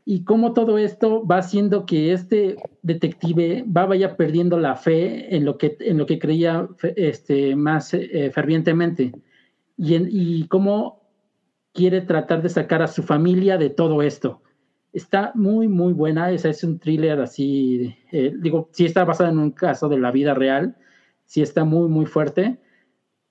y 0.03 0.23
cómo 0.23 0.53
todo 0.53 0.79
esto 0.79 1.23
va 1.27 1.37
haciendo 1.37 1.85
que 1.85 2.11
este 2.11 2.55
detective 2.81 3.65
va 3.65 3.85
vaya 3.85 4.17
perdiendo 4.17 4.57
la 4.57 4.77
fe 4.77 5.35
en 5.35 5.45
lo 5.45 5.59
que, 5.59 5.77
en 5.79 5.99
lo 5.99 6.07
que 6.07 6.17
creía 6.17 6.67
este, 6.95 7.55
más 7.55 7.93
eh, 7.93 8.31
fervientemente 8.33 9.13
y, 9.77 10.47
cómo 10.47 11.01
quiere 11.73 12.01
tratar 12.01 12.41
de 12.41 12.49
sacar 12.49 12.81
a 12.81 12.87
su 12.87 13.03
familia 13.03 13.57
de 13.57 13.69
todo 13.69 14.01
esto. 14.01 14.41
Está 14.91 15.31
muy, 15.33 15.67
muy 15.67 15.93
buena. 15.93 16.31
Esa 16.31 16.49
es 16.49 16.63
un 16.63 16.77
thriller 16.77 17.19
así, 17.19 17.95
eh, 18.11 18.33
digo, 18.39 18.69
sí 18.71 18.85
está 18.85 19.03
basada 19.05 19.31
en 19.31 19.39
un 19.39 19.51
caso 19.51 19.89
de 19.89 19.97
la 19.97 20.11
vida 20.11 20.33
real, 20.35 20.75
sí 21.25 21.41
está 21.41 21.63
muy, 21.63 21.89
muy 21.89 22.05
fuerte. 22.05 22.59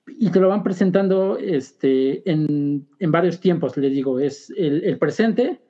Y 0.05 0.31
te 0.31 0.41
lo 0.41 0.49
van 0.49 0.63
presentando 0.63 1.37
este, 1.37 2.29
en, 2.29 2.85
en 2.99 3.11
varios 3.11 3.39
tiempos, 3.39 3.77
les 3.77 3.91
digo, 3.93 4.19
es 4.19 4.51
el, 4.57 4.97
presente, 4.97 5.61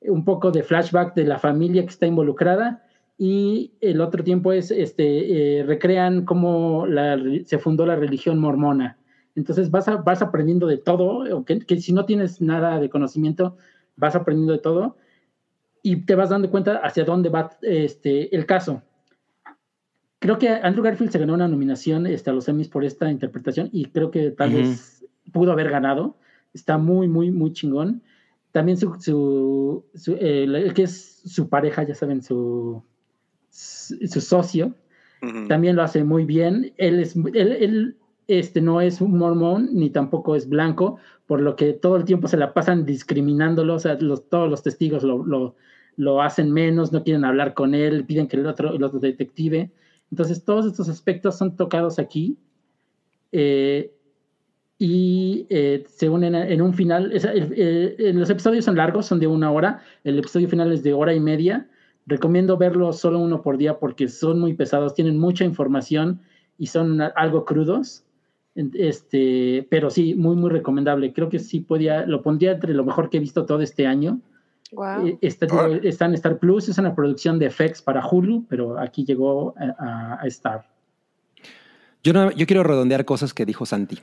un 0.00 0.24
poco 0.24 0.50
de 0.50 0.62
flashback 0.62 1.14
de 1.14 1.24
la 1.24 1.38
familia 1.38 1.82
que 1.82 1.90
está 1.90 2.06
involucrada 2.06 2.86
y 3.18 3.74
el 3.82 4.00
otro 4.00 4.24
tiempo 4.24 4.52
es, 4.52 4.70
este, 4.70 5.58
eh, 5.58 5.62
recrean 5.64 6.24
cómo 6.24 6.86
se 7.44 7.58
fundó 7.58 7.84
la 7.84 7.96
religión 7.96 8.38
mormona. 8.38 8.98
Entonces 9.34 9.70
vas, 9.70 9.88
a- 9.88 9.96
vas 9.96 10.22
aprendiendo 10.22 10.66
de 10.66 10.78
todo, 10.78 11.36
o 11.36 11.44
que, 11.44 11.60
que 11.60 11.80
si 11.80 11.92
no 11.92 12.04
tienes 12.04 12.40
nada 12.40 12.78
de 12.80 12.90
conocimiento, 12.90 13.56
vas 13.96 14.14
aprendiendo 14.14 14.52
de 14.52 14.58
todo 14.58 14.96
y 15.82 16.04
te 16.04 16.14
vas 16.14 16.30
dando 16.30 16.50
cuenta 16.50 16.76
hacia 16.76 17.04
dónde 17.04 17.28
va 17.28 17.50
este, 17.62 18.34
el 18.34 18.46
caso. 18.46 18.82
Creo 20.18 20.38
que 20.38 20.48
Andrew 20.48 20.84
Garfield 20.84 21.10
se 21.10 21.18
ganó 21.18 21.34
una 21.34 21.48
nominación 21.48 22.06
este, 22.06 22.30
a 22.30 22.32
los 22.32 22.46
Emmys 22.48 22.68
por 22.68 22.84
esta 22.84 23.10
interpretación 23.10 23.68
y 23.72 23.86
creo 23.86 24.10
que 24.12 24.30
tal 24.30 24.52
vez 24.52 25.04
pudo 25.32 25.50
haber 25.50 25.68
ganado. 25.70 26.16
Está 26.54 26.78
muy, 26.78 27.08
muy, 27.08 27.30
muy 27.32 27.52
chingón. 27.52 28.02
También 28.52 28.76
su, 28.76 28.94
su, 29.00 29.84
su- 29.94 30.14
eh, 30.14 30.44
el 30.44 30.74
que 30.74 30.84
es 30.84 31.22
su 31.24 31.48
pareja, 31.48 31.82
ya 31.82 31.94
saben, 31.96 32.22
su, 32.22 32.84
su, 33.50 33.96
su 34.06 34.20
socio, 34.20 34.74
Ujú. 35.22 35.48
también 35.48 35.74
lo 35.74 35.82
hace 35.82 36.04
muy 36.04 36.24
bien. 36.24 36.72
Él, 36.76 37.00
es, 37.00 37.16
él, 37.16 37.34
él, 37.34 37.96
este, 38.28 38.60
no 38.60 38.80
es 38.80 39.00
un 39.00 39.16
mormón 39.18 39.70
ni 39.72 39.90
tampoco 39.90 40.36
es 40.36 40.48
blanco, 40.48 40.98
por 41.26 41.40
lo 41.40 41.56
que 41.56 41.72
todo 41.72 41.96
el 41.96 42.04
tiempo 42.04 42.28
se 42.28 42.36
la 42.36 42.52
pasan 42.54 42.84
discriminándolo, 42.84 43.74
o 43.74 43.78
sea, 43.78 43.98
todos 43.98 44.50
los 44.50 44.62
testigos 44.62 45.02
lo, 45.02 45.24
lo, 45.24 45.54
lo 45.96 46.22
hacen 46.22 46.50
menos, 46.52 46.92
no 46.92 47.02
quieren 47.04 47.24
hablar 47.24 47.54
con 47.54 47.74
él, 47.74 48.04
piden 48.06 48.28
que 48.28 48.36
el 48.36 48.46
otro, 48.46 48.74
el 48.74 48.82
otro 48.82 48.98
detective. 49.00 49.70
Entonces, 50.10 50.44
todos 50.44 50.66
estos 50.66 50.88
aspectos 50.88 51.36
son 51.38 51.56
tocados 51.56 51.98
aquí 51.98 52.36
eh, 53.32 53.92
y 54.78 55.46
eh, 55.50 55.84
se 55.88 56.08
unen 56.08 56.34
en 56.34 56.62
un 56.62 56.74
final. 56.74 57.12
es- 57.12 57.24
el- 57.24 58.18
los 58.18 58.30
episodios 58.30 58.64
son 58.64 58.76
largos, 58.76 59.06
son 59.06 59.20
de 59.20 59.26
una 59.26 59.50
hora, 59.50 59.80
el 60.04 60.18
episodio 60.18 60.48
final 60.48 60.72
es 60.72 60.82
de 60.82 60.92
hora 60.92 61.14
y 61.14 61.20
media. 61.20 61.68
Recomiendo 62.06 62.56
verlo 62.56 62.92
solo 62.92 63.20
uno 63.20 63.42
por 63.42 63.58
día 63.58 63.78
porque 63.78 64.08
son 64.08 64.40
muy 64.40 64.54
pesados, 64.54 64.94
tienen 64.94 65.18
mucha 65.18 65.44
información 65.44 66.20
y 66.58 66.66
son 66.66 67.00
algo 67.16 67.44
crudos. 67.44 68.04
Este, 68.54 69.66
pero 69.70 69.90
sí, 69.90 70.14
muy, 70.14 70.36
muy 70.36 70.50
recomendable. 70.50 71.12
Creo 71.12 71.28
que 71.28 71.38
sí 71.38 71.60
podía, 71.60 72.04
lo 72.06 72.22
pondría 72.22 72.52
entre 72.52 72.74
lo 72.74 72.84
mejor 72.84 73.08
que 73.10 73.16
he 73.16 73.20
visto 73.20 73.46
todo 73.46 73.60
este 73.62 73.86
año. 73.86 74.20
Wow. 74.72 75.06
Eh, 75.06 75.18
Está, 75.20 75.46
Órale. 75.46 75.80
está 75.88 76.06
en 76.06 76.14
Star 76.14 76.38
Plus, 76.38 76.68
es 76.68 76.78
una 76.78 76.94
producción 76.94 77.38
de 77.38 77.50
FX 77.50 77.82
para 77.82 78.06
Hulu, 78.06 78.46
pero 78.48 78.78
aquí 78.78 79.04
llegó 79.04 79.54
a, 79.58 80.18
a- 80.22 80.26
Star. 80.28 80.66
Yo, 82.02 82.12
no- 82.12 82.30
yo 82.32 82.46
quiero 82.46 82.62
redondear 82.62 83.04
cosas 83.04 83.32
que 83.34 83.44
dijo 83.46 83.64
Santi. 83.66 83.98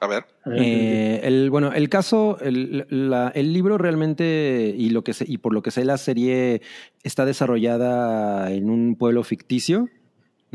A 0.00 0.06
ver. 0.06 0.24
Eh, 0.54 1.20
el, 1.24 1.50
bueno, 1.50 1.72
el 1.72 1.88
caso, 1.88 2.38
el, 2.40 2.86
la- 2.90 3.28
el 3.34 3.52
libro 3.54 3.78
realmente, 3.78 4.74
y, 4.76 4.90
lo 4.90 5.02
que 5.02 5.12
se- 5.14 5.24
y 5.30 5.38
por 5.38 5.54
lo 5.54 5.62
que 5.62 5.70
sé, 5.70 5.84
la 5.84 5.96
serie 5.98 6.60
está 7.02 7.24
desarrollada 7.24 8.50
en 8.52 8.68
un 8.68 8.96
pueblo 8.96 9.22
ficticio, 9.24 9.88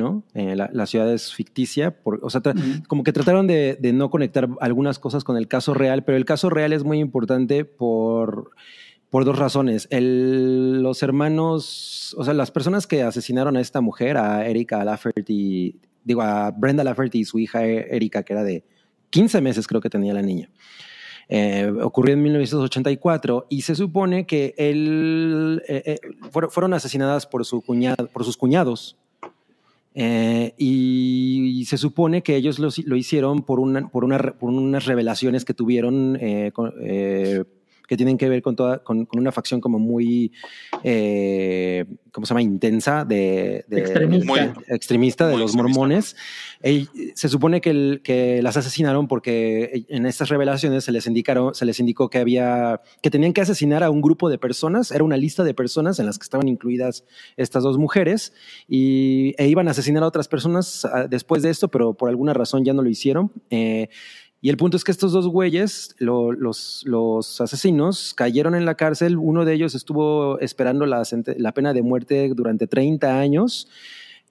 ¿no? 0.02 0.24
Eh, 0.34 0.56
la, 0.56 0.70
la 0.74 0.86
ciudad 0.86 1.12
es 1.14 1.34
ficticia, 1.34 2.02
por- 2.04 2.20
o 2.22 2.30
sea, 2.30 2.42
tra- 2.42 2.54
Ujú. 2.58 2.84
como 2.88 3.04
que 3.04 3.14
trataron 3.14 3.48
de, 3.48 3.78
de 3.80 3.94
no 3.94 4.10
conectar 4.10 4.50
algunas 4.60 5.00
cosas 5.00 5.24
con 5.24 5.38
el 5.38 5.48
caso 5.48 5.74
real, 5.74 6.04
pero 6.04 6.18
el 6.18 6.26
caso 6.26 6.50
real 6.50 6.74
es 6.74 6.84
muy 6.84 7.00
importante 7.00 7.64
por, 7.64 8.52
por 9.10 9.24
dos 9.24 9.38
razones. 9.40 9.88
El- 9.92 10.82
los 10.84 11.04
hermanos, 11.04 12.16
o 12.18 12.24
sea, 12.26 12.34
las 12.34 12.52
personas 12.52 12.88
que 12.88 13.04
asesinaron 13.04 13.56
a 13.56 13.62
esta 13.62 13.80
mujer, 13.82 14.18
a 14.18 14.46
Erika 14.48 14.84
Lafferty, 14.84 15.80
digo, 16.04 16.22
a 16.24 16.52
Brenda 16.52 16.84
Lafferty 16.84 17.20
y 17.20 17.26
su 17.26 17.40
hija 17.40 17.64
Erika, 17.64 18.24
que 18.24 18.34
era 18.34 18.44
de 18.44 18.64
15 19.12 19.40
meses 19.42 19.68
creo 19.68 19.82
que 19.82 19.90
tenía 19.90 20.14
la 20.14 20.22
niña. 20.22 20.50
Eh, 21.34 21.72
ocurrió 21.82 22.14
en 22.14 22.24
1984 22.24 23.46
y 23.50 23.62
se 23.62 23.74
supone 23.76 24.26
que 24.26 24.54
él, 24.58 25.62
eh, 25.68 25.84
eh, 25.86 26.00
fueron, 26.30 26.52
fueron 26.52 26.74
asesinadas 26.74 27.26
por, 27.26 27.46
su 27.46 27.62
cuñado, 27.62 28.08
por 28.08 28.26
sus 28.26 28.36
cuñados. 28.36 28.98
Eh, 29.94 30.54
y, 30.58 31.66
se 31.66 31.78
supone 31.78 32.24
que 32.24 32.36
ellos 32.36 32.60
lo, 32.60 32.70
lo 32.86 32.96
hicieron 32.96 33.44
por, 33.44 33.60
una, 33.60 33.88
por, 33.90 34.04
una, 34.04 34.18
por 34.20 34.50
unas 34.50 34.86
revelaciones 34.86 35.46
que 35.46 35.54
tuvieron 35.54 36.18
eh, 36.20 36.52
con- 36.54 36.74
eh, 36.82 37.44
que 37.92 37.98
tienen 37.98 38.18
que 38.18 38.30
ver 38.30 38.42
con, 38.42 38.56
toda, 38.56 38.82
con, 38.82 39.06
con 39.06 39.20
una 39.20 39.34
facción 39.34 39.60
como 39.60 39.78
muy, 39.78 40.32
eh, 40.82 41.86
¿cómo 42.14 42.26
se 42.26 42.32
llama? 42.32 42.42
Intensa 42.42 43.04
de, 43.04 43.66
de- 43.68 43.80
Extremista. 43.82 44.26
Muy- 44.32 44.40
extremista 44.70 45.28
de 45.28 45.34
los 45.34 45.52
extremista. 45.52 45.78
mormones. 45.80 46.16
Ey- 46.62 46.88
se 47.16 47.28
supone 47.28 47.60
que, 47.60 47.70
el- 47.72 48.02
que 48.02 48.42
las 48.42 48.56
asesinaron 48.56 49.10
porque 49.10 49.84
en 49.90 50.06
estas 50.06 50.30
revelaciones 50.30 50.86
se 50.86 50.94
les 50.94 51.06
indicaron, 51.06 51.54
se 51.54 51.66
les 51.66 51.82
indicó 51.82 52.10
que 52.10 52.20
había, 52.20 52.80
que 53.02 53.10
tenían 53.10 53.34
que 53.34 53.42
asesinar 53.42 53.84
a 53.84 53.90
un 53.90 54.00
grupo 54.02 54.30
de 54.30 54.38
personas. 54.38 54.92
Era 54.92 55.04
una 55.04 55.18
lista 55.18 55.44
de 55.44 55.54
personas 55.54 56.00
en 56.00 56.06
las 56.06 56.18
que 56.18 56.24
estaban 56.24 56.48
incluidas 56.48 57.04
estas 57.36 57.64
dos 57.64 57.78
mujeres 57.78 58.32
y 58.70 59.34
e 59.38 59.50
iban 59.50 59.68
a 59.68 59.72
asesinar 59.72 60.04
a 60.04 60.08
otras 60.08 60.30
personas 60.30 60.86
ah, 60.86 61.08
después 61.10 61.44
de 61.44 61.50
esto, 61.50 61.68
pero 61.70 61.94
por 61.94 62.08
alguna 62.08 62.34
razón 62.34 62.64
ya 62.64 62.72
no 62.72 62.84
lo 62.84 62.90
hicieron. 62.90 63.34
Eh, 63.50 63.90
y 64.42 64.50
el 64.50 64.58
punto 64.58 64.76
es 64.76 64.84
que 64.84 64.92
estos 64.92 65.12
dos 65.12 65.28
güeyes, 65.28 65.96
lo- 66.00 66.32
los, 66.32 66.84
los 66.86 67.40
asesinos, 67.42 68.14
cayeron 68.16 68.56
en 68.56 68.66
la 68.66 68.76
cárcel. 68.76 69.18
Uno 69.18 69.46
de 69.46 69.54
ellos 69.54 69.76
estuvo 69.76 70.40
esperando 70.40 70.86
la, 70.88 71.04
la 71.38 71.54
pena 71.54 71.74
de 71.74 71.82
muerte 71.84 72.28
durante 72.36 72.66
30 72.68 73.20
años. 73.20 73.68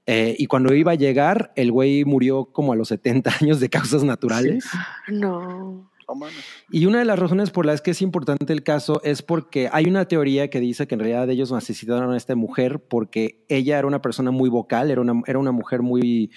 eh, 0.07 0.35
y 0.39 0.47
cuando 0.47 0.75
iba 0.75 0.93
a 0.93 0.97
llegar, 0.97 1.53
el 1.55 1.71
güey 1.71 2.05
murió 2.05 2.47
como 2.47 2.73
a 2.73 2.77
los 2.77 2.89
70 2.89 3.31
años 3.41 3.61
de 3.61 3.69
causas 3.71 4.03
naturales. 4.03 4.65
No. 5.09 5.89
No. 6.09 6.27
Y 6.73 6.87
una 6.87 6.99
de 6.99 7.05
las 7.05 7.17
razones 7.21 7.51
por 7.51 7.65
las 7.67 7.81
que 7.81 7.93
es 7.93 8.03
importante 8.03 8.53
el 8.53 8.65
caso 8.65 9.01
es 9.05 9.23
porque 9.23 9.69
hay 9.73 9.85
una 9.87 10.07
teoría 10.07 10.51
que 10.51 10.59
dice 10.59 10.89
que 10.89 10.97
en 10.97 11.01
realidad 11.03 11.31
ellos 11.31 11.53
asesinaron 11.53 12.13
a 12.13 12.17
esta 12.17 12.35
mujer 12.35 12.81
porque 12.81 13.45
ella 13.49 13.79
era 13.79 13.87
una 13.87 14.03
persona 14.03 14.33
muy 14.33 14.51
vocal, 14.51 14.91
era 14.91 15.01
una, 15.01 15.23
era 15.29 15.39
una 15.39 15.53
mujer 15.53 15.83
muy, 15.83 16.33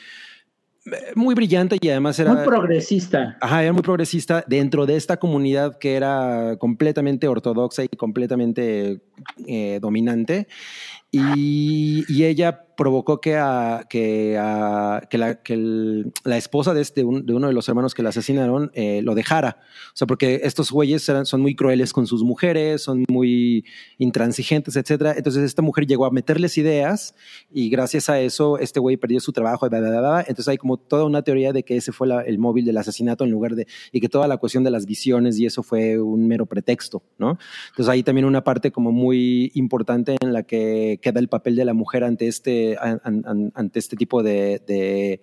muy 1.15 1.35
brillante 1.35 1.77
y 1.79 1.89
además 1.89 2.19
era... 2.19 2.33
Muy 2.33 2.45
progresista. 2.45 3.37
Ajá, 3.39 3.63
era 3.63 3.73
muy 3.73 3.81
progresista 3.81 4.43
dentro 4.47 4.85
de 4.85 4.95
esta 4.95 5.17
comunidad 5.17 5.77
que 5.77 5.95
era 5.95 6.57
completamente 6.59 7.27
ortodoxa 7.27 7.83
y 7.83 7.89
completamente 7.89 9.01
eh, 9.47 9.79
dominante. 9.81 10.47
Y, 11.11 12.03
y 12.07 12.25
ella 12.25 12.65
provocó 12.75 13.21
que, 13.21 13.35
a, 13.37 13.85
que, 13.89 14.37
a- 14.39 15.01
que, 15.09 15.17
la, 15.17 15.41
que 15.41 15.53
el- 15.53 16.11
la 16.23 16.37
esposa 16.37 16.73
de, 16.73 16.81
este, 16.81 17.03
un- 17.03 17.25
de 17.25 17.33
uno 17.33 17.47
de 17.47 17.53
los 17.53 17.67
hermanos 17.69 17.93
que 17.93 18.03
la 18.03 18.09
asesinaron 18.09 18.71
eh, 18.73 19.01
lo 19.03 19.15
dejara. 19.15 19.57
O 19.89 19.95
sea, 19.95 20.07
porque 20.07 20.41
estos 20.43 20.71
güeyes 20.71 21.07
eran- 21.09 21.25
son 21.25 21.41
muy 21.41 21.55
crueles 21.55 21.93
con 21.93 22.07
sus 22.07 22.23
mujeres, 22.23 22.81
son 22.83 23.03
muy 23.09 23.65
intransigentes, 23.97 24.75
etcétera. 24.75 25.13
Entonces 25.17 25.43
esta 25.43 25.61
mujer 25.61 25.85
llegó 25.87 26.05
a 26.05 26.11
meterles 26.11 26.57
ideas 26.57 27.15
y 27.51 27.69
gracias 27.69 28.09
a 28.09 28.19
eso 28.19 28.57
este 28.57 28.79
güey 28.79 28.97
perdió 28.97 29.19
su 29.19 29.31
trabajo. 29.31 29.65
Entonces 29.65 30.47
hay 30.47 30.57
como 30.57 30.77
toda 30.77 31.05
una 31.05 31.21
teoría 31.21 31.53
de 31.53 31.63
que 31.63 31.77
ese 31.77 31.91
fue 31.91 32.07
la- 32.07 32.21
el 32.21 32.37
móvil 32.37 32.65
del 32.65 32.77
asesinato 32.77 33.23
en 33.23 33.31
lugar 33.31 33.55
de 33.55 33.67
y 33.91 33.99
que 34.01 34.09
toda 34.09 34.27
la 34.27 34.37
cuestión 34.37 34.63
de 34.63 34.71
las 34.71 34.85
visiones 34.85 35.39
y 35.39 35.45
eso 35.45 35.63
fue 35.63 35.99
un 35.99 36.27
mero 36.27 36.45
pretexto, 36.45 37.01
¿no? 37.17 37.37
Entonces 37.69 37.89
hay 37.91 38.03
también 38.03 38.25
una 38.25 38.43
parte 38.43 38.71
como 38.71 38.91
muy 38.91 39.51
importante 39.55 40.15
en 40.21 40.33
la 40.33 40.43
que 40.43 40.99
queda 41.01 41.19
el 41.19 41.27
papel 41.29 41.55
de 41.55 41.65
la 41.65 41.73
mujer 41.73 42.03
ante 42.03 42.27
este, 42.27 42.72
an- 42.79 43.01
an- 43.25 43.51
ante 43.55 43.79
este 43.79 43.95
tipo 43.95 44.21
de, 44.23 44.59
de, 44.67 45.21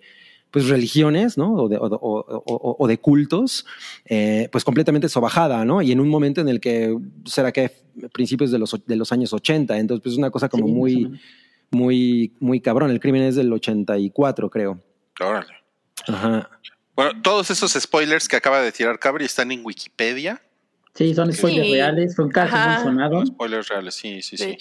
pues 0.51 0.67
religiones, 0.67 1.37
¿no? 1.37 1.53
O 1.53 1.69
de, 1.69 1.77
o, 1.77 1.85
o- 1.85 2.43
o- 2.45 2.75
o 2.79 2.87
de 2.87 2.97
cultos, 2.99 3.65
eh, 4.05 4.49
pues 4.51 4.63
completamente 4.63 5.07
sobajada, 5.09 5.63
¿no? 5.65 5.81
Y 5.81 5.91
en 5.91 5.99
un 5.99 6.09
momento 6.09 6.41
en 6.41 6.49
el 6.49 6.59
que 6.59 6.97
será 7.25 7.51
que 7.51 7.71
principios 8.13 8.51
de 8.51 8.59
los, 8.59 8.75
de 8.85 8.95
los 8.95 9.11
años 9.11 9.31
80, 9.33 9.77
entonces 9.77 10.03
pues 10.03 10.13
es 10.13 10.17
una 10.17 10.29
cosa 10.31 10.49
como 10.49 10.65
Sí, 10.67 10.71
muy, 10.73 11.19
muy, 11.71 12.33
muy 12.39 12.59
cabrón. 12.61 12.91
El 12.91 12.99
crimen 12.99 13.23
es 13.23 13.35
del 13.35 13.51
84, 13.53 14.49
creo. 14.49 14.81
Órale. 15.19 15.53
Ajá. 16.07 16.49
Bueno, 16.95 17.21
todos 17.21 17.49
esos 17.49 17.71
spoilers 17.73 18.27
que 18.27 18.35
acaba 18.35 18.61
de 18.61 18.71
tirar 18.71 18.99
Cabri 18.99 19.25
están 19.25 19.51
en 19.51 19.65
Wikipedia. 19.65 20.41
Sí, 20.93 21.13
son 21.15 21.31
spoilers 21.31 21.67
Sí. 21.67 21.73
reales, 21.73 22.13
son 22.15 22.29
casos, 22.29 22.53
Ajá. 22.53 22.75
son 22.83 22.95
sonados. 22.95 23.27
Spoilers 23.29 23.69
reales, 23.69 23.95
sí, 23.95 24.21
sí, 24.21 24.35
sí. 24.35 24.57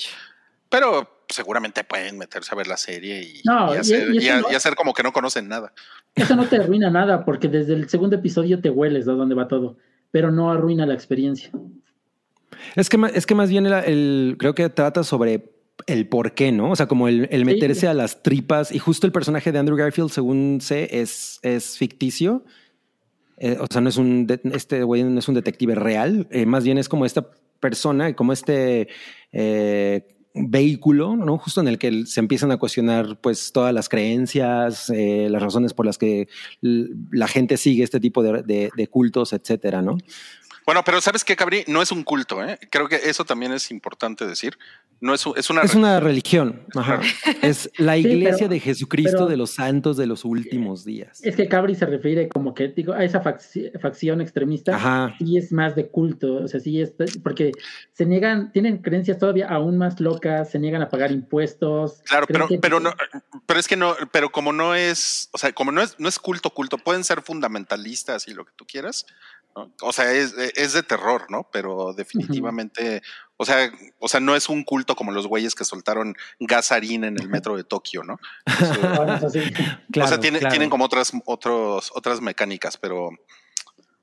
Pero 0.69 1.20
seguramente 1.33 1.85
pueden 1.85 2.19
meterse 2.19 2.51
a 2.53 2.57
ver 2.57 2.67
la 2.67 2.77
serie 2.77 3.23
y, 3.23 3.41
No, 3.45 3.75
y 3.75 3.79
hacer, 3.79 4.15
y 4.15 4.19
y 4.19 4.19
eso 4.29 4.33
a- 4.35 4.41
no- 4.43 4.53
y 4.53 4.55
hacer 4.55 4.75
como 4.75 4.93
que 4.95 5.03
no 5.03 5.13
conocen 5.13 5.49
nada. 5.49 5.73
Eso 6.15 6.35
no 6.37 6.47
te 6.47 6.57
arruina 6.57 6.91
nada, 6.91 7.25
porque 7.25 7.49
desde 7.49 7.75
el 7.75 7.89
segundo 7.89 8.17
episodio 8.17 8.61
te 8.61 8.71
hueles 8.71 9.07
a 9.09 9.13
dónde 9.13 9.35
va 9.35 9.49
todo, 9.49 9.77
pero 10.11 10.31
no 10.31 10.51
arruina 10.51 10.87
la 10.87 10.95
experiencia. 10.95 11.51
Es 12.77 12.89
que, 12.89 12.99
es 13.15 13.27
que 13.27 13.35
más 13.35 13.49
bien 13.51 13.67
el, 13.67 13.73
el- 13.73 14.37
creo 14.39 14.55
que 14.55 14.69
trata 14.69 15.05
sobre 15.05 15.53
el 15.87 16.09
por 16.09 16.33
qué, 16.33 16.53
¿no? 16.53 16.71
O 16.73 16.77
sea, 16.77 16.87
como 16.87 17.09
el, 17.09 17.27
el 17.31 17.45
meterse 17.47 17.89
a 17.89 17.95
las 17.95 18.23
tripas 18.23 18.71
y 18.73 18.79
justo 18.79 19.07
el 19.07 19.13
personaje 19.13 19.51
de 19.53 19.59
Andrew 19.59 19.77
Garfield, 19.79 20.11
según 20.11 20.59
sé, 20.61 21.01
es, 21.01 21.39
es 21.43 21.79
ficticio. 21.79 22.45
Eh, 23.39 23.57
o 23.59 23.67
sea, 23.71 23.81
no 23.81 23.89
es 23.89 23.97
un, 23.97 24.27
de- 24.27 24.41
este 24.53 24.83
güey 24.83 25.03
no 25.05 25.19
es 25.19 25.27
un 25.29 25.35
detective 25.35 25.75
real, 25.75 26.27
eh, 26.31 26.45
más 26.45 26.65
bien 26.65 26.77
es 26.77 26.91
como 26.91 27.07
esta 27.07 27.27
persona, 27.61 28.15
como 28.15 28.35
este 28.35 28.89
eh, 29.33 30.07
vehículo, 30.35 31.17
¿no? 31.17 31.39
Justo 31.39 31.61
en 31.61 31.69
el 31.69 31.79
que 31.79 32.07
se 32.07 32.21
empiezan 32.21 32.53
a 32.53 32.57
cuestionar 32.57 33.19
pues 33.21 33.53
todas 33.53 33.75
las 33.75 33.89
creencias, 33.89 34.89
eh, 34.91 35.29
las 35.31 35.43
razones 35.43 35.75
por 35.75 35.87
las 35.87 35.99
que 35.99 36.29
la 36.61 37.27
gente 37.29 37.57
sigue 37.57 37.83
este 37.83 38.01
tipo 38.01 38.23
de, 38.23 38.43
de- 38.43 38.71
de 38.77 38.87
cultos, 38.87 39.33
etcétera, 39.33 39.83
¿no? 39.83 39.99
Bueno, 40.67 40.83
pero 40.85 41.01
¿sabes 41.01 41.25
qué, 41.25 41.35
Cabri? 41.37 41.65
No 41.67 41.83
es 41.83 41.91
un 41.93 42.05
culto, 42.05 42.45
¿eh? 42.45 42.59
Creo 42.71 42.89
que 42.89 42.97
eso 42.97 43.25
también 43.25 43.53
es 43.53 43.71
importante 43.71 44.27
decir. 44.27 44.57
No 45.01 45.15
es, 45.15 45.25
un- 45.25 45.37
es 45.39 45.49
una... 45.49 45.63
Es 45.63 45.75
una 45.75 45.99
religión. 45.99 46.67
Ajá. 46.77 47.01
Es 47.43 47.71
la 47.79 47.95
Sí, 47.95 48.01
iglesia 48.01 48.37
pero- 48.41 48.49
de 48.51 48.61
Jesucristo 48.61 49.13
pero- 49.17 49.27
de 49.29 49.37
los 49.39 49.51
santos 49.53 49.97
de 49.97 50.07
los 50.07 50.25
últimos 50.27 50.85
días. 50.85 51.21
Es 51.25 51.37
que 51.37 51.49
Cabri 51.49 51.75
se 51.75 51.87
refiere 51.87 52.29
como 52.29 52.53
que 52.55 52.69
digo, 52.69 52.93
a 52.93 53.03
esa 53.03 53.23
facci- 53.23 53.73
facción 53.81 54.21
extremista 54.21 54.77
Ajá. 54.77 55.15
sí 55.19 55.39
es 55.39 55.53
más 55.53 55.75
de 55.75 55.89
culto, 55.89 56.35
o 56.45 56.49
sea, 56.49 56.61
sí 56.61 56.81
es 56.83 56.93
porque 57.23 57.53
se 57.95 58.05
niegan, 58.05 58.53
tienen 58.53 58.79
creencias 58.83 59.19
todavía 59.19 59.49
aún 59.49 59.79
más 59.79 59.99
locas, 60.01 60.51
se 60.51 60.59
niegan 60.59 60.83
a 60.83 60.91
pagar 60.91 61.11
impuestos. 61.13 62.03
Claro, 62.05 62.27
pero, 62.29 62.47
que- 62.47 62.59
pero 62.59 62.79
no, 62.79 62.93
pero 63.47 63.59
es 63.59 63.67
que 63.67 63.77
no, 63.77 63.97
pero 64.13 64.31
como 64.31 64.53
no 64.53 64.75
es, 64.75 65.31
o 65.33 65.39
sea, 65.39 65.53
como 65.53 65.73
no 65.73 65.81
es, 65.81 65.99
no 65.99 66.09
es 66.11 66.19
culto, 66.19 66.51
culto, 66.51 66.77
pueden 66.77 67.05
ser 67.05 67.23
fundamentalistas 67.23 68.29
y 68.29 68.35
lo 68.35 68.45
que 68.45 68.53
tú 68.55 68.67
quieras. 68.67 69.07
¿no? 69.57 69.73
O 69.83 69.93
sea, 69.93 70.13
es, 70.13 70.35
es 70.55 70.73
de 70.73 70.83
terror, 70.83 71.27
¿no? 71.31 71.49
Pero 71.53 71.93
definitivamente, 71.95 73.03
o 73.37 73.45
sea, 73.45 73.71
o 73.99 74.09
sea, 74.09 74.21
no 74.21 74.35
es 74.37 74.49
un 74.49 74.65
culto 74.65 74.95
como 74.97 75.13
los 75.13 75.27
güeyes 75.27 75.55
que 75.55 75.65
soltaron 75.65 76.15
gasarín 76.39 77.05
en 77.05 77.19
el 77.19 77.29
metro 77.29 77.57
de 77.57 77.65
Tokio, 77.65 78.03
¿no? 78.05 78.19
Eso-. 78.47 78.81
Claro, 78.81 79.15
o 79.15 80.09
sea, 80.09 80.21
tiene- 80.21 80.39
claro. 80.39 80.51
tienen 80.53 80.71
como 80.71 80.85
otras, 80.85 81.13
otros, 81.27 81.91
otras 81.95 82.21
mecánicas, 82.21 82.77
pero 82.77 83.11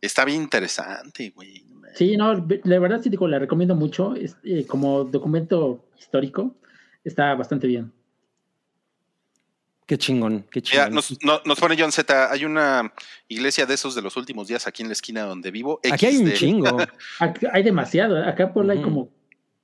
está 0.02 0.26
bien 0.26 0.42
interesante, 0.44 1.32
güey. 1.36 1.66
Sí, 1.96 2.16
no, 2.16 2.34
la 2.64 2.80
verdad 2.80 3.02
sí 3.02 3.10
digo, 3.10 3.28
la 3.28 3.40
recomiendo 3.40 3.74
mucho, 3.74 4.14
es, 4.16 4.38
eh, 4.44 4.66
como 4.68 5.04
documento 5.04 5.84
histórico, 5.98 6.56
está 7.04 7.34
bastante 7.34 7.66
bien. 7.66 7.92
Qué 9.88 9.98
chingón, 9.98 10.46
qué 10.52 10.60
Mira, 10.62 10.84
chingón. 10.86 10.94
nos, 10.96 11.24
no- 11.24 11.42
nos 11.46 11.60
pone 11.60 11.76
John 11.80 11.92
Z, 11.92 12.32
hay 12.32 12.44
una 12.46 12.94
iglesia 13.30 13.66
de 13.66 13.74
esos 13.74 13.96
de 13.96 14.02
los 14.04 14.16
últimos 14.18 14.48
días 14.50 14.68
aquí 14.68 14.84
en 14.84 14.90
la 14.90 14.94
esquina 14.94 15.22
donde 15.24 15.50
vivo. 15.50 15.80
Aquí 15.92 16.06
hay 16.06 16.18
un 16.18 16.32
chingo. 16.34 16.78
Hay 17.54 17.64
demasiado, 17.64 18.22
acá 18.24 18.54
por 18.54 18.70
hay 18.70 18.78
Ujú. 18.80 18.86
como 18.86 19.10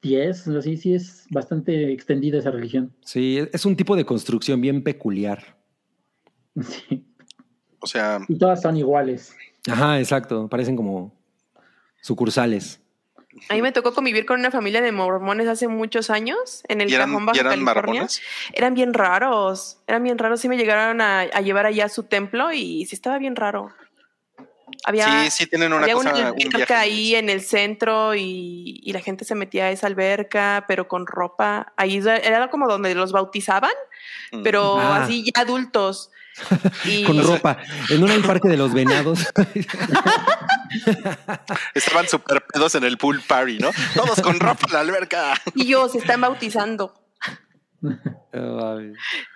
10, 0.01 0.47
así 0.47 0.77
sí 0.77 0.93
es 0.95 1.25
bastante 1.29 1.91
extendida 1.91 2.39
esa 2.39 2.51
religión. 2.51 2.93
Sí, 3.05 3.39
es 3.53 3.65
un 3.65 3.75
tipo 3.75 3.95
de 3.97 4.05
construcción 4.05 4.59
bien 4.61 4.81
peculiar. 4.83 5.57
Sí. 6.61 7.05
O 7.79 7.87
sea, 7.87 8.19
Y 8.29 8.37
todas 8.37 8.61
son 8.61 8.77
iguales. 8.77 9.35
Ajá, 9.69 9.99
exacto. 9.99 10.47
Parecen 10.47 10.75
como 10.77 11.13
sucursales. 12.01 12.79
A 13.49 13.53
mí 13.55 13.61
me 13.61 13.71
tocó 13.71 13.93
convivir 13.93 14.25
con 14.25 14.39
una 14.39 14.51
familia 14.51 14.81
de 14.81 14.91
mormones 14.91 15.47
hace 15.47 15.67
muchos 15.67 16.09
años 16.09 16.63
en 16.67 16.81
el 16.81 16.89
¿y 16.89 16.93
eran, 16.95 17.09
Cajón 17.09 17.25
Baja 17.25 17.37
y 17.37 17.39
eran 17.39 17.51
California. 17.51 17.83
marmones? 17.83 18.21
Eran 18.53 18.73
bien 18.73 18.93
raros, 18.93 19.77
eran 19.87 20.03
bien 20.03 20.17
raros. 20.17 20.39
Sí 20.41 20.47
me 20.49 20.57
llegaron 20.57 21.01
a, 21.01 21.21
a 21.21 21.41
llevar 21.41 21.65
allá 21.65 21.85
a 21.85 21.89
su 21.89 22.03
templo 22.03 22.51
y 22.51 22.85
sí 22.85 22.95
estaba 22.95 23.17
bien 23.17 23.35
raro. 23.35 23.71
Había, 24.85 25.23
Sí, 25.25 25.31
sí 25.31 25.47
tienen 25.47 25.71
una 25.71 25.83
había 25.83 25.93
cosa, 25.95 26.09
una 26.13 26.31
un 26.31 26.41
alberca 26.53 26.79
ahí 26.79 27.15
en 27.15 27.29
el 27.29 27.41
centro 27.41 28.15
y, 28.15 28.81
y 28.83 28.91
la 28.91 28.99
gente 29.01 29.23
se 29.23 29.35
metía 29.35 29.65
a 29.65 29.71
esa 29.71 29.87
alberca, 29.87 30.65
pero 30.67 30.87
con 30.87 31.05
ropa. 31.07 31.73
Ahí 31.77 31.97
era 32.05 32.49
como 32.49 32.67
donde 32.67 32.93
los 32.95 33.11
bautizaban, 33.11 33.71
Mm. 34.31 34.41
pero 34.43 34.79
Ah. 34.79 35.03
así 35.03 35.23
ya 35.25 35.41
adultos. 35.41 36.09
Y 36.85 37.03
Con 37.03 37.21
ropa. 37.25 37.57
En 37.89 38.03
un 38.03 38.21
parque 38.23 38.47
de 38.47 38.57
los 38.57 38.73
venados. 38.73 39.19
Estaban 41.73 42.07
súper 42.07 42.43
pedos 42.45 42.75
en 42.75 42.83
el 42.83 42.97
pool 42.97 43.21
party, 43.21 43.59
¿no? 43.59 43.69
Todos 43.95 44.21
con 44.21 44.39
ropa 44.39 44.65
en 44.67 44.73
la 44.73 44.79
alberca. 44.81 45.33
y 45.55 45.63
ellos 45.63 45.91
se 45.91 45.99
están 45.99 46.21
bautizando. 46.21 46.93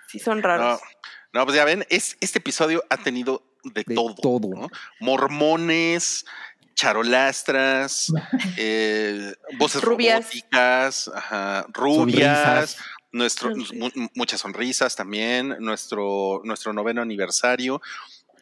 Sí, 0.08 0.18
son 0.18 0.38
No, 0.40 0.42
raros. 0.48 0.80
no, 1.32 1.44
pues 1.44 1.56
ya 1.56 1.64
ven, 1.64 1.84
es, 1.90 2.16
este 2.20 2.38
episodio 2.38 2.82
ha 2.90 2.96
tenido 2.96 3.42
de, 3.62 3.84
De 3.86 3.94
todo. 3.94 4.14
todo. 4.14 4.48
¿no? 4.54 4.68
Mormones, 5.00 6.24
charolastras, 6.74 8.12
eh, 8.56 9.34
voces 9.58 9.82
Rubias. 9.82 10.20
robóticas, 10.24 11.10
ajá, 11.14 11.66
rubias, 11.68 12.38
Sonrisas. 12.72 12.76
Nuestro, 13.18 13.52
muchas 14.14 14.40
sonrisas 14.40 14.96
también, 14.96 15.56
nuestro, 15.60 16.40
nuestro 16.44 16.72
noveno 16.72 17.02
aniversario. 17.02 17.80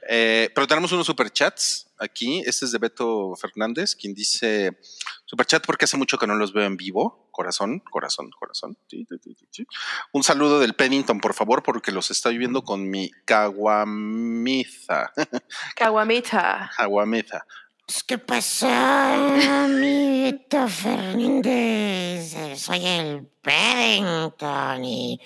Eh, 0.09 0.51
pero 0.55 0.67
tenemos 0.67 0.93
unos 0.93 1.07
superchats 1.07 1.93
aquí. 1.99 2.43
Este 2.47 2.65
es 2.65 2.73
de 2.73 2.79
Beto 2.79 3.35
Fernández, 3.37 3.97
quien 3.97 4.15
dice: 4.15 4.79
Superchat 5.25 5.67
porque 5.67 5.85
hace 5.87 5.97
mucho 5.97 6.19
que 6.19 6.27
no 6.27 6.37
los 6.37 6.53
veo 6.53 6.65
en 6.65 6.77
vivo. 6.77 7.29
Corazón, 7.33 7.81
corazón, 7.81 8.31
corazón. 8.39 8.79
Sí, 8.89 9.05
sí, 9.09 9.17
sí, 9.23 9.35
sí, 9.39 9.47
sí. 9.51 9.67
Un 10.13 10.23
saludo 10.23 10.61
del 10.61 10.75
Pennington, 10.75 11.21
por 11.21 11.35
favor, 11.35 11.63
porque 11.63 11.93
los 11.93 12.11
estoy 12.11 12.39
viendo 12.39 12.63
con 12.63 12.89
mi 12.89 13.11
caguamiza. 13.25 15.13
Caguamita. 15.77 16.71
Caguamiza. 16.77 17.45
Pues, 17.87 18.03
¿Qué 18.03 18.19
pasó, 18.19 18.67
amiguito 18.69 20.67
Fernández? 20.67 22.35
Soy 22.59 22.85
el 22.85 23.29
Paddington 23.43 24.85
y 24.85 25.21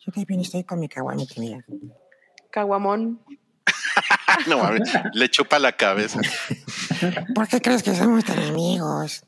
yo 0.00 0.12
también 0.12 0.40
estoy 0.40 0.64
con 0.64 0.80
mi 0.80 0.88
caguamita, 0.88 1.34
mira. 1.38 1.64
Caguamón. 2.50 3.20
No 4.48 4.58
mames, 4.58 4.90
le 5.12 5.30
chupa 5.30 5.60
la 5.60 5.76
cabeza. 5.76 6.20
¿Por 7.34 7.46
qué 7.46 7.62
crees 7.62 7.84
que 7.84 7.94
somos 7.94 8.24
tan 8.24 8.40
amigos? 8.40 9.24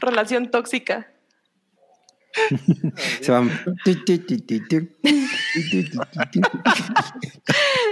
Relación 0.00 0.52
tóxica. 0.52 1.10
Se 3.20 3.30
van. 3.32 3.50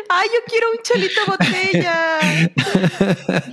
¡Ay, 0.09 0.29
yo 0.33 0.41
quiero 0.47 0.67
un 0.71 0.79
chelito 0.83 1.21
botella! 1.27 2.19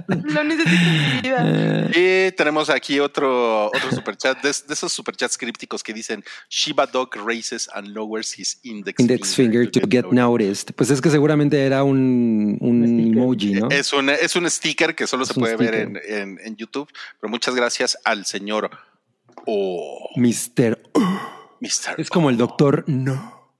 Lo 0.07 0.43
necesito 0.43 0.75
en 0.75 0.91
mi 1.15 1.21
vida. 1.21 1.89
Y 1.95 2.31
tenemos 2.33 2.69
aquí 2.69 2.99
otro, 2.99 3.67
otro 3.67 3.91
superchat, 3.91 4.41
de, 4.41 4.49
de 4.49 4.73
esos 4.73 4.91
superchats 4.91 5.37
crípticos 5.37 5.83
que 5.83 5.93
dicen 5.93 6.23
Shiba 6.49 6.85
Dog 6.87 7.15
raises 7.25 7.69
and 7.73 7.89
lowers 7.89 8.37
his 8.37 8.59
index, 8.63 8.99
Index 8.99 9.35
finger 9.35 9.69
to 9.71 9.81
get 9.89 10.05
noticed. 10.11 10.73
Pues 10.75 10.89
es 10.89 11.01
que 11.01 11.09
seguramente 11.09 11.63
era 11.65 11.83
un, 11.83 12.57
un 12.59 12.81
Un 12.83 12.87
sticker. 12.87 13.17
emoji, 13.17 13.51
¿no? 13.53 13.69
Es 13.69 13.93
un, 13.93 14.09
es 14.09 14.35
un 14.35 14.49
sticker 14.49 14.95
que 14.95 15.07
solo 15.07 15.23
Es 15.23 15.29
se 15.29 15.33
puede 15.35 15.55
ver 15.55 15.75
en, 15.75 15.95
sticker. 15.97 16.13
en- 16.19 16.39
en 16.43 16.55
YouTube, 16.55 16.89
pero 17.19 17.29
muchas 17.31 17.55
gracias 17.55 17.97
al 18.03 18.25
señor 18.25 18.69
O. 19.51 20.11
Mister. 20.15 20.79
Mr. 21.59 21.95
Es 21.97 22.11
como 22.11 22.29
el 22.29 22.37
doctor. 22.37 22.83
No. 22.85 23.51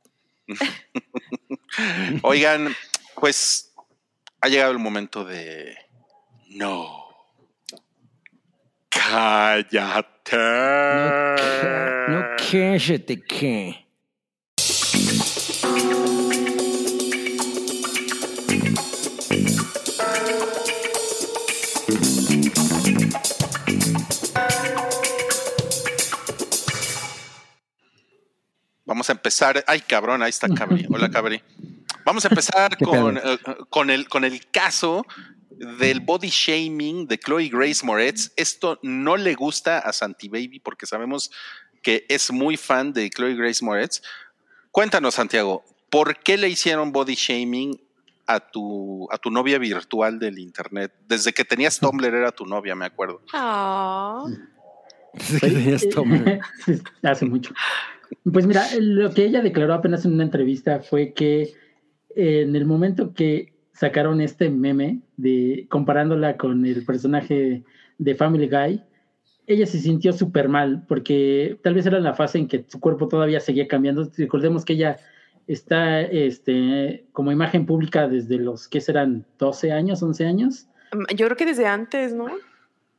Oigan, 2.22 2.76
pues 3.16 3.74
ha 4.40 4.48
llegado 4.50 4.72
el 4.72 4.78
momento 4.78 5.26
de. 5.26 5.76
No. 6.50 7.08
Cállate. 8.90 10.38
No, 12.08 12.26
cállate 12.52 13.24
que. 13.24 13.89
Vamos 28.90 29.08
a 29.08 29.12
empezar. 29.12 29.64
Ay, 29.68 29.82
cabrón, 29.82 30.24
ahí 30.24 30.32
está 30.32 30.50
Cabri. 30.50 30.88
Hola, 30.90 31.12
Cabri. 31.12 31.44
Vamos 32.04 32.26
a 32.26 32.28
empezar 32.32 32.74
eh, 32.74 33.38
con, 33.70 33.92
el, 33.92 34.10
con 34.10 34.26
el 34.26 34.50
caso 34.50 35.06
del 35.52 36.00
body 36.00 36.30
shaming 36.30 37.06
de 37.06 37.20
Chloe 37.20 37.50
Grace 37.50 37.86
Moretz. 37.86 38.32
Esto 38.36 38.80
no 38.82 39.16
le 39.16 39.36
gusta 39.36 39.78
a 39.78 39.94
Santi 39.94 40.28
Baby 40.28 40.60
porque 40.60 40.88
sabemos 40.88 41.30
que 41.84 42.08
es 42.10 42.32
muy 42.32 42.58
fan 42.58 42.92
de 42.92 43.12
Chloe 43.12 43.36
Grace 43.36 43.64
Moretz. 43.64 44.02
Cuéntanos, 44.72 45.14
Santiago, 45.14 45.64
¿por 45.92 46.18
qué 46.18 46.36
le 46.38 46.50
hicieron 46.50 46.92
body 46.92 47.14
shaming 47.14 47.80
a 48.26 48.40
tu, 48.40 49.08
a 49.12 49.20
tu 49.20 49.30
novia 49.30 49.60
virtual 49.60 50.18
del 50.18 50.40
internet? 50.40 50.92
Desde 51.08 51.32
que 51.32 51.46
tenías 51.46 51.78
Tumblr 51.78 52.08
era 52.08 52.32
tu 52.32 52.48
novia, 52.48 52.74
me 52.74 52.88
acuerdo. 52.88 53.22
Ah. 53.34 54.26
Desde 55.14 55.40
que 55.42 55.48
tenías 55.48 55.90
Tumblr. 55.90 56.40
Hace 57.04 57.26
mucho. 57.28 57.54
Pues 58.32 58.46
mira, 58.48 58.66
lo 58.80 59.12
que 59.12 59.26
ella 59.26 59.42
declaró 59.42 59.74
apenas 59.74 60.06
en 60.06 60.14
una 60.14 60.24
entrevista 60.24 60.80
fue 60.80 61.14
que 61.14 61.54
eh, 62.16 62.42
en 62.42 62.56
el 62.56 62.66
momento 62.66 63.14
que 63.14 63.54
sacaron 63.74 64.20
este 64.22 64.50
meme 64.50 65.00
de 65.18 65.68
comparándola 65.70 66.38
con 66.38 66.66
el 66.66 66.84
personaje 66.86 67.64
de 67.98 68.16
Family 68.16 68.48
Guy, 68.50 68.84
ella 69.48 69.66
se 69.66 69.80
sintió 69.80 70.14
súper 70.14 70.48
mal 70.50 70.86
porque 70.88 71.60
tal 71.64 71.74
vez 71.74 71.86
era 71.86 72.00
la 72.00 72.14
fase 72.14 72.38
en 72.40 72.48
que 72.48 72.66
su 72.68 72.80
cuerpo 72.80 73.08
todavía 73.08 73.40
seguía 73.40 73.68
cambiando. 73.68 74.10
Recordemos 74.18 74.66
que 74.66 74.74
ella 74.74 74.98
está 75.48 76.02
este, 76.02 77.06
como 77.12 77.32
imagen 77.32 77.66
pública 77.66 78.08
desde 78.08 78.38
los 78.38 78.68
que 78.68 78.82
serán 78.82 79.26
12 79.40 79.72
años, 79.72 80.04
11 80.04 80.26
años. 80.26 80.68
Yo 81.16 81.26
creo 81.26 81.38
que 81.38 81.46
desde 81.46 81.66
antes, 81.66 82.14
¿no? 82.14 82.28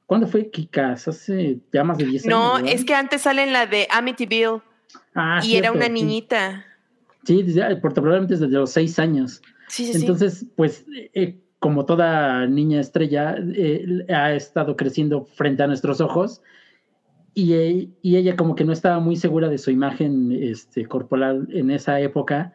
¿Cuándo 0.07 0.27
fue 0.27 0.51
Kikas? 0.51 1.07
Hace 1.07 1.61
ya 1.73 1.85
más 1.85 1.99
de 1.99 2.07
10 2.07 2.27
No, 2.27 2.55
años. 2.55 2.63
¿verdad? 2.63 2.75
es 2.75 2.85
que 2.85 2.95
antes 2.95 3.23
sale 3.23 3.45
en 3.45 3.53
la 3.53 3.67
de 3.67 3.87
Amityville 3.91 4.61
Ah, 5.15 5.41
y 5.43 5.57
era 5.57 5.71
cierto, 5.71 5.77
una 5.79 5.87
sí. 5.87 5.93
niñita. 5.93 6.65
Sí, 7.25 7.43
desde- 7.43 7.77
probablemente 7.77 8.35
desde 8.37 8.49
los 8.49 8.71
seis 8.71 8.99
años. 8.99 9.43
Sí, 9.69 9.85
sí, 9.87 9.93
sí. 9.95 10.01
Entonces, 10.01 10.47
pues, 10.57 10.85
eh, 11.15 11.39
como 11.59 11.85
toda 11.85 12.47
niña 12.47 12.81
estrella, 12.81 13.37
eh, 13.55 14.07
ha 14.09 14.33
estado 14.35 14.77
creciendo 14.77 15.25
frente 15.27 15.63
a 15.63 15.67
nuestros 15.67 16.01
ojos 16.01 16.41
y, 17.35 17.53
eh, 17.53 17.89
y 18.03 18.17
ella 18.17 18.37
como 18.37 18.55
que 18.55 18.65
no 18.65 18.73
estaba 18.73 18.99
muy 18.99 19.17
segura 19.17 19.49
de 19.49 19.59
su 19.59 19.71
imagen 19.71 20.33
este, 20.33 20.87
corporal 20.87 21.47
en 21.53 21.71
esa 21.71 22.01
época 22.01 22.53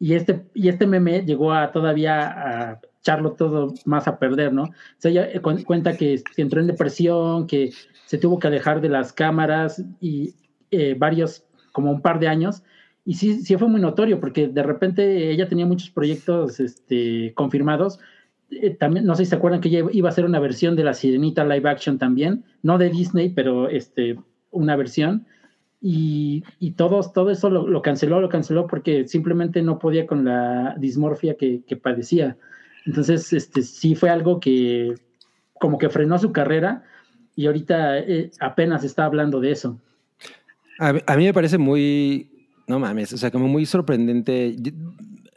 y 0.00 0.14
este, 0.14 0.44
y 0.54 0.68
este 0.68 0.86
meme 0.86 1.22
llegó 1.24 1.52
a 1.52 1.72
todavía 1.72 2.26
a 2.72 2.80
echarlo 3.00 3.32
todo 3.32 3.72
más 3.84 4.06
a 4.08 4.18
perder, 4.18 4.52
¿no? 4.52 4.64
O 4.64 4.70
sea, 4.98 5.10
ella 5.12 5.28
eh, 5.32 5.40
cu- 5.40 5.64
cuenta 5.64 5.96
que 5.96 6.20
entró 6.36 6.60
en 6.60 6.66
depresión, 6.66 7.46
que 7.46 7.72
se 8.06 8.18
tuvo 8.18 8.38
que 8.38 8.48
alejar 8.48 8.80
de 8.80 8.88
las 8.90 9.12
cámaras 9.12 9.82
y 10.00 10.34
eh, 10.70 10.94
varios, 10.98 11.44
como 11.78 11.92
un 11.92 12.00
par 12.00 12.18
de 12.18 12.26
años, 12.26 12.64
y 13.04 13.14
sí, 13.14 13.40
sí 13.44 13.56
fue 13.56 13.68
muy 13.68 13.80
notorio, 13.80 14.18
porque 14.18 14.48
de 14.48 14.64
repente 14.64 15.30
ella 15.30 15.48
tenía 15.48 15.64
muchos 15.64 15.90
proyectos 15.90 16.58
este, 16.58 17.32
confirmados. 17.36 18.00
Eh, 18.50 18.70
también, 18.70 19.06
no 19.06 19.14
sé 19.14 19.24
si 19.24 19.30
se 19.30 19.36
acuerdan 19.36 19.60
que 19.60 19.68
ella 19.68 19.84
iba 19.92 20.08
a 20.08 20.10
hacer 20.10 20.24
una 20.24 20.40
versión 20.40 20.74
de 20.74 20.82
La 20.82 20.92
Sirenita 20.92 21.44
live 21.44 21.70
action 21.70 21.98
también, 21.98 22.42
no 22.64 22.78
de 22.78 22.90
Disney, 22.90 23.28
pero 23.28 23.68
este, 23.68 24.18
una 24.50 24.74
versión. 24.74 25.24
Y, 25.80 26.42
y 26.58 26.72
todos, 26.72 27.12
todo 27.12 27.30
eso 27.30 27.48
lo, 27.48 27.80
canceló, 27.80 28.20
lo 28.20 28.28
canceló 28.28 28.66
porque 28.66 29.06
simplemente 29.06 29.62
no 29.62 29.78
podía 29.78 30.04
con 30.04 30.24
la 30.24 30.74
dismorfia 30.78 31.36
que, 31.36 31.62
que 31.64 31.76
padecía. 31.76 32.36
Entonces, 32.86 33.32
este, 33.32 33.62
sí 33.62 33.94
fue 33.94 34.10
algo 34.10 34.40
que 34.40 34.96
como 35.54 35.78
que 35.78 35.90
frenó 35.90 36.18
su 36.18 36.32
carrera 36.32 36.82
y 37.36 37.46
ahorita 37.46 38.00
eh, 38.00 38.32
apenas 38.40 38.82
está 38.82 39.04
hablando 39.04 39.38
de 39.38 39.52
eso. 39.52 39.78
A, 40.78 40.92
mí- 40.92 41.00
a 41.06 41.16
mí 41.16 41.24
me 41.24 41.34
parece 41.34 41.58
muy, 41.58 42.30
no 42.66 42.78
mames, 42.78 43.12
o 43.12 43.18
sea, 43.18 43.30
como 43.30 43.48
muy 43.48 43.66
sorprendente. 43.66 44.56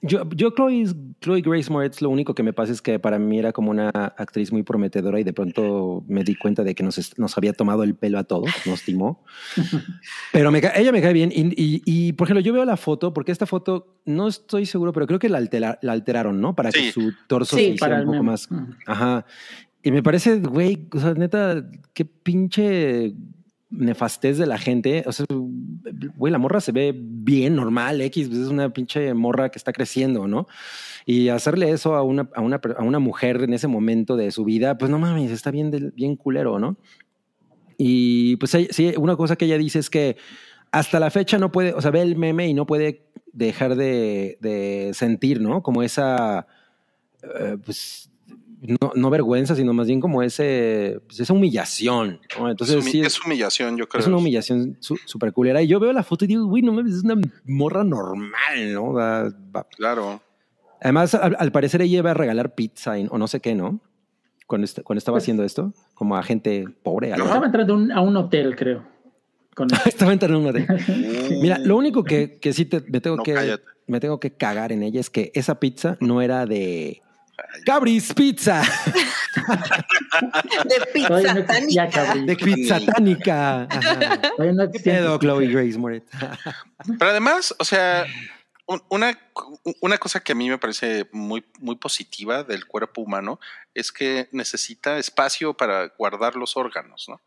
Yo, 0.03 0.27
yo 0.31 0.49
Chloe, 0.55 0.85
Chloe 1.19 1.41
Grace 1.41 1.71
Moretz, 1.71 2.01
lo 2.01 2.09
único 2.09 2.33
que 2.33 2.41
me 2.41 2.53
pasa 2.53 2.71
es 2.73 2.81
que 2.81 2.97
para 2.97 3.19
mí 3.19 3.37
era 3.37 3.51
como 3.51 3.69
una 3.69 3.89
actriz 3.89 4.51
muy 4.51 4.63
prometedora 4.63 5.19
y 5.19 5.23
de 5.23 5.31
pronto 5.31 6.03
me 6.07 6.23
di 6.23 6.33
cuenta 6.33 6.63
de 6.63 6.73
que 6.73 6.81
nos, 6.81 7.19
nos 7.19 7.37
había 7.37 7.53
tomado 7.53 7.83
el 7.83 7.93
pelo 7.93 8.17
a 8.17 8.23
todos, 8.23 8.49
nos 8.65 8.81
timó. 8.81 9.23
Pero 10.33 10.51
me 10.51 10.59
ella 10.75 10.91
me 10.91 11.01
cae 11.03 11.13
bien 11.13 11.31
y, 11.31 11.41
y- 11.55 11.81
y, 11.85 12.13
por 12.13 12.25
ejemplo, 12.27 12.41
yo 12.41 12.51
veo 12.51 12.65
la 12.65 12.77
foto, 12.77 13.13
porque 13.13 13.31
esta 13.31 13.45
foto, 13.45 14.01
no 14.05 14.27
estoy 14.27 14.65
seguro, 14.65 14.91
pero 14.91 15.05
creo 15.05 15.19
que 15.19 15.29
la, 15.29 15.37
altera- 15.37 15.77
la 15.83 15.91
alteraron, 15.91 16.41
¿no? 16.41 16.55
Para 16.55 16.71
que 16.71 16.79
Sí. 16.79 16.91
su 16.91 17.11
torso 17.27 17.55
Sí, 17.55 17.65
se 17.65 17.69
hiciera 17.71 17.97
un 17.99 18.05
poco 18.05 18.11
meme. 18.13 18.25
más... 18.31 18.49
Ajá. 18.87 19.25
Y 19.83 19.91
me 19.91 20.01
parece, 20.01 20.39
güey, 20.39 20.87
o 20.93 20.99
sea, 20.99 21.13
neta, 21.13 21.63
qué 21.93 22.05
pinche 22.05 23.13
nefastez 23.71 24.37
de 24.37 24.45
la 24.45 24.57
gente. 24.57 25.03
O 25.07 25.11
sea, 25.11 25.25
güey, 26.15 26.31
la 26.31 26.37
morra 26.37 26.61
se 26.61 26.71
ve 26.71 26.93
bien, 26.95 27.55
normal, 27.55 28.01
X, 28.01 28.27
pues 28.27 28.41
es 28.41 28.47
una 28.47 28.71
pinche 28.71 29.13
morra 29.13 29.49
que 29.49 29.57
está 29.57 29.73
creciendo, 29.73 30.27
¿no? 30.27 30.47
Y 31.05 31.29
hacerle 31.29 31.71
eso 31.71 31.95
a 31.95 32.03
una, 32.03 32.29
a 32.35 32.41
una, 32.41 32.61
a 32.77 32.83
una 32.83 32.99
mujer 32.99 33.41
en 33.43 33.53
ese 33.53 33.67
momento 33.67 34.15
de 34.15 34.31
su 34.31 34.43
vida, 34.43 34.77
pues 34.77 34.91
no 34.91 34.99
mames, 34.99 35.31
está 35.31 35.49
bien, 35.51 35.93
bien 35.95 36.15
culero, 36.15 36.59
¿no? 36.59 36.77
Y 37.77 38.35
pues 38.35 38.51
sí, 38.51 38.93
una 38.97 39.15
cosa 39.15 39.35
que 39.35 39.45
ella 39.45 39.57
dice 39.57 39.79
es 39.79 39.89
que 39.89 40.17
hasta 40.71 40.99
la 40.99 41.09
fecha 41.09 41.39
no 41.39 41.51
puede, 41.51 41.73
o 41.73 41.81
sea, 41.81 41.91
ve 41.91 42.01
el 42.01 42.15
meme 42.15 42.47
y 42.47 42.53
no 42.53 42.65
puede 42.65 43.07
dejar 43.33 43.75
de, 43.75 44.37
de 44.39 44.91
sentir, 44.93 45.41
¿no? 45.41 45.63
Como 45.63 45.81
esa, 45.81 46.45
eh, 47.23 47.57
pues, 47.63 48.10
no, 48.61 48.91
no 48.95 49.09
vergüenza, 49.09 49.55
sino 49.55 49.73
más 49.73 49.87
bien 49.87 49.99
como 49.99 50.21
ese, 50.21 50.99
pues, 51.07 51.19
esa 51.19 51.33
humillación, 51.33 52.19
¿no? 52.39 52.49
Entonces, 52.49 52.77
es, 52.77 52.85
humi- 52.85 52.91
sí, 52.91 53.01
es 53.01 53.19
humillación, 53.25 53.75
yo 53.77 53.87
creo. 53.89 54.01
es 54.01 54.07
una 54.07 54.17
humillación 54.17 54.77
su- 54.79 54.99
súper 55.05 55.33
culera. 55.33 55.61
Y 55.61 55.67
yo 55.67 55.79
veo 55.79 55.91
la 55.93 56.03
foto 56.03 56.25
y 56.25 56.27
digo, 56.27 56.45
güey, 56.45 56.61
no 56.61 56.71
mames, 56.71 56.93
es 56.95 57.03
una 57.03 57.15
morra 57.45 57.83
normal, 57.83 58.73
¿no? 58.73 58.93
Claro. 59.77 60.21
Además, 60.81 61.13
al, 61.15 61.35
al 61.39 61.51
parecer 61.51 61.81
ella 61.81 61.99
iba 61.99 62.11
a 62.11 62.13
regalar 62.15 62.55
pizza 62.55 62.97
y- 62.99 63.07
o 63.09 63.17
no 63.17 63.27
sé 63.27 63.39
qué, 63.39 63.55
¿no? 63.55 63.79
Cuando, 64.47 64.65
est- 64.65 64.81
cuando 64.81 64.97
estaba 64.99 65.15
Pues- 65.15 65.23
haciendo 65.23 65.43
esto, 65.43 65.73
como 65.93 66.15
a 66.17 66.23
gente 66.23 66.65
pobre. 66.83 67.13
así. 67.13 67.21
Estaba 67.21 67.45
entrando 67.45 67.73
un- 67.75 67.91
a 67.91 68.01
un 68.01 68.15
hotel, 68.17 68.55
creo. 68.55 68.83
Con 69.55 69.67
estaba 69.85 70.13
entrando 70.13 70.37
en 70.37 70.43
un 70.43 70.49
hotel. 70.49 70.67
Mira, 71.41 71.57
lo 71.59 71.77
único 71.77 72.03
que, 72.03 72.37
que 72.39 72.53
sí 72.53 72.65
te, 72.65 72.81
me, 72.89 73.01
tengo 73.01 73.17
No, 73.17 73.23
que, 73.23 73.33
cállate. 73.33 73.63
me 73.87 73.99
tengo 73.99 74.19
que 74.19 74.31
cagar 74.31 74.71
en 74.71 74.81
ella 74.83 74.99
es 74.99 75.09
que 75.09 75.31
esa 75.35 75.59
pizza 75.59 75.97
no 75.99 76.21
era 76.21 76.45
de 76.45 77.01
Gabri's 77.65 78.13
Pizza, 78.13 78.61
De 80.65 80.79
no 80.79 80.85
pizza 80.93 81.17
existía, 81.39 81.89
tánica. 81.89 82.15
de 82.15 82.35
Pizza 82.35 82.79
Tánica. 82.85 83.67
No 84.53 84.71
¿Qué 84.71 84.79
pedo, 84.79 85.17
Chloe 85.19 85.47
Grace 85.47 85.77
Moretz? 85.77 86.09
Pero 86.99 87.11
además, 87.11 87.53
o 87.59 87.65
sea, 87.65 88.05
un- 88.65 88.81
una, 88.89 89.17
una 89.81 89.97
cosa 89.97 90.19
que 90.21 90.31
a 90.31 90.35
mí 90.35 90.49
me 90.49 90.57
parece 90.57 91.07
muy, 91.11 91.43
muy 91.59 91.75
positiva 91.75 92.43
del 92.43 92.65
cuerpo 92.65 93.01
humano 93.01 93.39
es 93.73 93.91
que 93.91 94.27
necesita 94.31 94.97
espacio 94.97 95.53
para 95.53 95.87
guardar 95.97 96.35
los 96.35 96.55
órganos, 96.57 97.07
¿no? 97.09 97.19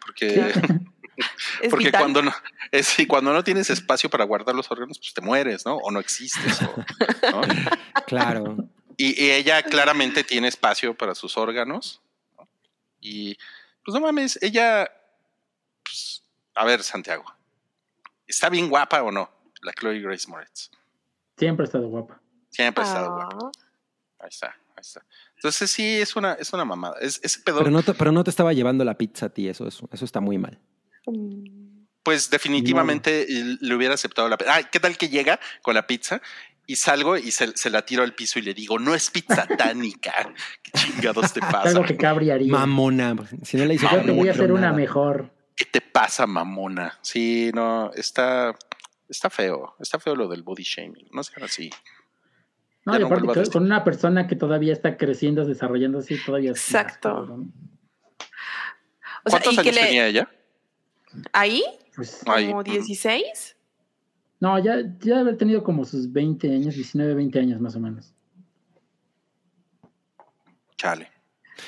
Porque, 0.00 0.52
porque 1.70 1.86
vital. 1.86 2.00
cuando 2.00 2.22
no, 2.22 2.32
es, 2.70 2.96
cuando 3.08 3.32
no 3.32 3.44
tienes 3.44 3.68
espacio 3.70 4.08
para 4.10 4.24
guardar 4.24 4.54
los 4.54 4.70
órganos, 4.70 4.98
pues 4.98 5.12
te 5.14 5.20
mueres, 5.20 5.64
¿no? 5.66 5.76
O 5.76 5.90
no 5.90 6.00
existes. 6.00 6.60
o- 6.62 6.84
¿no? 7.32 7.40
Claro. 8.06 8.56
Y, 8.96 9.22
y 9.22 9.30
ella 9.30 9.62
claramente 9.62 10.24
tiene 10.24 10.48
espacio 10.48 10.94
para 10.94 11.14
sus 11.14 11.36
órganos. 11.36 12.00
¿no? 12.36 12.48
Y 13.00 13.36
pues 13.84 13.94
no 13.94 14.00
mames, 14.00 14.38
ella, 14.42 14.90
pues, 15.82 16.22
a 16.54 16.64
ver, 16.64 16.82
Santiago, 16.82 17.24
¿está 18.26 18.48
bien 18.48 18.68
guapa 18.68 19.02
o 19.02 19.10
no? 19.10 19.30
La 19.62 19.72
Chloe 19.72 20.00
Grace 20.00 20.28
Moretz. 20.28 20.70
Siempre 21.36 21.64
ha 21.64 21.66
estado 21.66 21.88
guapa. 21.88 22.20
Siempre 22.50 22.84
ha 22.84 22.86
estado 22.86 23.14
guapa. 23.14 23.36
Ah. 23.42 23.50
Ahí 24.20 24.28
está, 24.28 24.48
ahí 24.48 24.80
está. 24.80 25.04
Entonces 25.36 25.70
sí, 25.70 26.00
es 26.00 26.14
una, 26.16 26.34
es 26.34 26.52
una 26.52 26.64
mamada. 26.64 26.96
Es, 27.00 27.18
pedo, 27.38 27.58
Pero 27.58 27.70
no, 27.70 27.82
te, 27.82 27.94
pero 27.94 28.12
no 28.12 28.22
te 28.24 28.30
estaba 28.30 28.52
llevando 28.52 28.84
la 28.84 28.98
pizza 28.98 29.26
a 29.26 29.28
ti, 29.30 29.48
eso, 29.48 29.66
eso, 29.66 29.88
eso 29.90 30.04
está 30.04 30.20
muy 30.20 30.38
mal. 30.38 30.58
Mm. 31.06 31.86
pues 32.02 32.28
definitivamente 32.28 33.26
le 33.28 33.74
hubiera 33.74 33.94
aceptado 33.94 34.28
la 34.28 34.36
pizza. 34.36 34.54
Ah, 34.54 34.62
¿qué 34.62 34.78
tal 34.78 34.98
que 34.98 35.08
llega 35.08 35.40
con 35.62 35.74
la 35.74 35.86
pizza? 35.86 36.20
Y 36.70 36.76
salgo 36.76 37.16
y 37.16 37.32
se, 37.32 37.56
se 37.56 37.68
la 37.68 37.82
tiro 37.84 38.04
al 38.04 38.14
piso 38.14 38.38
y 38.38 38.42
le 38.42 38.54
digo, 38.54 38.78
no 38.78 38.94
es 38.94 39.10
pizza 39.10 39.44
tánica. 39.58 40.12
¿Qué 40.62 40.70
chingados 40.70 41.32
te 41.32 41.40
pasa? 41.40 41.70
Algo 41.70 41.82
que 41.82 41.96
Cabri 41.96 42.30
haría. 42.30 42.52
Mamona. 42.52 43.16
Si 43.42 43.56
no 43.56 43.64
le 43.64 43.74
hizo 43.74 43.90
Yo 43.90 44.02
te 44.02 44.12
voy 44.12 44.28
a 44.28 44.30
hacer 44.30 44.52
una 44.52 44.72
mejor. 44.72 45.34
¿Qué 45.56 45.64
te 45.64 45.80
pasa, 45.80 46.28
mamona? 46.28 46.96
Sí, 47.02 47.50
no, 47.54 47.90
está. 47.94 48.54
está 49.08 49.28
feo, 49.30 49.74
está 49.80 49.98
feo 49.98 50.14
lo 50.14 50.28
del 50.28 50.44
body 50.44 50.62
shaming, 50.62 51.08
no 51.10 51.24
sean 51.24 51.42
así. 51.42 51.70
No, 52.86 52.94
y 52.96 53.00
no 53.00 53.06
aparte 53.08 53.50
con 53.50 53.64
una 53.64 53.82
persona 53.82 54.28
que 54.28 54.36
todavía 54.36 54.72
está 54.72 54.96
creciendo, 54.96 55.44
desarrollándose, 55.44 56.18
todavía. 56.24 56.52
más 56.52 56.60
Exacto. 56.60 57.46
O 59.24 59.30
sea, 59.30 59.40
¿Cuántos 59.40 59.52
y 59.54 59.56
que 59.56 59.60
años 59.62 59.74
le- 59.74 59.82
tenía 59.86 60.06
ella? 60.06 60.30
ahí, 61.32 61.64
Pues, 61.96 62.20
como 62.24 62.60
mm. 62.60 62.64
16. 62.64 63.56
No, 64.40 64.58
ya, 64.58 64.80
ya 64.80 64.86
debe 64.98 65.20
haber 65.20 65.36
tenido 65.38 65.62
como 65.62 65.84
sus 65.84 66.10
20 66.12 66.48
años, 66.50 66.74
19, 66.74 67.14
20 67.14 67.38
años 67.38 67.60
más 67.60 67.76
o 67.76 67.80
menos. 67.80 68.12
Chale. 70.76 71.10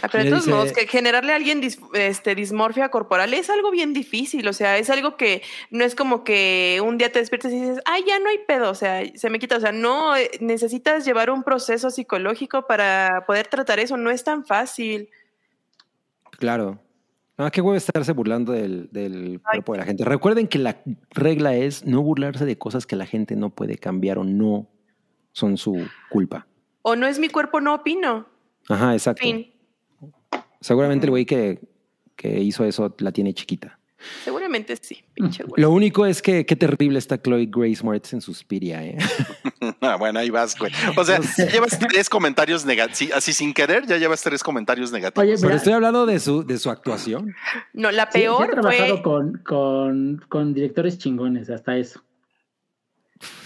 Ah, 0.01 0.09
pero 0.11 0.24
de 0.24 0.31
todos 0.31 0.44
dice- 0.47 0.57
modos, 0.57 0.73
que 0.73 0.86
generarle 0.86 1.32
a 1.32 1.36
alguien 1.36 1.61
dis- 1.61 1.78
este, 1.93 2.35
dismorfia 2.35 2.89
corporal 2.89 3.35
es 3.35 3.51
algo 3.51 3.70
bien 3.70 3.93
difícil. 3.93 4.49
O 4.49 4.55
sea, 4.55 4.78
es 4.78 4.89
algo 4.89 5.19
que 5.19 5.43
no 5.70 5.85
es 5.85 5.94
como 5.94 6.24
que 6.24 6.81
un 6.82 6.97
día 6.97 7.12
te 7.12 7.19
despiertas 7.19 7.53
y 7.53 7.61
dices, 7.61 7.82
ay, 7.85 8.03
ya 8.07 8.19
no 8.19 8.31
hay 8.31 8.39
pedo. 8.49 8.70
O 8.70 8.74
sea, 8.74 9.03
se 9.15 9.28
me 9.28 9.39
quita. 9.39 9.59
O 9.59 9.61
sea, 9.61 9.73
no 9.73 10.16
eh, 10.16 10.31
necesitas 10.40 11.05
llevar 11.05 11.31
un 11.31 11.43
proceso 11.43 11.90
psicológico 11.90 12.66
para 12.66 13.24
poder 13.27 13.49
tratar 13.49 13.81
eso. 13.81 13.99
No 13.99 14.11
es 14.11 14.24
tan 14.24 14.47
fácil. 14.47 15.11
Claro. 16.39 16.81
Ah, 17.39 17.51
qué 17.51 17.61
huevo 17.61 17.77
estarse 17.77 18.13
burlando 18.13 18.53
del, 18.53 19.41
cuerpo 19.43 19.73
de 19.73 19.79
la 19.79 19.85
gente. 19.85 20.05
Recuerden 20.05 20.49
que 20.49 20.59
la 20.59 20.83
regla 21.11 21.55
es 21.55 21.85
no 21.85 22.03
burlarse 22.03 22.45
de 22.45 22.59
cosas 22.59 22.87
que 22.87 22.97
la 22.97 23.07
gente 23.07 23.37
no 23.37 23.51
puede 23.51 23.79
cambiar 23.79 24.19
o 24.19 24.25
no 24.25 24.69
son 25.33 25.57
su 25.57 25.87
culpa. 26.11 26.47
O 26.83 26.95
no 26.95 27.07
es 27.07 27.19
mi 27.19 27.29
cuerpo, 27.29 27.61
no 27.61 27.75
opino. 27.75 28.27
Ajá, 28.69 28.93
exacto. 28.93 29.23
Fin. 29.23 29.51
Seguramente 30.61 31.07
el 31.07 31.11
güey 31.11 31.25
que, 31.25 31.61
que 32.17 32.41
hizo 32.41 32.65
eso 32.65 32.95
la 32.99 33.13
tiene 33.13 33.33
chiquita. 33.33 33.79
Seguramente 34.24 34.77
sí, 34.81 35.03
pinche 35.15 35.45
güey. 35.45 35.61
Lo 35.62 35.70
único 35.70 36.07
es 36.07 36.23
que 36.23 36.45
qué 36.47 36.57
terrible 36.57 36.99
está 36.99 37.20
Chloe 37.20 37.47
Grace 37.51 37.83
Moretz 37.85 38.12
en 38.12 38.20
Suspiria, 38.20 38.85
¿eh? 38.85 38.97
Ah, 39.81 39.97
bueno, 39.97 40.19
ahí 40.19 40.31
vas, 40.31 40.57
güey. 40.59 40.73
O 40.97 41.05
sea, 41.05 41.20
ya 41.37 41.47
llevas 41.47 41.79
tres 41.79 42.09
comentarios 42.09 42.65
negativos, 42.65 43.16
así 43.16 43.33
sin 43.33 43.53
querer, 43.55 43.87
ya 43.87 43.97
llevas 43.97 44.20
tres 44.23 44.43
comentarios 44.43 44.91
negativos. 44.93 45.23
Oye, 45.29 45.37
Pero 45.41 45.55
estoy 45.55 45.73
hablando 45.73 46.05
de 46.07 46.19
su, 46.19 46.45
de 46.45 46.59
su 46.59 46.69
actuación. 46.70 47.35
No, 47.73 47.91
la 47.93 48.05
sí, 48.07 48.11
sí 48.12 48.19
peor 48.20 48.47
he 48.49 48.53
trabajado 48.53 48.95
fue. 48.95 49.03
con, 49.03 49.39
con, 49.45 50.24
con 50.29 50.55
directores 50.55 50.99
chingones, 50.99 51.49
hasta 51.51 51.77
eso. 51.77 52.03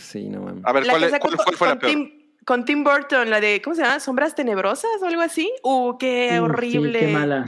Sí, 0.00 0.28
no 0.28 0.40
mames. 0.42 0.64
A 0.64 0.72
ver, 0.72 0.84
¿cuál, 0.86 1.08
cuál- 1.08 1.20
con- 1.20 1.36
cuál 1.36 1.56
fue 1.56 1.68
la 1.68 1.78
peor? 1.78 1.92
Tim, 1.92 2.10
con 2.44 2.64
Tim 2.64 2.84
Burton, 2.84 3.28
la 3.28 3.40
de, 3.40 3.60
¿cómo 3.62 3.76
se 3.76 3.82
llama? 3.82 4.00
¿Sombras 4.00 4.34
tenebrosas 4.34 4.90
o 5.02 5.06
algo 5.06 5.20
así? 5.20 5.50
Uh, 5.62 5.98
qué 5.98 6.38
Uh, 6.40 6.44
horrible. 6.44 7.00
Sí, 7.00 7.06
qué 7.06 7.12
mala. 7.12 7.44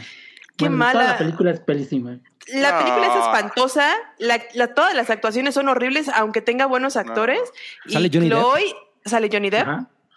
Qué 0.57 0.65
Bueno, 0.67 0.77
mala. 0.77 0.93
Toda 0.93 1.05
la 1.13 1.19
película 1.19 1.51
es 1.53 1.61
pelísima. 1.61 2.19
La 2.55 2.79
película 2.79 3.07
es 3.07 3.15
espantosa, 3.17 3.95
la, 4.19 4.43
la- 4.55 4.75
todas 4.75 4.95
las 4.95 5.11
actuaciones 5.11 5.55
son 5.55 5.69
horribles, 5.69 6.09
aunque 6.09 6.41
tenga 6.41 6.67
buenos 6.67 6.97
actores. 6.97 7.41
Y 7.87 7.93
¿Sale 7.93 8.11
Johnny 8.13 8.29
Depp? 8.29 8.39
Chloe, 8.39 8.75
sale 9.05 9.29
Johnny 9.33 9.51
Depp. 9.51 9.69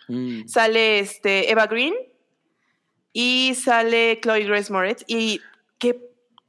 Mm. 0.08 0.48
sale 0.48 1.00
este, 1.00 1.52
Eva 1.52 1.68
Green 1.68 1.94
y 3.14 3.54
sale 3.56 4.20
Chloe 4.22 4.44
Grace 4.46 4.72
Moretz. 4.72 5.04
Y 5.08 5.42
qué 5.78 6.00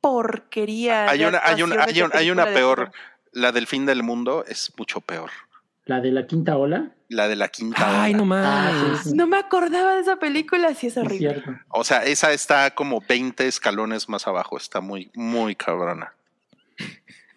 porquería. 0.01 1.09
Hay 1.09 1.25
una, 1.25 1.41
hay 1.45 1.63
una, 1.63 1.83
hay 1.85 1.93
de 1.93 2.03
un- 2.05 2.11
hay 2.15 2.31
una 2.31 2.47
de 2.47 2.53
peor. 2.55 2.93
La 3.33 3.51
del 3.53 3.67
fin 3.67 3.87
del 3.87 4.03
mundo 4.03 4.45
es 4.47 4.73
mucho 4.77 5.01
peor. 5.01 5.31
La 5.87 6.01
de 6.01 6.13
la 6.13 6.27
quinta 6.27 6.57
ola. 6.57 6.91
La 7.13 7.29
de 7.29 7.37
la 7.37 7.49
quinta. 7.49 8.03
Ay, 8.03 8.15
no 8.15 8.27
Ah, 8.33 9.01
sí. 9.05 9.13
No 9.15 9.27
me 9.27 9.37
acordaba 9.37 9.95
de 9.95 10.01
esa 10.01 10.17
película, 10.17 10.75
sí 10.75 10.87
es 10.87 10.97
horrible. 10.97 11.43
O 11.69 11.85
sea, 11.85 12.05
esa 12.05 12.33
está 12.33 12.71
como 12.75 13.03
20 13.07 13.47
escalones 13.47 14.09
más 14.09 14.27
abajo. 14.27 14.57
Está 14.57 14.81
muy, 14.81 15.11
muy 15.15 15.55
cabrona. 15.55 16.15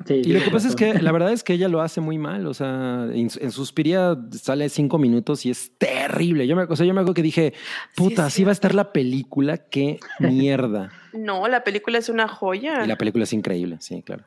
Sí, 0.05 0.21
Y 0.23 0.33
lo 0.33 0.43
que 0.43 0.51
pasa 0.51 0.67
es 0.67 0.75
que 0.75 0.93
la 0.93 1.11
verdad 1.11 1.31
es 1.31 1.43
que 1.43 1.53
ella 1.53 1.67
lo 1.67 1.81
hace 1.81 1.99
muy 1.99 2.17
mal. 2.17 2.45
O 2.47 2.53
sea, 2.53 3.07
en, 3.11 3.29
en 3.39 3.51
Suspiria 3.51 4.15
sale 4.31 4.69
cinco 4.69 4.97
minutos 4.97 5.45
y 5.45 5.49
es 5.49 5.71
terrible. 5.77 6.45
Yo 6.47 6.55
me, 6.55 6.63
o 6.63 6.75
sea, 6.75 6.85
yo 6.85 6.93
me 6.93 7.01
acuerdo 7.01 7.15
que 7.15 7.21
dije, 7.23 7.53
puta, 7.95 8.25
así 8.25 8.43
va 8.43 8.51
a 8.51 8.53
estar 8.53 8.75
la 8.75 8.93
película, 8.93 9.57
qué 9.57 9.99
mierda. 10.19 10.91
No, 11.13 11.47
la 11.47 11.63
película 11.63 11.97
es 11.97 12.09
una 12.09 12.27
joya. 12.27 12.83
Y 12.83 12.87
la 12.87 12.97
película 12.97 13.23
es 13.23 13.33
increíble, 13.33 13.77
sí, 13.79 14.03
claro. 14.03 14.23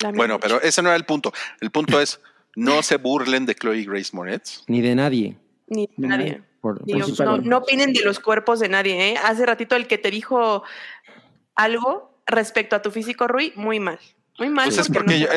La 0.00 0.12
Bueno, 0.12 0.38
pero 0.38 0.60
ese 0.62 0.80
no 0.82 0.88
era 0.88 0.96
el 0.96 1.04
punto. 1.04 1.32
El 1.60 1.70
punto 1.70 2.00
es, 2.00 2.20
no 2.56 2.82
se 2.82 2.96
burlen 2.96 3.46
de 3.46 3.54
Chloe 3.54 3.84
Grace 3.84 4.10
Moretz. 4.12 4.62
Ni 4.66 4.80
de 4.80 4.94
nadie. 4.94 5.36
Ni 5.66 5.88
Ni 5.96 6.08
nadie. 6.08 6.42
Por, 6.60 6.86
Ni- 6.86 7.00
por 7.00 7.44
no, 7.46 7.58
opinen 7.58 7.92
de 7.92 8.02
los 8.02 8.20
cuerpos 8.20 8.60
de 8.60 8.68
nadie, 8.68 9.10
¿eh? 9.12 9.16
Hace 9.22 9.46
ratito 9.46 9.76
el 9.76 9.86
que 9.86 9.96
te 9.98 10.10
dijo 10.10 10.62
algo 11.54 12.22
respecto 12.26 12.76
a 12.76 12.82
tu 12.82 12.90
físico, 12.90 13.26
Rui, 13.28 13.52
muy 13.56 13.80
mal. 13.80 13.98
Muy 14.38 14.48
mal. 14.50 14.66
Pues 14.66 14.78
es 14.78 14.88
porque 14.88 15.14
no- 15.14 15.20
yo, 15.20 15.28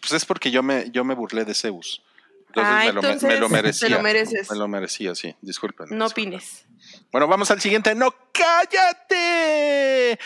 pues 0.00 0.12
es 0.12 0.24
porque 0.24 0.50
yo 0.50 0.62
me, 0.62 0.90
yo 0.90 1.04
me 1.04 1.14
burlé 1.14 1.44
de 1.44 1.54
Zeus. 1.54 2.02
Entonces, 2.48 2.72
Ah, 2.74 2.82
me, 2.86 2.92
lo, 2.92 3.02
me- 3.02 3.08
entonces 3.08 3.28
me 3.28 3.38
lo 3.40 3.46
te 3.46 3.52
merecía. 3.52 3.88
lo 3.90 4.02
mereces. 4.02 4.50
Me 4.50 4.56
lo 4.56 4.68
merecía, 4.68 5.14
sí. 5.14 5.34
Disculpen. 5.40 5.86
no 5.90 6.06
opines. 6.06 6.64
Bueno, 7.12 7.28
vamos 7.28 7.50
al 7.50 7.60
siguiente. 7.60 7.94
¡No, 7.94 8.12
cállate! 8.32 10.18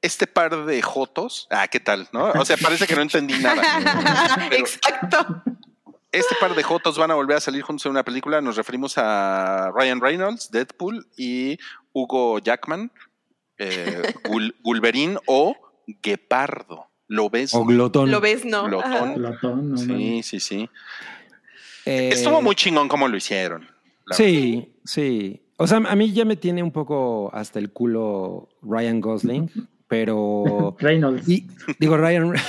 Este 0.00 0.26
par 0.26 0.64
de 0.66 0.82
jotos. 0.82 1.46
Ah, 1.50 1.68
¿qué 1.68 1.80
tal? 1.80 2.08
¿No? 2.12 2.26
O 2.32 2.44
sea, 2.44 2.56
parece 2.56 2.86
que 2.86 2.94
no 2.96 3.02
entendí 3.02 3.34
nada. 3.38 3.62
Pero- 4.50 4.60
Exacto. 4.66 5.42
Este 6.12 6.34
par 6.38 6.54
de 6.54 6.62
jotos 6.62 6.98
van 6.98 7.10
a 7.10 7.14
volver 7.14 7.38
a 7.38 7.40
salir 7.40 7.62
juntos 7.62 7.86
en 7.86 7.92
una 7.92 8.04
película. 8.04 8.40
Nos 8.42 8.56
referimos 8.56 8.98
a 8.98 9.72
Ryan 9.74 10.00
Reynolds, 10.00 10.50
Deadpool 10.50 11.06
y 11.16 11.58
Hugo 11.94 12.38
Jackman, 12.38 12.92
eh, 13.58 14.02
Gul- 14.24 14.54
Gulverín 14.62 15.16
o 15.26 15.56
Guepardo. 16.02 16.86
¿Lo 17.08 17.30
ves? 17.30 17.54
O 17.54 17.64
glotón. 17.64 18.10
Lo 18.10 18.20
ves, 18.20 18.44
¿no? 18.44 18.64
Glotón. 18.64 19.22
No 19.22 19.76
Sí, 19.76 20.22
sí, 20.22 20.38
sí. 20.40 20.68
Eh, 21.84 22.10
Estuvo 22.12 22.40
muy 22.42 22.54
chingón 22.54 22.88
como 22.88 23.08
lo 23.08 23.16
hicieron. 23.16 23.68
Sí, 24.10 24.74
sí. 24.84 25.42
O 25.56 25.66
sea, 25.66 25.78
a 25.78 25.96
mí 25.96 26.12
ya 26.12 26.24
me 26.24 26.36
tiene 26.36 26.62
un 26.62 26.72
poco 26.72 27.30
hasta 27.34 27.58
el 27.58 27.70
culo 27.72 28.48
Ryan 28.62 29.00
Gosling, 29.00 29.50
pero... 29.88 30.76
Reynolds. 30.80 31.28
Y, 31.28 31.46
digo, 31.78 31.96
Ryan... 31.96 32.34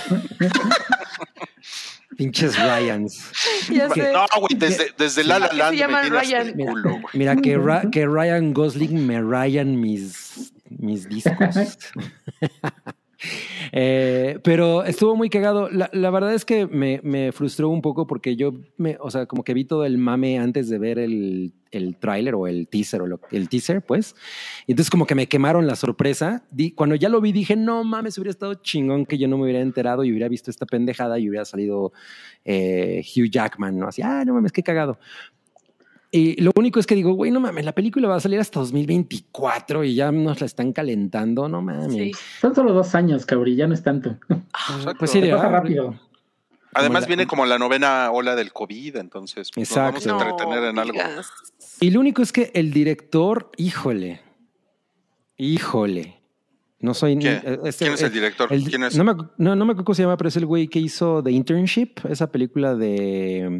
Pinches 2.17 2.57
Ryans. 2.57 3.31
Ya 3.69 3.89
sé. 3.89 4.11
No, 4.13 4.25
güey, 4.39 4.55
desde, 4.55 4.91
desde 4.97 5.23
La 5.23 5.39
La 5.39 5.47
¿Por 5.49 5.49
qué 5.49 5.77
se 5.77 5.87
Land 5.87 5.91
me 6.03 6.09
Ryan? 6.19 6.47
el 6.47 6.53
culo, 6.65 6.89
güey. 6.91 7.03
Mira, 7.13 7.35
que, 7.35 7.57
Ra- 7.57 7.83
que 7.91 8.05
Ryan 8.05 8.53
Gosling 8.53 9.05
me 9.07 9.21
rayan 9.21 9.79
mis, 9.79 10.53
mis 10.69 11.07
discos. 11.09 11.55
Eh, 13.71 14.39
pero 14.43 14.83
estuvo 14.83 15.15
muy 15.15 15.29
cagado. 15.29 15.69
La, 15.69 16.09
verdad 16.11 16.33
es 16.33 16.45
que 16.45 16.67
me, 16.67 16.99
me 17.03 17.31
frustró 17.31 17.69
un 17.69 17.81
poco 17.81 18.05
porque 18.07 18.35
yo, 18.35 18.53
me, 18.77 18.97
o 18.99 19.09
sea, 19.09 19.25
como 19.25 19.43
que 19.43 19.53
vi 19.53 19.65
todo 19.65 19.85
el 19.85 19.97
mame 19.97 20.37
antes 20.39 20.69
de 20.69 20.77
ver 20.77 20.99
el, 20.99 21.53
el 21.71 21.95
tráiler 21.97 22.35
o 22.35 22.47
el 22.47 22.67
teaser 22.67 23.01
o 23.01 23.07
lo- 23.07 23.19
el 23.31 23.49
teaser, 23.49 23.81
pues. 23.81 24.15
Y 24.67 24.73
entonces 24.73 24.89
como 24.89 25.05
que 25.05 25.15
me 25.15 25.27
quemaron 25.27 25.65
la 25.67 25.75
sorpresa. 25.75 26.43
Di- 26.51 26.71
cuando 26.71 26.95
ya 26.95 27.09
lo 27.09 27.21
vi 27.21 27.31
dije, 27.31 27.55
no 27.55 27.83
mames, 27.83 28.17
hubiera 28.17 28.31
estado 28.31 28.55
chingón 28.55 29.05
que 29.05 29.17
yo 29.17 29.27
no 29.27 29.37
me 29.37 29.43
hubiera 29.45 29.61
enterado 29.61 30.03
y 30.03 30.11
hubiera 30.11 30.27
visto 30.27 30.51
esta 30.51 30.65
pendejada 30.65 31.17
y 31.19 31.29
hubiera 31.29 31.45
salido 31.45 31.93
eh, 32.45 33.03
Hugh 33.15 33.29
Jackman, 33.29 33.77
¿no? 33.77 33.87
Así, 33.87 34.01
ah, 34.01 34.23
no 34.25 34.33
mames, 34.33 34.51
qué 34.51 34.63
cagado. 34.63 34.99
Y 36.15 36.39
lo 36.39 36.51
único 36.55 36.79
es 36.79 36.85
que 36.85 36.93
digo, 36.93 37.13
güey, 37.13 37.31
no 37.31 37.39
mames, 37.39 37.65
la 37.65 37.71
película 37.71 38.07
va 38.07 38.17
a 38.17 38.19
salir 38.19 38.39
hasta 38.39 38.59
2024 38.59 39.83
y 39.83 39.95
ya 39.95 40.11
nos 40.11 40.39
la 40.41 40.45
están 40.45 40.71
calentando, 40.71 41.49
no 41.49 41.63
mames. 41.63 41.91
Sí. 41.91 42.11
Son 42.39 42.53
solo 42.53 42.71
dos 42.71 42.93
años, 42.93 43.25
cabrí, 43.25 43.55
ya 43.55 43.65
no 43.65 43.73
es 43.73 43.81
tanto. 43.81 44.17
Pues 44.99 45.09
sí, 45.09 45.19
de 45.21 45.31
pasa 45.31 45.43
verdad. 45.47 45.51
rápido. 45.63 45.99
Además 46.75 47.01
la- 47.01 47.07
viene 47.07 47.25
como 47.25 47.47
la 47.47 47.57
novena 47.57 48.11
ola 48.11 48.35
del 48.35 48.53
COVID, 48.53 48.97
entonces 48.97 49.49
pues, 49.53 49.69
nos 49.71 49.75
vamos 49.77 50.05
a 50.05 50.11
entretener 50.11 50.63
en 50.65 50.77
algo. 50.77 50.93
digas. 50.93 51.31
Y 51.79 51.89
lo 51.89 51.99
único 51.99 52.21
es 52.21 52.31
que 52.31 52.51
el 52.53 52.71
director, 52.71 53.49
híjole, 53.57 54.21
híjole. 55.37 56.19
No 56.79 56.93
soy. 56.93 57.17
¿Qué? 57.17 57.31
eh, 57.43 57.59
este- 57.65 57.85
¿Quién 57.85 57.93
es 57.93 58.01
el 58.01 58.11
director? 58.11 58.51
el- 58.51 58.65
¿Quién 58.69 58.83
es? 58.83 58.97
No, 58.97 59.03
me, 59.05 59.13
no, 59.37 59.55
no 59.55 59.65
me 59.65 59.71
acuerdo 59.71 59.85
cómo 59.85 59.95
se 59.95 60.01
llama, 60.03 60.17
pero 60.17 60.27
es 60.27 60.35
el 60.37 60.45
güey 60.45 60.67
que 60.67 60.79
hizo 60.79 61.23
The 61.23 61.31
Internship, 61.31 62.05
esa 62.09 62.29
película 62.31 62.75
de 62.75 63.59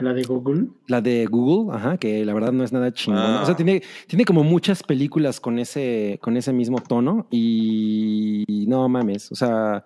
la 0.00 0.14
de 0.14 0.22
Google. 0.22 0.68
la 0.86 1.00
de 1.00 1.26
Google, 1.26 1.76
ajá, 1.76 1.98
que 1.98 2.24
la 2.24 2.34
verdad 2.34 2.52
no 2.52 2.64
es 2.64 2.72
nada 2.72 2.92
chingón. 2.92 3.20
Ah. 3.20 3.40
O 3.42 3.46
sea, 3.46 3.54
tiene, 3.54 3.82
tiene 4.06 4.24
como 4.24 4.42
muchas 4.42 4.82
películas 4.82 5.38
con 5.38 5.58
ese, 5.58 6.18
con 6.22 6.36
ese 6.36 6.52
mismo 6.52 6.80
tono 6.80 7.26
y 7.30 8.64
no 8.68 8.88
mames, 8.88 9.30
o 9.30 9.34
sea, 9.34 9.84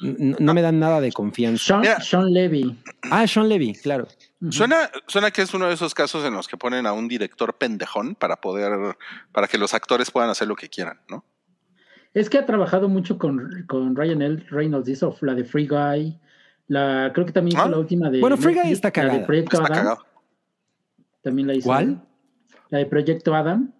no 0.00 0.54
me 0.54 0.62
dan 0.62 0.78
nada 0.78 1.00
de 1.00 1.12
confianza. 1.12 1.80
Sean, 2.00 2.32
Levy. 2.32 2.76
Ah, 3.10 3.26
Sean 3.26 3.48
Levy, 3.48 3.74
claro. 3.74 4.06
Suena, 4.50 4.90
suena 5.06 5.30
que 5.30 5.42
es 5.42 5.54
uno 5.54 5.66
de 5.66 5.74
esos 5.74 5.94
casos 5.94 6.24
en 6.24 6.34
los 6.34 6.48
que 6.48 6.56
ponen 6.56 6.86
a 6.86 6.92
un 6.92 7.08
director 7.08 7.56
pendejón 7.56 8.14
para 8.14 8.36
poder, 8.36 8.96
para 9.32 9.46
que 9.46 9.56
los 9.56 9.72
actores 9.72 10.10
puedan 10.10 10.30
hacer 10.30 10.48
lo 10.48 10.56
que 10.56 10.68
quieran, 10.68 11.00
¿no? 11.08 11.24
Es 12.12 12.30
que 12.30 12.38
ha 12.38 12.46
trabajado 12.46 12.88
mucho 12.88 13.18
con, 13.18 13.64
con 13.66 13.96
Ryan 13.96 14.22
L. 14.22 14.46
Reynolds, 14.50 14.88
hizo 14.88 15.16
la 15.22 15.34
de 15.34 15.44
Free 15.44 15.66
Guy. 15.66 16.20
La, 16.66 17.10
creo 17.12 17.26
que 17.26 17.32
también 17.32 17.56
hizo 17.56 17.66
Ah. 17.66 17.70
la 17.70 17.78
última 17.78 18.10
de. 18.10 18.20
Bueno, 18.20 18.36
Free 18.36 18.54
Guy 18.54 18.72
está 18.72 18.88
La 18.88 18.92
cagada. 18.92 19.18
de 19.18 19.24
Proyecto 19.26 19.56
Está 19.56 19.66
Adam. 19.72 19.84
cagado. 19.84 20.06
También 21.22 21.48
la 21.48 21.54
hizo. 21.54 21.66
¿Cuál? 21.68 22.02
La 22.70 22.78
de 22.78 22.86
Proyecto 22.86 23.34
Adam. 23.34 23.72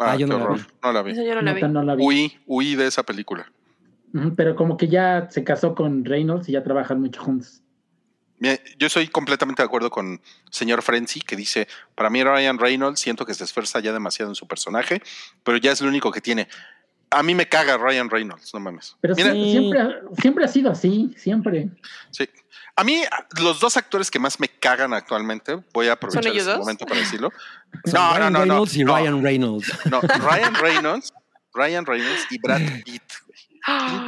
Ah, 0.00 0.12
Ah, 0.12 0.16
yo 0.16 0.26
qué 0.26 0.32
no 0.32 0.38
la 0.38 0.44
horror. 0.44 0.58
vi. 0.58 0.64
No 0.82 0.92
la 0.92 1.02
vi. 1.02 1.12
Esa 1.12 1.22
yo 1.24 1.34
no 1.36 1.42
la 1.42 1.52
vi. 1.52 1.62
No 1.62 1.82
la 1.82 1.94
vi. 1.94 2.04
Huí, 2.04 2.38
huí 2.46 2.74
de 2.74 2.86
esa 2.86 3.02
película. 3.04 3.50
Pero 4.36 4.54
como 4.54 4.76
que 4.76 4.86
ya 4.88 5.28
se 5.30 5.42
casó 5.42 5.74
con 5.74 6.04
Reynolds 6.04 6.48
y 6.48 6.52
ya 6.52 6.62
trabajan 6.62 7.00
mucho 7.00 7.20
juntos. 7.22 7.60
Yo 8.78 8.88
soy 8.90 9.08
completamente 9.08 9.62
de 9.62 9.66
acuerdo 9.66 9.90
con 9.90 10.20
señor 10.50 10.82
Frenzy, 10.82 11.20
que 11.20 11.34
dice, 11.34 11.66
para 11.94 12.10
mí 12.10 12.22
Ryan 12.22 12.58
Reynolds 12.58 13.00
siento 13.00 13.24
que 13.24 13.32
se 13.32 13.42
esfuerza 13.44 13.80
ya 13.80 13.92
demasiado 13.92 14.30
en 14.30 14.34
su 14.34 14.46
personaje, 14.46 15.00
pero 15.42 15.56
ya 15.56 15.72
es 15.72 15.80
lo 15.80 15.88
único 15.88 16.10
que 16.12 16.20
tiene. 16.20 16.46
A 17.14 17.22
mí 17.22 17.34
me 17.34 17.48
caga 17.48 17.76
Ryan 17.76 18.10
Reynolds, 18.10 18.52
no 18.54 18.60
mames. 18.60 18.96
Pero 19.00 19.14
Mira, 19.14 19.32
sí, 19.32 19.50
siempre, 19.52 19.80
ha- 19.80 20.00
siempre 20.20 20.44
ha 20.44 20.48
sido 20.48 20.70
así, 20.70 21.14
siempre. 21.16 21.68
sí. 22.10 22.28
A 22.76 22.82
mí, 22.82 23.04
los 23.40 23.60
dos 23.60 23.76
actores 23.76 24.10
que 24.10 24.18
más 24.18 24.40
me 24.40 24.48
cagan 24.48 24.92
actualmente, 24.94 25.62
voy 25.72 25.86
a 25.86 25.92
aprovechar 25.92 26.24
¿Son 26.24 26.32
ellos 26.32 26.42
este 26.42 26.50
dos? 26.50 26.58
momento 26.60 26.86
para 26.86 26.98
decirlo. 26.98 27.30
Son 27.84 27.92
No, 27.94 28.00
no, 28.00 28.14
Ryan 28.18 28.32
no, 28.32 28.38
no. 28.38 28.38
Reynolds 28.40 28.76
y 28.76 28.84
no, 28.84 28.96
Ryan 28.96 29.22
Reynolds. 29.22 29.72
no, 29.90 30.00
Ryan 30.00 30.54
Reynolds, 30.56 31.12
Ryan 31.54 31.86
Reynolds 31.86 32.26
y 32.30 32.38
Brad 32.40 32.60
Pitt. 32.84 33.02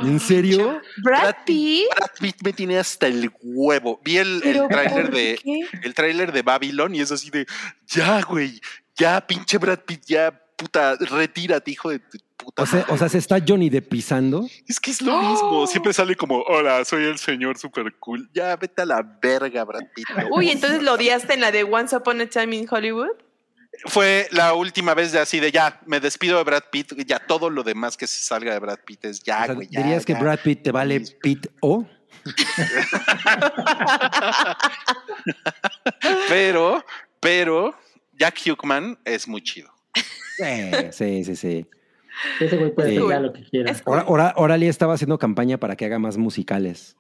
¿En 0.03 0.19
serio? 0.21 0.81
Brad 1.03 1.35
Pitt. 1.47 1.87
Brad 1.95 2.11
Pitt 2.21 2.37
me 2.43 2.53
tiene 2.53 2.79
hasta 2.79 3.07
el 3.07 3.31
huevo. 3.41 4.01
Vi 4.05 4.19
el, 4.19 4.43
el 4.45 4.69
tráiler 4.69 5.05
¿por 5.07 5.15
de 5.15 5.41
el 5.83 5.95
tráiler 5.95 6.33
de 6.33 6.43
Babylon 6.43 6.95
y 6.95 7.01
es 7.01 7.13
así 7.13 7.31
de 7.31 7.47
ya, 7.87 8.21
güey, 8.23 8.61
ya, 8.97 9.25
pinche 9.27 9.59
Brad 9.59 9.79
Pitt, 9.81 10.03
ya, 10.07 10.43
puta, 10.57 10.97
retírate, 10.97 11.71
hijo 11.71 11.91
de 11.91 11.99
tu 11.99 12.19
puta. 12.37 12.63
O 12.63 12.67
sea, 12.67 12.85
o 12.89 12.97
sea, 12.97 13.09
se 13.09 13.19
está 13.19 13.39
Johnny 13.47 13.69
de 13.71 13.83
pisando. 13.83 14.47
es 14.67 14.81
que 14.81 14.91
es 14.91 15.03
lo 15.03 15.21
mismo. 15.21 15.67
Siempre 15.67 15.93
sale 15.93 16.17
como, 16.17 16.41
hola, 16.43 16.85
soy 16.85 17.05
el 17.05 17.19
señor 17.19 17.59
super 17.59 17.95
cool. 17.99 18.29
Ya, 18.35 18.57
vete 18.57 18.83
a 18.83 18.87
la 18.87 19.03
verga, 19.03 19.65
Brad 19.65 19.83
Pitt. 19.95 20.07
Uy, 20.31 20.51
entonces 20.51 20.83
lo 20.83 20.95
odiaste 20.95 21.35
en 21.35 21.41
la 21.41 21.51
de 21.53 21.65
Once 21.65 21.95
Upon 21.97 22.21
a 22.21 22.27
Time 22.27 22.57
in 22.57 22.67
Hollywood. 22.71 23.09
Fue 23.85 24.27
la 24.31 24.55
última 24.55 24.95
vez 24.95 25.13
de 25.13 25.19
así 25.19 25.39
de 25.39 25.53
ya, 25.53 25.81
me 25.85 26.01
despido 26.01 26.39
de 26.39 26.45
Brad 26.45 26.63
Pitt. 26.73 26.95
Ya 27.07 27.19
todo 27.19 27.51
lo 27.51 27.63
demás 27.63 27.99
que 27.99 28.07
se 28.07 28.25
salga 28.25 28.55
de 28.55 28.59
Brad 28.59 28.79
Pitt 28.87 29.05
es 29.05 29.23
ya, 29.23 29.43
O 29.43 29.47
sea, 29.47 29.55
güey. 29.55 29.69
ya, 29.71 29.83
¿Dirías 29.83 30.07
que 30.07 30.15
ya. 30.15 30.19
Brad 30.19 30.39
Pitt 30.41 30.63
te 30.63 30.73
vale 30.73 31.01
Pitt 31.21 31.47
o? 31.61 31.87
Pero, 36.29 36.85
pero, 37.21 37.75
Jack 38.19 38.41
Huckman 38.47 38.99
es 39.05 39.29
muy 39.29 39.43
chido. 39.43 39.71
Sí, 40.37 40.71
sí, 40.93 41.25
sí, 41.25 41.37
sí. 41.37 41.67
Ese 42.41 42.57
güey 42.57 42.75
puede 42.75 42.91
Sí. 42.91 42.97
hacer 42.99 43.09
ya 43.11 43.21
lo 43.21 43.33
que 43.33 43.43
quiera. 43.45 43.71
Es- 43.73 43.83
Ora- 43.85 44.05
Ora- 44.07 44.35
Orally 44.37 44.69
estaba 44.69 44.95
haciendo 44.95 45.19
campaña 45.19 45.59
para 45.59 45.77
que 45.77 45.85
haga 45.87 45.99
más 45.99 46.17
musicales. 46.17 46.97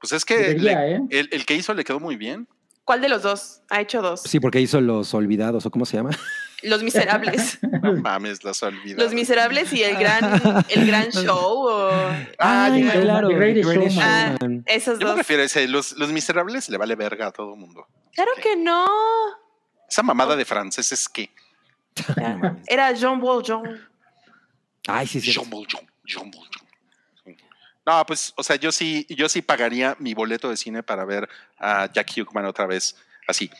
Pues 0.00 0.12
es 0.12 0.24
que 0.24 0.36
Debería, 0.38 0.80
le- 0.80 0.96
¿eh? 0.96 1.00
el, 1.10 1.28
el 1.32 1.46
que 1.46 1.54
hizo 1.54 1.74
le 1.74 1.84
quedó 1.84 2.00
muy 2.00 2.16
bien. 2.16 2.48
¿Cuál 2.84 3.00
de 3.02 3.08
los 3.08 3.22
dos? 3.22 3.62
Ha 3.70 3.80
hecho 3.80 4.02
dos. 4.02 4.22
Sí, 4.22 4.40
porque 4.40 4.60
hizo 4.60 4.80
Los 4.80 5.12
Olvidados, 5.14 5.64
¿o 5.66 5.70
cómo 5.70 5.84
se 5.86 5.96
llama? 5.98 6.10
Los 6.62 6.82
Miserables. 6.82 7.58
No 7.82 7.94
mames, 7.96 8.44
las 8.44 8.62
olvidado. 8.62 9.02
Los 9.04 9.14
Miserables 9.14 9.72
y 9.72 9.82
el 9.82 9.96
gran, 9.96 10.22
el 10.68 10.86
gran 10.86 11.08
show. 11.10 11.66
O... 11.66 11.90
Ah, 12.38 12.70
claro. 13.00 13.30
Showman. 13.30 14.62
Esos 14.66 14.98
Yo 14.98 15.04
me 15.06 15.10
dos. 15.10 15.18
refiero 15.18 15.42
a 15.42 15.46
ese, 15.46 15.66
los, 15.68 15.92
los 15.92 16.12
miserables 16.12 16.68
le 16.68 16.76
vale 16.76 16.94
verga 16.96 17.28
a 17.28 17.30
todo 17.30 17.56
mundo. 17.56 17.86
Claro 18.14 18.30
que 18.42 18.56
no. 18.56 18.84
Esa 19.88 20.02
mamada 20.02 20.36
de 20.36 20.44
francés 20.44 20.92
es 20.92 21.08
que. 21.08 21.30
No. 22.16 22.56
Era 22.66 22.92
Jean 22.92 23.20
Valjean. 23.20 23.80
Ay, 24.86 25.06
sí, 25.06 25.20
sí. 25.20 25.32
Jean 25.32 25.48
Valjean, 25.50 25.84
Jean 26.04 26.30
Valjean. 26.30 26.66
Sí. 27.24 27.36
No, 27.86 28.04
pues, 28.06 28.32
o 28.36 28.42
sea, 28.42 28.56
yo 28.56 28.72
sí, 28.72 29.06
yo 29.08 29.28
sí 29.28 29.42
pagaría 29.42 29.96
mi 29.98 30.14
boleto 30.14 30.48
de 30.48 30.56
cine 30.56 30.82
para 30.82 31.04
ver 31.04 31.28
a 31.58 31.90
Jack 31.92 32.12
Huckman 32.16 32.46
otra 32.46 32.66
vez 32.66 32.96
así. 33.26 33.50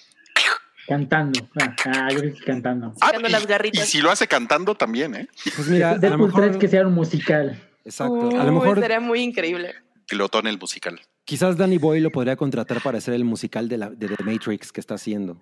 Cantando. 0.87 1.49
Ah, 1.61 1.77
ah, 1.87 2.09
yo 2.11 2.19
creo 2.19 2.35
que 2.35 2.45
cantando. 2.45 2.93
Sacando 2.99 3.29
y, 3.29 3.31
las 3.31 3.47
garritas. 3.47 3.87
y 3.87 3.91
si 3.91 4.01
lo 4.01 4.11
hace 4.11 4.27
cantando 4.27 4.75
también, 4.75 5.15
¿eh? 5.15 5.29
Pues 5.55 5.69
mira, 5.69 5.91
a 5.91 5.95
lo 5.95 6.01
Deadpool 6.01 6.33
3 6.33 6.47
mejor. 6.47 6.59
que 6.59 6.69
sea 6.69 6.87
un 6.87 6.95
musical. 6.95 7.63
Exacto. 7.85 8.41
A 8.41 8.45
lo 8.45 8.53
mejor 8.53 8.81
Sería 8.81 8.99
muy 8.99 9.21
increíble. 9.21 9.75
Glotón 10.09 10.49
el 10.49 10.59
musical. 10.59 11.01
quizás 11.25 11.57
Danny 11.57 11.79
Boy 11.79 12.01
lo 12.01 12.11
podría 12.11 12.35
contratar 12.35 12.83
para 12.83 12.99
hacer 12.99 13.15
el 13.15 13.25
musical 13.25 13.69
de, 13.69 13.79
la, 13.79 13.91
de 13.91 14.09
The 14.09 14.25
Matrix 14.25 14.73
que 14.73 14.81
está 14.81 14.95
haciendo. 14.95 15.41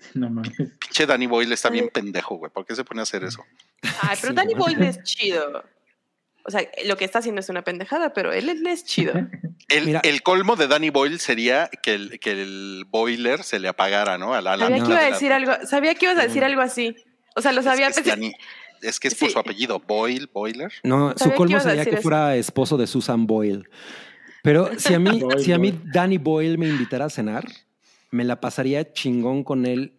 No 0.14 0.30
mames. 0.30 0.52
Pinche 0.56 1.06
Danny 1.06 1.26
Boyle 1.26 1.52
está 1.52 1.70
bien 1.70 1.88
pendejo, 1.92 2.36
güey. 2.36 2.50
¿Por 2.52 2.64
qué 2.64 2.74
se 2.74 2.84
pone 2.84 3.00
a 3.00 3.02
hacer 3.02 3.24
eso? 3.24 3.44
Ay, 4.00 4.16
pero 4.20 4.28
Sí, 4.32 4.34
Danny. 4.34 4.54
Boyle 4.54 4.82
es 4.86 5.02
chido. 5.02 5.64
O 6.44 6.50
sea, 6.50 6.62
lo 6.86 6.96
que 6.96 7.04
está 7.04 7.18
haciendo 7.18 7.40
es 7.40 7.48
una 7.50 7.62
pendejada, 7.62 8.14
pero 8.14 8.32
él, 8.32 8.48
él 8.48 8.66
es 8.66 8.84
chido. 8.84 9.12
El, 9.68 9.84
Mira. 9.86 10.00
el 10.02 10.22
colmo 10.22 10.56
de 10.56 10.66
Danny 10.66 10.88
Boyle 10.88 11.18
sería 11.18 11.68
que 11.82 11.92
el, 11.94 12.20
que 12.20 12.30
el 12.30 12.84
boiler 12.88 13.42
se 13.42 13.58
le 13.58 13.68
apagara, 13.68 14.16
¿no? 14.16 14.32
A 14.32 14.40
la 14.40 14.56
Sabía 14.56 14.76
que 14.78 14.84
iba 14.90 14.96
a 14.98 15.02
de 15.02 15.08
la- 15.10 15.14
decir 15.14 15.32
algo, 15.32 15.52
sabía 15.66 15.94
que 15.94 16.06
ibas 16.06 16.16
a 16.18 16.22
decir 16.22 16.42
algo 16.42 16.62
así. 16.62 16.96
O 17.36 17.42
sea, 17.42 17.52
lo 17.52 17.58
Es 17.60 17.66
sabía. 17.66 17.90
que 17.90 18.00
es, 18.00 18.06
Danny- 18.06 18.32
es 18.80 18.98
que 18.98 19.08
es 19.08 19.14
por 19.14 19.28
Sí. 19.28 19.34
su 19.34 19.38
apellido, 19.40 19.78
Boyle, 19.80 20.26
Boiler. 20.32 20.72
No, 20.84 21.10
su 21.12 21.18
Sabía 21.18 21.32
que 21.32 21.36
colmo 21.36 21.60
sería 21.60 21.84
que 21.84 21.90
eso. 21.90 22.02
fuera 22.02 22.34
esposo 22.36 22.78
de 22.78 22.86
Susan 22.86 23.26
Boyle. 23.26 23.68
Pero 24.42 24.70
si 24.78 24.94
a 24.94 24.98
mí, 24.98 25.20
Boyle, 25.20 25.44
si 25.44 25.52
a 25.52 25.58
mí. 25.58 25.78
Danny 25.92 26.16
Boyle 26.16 26.56
me 26.56 26.68
invitara 26.68 27.04
a 27.06 27.10
cenar, 27.10 27.44
me 28.10 28.24
la 28.24 28.40
pasaría 28.40 28.92
chingón 28.92 29.44
con 29.44 29.66
él 29.66 29.94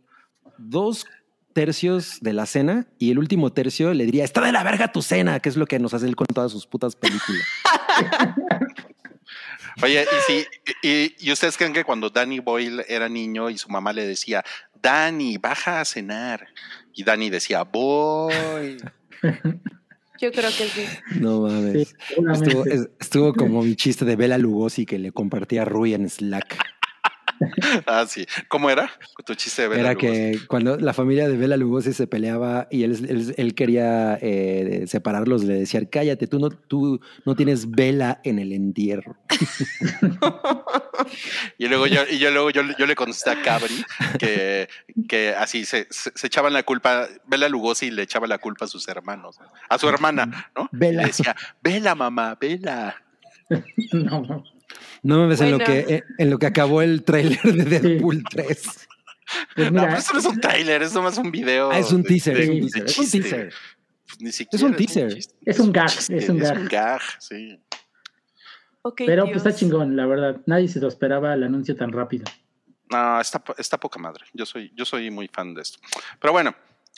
dos 0.57 1.05
tercios 1.53 2.19
de 2.21 2.33
la 2.33 2.45
cena 2.45 2.87
y 2.97 3.11
el 3.11 3.19
último 3.19 3.51
tercio 3.51 3.93
le 3.93 4.05
diría, 4.05 4.23
está 4.23 4.41
de 4.41 4.51
la 4.51 4.63
verga 4.63 4.91
tu 4.91 5.01
cena, 5.01 5.39
que 5.39 5.49
es 5.49 5.57
lo 5.57 5.65
que 5.65 5.79
nos 5.79 5.93
hace 5.93 6.05
él 6.07 6.15
con 6.15 6.27
todas 6.27 6.51
sus 6.51 6.67
putas 6.67 6.95
películas. 6.95 7.43
Oye, 9.83 10.03
y 10.03 10.31
si, 10.31 10.45
y, 10.83 11.15
y 11.19 11.31
ustedes 11.31 11.55
creen 11.55 11.71
que 11.73 11.85
cuando 11.85 12.09
Danny 12.09 12.39
Boyle 12.39 12.83
era 12.87 13.07
niño 13.07 13.49
y 13.49 13.57
su 13.57 13.69
mamá 13.69 13.93
le 13.93 14.05
decía, 14.05 14.43
Danny, 14.81 15.37
baja 15.37 15.79
a 15.79 15.85
cenar. 15.85 16.47
Y 16.93 17.03
Danny 17.03 17.29
decía, 17.29 17.63
voy. 17.63 18.77
Yo 20.19 20.31
creo 20.31 20.49
que 20.49 20.67
sí. 20.67 20.85
No 21.19 21.41
mames. 21.41 21.95
estuvo 22.99 23.33
como 23.33 23.63
mi 23.63 23.75
chiste 23.75 24.03
de 24.03 24.15
Bela 24.15 24.37
Lugosi 24.37 24.85
que 24.85 24.99
le 24.99 25.11
compartía 25.11 25.61
a 25.61 25.65
Rui 25.65 25.93
en 25.93 26.09
Slack. 26.09 26.57
Ah, 27.85 28.05
sí. 28.07 28.25
¿Cómo 28.49 28.69
era? 28.69 28.91
Tu 29.25 29.33
chiste 29.35 29.61
de 29.63 29.67
Bela 29.69 29.81
Era 29.81 29.93
Lugosi. 29.93 30.11
que 30.13 30.39
cuando 30.47 30.77
la 30.77 30.93
familia 30.93 31.27
de 31.29 31.37
Bela 31.37 31.55
Lugosi 31.57 31.93
se 31.93 32.05
peleaba 32.07 32.67
y 32.69 32.83
él, 32.83 32.91
él- 33.09 33.33
él 33.37 33.55
quería 33.55 34.17
eh, 34.21 34.83
separarlos, 34.87 35.43
le 35.43 35.53
decían, 35.53 35.85
cállate, 35.85 36.27
tú 36.27 36.39
no, 36.39 36.49
tú 36.49 36.99
no 37.25 37.35
tienes 37.35 37.71
vela 37.71 38.19
en 38.23 38.39
el 38.39 38.51
entierro. 38.53 39.15
Y 41.57 41.67
luego 41.67 41.87
yo, 41.87 42.01
y 42.09 42.17
yo 42.19 42.29
luego 42.31 42.49
yo, 42.49 42.61
yo 42.77 42.85
le 42.85 42.95
contesté 42.95 43.29
a 43.29 43.41
Cabri 43.41 43.83
que, 44.19 44.67
que 45.07 45.29
así 45.29 45.65
se, 45.65 45.87
se, 45.89 46.11
se 46.13 46.27
echaban 46.27 46.53
la 46.53 46.63
culpa, 46.63 47.07
Bela 47.25 47.47
Lugosi 47.49 47.89
le 47.91 48.03
echaba 48.03 48.27
la 48.27 48.37
culpa 48.37 48.65
a 48.65 48.67
sus 48.67 48.87
hermanos, 48.87 49.39
a 49.69 49.77
su 49.77 49.87
hermana, 49.87 50.51
¿no? 50.55 50.69
Vela. 50.71 51.01
Le 51.03 51.07
decía, 51.07 51.35
vela 51.63 51.95
mamá, 51.95 52.37
vela. 52.39 52.95
No, 53.93 54.43
no. 55.03 55.21
Me 55.23 55.27
ves 55.27 55.41
en, 55.41 55.51
lo 55.51 55.59
que, 55.59 55.79
eh, 55.87 56.03
en 56.17 56.29
lo 56.29 56.37
que 56.39 56.45
acabó 56.47 56.81
el 56.81 57.03
tráiler 57.03 57.41
de 57.41 57.79
Deadpool 57.79 58.23
3. 58.29 58.87
Pues 59.55 59.71
No, 59.71 59.83
pero 59.83 59.97
eso 59.97 60.13
no 60.13 60.19
es 60.19 60.25
un 60.25 60.41
trailer, 60.41 60.81
es 60.81 60.93
nomás 60.93 61.17
un 61.17 61.29
video. 61.31 61.69
Ah, 61.71 61.77
es 61.79 61.91
un 61.91 62.03
teaser, 62.03 62.35
de- 62.37 62.43
es 62.43 62.49
un 62.49 62.55
de 62.55 62.61
teaser, 62.71 62.85
es 62.89 62.97
un 62.97 63.03
chiste. 63.05 63.19
teaser. 63.21 63.53
Pues 64.07 64.21
ni 64.21 64.31
siquiera 64.31 64.65
un 64.65 64.75
teaser. 64.75 65.17
Es 65.45 65.59
un 65.59 65.71
gag, 65.71 65.87
chiste, 65.89 66.17
es 66.17 66.29
un 66.29 66.37
gag. 66.39 66.51
Es 66.53 66.57
un 66.59 66.67
gag, 66.67 67.01
sí. 67.19 67.59
Pero 68.97 69.25
Dios. 69.25 69.33
pues 69.33 69.45
está 69.45 69.53
chingón, 69.53 69.95
la 69.95 70.05
verdad. 70.07 70.41
Nadie 70.47 70.67
se 70.67 70.79
lo 70.79 70.87
esperaba 70.87 71.33
el 71.33 71.43
anuncio 71.43 71.75
tan 71.75 71.91
rápido. 71.91 72.25
No, 72.89 73.21
está, 73.21 73.43
está 73.57 73.77
poca 73.79 73.99
madre. 73.99 74.25
Yo 74.33 74.45
soy, 74.47 74.71
yo 74.75 74.83
soy 74.85 75.11
muy 75.11 75.27
fan 75.27 75.53
de 75.53 75.61
esto. 75.61 75.77
Pero 76.19 76.31
bueno, 76.31 76.55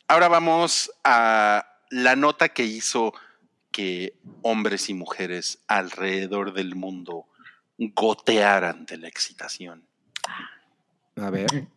ahora 0.08 0.30
vamos 0.30 0.90
a 1.04 1.68
la 1.90 2.16
nota 2.16 2.50
que 2.50 2.64
hizo 2.64 3.14
que 3.72 4.14
hombres 4.42 4.90
y 4.90 4.94
mujeres 4.94 5.64
alrededor 5.68 6.54
del 6.54 6.76
mundo 6.76 7.26
gotearan 7.96 8.86
de 8.86 8.98
la 8.98 9.08
excitación. 9.08 9.84
A 11.18 11.30
ver. 11.30 11.68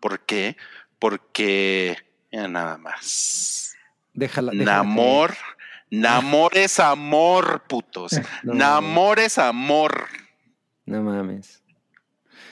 ¿Por 0.00 0.20
qué? 0.26 0.56
Porque 0.98 1.96
ya 2.30 2.48
nada 2.48 2.76
más. 2.78 3.74
Déjala. 4.14 4.52
déjala 4.52 4.78
Namor, 4.78 5.34
Namor 5.90 6.56
es 6.56 6.80
amor, 6.80 7.64
putos. 7.68 8.12
No. 8.42 8.54
Namor 8.54 9.18
es 9.20 9.38
amor. 9.38 10.06
No 10.86 11.02
mames. 11.02 11.62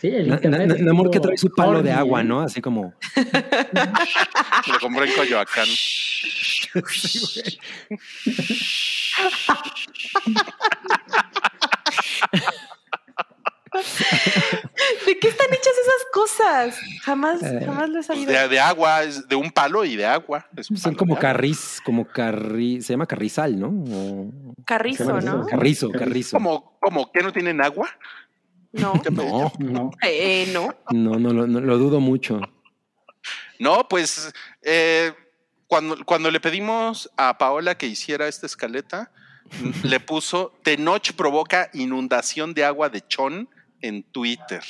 Sí, 0.01 0.09
el 0.09 0.29
Na- 0.29 0.35
internet 0.37 0.69
na- 0.69 0.75
Namor 0.79 1.11
que 1.11 1.21
trae 1.21 1.37
su 1.37 1.51
palo 1.53 1.83
de 1.83 1.93
agua. 1.93 2.23
¿no? 2.23 2.41
Así 2.41 2.61
como. 2.63 2.95
Lo 4.67 4.79
compré 4.81 5.11
en 5.11 5.17
Coyoacán. 5.17 5.67
¿De 15.07 15.19
qué 15.19 15.29
están 15.29 15.47
hechas 15.53 15.73
esas 15.81 16.05
cosas? 16.13 16.81
Jamás, 17.03 17.43
Eh, 17.43 17.63
jamás 17.65 17.89
lo 17.89 18.01
he 18.01 18.03
Pues 18.03 18.07
sabido. 18.07 18.33
de, 18.33 18.49
de 18.49 18.59
agua, 18.61 19.05
es 19.05 19.29
de 19.29 19.37
un 19.37 19.51
palo 19.51 19.85
y 19.85 19.95
de 19.97 20.05
agua. 20.07 20.47
Son 20.75 20.95
como 20.95 21.17
carriz, 21.19 21.81
como 21.85 22.05
carri, 22.07 22.83
se 22.83 22.93
llama 22.95 23.07
carrizal, 23.07 23.59
¿no? 23.59 23.69
O- 23.69 24.55
Carrizo, 24.65 25.21
¿no? 25.21 25.47
Carrizo, 25.47 25.91
carrizo. 25.91 26.37
¿Cómo, 26.37 26.79
cómo? 26.81 27.11
¿Que 27.13 27.23
no 27.23 27.33
tienen 27.33 27.63
agua? 27.63 27.89
No. 28.73 28.93
¿Qué 29.03 29.11
me- 29.11 29.25
No, 29.25 29.53
No. 29.61 29.91
Eh, 30.03 30.51
no. 30.53 30.75
no, 30.91 31.19
no, 31.19 31.33
lo- 31.33 31.47
no, 31.47 31.61
lo 31.61 31.79
dudo 31.79 32.01
mucho. 32.01 32.41
No, 33.61 33.87
pues 33.89 34.33
eh, 34.63 35.13
cuando, 35.69 35.97
cuando 36.05 36.31
le 36.31 36.41
pedimos 36.41 37.09
a 37.17 37.39
Paola 37.39 37.77
que 37.77 37.87
hiciera 37.87 38.27
esta 38.27 38.47
escaleta, 38.47 39.13
le 39.85 40.01
puso 40.01 40.53
Tenoch 40.63 41.13
provoca 41.13 41.71
inundación 41.75 42.55
de 42.55 42.65
agua 42.65 42.89
de 42.89 43.01
chón 43.07 43.49
en 43.81 44.03
Twitter. 44.03 44.63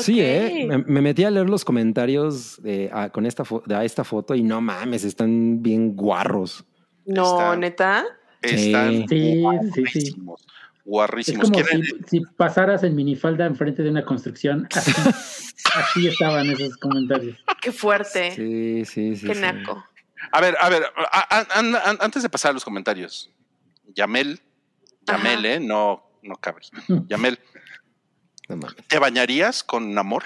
Sí, 0.00 0.20
¿eh? 0.20 0.64
Me, 0.68 0.78
me 0.78 1.00
metí 1.02 1.24
a 1.24 1.30
leer 1.30 1.48
los 1.50 1.64
comentarios 1.64 2.62
de, 2.62 2.88
a, 2.92 3.10
con 3.10 3.26
esta, 3.26 3.44
de 3.66 3.74
a 3.74 3.84
esta 3.84 4.04
foto 4.04 4.34
y 4.34 4.42
no 4.42 4.60
mames, 4.60 5.04
están 5.04 5.62
bien 5.62 5.94
guarros. 5.94 6.64
No, 7.04 7.54
neta. 7.56 8.04
Están 8.40 9.06
Sí, 9.08 9.44
sí, 9.74 9.84
sí. 9.86 10.10
guarrísimos. 10.12 10.40
Es 10.40 10.46
Guarrísimos. 10.84 11.50
como 11.50 11.62
¿Quieren- 11.64 11.84
si, 12.08 12.18
si 12.18 12.20
pasaras 12.36 12.82
en 12.82 12.96
minifalda 12.96 13.46
enfrente 13.46 13.82
de 13.82 13.90
una 13.90 14.04
construcción. 14.04 14.66
Así, 14.74 14.92
así 15.74 16.08
estaban 16.08 16.50
esos 16.50 16.76
comentarios. 16.76 17.36
Qué 17.60 17.70
fuerte. 17.70 18.32
Sí, 18.32 18.84
sí, 18.84 19.14
sí. 19.16 19.26
Qué 19.28 19.34
sí. 19.36 19.40
naco. 19.40 19.84
A 20.32 20.40
ver, 20.40 20.56
a 20.60 20.68
ver, 20.68 20.82
a- 21.10 21.36
a- 21.40 21.96
antes 22.04 22.22
de 22.22 22.28
pasar 22.28 22.50
a 22.50 22.54
los 22.54 22.64
comentarios, 22.64 23.30
Yamel, 23.94 24.40
Yamel, 25.06 25.38
Ajá. 25.46 25.54
¿eh? 25.54 25.60
No, 25.60 26.02
no 26.22 26.36
Cabri. 26.36 26.66
Yamel, 27.08 27.38
No 28.48 28.56
mames. 28.56 28.76
¿te 28.88 28.98
bañarías 28.98 29.62
con 29.62 29.96
amor? 29.98 30.24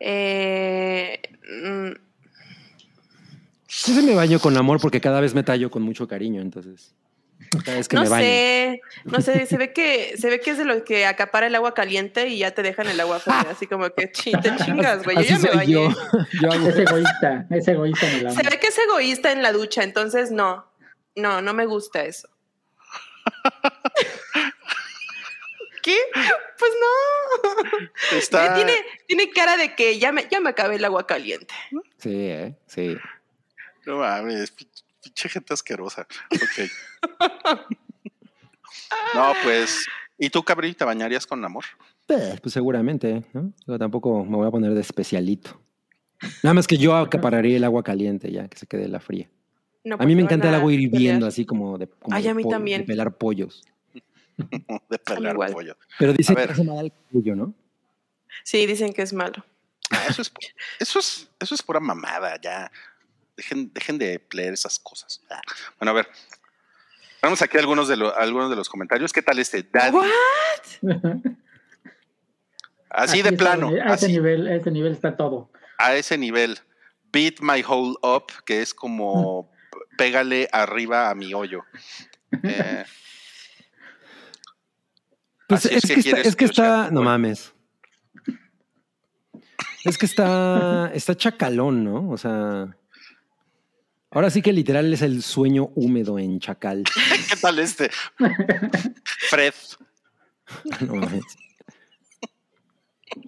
Eh, 0.00 1.20
mm, 1.50 1.90
Sí 3.70 3.94
se 3.94 4.02
me 4.02 4.14
baño 4.14 4.38
con 4.38 4.56
amor 4.56 4.80
porque 4.80 5.00
cada 5.00 5.20
vez 5.20 5.34
me 5.34 5.42
tallo 5.42 5.70
con 5.70 5.82
mucho 5.82 6.08
cariño, 6.08 6.40
entonces. 6.40 6.94
Cada 7.64 7.76
vez 7.78 7.88
que 7.88 7.96
no 7.96 8.02
me 8.02 8.08
baño. 8.08 8.24
sé, 8.24 8.80
no 9.04 9.20
sé, 9.20 9.46
se 9.46 9.56
ve 9.58 9.72
que 9.72 10.16
se 10.18 10.28
ve 10.30 10.40
que 10.40 10.50
es 10.52 10.58
de 10.58 10.64
lo 10.64 10.84
que 10.84 11.06
acapara 11.06 11.46
el 11.46 11.54
agua 11.54 11.72
caliente 11.74 12.28
y 12.28 12.38
ya 12.38 12.50
te 12.52 12.62
dejan 12.62 12.88
el 12.88 12.98
agua 12.98 13.20
fría, 13.20 13.46
así 13.50 13.66
como 13.66 13.88
que 13.90 14.10
chi- 14.10 14.32
te 14.32 14.56
chingas, 14.56 15.04
güey. 15.04 15.16
Yo 15.16 15.20
Así 15.20 15.28
ya 15.44 15.50
me 15.50 15.56
bañé. 15.56 15.72
yo. 15.72 15.88
Yo 16.42 16.48
Es 16.68 16.76
egoísta, 16.78 17.46
es 17.50 17.68
egoísta 17.68 18.08
en 18.10 18.14
el 18.20 18.26
amor. 18.28 18.42
Se 18.42 18.50
ve 18.50 18.58
que 18.58 18.66
es 18.68 18.78
egoísta 18.78 19.32
en 19.32 19.42
la 19.42 19.52
ducha, 19.52 19.82
entonces 19.84 20.30
no. 20.30 20.66
No, 21.18 21.42
no 21.42 21.52
me 21.54 21.66
gusta 21.66 22.04
eso. 22.04 22.28
¿Qué? 25.82 25.96
Pues 26.58 26.72
no. 26.80 28.18
Está, 28.18 28.54
Tiene, 28.54 28.72
tiene 29.06 29.30
cara 29.30 29.56
de 29.56 29.74
que 29.74 29.98
ya 29.98 30.12
me, 30.12 30.26
ya 30.30 30.40
me 30.40 30.50
acabé 30.50 30.76
el 30.76 30.84
agua 30.84 31.06
caliente. 31.06 31.54
Sí, 31.98 32.10
¿eh? 32.14 32.56
Sí. 32.66 32.96
No 33.86 33.98
mames, 33.98 34.52
pinche- 34.54 35.28
gente 35.30 35.54
asquerosa. 35.54 36.06
Ok. 36.32 37.68
No, 39.14 39.34
pues, 39.42 39.84
¿y 40.16 40.30
tú, 40.30 40.42
Cabri, 40.42 40.72
te 40.72 40.82
bañarías 40.84 41.26
con 41.26 41.44
amor? 41.44 41.64
Eh, 42.08 42.38
Pues 42.42 42.54
seguramente, 42.54 43.22
¿no? 43.34 43.52
Yo 43.66 43.78
tampoco 43.78 44.24
me 44.24 44.36
voy 44.36 44.48
a 44.48 44.50
poner 44.50 44.72
de 44.72 44.80
especialito. 44.80 45.60
Nada 46.42 46.54
más 46.54 46.66
que 46.66 46.78
yo 46.78 46.96
acapararía 46.96 47.58
el 47.58 47.64
agua 47.64 47.82
caliente 47.82 48.32
ya, 48.32 48.48
que 48.48 48.56
se 48.56 48.66
quede 48.66 48.88
la 48.88 49.00
fría. 49.00 49.28
No, 49.84 49.96
A 49.98 50.04
mí 50.04 50.14
me 50.14 50.22
encanta 50.22 50.48
el 50.48 50.54
agua 50.54 50.72
hirviendo, 50.72 51.26
así 51.26 51.44
como 51.46 51.78
de, 51.78 51.86
como 51.88 52.14
Ay, 52.16 52.24
de 52.24 52.28
a 52.30 52.34
mí 52.34 52.42
po- 52.42 52.50
también. 52.50 52.82
de 52.82 52.86
pelar 52.86 53.16
pollos. 53.16 53.62
De 54.88 54.98
pelar 54.98 55.34
igual. 55.34 55.52
pollo. 55.52 55.76
Pero 55.98 56.12
dice 56.12 56.32
A 56.32 56.36
que 56.36 56.42
hace 56.52 56.62
mal 56.64 56.78
al 56.78 56.92
cuello, 57.10 57.34
¿no? 57.34 57.54
Sí, 58.44 58.66
dicen 58.66 58.92
que 58.92 59.02
es 59.02 59.12
malo. 59.12 59.44
Ah, 59.90 60.04
Eso 60.08 60.22
es, 60.22 60.32
eso 60.78 60.98
es, 60.98 61.28
eso 61.40 61.54
es 61.54 61.62
pura 61.62 61.80
mamada, 61.80 62.38
ya. 62.40 62.70
Dejen, 63.36 63.72
dejen 63.72 63.98
de 63.98 64.24
leer 64.32 64.52
esas 64.54 64.78
cosas. 64.78 65.22
Ah. 65.30 65.40
Bueno, 65.78 65.90
a 65.92 65.94
ver. 65.94 66.08
Vamos 67.22 67.40
aquí 67.42 67.56
a 67.56 67.60
algunos 67.60 67.88
de, 67.88 67.96
lo- 67.96 68.14
algunos 68.16 68.48
de 68.50 68.56
los 68.56 68.68
comentarios. 68.68 69.12
¿Qué 69.12 69.22
tal 69.22 69.38
este? 69.38 69.62
Daddy? 69.64 69.96
What? 69.96 70.08
Así 72.90 73.22
de 73.22 73.30
está, 73.30 73.38
plano, 73.38 73.68
A 73.68 73.94
ese 73.94 74.06
así, 74.06 74.06
nivel, 74.08 74.46
a 74.48 74.54
ese 74.54 74.70
nivel 74.70 74.92
está 74.92 75.16
todo. 75.16 75.50
a 75.78 75.94
ese 75.96 76.16
nivel. 76.16 76.58
Beat 77.12 77.40
my 77.40 77.62
hole 77.66 77.96
up, 78.02 78.26
que 78.46 78.62
es 78.62 78.72
como 78.74 79.50
pégale 79.98 80.48
arriba 80.52 81.10
a 81.10 81.14
mi 81.14 81.34
hoyo. 81.34 81.64
Eh, 82.42 82.84
Pues 85.48 85.66
Así 85.66 85.74
es, 85.74 85.84
es 85.84 85.88
que 85.88 85.94
que 85.94 86.10
está, 86.10 86.20
es 86.28 86.36
que 86.36 86.62
no 86.62 86.74
bueno. 86.92 87.02
mames. 87.02 87.52
Es 89.84 89.96
que 89.98 90.06
está, 90.06 90.90
está 90.94 91.16
chacalón, 91.16 91.84
¿no? 91.84 92.10
O 92.10 92.18
sea, 92.18 92.76
ahora 94.10 94.28
sí 94.30 94.42
que 94.42 94.52
literal 94.52 94.92
es 94.92 95.00
el 95.02 95.22
sueño 95.22 95.70
húmedo 95.74 96.18
en 96.18 96.38
chacal. 96.38 96.84
¿Qué 97.30 97.36
tal 97.40 97.58
este? 97.58 97.90
Fred, 99.30 99.54
No 100.80 100.94
mames. 100.96 101.24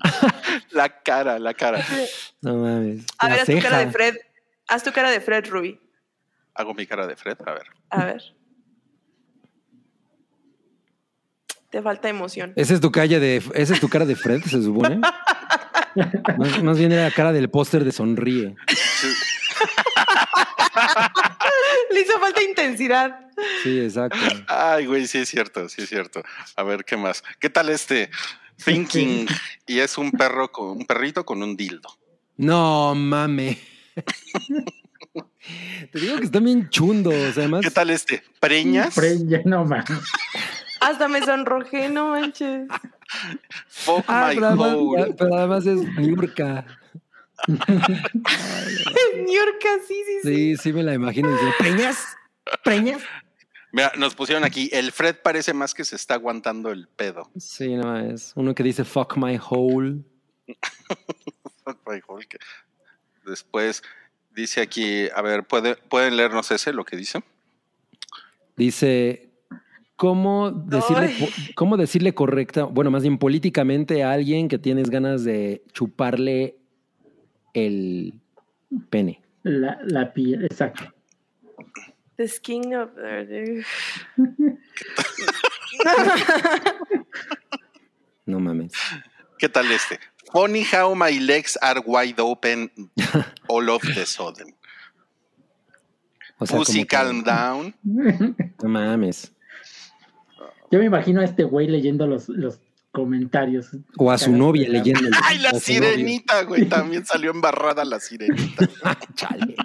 la 0.72 0.88
cara, 1.02 1.38
la 1.38 1.54
cara. 1.54 1.84
No 2.42 2.56
mames. 2.56 3.06
A 3.18 3.28
La 3.28 3.34
ver, 3.34 3.40
haz 3.42 3.46
tu 3.48 3.60
cara 3.62 3.78
de. 3.78 3.90
Fred. 3.90 4.16
Haz 4.68 4.82
tu 4.84 4.92
cara 4.92 5.10
de 5.10 5.20
Fred, 5.20 5.46
Ruby. 5.48 5.80
Hago 6.54 6.74
mi 6.74 6.86
cara 6.86 7.06
de 7.06 7.16
Fred, 7.16 7.38
a 7.46 7.52
ver. 7.52 7.66
A 7.90 8.04
ver. 8.04 8.22
Te 11.70 11.82
falta 11.82 12.08
emoción. 12.08 12.52
Esa 12.56 12.74
es 12.74 12.80
tu 12.80 12.90
calle 12.90 13.20
de, 13.20 13.36
esa 13.54 13.74
es 13.74 13.80
tu 13.80 13.88
cara 13.88 14.04
de 14.04 14.16
Fred, 14.16 14.42
se 14.42 14.62
supone. 14.62 15.00
Más, 16.38 16.62
más 16.62 16.78
bien 16.78 16.92
era 16.92 17.04
la 17.04 17.10
cara 17.10 17.32
del 17.32 17.50
póster 17.50 17.84
de 17.84 17.92
sonríe. 17.92 18.56
Le 21.90 22.00
hizo 22.00 22.18
falta 22.18 22.42
intensidad. 22.42 23.28
Sí, 23.62 23.80
exacto. 23.80 24.18
Ay, 24.48 24.86
güey, 24.86 25.06
sí 25.06 25.18
es 25.18 25.28
cierto, 25.28 25.68
sí 25.68 25.82
es 25.82 25.88
cierto. 25.88 26.22
A 26.56 26.62
ver, 26.62 26.84
¿qué 26.84 26.96
más? 26.96 27.22
¿Qué 27.38 27.50
tal 27.50 27.68
este? 27.68 28.10
Thinking. 28.64 29.26
Y 29.66 29.80
es 29.80 29.98
un 29.98 30.12
perro 30.12 30.52
con 30.52 30.70
un 30.70 30.86
perrito 30.86 31.24
con 31.24 31.42
un 31.42 31.56
dildo. 31.56 31.88
No 32.36 32.94
mame. 32.94 33.58
Te 35.92 35.98
digo 36.00 36.16
que 36.18 36.24
están 36.24 36.44
bien 36.44 36.68
chundos. 36.70 37.36
Además, 37.38 37.62
¿Qué 37.62 37.70
tal 37.70 37.90
este? 37.90 38.22
Preñas. 38.40 38.94
Preña, 38.94 39.40
no 39.44 39.64
más. 39.64 39.84
Hasta 40.80 41.08
me 41.08 41.22
sonrojé, 41.24 41.88
no 41.88 42.08
manches. 42.10 42.68
Fuck 43.68 44.04
Ah, 44.08 44.28
my 44.28 44.34
pero, 44.34 44.46
además, 44.48 44.74
hole. 44.76 45.14
pero 45.18 45.34
además 45.36 45.66
es 45.66 45.78
Niurka. 45.98 46.66
Niurka, 49.16 49.68
sí, 49.86 49.94
sí, 50.06 50.18
sí. 50.22 50.28
Sí, 50.34 50.56
sí 50.56 50.72
me 50.72 50.82
la 50.82 50.94
imagino. 50.94 51.30
Dice, 51.30 51.52
¿Preñas? 51.58 52.16
¿Preñas? 52.64 53.02
Mira, 53.72 53.92
nos 53.96 54.14
pusieron 54.14 54.44
aquí. 54.44 54.68
El 54.72 54.92
Fred 54.92 55.16
parece 55.22 55.52
más 55.54 55.74
que 55.74 55.84
se 55.84 55.96
está 55.96 56.14
aguantando 56.14 56.70
el 56.70 56.88
pedo. 56.88 57.30
Sí, 57.38 57.74
no, 57.76 57.98
es 57.98 58.32
uno 58.34 58.54
que 58.54 58.62
dice 58.62 58.84
fuck 58.84 59.16
my 59.16 59.38
hole. 59.48 59.98
Fuck 61.64 61.78
my 61.88 62.00
hole, 62.06 62.26
que- 62.26 62.38
Después 63.24 63.82
dice 64.34 64.60
aquí, 64.60 65.08
a 65.14 65.22
ver, 65.22 65.44
¿puede, 65.44 65.76
¿pueden 65.76 66.16
leernos 66.16 66.50
ese 66.50 66.72
lo 66.72 66.84
que 66.84 66.96
dice? 66.96 67.22
Dice, 68.56 69.30
¿cómo 69.96 70.50
decirle, 70.50 71.06
Ay. 71.06 71.52
¿cómo 71.54 71.76
decirle 71.76 72.14
correcta, 72.14 72.64
bueno, 72.64 72.90
más 72.90 73.02
bien 73.02 73.18
políticamente 73.18 74.02
a 74.02 74.12
alguien 74.12 74.48
que 74.48 74.58
tienes 74.58 74.90
ganas 74.90 75.24
de 75.24 75.62
chuparle 75.72 76.56
el 77.54 78.14
pene? 78.90 79.20
La, 79.42 79.78
la 79.84 80.12
piel, 80.12 80.44
exacto. 80.44 80.84
The 82.16 82.28
skin 82.28 82.74
of 82.74 82.90
the... 82.94 83.64
No 88.26 88.38
mames. 88.38 88.72
¿Qué 89.38 89.48
tal 89.48 89.72
este? 89.72 89.98
Funny 90.32 90.62
how 90.72 90.94
my 90.94 91.18
legs 91.18 91.56
are 91.60 91.80
wide 91.84 92.20
open 92.20 92.70
all 93.48 93.68
of 93.70 93.82
the 93.82 94.06
sudden. 94.06 94.54
O 96.38 96.46
sea, 96.46 96.56
Pussy 96.56 96.78
que- 96.80 96.86
calm 96.86 97.22
down. 97.22 97.74
No 98.62 98.68
mames. 98.68 99.32
Yo 100.70 100.78
me 100.78 100.84
imagino 100.86 101.20
a 101.20 101.24
este 101.24 101.42
güey 101.44 101.66
leyendo 101.66 102.06
los, 102.06 102.28
los 102.28 102.60
comentarios. 102.92 103.70
O 103.98 104.10
a 104.10 104.18
su 104.18 104.30
novia 104.32 104.68
leyendo. 104.68 105.00
el- 105.00 105.12
Ay, 105.24 105.38
la 105.38 105.50
sirenita, 105.58 106.42
güey. 106.44 106.66
También 106.68 107.04
salió 107.04 107.30
embarrada 107.32 107.84
la 107.84 107.98
sirenita. 108.00 108.68
Chale. 109.16 109.56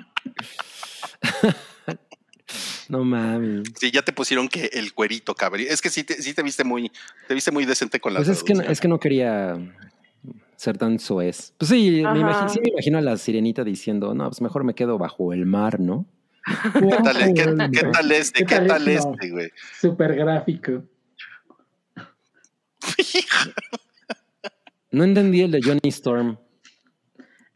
No 2.89 3.03
mames. 3.03 3.63
Sí, 3.79 3.89
ya 3.91 4.01
te 4.03 4.13
pusieron 4.13 4.47
que 4.47 4.65
el 4.73 4.93
cuerito, 4.93 5.33
cabrón. 5.35 5.65
Es 5.67 5.81
que 5.81 5.89
sí 5.89 6.03
te, 6.03 6.21
sí 6.21 6.33
te 6.33 6.43
viste 6.43 6.63
muy, 6.63 6.91
te 7.27 7.33
viste 7.33 7.51
muy 7.51 7.65
decente 7.65 7.99
con 7.99 8.13
la 8.13 8.19
Pues 8.19 8.29
es 8.29 8.43
que, 8.43 8.53
no- 8.53 8.61
es 8.63 8.79
que 8.79 8.87
no 8.87 8.99
quería 8.99 9.57
ser 10.57 10.77
tan 10.77 10.99
soez. 10.99 11.53
Pues 11.57 11.69
sí, 11.69 12.01
me 12.11 12.19
imagino, 12.19 12.49
sí 12.49 12.59
me 12.61 12.69
imagino 12.71 12.97
a 12.97 13.01
la 13.01 13.17
sirenita 13.17 13.63
diciendo, 13.63 14.13
no, 14.13 14.27
pues 14.29 14.41
mejor 14.41 14.63
me 14.63 14.73
quedo 14.75 14.97
bajo 14.97 15.33
el 15.33 15.45
mar, 15.45 15.79
¿no? 15.79 16.05
¿Qué 16.73 16.97
tal, 17.03 17.33
qué- 17.33 17.69
qué 17.71 17.83
tal 17.91 18.11
este? 18.11 18.39
¿Qué 18.45 18.45
¿Qué 18.45 18.59
tal 18.67 18.87
este, 18.87 19.31
güey? 19.31 19.49
Súper 19.79 20.15
gráfico. 20.15 20.83
No 24.91 25.03
entendí 25.03 25.41
el 25.41 25.51
de 25.51 25.61
Johnny 25.61 25.89
Storm. 25.89 26.27
No, 26.27 26.37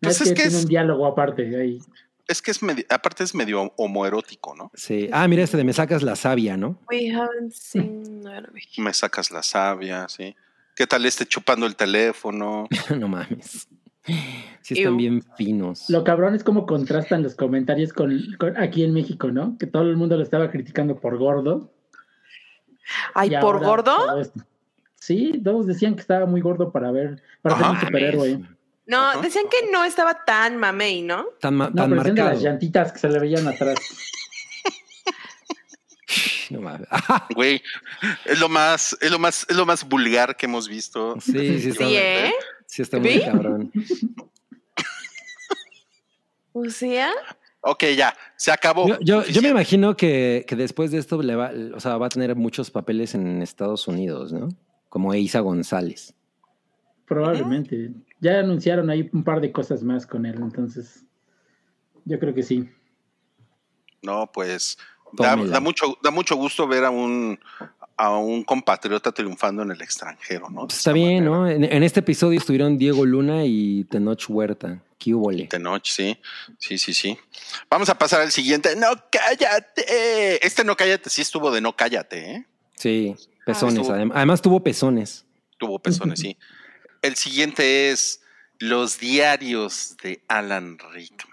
Pues 0.01 0.21
es, 0.21 0.27
es 0.27 0.29
que, 0.29 0.33
que 0.35 0.41
tiene 0.43 0.57
es- 0.57 0.63
un 0.63 0.69
diálogo 0.69 1.05
aparte 1.05 1.55
ahí. 1.59 1.79
Es 2.27 2.41
que 2.43 2.51
es 2.51 2.61
medio, 2.61 2.85
aparte 2.89 3.23
es 3.23 3.33
medio 3.33 3.73
homoerótico, 3.75 4.55
¿no? 4.55 4.69
Sí. 4.75 5.09
Ah, 5.11 5.27
mira 5.27 5.41
este 5.43 5.57
de 5.57 5.63
me 5.63 5.73
sacas 5.73 6.03
la 6.03 6.15
savia, 6.15 6.57
¿no? 6.57 6.79
We 6.91 7.09
haven't 7.11 7.51
seen... 7.51 8.23
Me 8.77 8.93
sacas 8.93 9.31
la 9.31 9.41
savia, 9.41 10.07
sí. 10.09 10.35
¿Qué 10.79 10.87
tal 10.87 11.05
este 11.05 11.25
chupando 11.25 11.65
el 11.65 11.75
teléfono? 11.75 12.65
no 12.97 13.09
mames. 13.09 13.67
Sí 14.61 14.75
están 14.75 14.93
Ew. 14.93 14.97
bien 14.97 15.21
finos. 15.35 15.89
Lo 15.89 16.05
cabrón 16.05 16.35
es 16.35 16.43
cómo 16.45 16.65
contrastan 16.65 17.21
los 17.21 17.35
comentarios 17.35 17.91
con, 17.91 18.17
con- 18.39 18.55
aquí 18.57 18.85
en 18.85 18.93
México, 18.93 19.29
¿no? 19.29 19.57
Que 19.57 19.67
todo 19.67 19.83
el 19.83 19.97
mundo 19.97 20.15
lo 20.15 20.23
estaba 20.23 20.49
criticando 20.49 20.95
por 20.97 21.17
gordo. 21.17 21.73
Ay, 23.13 23.31
¿por 23.41 23.55
ahora 23.57 23.67
gordo? 23.67 24.31
Sí, 24.95 25.41
todos 25.43 25.67
decían 25.67 25.95
que 25.95 26.01
estaba 26.01 26.25
muy 26.25 26.39
gordo 26.39 26.71
para 26.71 26.91
ver, 26.91 27.21
para 27.41 27.57
ser 27.57 27.65
Ah, 27.65 27.71
un 27.71 27.79
superhéroe. 27.81 28.39
No, 28.87 28.99
Ajá. 29.09 29.19
decían 29.21 29.45
que 29.51 29.69
no 29.73 29.83
estaba 29.83 30.23
tan 30.23 30.55
mamey, 30.55 31.01
¿no? 31.01 31.25
Tan, 31.41 31.55
ma- 31.55 31.69
No, 31.69 31.75
tan 31.75 31.89
pero 31.89 31.95
decían 32.03 32.15
de 32.15 32.21
las 32.21 32.29
marcado. 32.35 32.43
llantitas 32.51 32.93
que 32.93 32.99
se 32.99 33.09
le 33.09 33.19
veían 33.19 33.45
atrás. 33.49 33.75
No 36.49 36.61
mames. 36.61 36.87
Güey, 37.35 37.61
es 38.25 38.39
lo 38.39 38.49
más, 38.49 38.97
es 39.01 39.11
lo 39.11 39.19
más, 39.19 39.45
es 39.49 39.55
lo 39.55 39.65
más 39.65 39.87
vulgar 39.87 40.35
que 40.35 40.45
hemos 40.45 40.67
visto. 40.67 41.19
Sí, 41.21 41.59
sí 41.59 41.69
está, 41.69 41.85
Sí, 41.85 41.95
¿eh? 41.95 42.33
sí 42.65 42.81
está 42.81 42.99
muy 42.99 43.21
cabrón. 43.21 43.71
O 46.51 46.65
sea, 46.69 47.11
Ok, 47.61 47.83
ya, 47.97 48.15
se 48.37 48.51
acabó. 48.51 48.87
Yo, 48.87 48.99
yo, 49.01 49.23
yo 49.25 49.41
me 49.41 49.49
imagino 49.49 49.97
que, 49.97 50.45
que 50.47 50.55
después 50.55 50.91
de 50.91 50.97
esto 50.97 51.21
le 51.21 51.35
va, 51.35 51.51
o 51.75 51.79
sea, 51.79 51.97
va 51.97 52.05
a 52.05 52.09
tener 52.09 52.35
muchos 52.35 52.71
papeles 52.71 53.15
en 53.15 53.41
Estados 53.41 53.87
Unidos, 53.87 54.31
¿no? 54.31 54.47
Como 54.87 55.13
Isa 55.13 55.41
González. 55.41 56.13
Probablemente. 57.05 57.91
Ya 58.21 58.39
anunciaron 58.39 58.89
ahí 58.89 59.09
un 59.11 59.23
par 59.23 59.41
de 59.41 59.51
cosas 59.51 59.83
más 59.83 60.05
con 60.05 60.25
él, 60.25 60.35
entonces 60.37 61.05
yo 62.05 62.17
creo 62.19 62.33
que 62.33 62.43
sí. 62.43 62.69
No, 64.01 64.31
pues 64.31 64.77
da, 65.13 65.59
mucho, 65.59 65.97
da 66.03 66.11
mucho 66.11 66.35
gusto 66.35 66.67
ver 66.67 66.85
a 66.85 66.89
un, 66.89 67.39
a 67.97 68.17
un 68.17 68.43
compatriota 68.43 69.11
triunfando 69.11 69.63
en 69.63 69.71
el 69.71 69.81
extranjero, 69.81 70.49
¿no? 70.49 70.65
Pues 70.67 70.77
está 70.77 70.91
bien, 70.93 71.25
manera. 71.25 71.29
¿no? 71.37 71.47
En, 71.49 71.63
en 71.63 71.83
este 71.83 71.99
episodio 72.01 72.39
estuvieron 72.39 72.77
Diego 72.77 73.05
Luna 73.05 73.45
y 73.45 73.83
Tenoch 73.85 74.23
Huerta. 74.29 74.79
¿Qué 74.97 75.59
noche, 75.59 75.93
sí. 75.95 76.17
Sí, 76.57 76.77
sí, 76.77 76.93
sí. 76.93 77.17
Vamos 77.69 77.87
a 77.89 77.97
pasar 77.97 78.19
al 78.21 78.31
siguiente. 78.33 78.75
No 78.75 78.87
cállate. 79.09 80.45
Este 80.45 80.63
no 80.65 80.75
cállate 80.75 81.09
sí 81.09 81.21
estuvo 81.21 81.51
de 81.51 81.61
no 81.61 81.73
cállate, 81.75 82.31
¿eh? 82.31 82.45
Sí, 82.75 83.15
pezones. 83.45 83.79
estuvo- 83.79 83.95
adem- 83.95 84.11
además 84.13 84.41
tuvo 84.41 84.61
pezones. 84.61 85.25
Tuvo 85.57 85.79
pezones, 85.79 86.19
sí. 86.19 86.37
El 87.01 87.15
siguiente 87.15 87.91
es 87.91 88.21
Los 88.59 88.99
diarios 88.99 89.95
de 90.03 90.21
Alan 90.27 90.77
Rickman. 90.91 91.28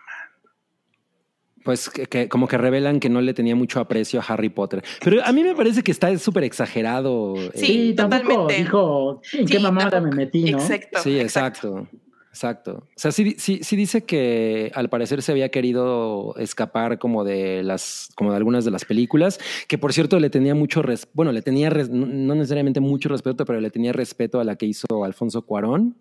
Pues 1.67 1.91
que, 1.91 2.07
que 2.07 2.29
como 2.31 2.49
que 2.49 2.57
revelan 2.57 2.99
que 3.01 3.11
no 3.11 3.21
le 3.21 3.35
tenía 3.35 3.55
mucho 3.55 3.79
aprecio 3.81 4.21
a 4.21 4.23
Harry 4.23 4.49
Potter. 4.49 4.83
Pero 5.05 5.23
a 5.23 5.33
mí 5.33 5.43
me 5.43 5.55
parece 5.55 5.83
que 5.83 5.93
está 5.93 6.17
súper 6.19 6.45
exagerado. 6.45 7.35
eh, 7.37 7.51
Sí, 7.55 7.67
Sí, 7.67 7.95
tampoco 7.95 8.23
totalmente. 8.23 8.55
dijo 8.63 9.21
en 9.35 9.47
qué 9.47 9.59
mamada 9.59 9.91
tampoco. 9.91 10.11
me 10.17 10.25
metí, 10.25 10.51
¿no? 10.53 10.59
Exacto. 10.59 11.01
Sí, 11.03 11.21
exacto. 11.21 11.87
Exacto. 12.31 12.73
O 12.89 12.99
sea, 12.99 13.13
sí, 13.13 13.35
sí, 13.39 13.61
sí 13.63 13.77
dice 13.77 14.05
que 14.05 14.71
al 14.75 14.91
parecer 14.91 15.23
se 15.23 15.33
había 15.33 15.49
querido 15.49 16.35
escapar 16.37 16.99
como 16.99 17.25
de 17.25 17.63
las, 17.63 18.11
como 18.15 18.31
de 18.31 18.37
algunas 18.37 18.67
de 18.67 18.71
las 18.71 18.85
películas, 18.85 19.39
que 19.69 19.79
por 19.79 19.95
cierto 19.95 20.21
le 20.21 20.29
tenía 20.29 20.55
mucho 20.55 20.83
res, 20.83 21.09
bueno, 21.15 21.33
le 21.33 21.41
tenía 21.41 21.71
res- 21.71 21.89
no 21.89 22.05
no 22.05 22.35
necesariamente 22.35 22.81
mucho 22.81 23.09
respeto, 23.09 23.47
pero 23.47 23.59
le 23.59 23.71
tenía 23.71 23.95
respeto 23.95 24.39
a 24.39 24.45
la 24.45 24.57
que 24.57 24.67
hizo 24.67 24.85
Alfonso 25.03 25.47
Cuarón. 25.47 25.97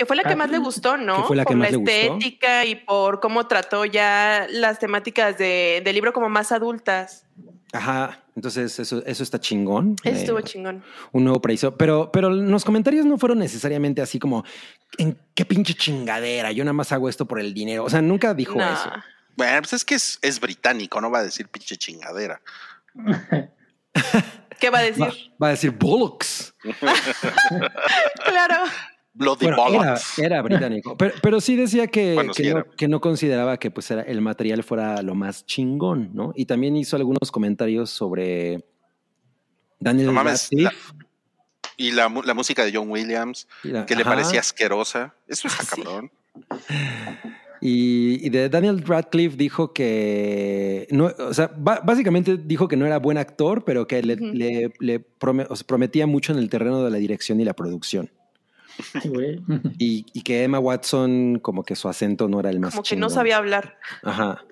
Que 0.00 0.06
fue 0.06 0.16
la 0.16 0.22
que 0.22 0.32
Ah, 0.32 0.36
más 0.36 0.48
le 0.50 0.56
gustó, 0.56 0.96
¿no? 0.96 1.16
que 1.18 1.22
fue 1.24 1.36
la 1.36 1.42
que 1.44 1.48
por 1.48 1.56
más 1.58 1.66
la 1.66 1.70
le 1.72 1.76
gustó. 1.76 1.92
estética 1.92 2.64
y 2.64 2.74
por 2.74 3.20
cómo 3.20 3.46
trató 3.46 3.84
ya 3.84 4.46
las 4.48 4.78
temáticas 4.78 5.36
de, 5.36 5.82
del 5.84 5.94
libro 5.94 6.14
como 6.14 6.30
más 6.30 6.52
adultas. 6.52 7.26
Ajá. 7.74 8.22
Entonces, 8.34 8.78
eso, 8.78 9.02
eso 9.04 9.22
está 9.22 9.38
chingón. 9.38 9.96
Eso 10.02 10.16
Eh, 10.16 10.20
estuvo 10.20 10.40
chingón. 10.40 10.82
un 11.12 11.24
nuevo 11.24 11.42
precio. 11.42 11.76
Pero, 11.76 12.10
pero 12.10 12.30
los 12.30 12.64
comentarios 12.64 13.04
no 13.04 13.18
fueron 13.18 13.40
necesariamente 13.40 14.00
así 14.00 14.18
como 14.18 14.42
en 14.96 15.18
qué 15.34 15.44
pinche 15.44 15.74
chingadera. 15.74 16.50
Yo 16.50 16.64
nada 16.64 16.72
más 16.72 16.90
hago 16.92 17.10
esto 17.10 17.26
por 17.26 17.38
el 17.38 17.52
dinero. 17.52 17.84
O 17.84 17.90
sea, 17.90 18.00
nunca 18.00 18.32
dijo 18.32 18.54
No. 18.58 18.72
eso. 18.72 18.90
Bueno, 19.36 19.58
pues 19.60 19.74
es 19.74 19.84
que 19.84 19.96
es, 19.96 20.18
es 20.22 20.40
británico, 20.40 20.98
no 21.02 21.10
va 21.10 21.18
a 21.18 21.24
decir 21.24 21.46
pinche 21.48 21.76
chingadera. 21.76 22.40
¿Qué 24.58 24.70
va 24.70 24.78
a 24.78 24.82
decir? 24.82 25.02
Va, 25.04 25.12
va 25.42 25.46
a 25.48 25.50
decir 25.50 25.70
bollocks. 25.70 26.54
claro. 28.24 28.64
Bloody 29.12 29.46
Bueno, 29.46 29.66
era, 29.68 29.78
bollocks. 29.84 30.18
era 30.18 30.42
británico, 30.42 30.96
pero, 30.96 31.14
pero 31.22 31.40
sí 31.40 31.56
decía 31.56 31.86
que, 31.88 32.14
Bueno, 32.14 32.32
que, 32.32 32.42
sí 32.44 32.50
no, 32.50 32.58
era. 32.58 32.66
que 32.76 32.88
no 32.88 33.00
consideraba 33.00 33.56
que 33.58 33.70
pues 33.70 33.90
era, 33.90 34.02
el 34.02 34.20
material 34.20 34.62
fuera 34.62 35.02
lo 35.02 35.14
más 35.14 35.44
chingón, 35.46 36.10
¿no? 36.14 36.32
Y 36.36 36.46
también 36.46 36.76
hizo 36.76 36.96
algunos 36.96 37.30
comentarios 37.32 37.90
sobre 37.90 38.64
Daniel 39.80 40.06
No 40.08 40.12
mames, 40.12 40.48
Radcliffe. 40.52 40.94
Y 41.76 41.92
la, 41.92 42.08
música 42.08 42.64
de 42.64 42.72
John 42.74 42.90
Williams, 42.90 43.48
la- 43.62 43.86
que 43.86 43.94
le 43.96 44.02
ajá, 44.02 44.10
parecía 44.10 44.40
asquerosa. 44.40 45.14
Eso 45.26 45.48
está 45.48 45.64
Sí. 45.74 45.82
cabrón. 45.82 46.10
Y, 47.62 48.24
y 48.26 48.30
de 48.30 48.48
Daniel 48.48 48.80
Radcliffe 48.86 49.36
dijo 49.36 49.72
que 49.74 50.86
no, 50.90 51.10
o 51.18 51.34
sea, 51.34 51.50
básicamente 51.56 52.38
dijo 52.38 52.68
que 52.68 52.76
no 52.76 52.86
era 52.86 52.98
buen 52.98 53.18
actor, 53.18 53.64
pero 53.64 53.86
que 53.86 54.02
le, 54.02 54.14
Ujú. 54.14 54.24
le- 54.32 54.72
le 54.78 55.00
prome- 55.00 55.46
o 55.50 55.56
sea, 55.56 55.66
prometía 55.66 56.06
mucho 56.06 56.32
en 56.32 56.38
el 56.38 56.48
terreno 56.48 56.82
de 56.82 56.90
la 56.90 56.96
dirección 56.98 57.38
y 57.40 57.44
la 57.44 57.52
producción. 57.54 58.10
Güey. 59.04 59.40
Y, 59.78 60.06
y 60.12 60.22
que 60.22 60.44
Emma 60.44 60.58
Watson, 60.58 61.38
como 61.40 61.62
que 61.64 61.76
su 61.76 61.88
acento 61.88 62.28
no 62.28 62.40
era 62.40 62.50
el 62.50 62.60
más 62.60 62.72
Como 62.74 62.82
que 62.82 62.96
no 62.96 63.10
sabía 63.10 63.36
hablar. 63.36 63.78
Ajá. 64.02 64.44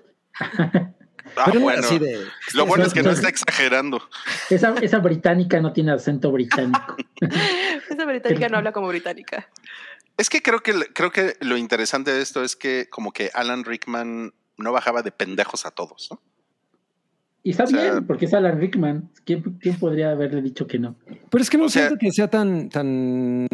Ah, 1.36 1.42
Pero 1.46 1.54
no 1.58 1.60
bueno. 1.60 1.80
así 1.80 1.98
de. 1.98 2.24
Lo 2.54 2.64
bueno 2.66 2.84
es 2.84 2.94
que 2.94 3.02
no 3.02 3.10
está 3.10 3.28
exagerando. 3.28 4.00
Esa, 4.50 4.74
esa 4.80 4.98
británica 4.98 5.60
no 5.60 5.72
tiene 5.72 5.92
acento 5.92 6.32
británico. 6.32 6.96
Esa 7.90 8.04
británica 8.06 8.48
no 8.48 8.56
habla 8.58 8.72
como 8.72 8.88
británica. 8.88 9.48
Es 10.16 10.30
que 10.30 10.40
creo 10.42 10.60
que 10.60 10.72
creo 10.94 11.10
que 11.12 11.34
lo 11.40 11.56
interesante 11.56 12.12
de 12.12 12.22
esto 12.22 12.42
es 12.42 12.56
que 12.56 12.88
como 12.90 13.12
que 13.12 13.30
Alan 13.34 13.64
Rickman 13.64 14.32
no 14.56 14.72
bajaba 14.72 15.02
de 15.02 15.12
pendejos 15.12 15.66
a 15.66 15.70
todos, 15.70 16.08
¿no? 16.10 16.20
Y 17.42 17.50
está 17.50 17.64
O 17.64 17.66
sea- 17.68 17.82
bien, 17.92 18.06
porque 18.06 18.24
es 18.24 18.34
Alan 18.34 18.58
Rickman. 18.58 19.10
¿Quién, 19.24 19.42
quién 19.60 19.78
podría 19.78 20.10
haberle 20.10 20.40
dicho 20.42 20.66
que 20.66 20.78
no? 20.78 20.96
Pero 21.30 21.42
es 21.42 21.50
que 21.50 21.58
no 21.58 21.68
sea- 21.68 21.86
siento 21.88 21.98
que 22.00 22.10
sea 22.10 22.28
tan, 22.28 22.68
tan 22.68 23.46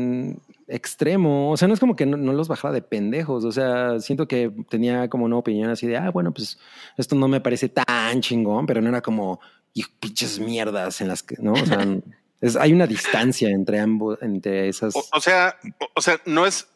extremo. 0.68 1.50
O 1.50 1.56
sea, 1.56 1.68
no 1.68 1.74
es 1.74 1.80
como 1.80 1.96
que 1.96 2.06
no, 2.06 2.16
no 2.16 2.32
los 2.32 2.48
bajaba 2.48 2.72
de 2.74 2.82
pendejos. 2.82 3.44
O 3.44 3.52
sea, 3.52 4.00
siento 4.00 4.28
que 4.28 4.52
tenía 4.68 5.08
como 5.08 5.24
una 5.24 5.36
opinión 5.36 5.70
así 5.70 5.86
de, 5.86 5.96
ah, 5.96 6.10
bueno, 6.10 6.32
pues 6.32 6.58
esto 6.96 7.14
no 7.14 7.28
me 7.28 7.40
parece 7.40 7.68
tan 7.68 8.20
chingón, 8.20 8.66
pero 8.66 8.80
no 8.80 8.88
era 8.88 9.00
como, 9.00 9.40
y 9.72 9.84
pinches 10.00 10.38
mierdas 10.38 11.00
en 11.00 11.08
las 11.08 11.22
que, 11.22 11.36
¿no? 11.38 11.52
O 11.52 11.66
sea, 11.66 11.78
es, 12.40 12.56
hay 12.56 12.72
una 12.72 12.86
distancia 12.86 13.48
entre 13.48 13.80
ambos, 13.80 14.18
entre 14.22 14.68
esas. 14.68 14.94
O, 14.96 15.04
o 15.12 15.20
sea, 15.20 15.56
o, 15.80 15.86
o 15.94 16.00
sea, 16.00 16.20
no 16.26 16.46
es 16.46 16.68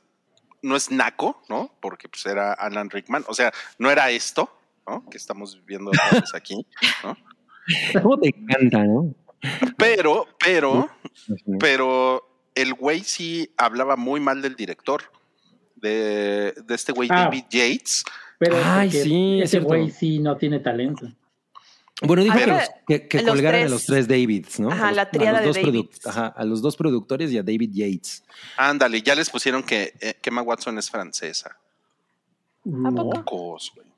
no 0.63 0.77
es 0.77 0.91
naco, 0.91 1.43
¿no? 1.49 1.71
Porque 1.81 2.09
pues 2.09 2.27
era 2.27 2.53
Alan 2.53 2.91
Rickman, 2.91 3.25
o 3.29 3.35
sea, 3.35 3.53
no 3.79 3.91
era 3.91 4.11
esto, 4.11 4.51
¿no? 4.87 5.09
Que 5.09 5.17
estamos 5.17 5.65
viendo 5.65 5.91
aquí, 6.35 6.67
¿no? 7.05 7.17
¿Cómo 8.03 8.19
te 8.19 8.29
encanta, 8.29 8.85
no? 8.85 9.15
Pero, 9.77 10.27
pero, 10.39 10.91
pero 11.61 12.28
el 12.61 12.75
güey 12.75 13.03
sí 13.05 13.51
hablaba 13.57 13.97
muy 13.97 14.21
mal 14.21 14.43
del 14.43 14.57
director, 14.57 15.03
de, 15.77 16.55
de 16.65 16.75
este 16.75 16.93
güey 16.93 17.09
Ah. 17.11 17.25
David 17.25 17.45
Yates. 17.51 18.05
Pero 18.39 18.57
Ay, 18.65 18.91
sí, 18.91 19.41
es 19.43 19.49
ese 19.55 19.61
güey 19.61 19.91
sí 19.91 20.19
no 20.21 20.37
tiene 20.37 20.61
talento. 20.61 21.07
Bueno, 22.03 22.23
dijo 22.23 22.37
que, 22.39 23.01
que, 23.01 23.09
que 23.09 23.23
los 23.23 23.35
colgaran 23.35 23.67
a 23.67 23.69
los 23.69 23.85
tres 23.85 24.07
Davids, 24.07 24.61
¿no? 24.61 24.71
Ajá, 24.71 24.85
A 24.85 24.89
los- 24.91 24.97
la 24.97 25.03
a 25.03 25.11
tríada 25.11 25.41
los 25.43 25.57
de 25.57 25.63
Davids. 25.63 26.07
Ajá, 26.07 26.27
a 26.29 26.45
los 26.45 26.63
dos 26.63 26.77
productores 26.77 27.33
y 27.33 27.39
a 27.39 27.43
David 27.43 27.71
Yates. 27.73 28.23
Ándale, 28.57 29.03
ya 29.03 29.17
les 29.17 29.29
pusieron 29.29 29.65
que, 29.65 29.95
eh, 30.01 30.15
que 30.23 30.31
Emma 30.31 30.43
Watson 30.43 30.79
es 30.79 30.89
francesa. 30.89 31.57
¿A 32.85 32.91
poco? 32.91 33.17
Mocos, 33.17 33.73
güey. 33.75 33.89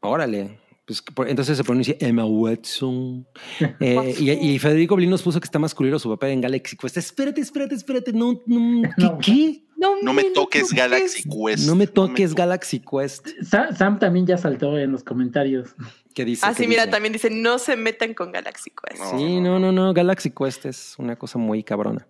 Órale. 0.00 0.58
Pues, 0.86 1.00
por- 1.00 1.28
entonces 1.28 1.56
se 1.56 1.64
pronuncia 1.64 1.96
Emma 2.00 2.24
Watson. 2.26 3.26
Eh, 3.80 4.14
y, 4.18 4.30
y 4.30 4.58
Federico 4.58 4.96
Blin 4.96 5.10
nos 5.10 5.22
puso 5.22 5.40
que 5.40 5.44
está 5.46 5.58
más 5.58 5.74
culero 5.74 5.98
su 5.98 6.08
papel 6.10 6.30
en 6.32 6.40
Galaxy 6.40 6.76
Quest. 6.76 6.96
Espérate, 6.96 7.40
espérate, 7.40 7.74
espérate. 7.74 8.12
No, 8.12 8.40
no, 8.46 8.82
¿qué? 8.96 9.02
No. 9.04 9.18
qué? 9.18 9.62
No 10.02 10.12
me 10.12 10.24
toques 10.24 10.62
toques. 10.68 10.72
Galaxy 10.72 11.22
Quest. 11.28 11.66
No 11.66 11.74
me 11.74 11.86
toques 11.86 12.30
to- 12.30 12.36
Galaxy 12.36 12.80
Quest. 12.80 13.28
Sa- 13.42 13.74
Sam 13.74 13.98
también 13.98 14.26
ya 14.26 14.36
saltó 14.38 14.78
en 14.78 14.92
los 14.92 15.02
comentarios. 15.04 15.74
¿Qué 16.14 16.24
dice? 16.24 16.46
Ah, 16.46 16.54
¿Qué 16.56 16.62
sí, 16.62 16.68
mira, 16.68 16.88
también 16.88 17.12
dice, 17.12 17.28
no 17.30 17.58
se 17.58 17.76
metan 17.76 18.14
con 18.14 18.30
Galaxy 18.32 18.70
Quest. 18.70 19.00
No. 19.02 19.18
Sí, 19.18 19.40
no, 19.40 19.58
no, 19.58 19.72
no. 19.72 19.92
Galaxy 19.92 20.30
Quest 20.30 20.66
es 20.66 20.94
una 20.98 21.16
cosa 21.16 21.38
muy 21.38 21.62
cabrona. 21.64 22.06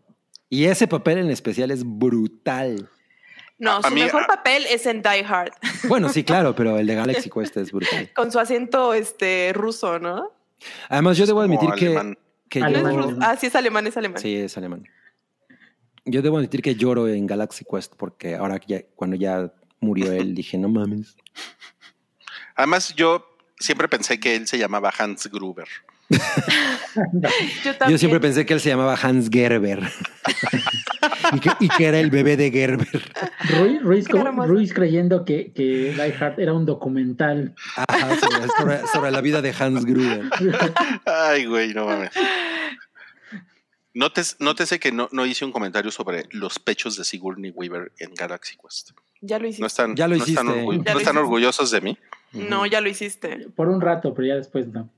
Y 0.51 0.64
ese 0.66 0.86
papel 0.86 1.18
en 1.18 1.30
especial 1.30 1.70
es 1.70 1.82
brutal. 1.84 2.88
No, 3.59 3.82
su 3.82 3.90
mí- 3.94 4.02
mejor 4.02 4.24
a- 4.24 4.26
papel 4.26 4.66
es 4.68 4.85
en 4.86 5.01
Die 5.02 5.24
Hard, 5.26 5.52
Bueno, 5.89 6.09
sí, 6.09 6.24
claro, 6.24 6.55
pero 6.56 6.78
el 6.78 6.86
de 6.86 6.94
Galaxy 6.97 7.31
Quest 7.35 7.56
es 7.56 7.70
brutal. 7.72 8.10
con 8.14 8.32
su 8.32 8.39
acento 8.40 8.94
este 8.94 9.52
ruso, 9.55 9.98
¿no? 9.98 10.32
Además, 10.89 11.16
yo 11.16 11.24
Es 11.24 11.28
debo 11.28 11.43
como 11.43 11.55
admitir 11.55 11.74
que, 11.78 11.86
alemán. 11.86 12.18
que 12.48 12.60
No 12.60 12.66
es 12.68 12.74
Alemán. 12.76 13.10
yo... 13.10 13.16
Ah, 13.20 13.36
sí, 13.36 13.47
es 13.47 13.55
alemán, 13.56 13.86
es 13.86 13.97
alemán. 13.97 14.20
Sí, 14.20 14.35
es 14.36 14.56
alemán. 14.56 14.85
Yo 16.06 16.20
debo 16.22 16.36
admitir 16.39 16.62
que 16.62 16.74
lloro 16.74 17.09
en 17.09 17.26
Galaxy 17.26 17.64
Quest 17.64 17.94
porque 17.97 18.35
ahora 18.35 18.60
ya, 18.66 18.82
cuando 18.97 19.16
ya 19.16 19.52
murió 19.81 20.12
él, 20.12 20.35
dije, 20.35 20.59
no 20.59 20.68
mames. 20.68 21.16
Además, 22.56 22.94
yo 22.94 23.26
siempre 23.59 23.89
pensé 23.89 24.18
que 24.20 24.35
él 24.36 24.47
se 24.47 24.59
llamaba 24.59 24.93
Hans 24.98 25.28
Gruber. 25.31 25.68
Yo, 26.10 27.28
Yo 27.64 27.76
también. 27.76 27.98
siempre 27.98 28.20
pensé 28.20 28.44
que 28.44 28.52
él 28.55 28.60
se 28.60 28.68
llamaba 28.68 28.94
Hans 29.01 29.28
Gerber 29.32 29.81
y, 31.35 31.40
que, 31.40 31.51
y 31.61 31.69
que 31.69 31.86
era 31.86 31.98
el 32.01 32.11
bebé 32.11 32.36
de 32.36 32.51
Gerber. 32.51 32.89
Ruiz, 34.47 34.73
creyendo 34.73 35.24
que, 35.24 35.52
que 35.52 35.93
Die 35.94 36.15
Hard 36.20 36.40
era 36.40 36.52
un 36.52 36.65
documental. 36.66 37.55
Ajá, 37.77 38.16
sobre, 38.16 38.48
sobre- 38.59 38.86
sobre 38.89 39.11
la 39.11 39.20
vida 39.20 39.43
de 39.43 39.55
Hans 39.59 39.85
Gruber. 39.85 40.23
Ay, 41.06 41.47
güey, 41.47 41.74
no 41.74 41.86
mames. 41.86 42.11
Notes, 43.97 44.36
nótese 44.40 44.81
que 44.81 44.90
no, 44.90 45.09
no 45.12 45.24
hice 45.24 45.44
un 45.44 45.52
comentario 45.52 45.90
sobre 45.93 46.24
los 46.32 46.59
pechos 46.59 46.97
de 46.97 47.05
Sigourney 47.05 47.52
Weaver 47.52 47.93
en 47.98 48.12
Galaxy 48.15 48.56
Quest. 48.56 48.90
Ya 49.20 49.39
lo 49.39 49.47
hiciste. 49.47 49.61
No 49.61 49.66
están, 49.69 49.94
Ya 49.94 50.09
lo 50.09 50.16
no 50.16 50.24
están, 50.24 50.47
no 50.47 50.98
están 50.98 51.16
orgullosos 51.16 51.70
de 51.70 51.81
mí. 51.81 51.98
No, 52.32 52.66
ya 52.66 52.81
lo 52.81 52.89
hiciste. 52.89 53.48
Por 53.55 53.69
un 53.69 53.81
rato, 53.81 54.12
pero 54.12 54.27
ya 54.27 54.35
después 54.35 54.66
no. 54.66 54.90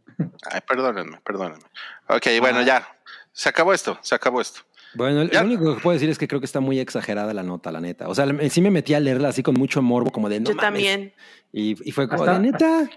Ay, 0.50 0.60
perdónenme, 0.66 1.20
perdónenme. 1.22 1.64
Ok, 2.08 2.26
bueno, 2.40 2.60
Ah. 2.60 2.64
ya. 2.64 2.88
Se 3.32 3.50
acabó 3.50 3.74
esto, 3.74 3.98
se 4.00 4.14
acabó 4.14 4.40
esto. 4.40 4.60
Bueno, 4.96 5.24
lo 5.24 5.40
único 5.42 5.74
que 5.76 5.80
puedo 5.82 5.94
decir 5.94 6.08
es 6.10 6.18
que 6.18 6.26
creo 6.28 6.40
que 6.40 6.46
está 6.46 6.60
muy 6.60 6.78
exagerada 6.80 7.32
la 7.34 7.42
nota, 7.42 7.70
la 7.72 7.80
neta. 7.80 8.08
O 8.08 8.14
sea, 8.14 8.26
me- 8.26 8.48
sí 8.50 8.60
me 8.60 8.70
metí 8.70 8.94
a 8.94 9.00
leerla 9.00 9.28
así 9.28 9.42
con 9.42 9.54
mucho 9.54 9.82
morbo, 9.82 10.10
como 10.10 10.28
de 10.28 10.40
no 10.40 10.50
Yo 10.50 10.54
mames. 10.56 10.62
también. 10.66 11.12
Y, 11.52 11.76
y 11.88 11.92
fue 11.92 12.08
como 12.08 12.22
Hasta- 12.24 12.38
de 12.38 12.40
neta. 12.52 12.90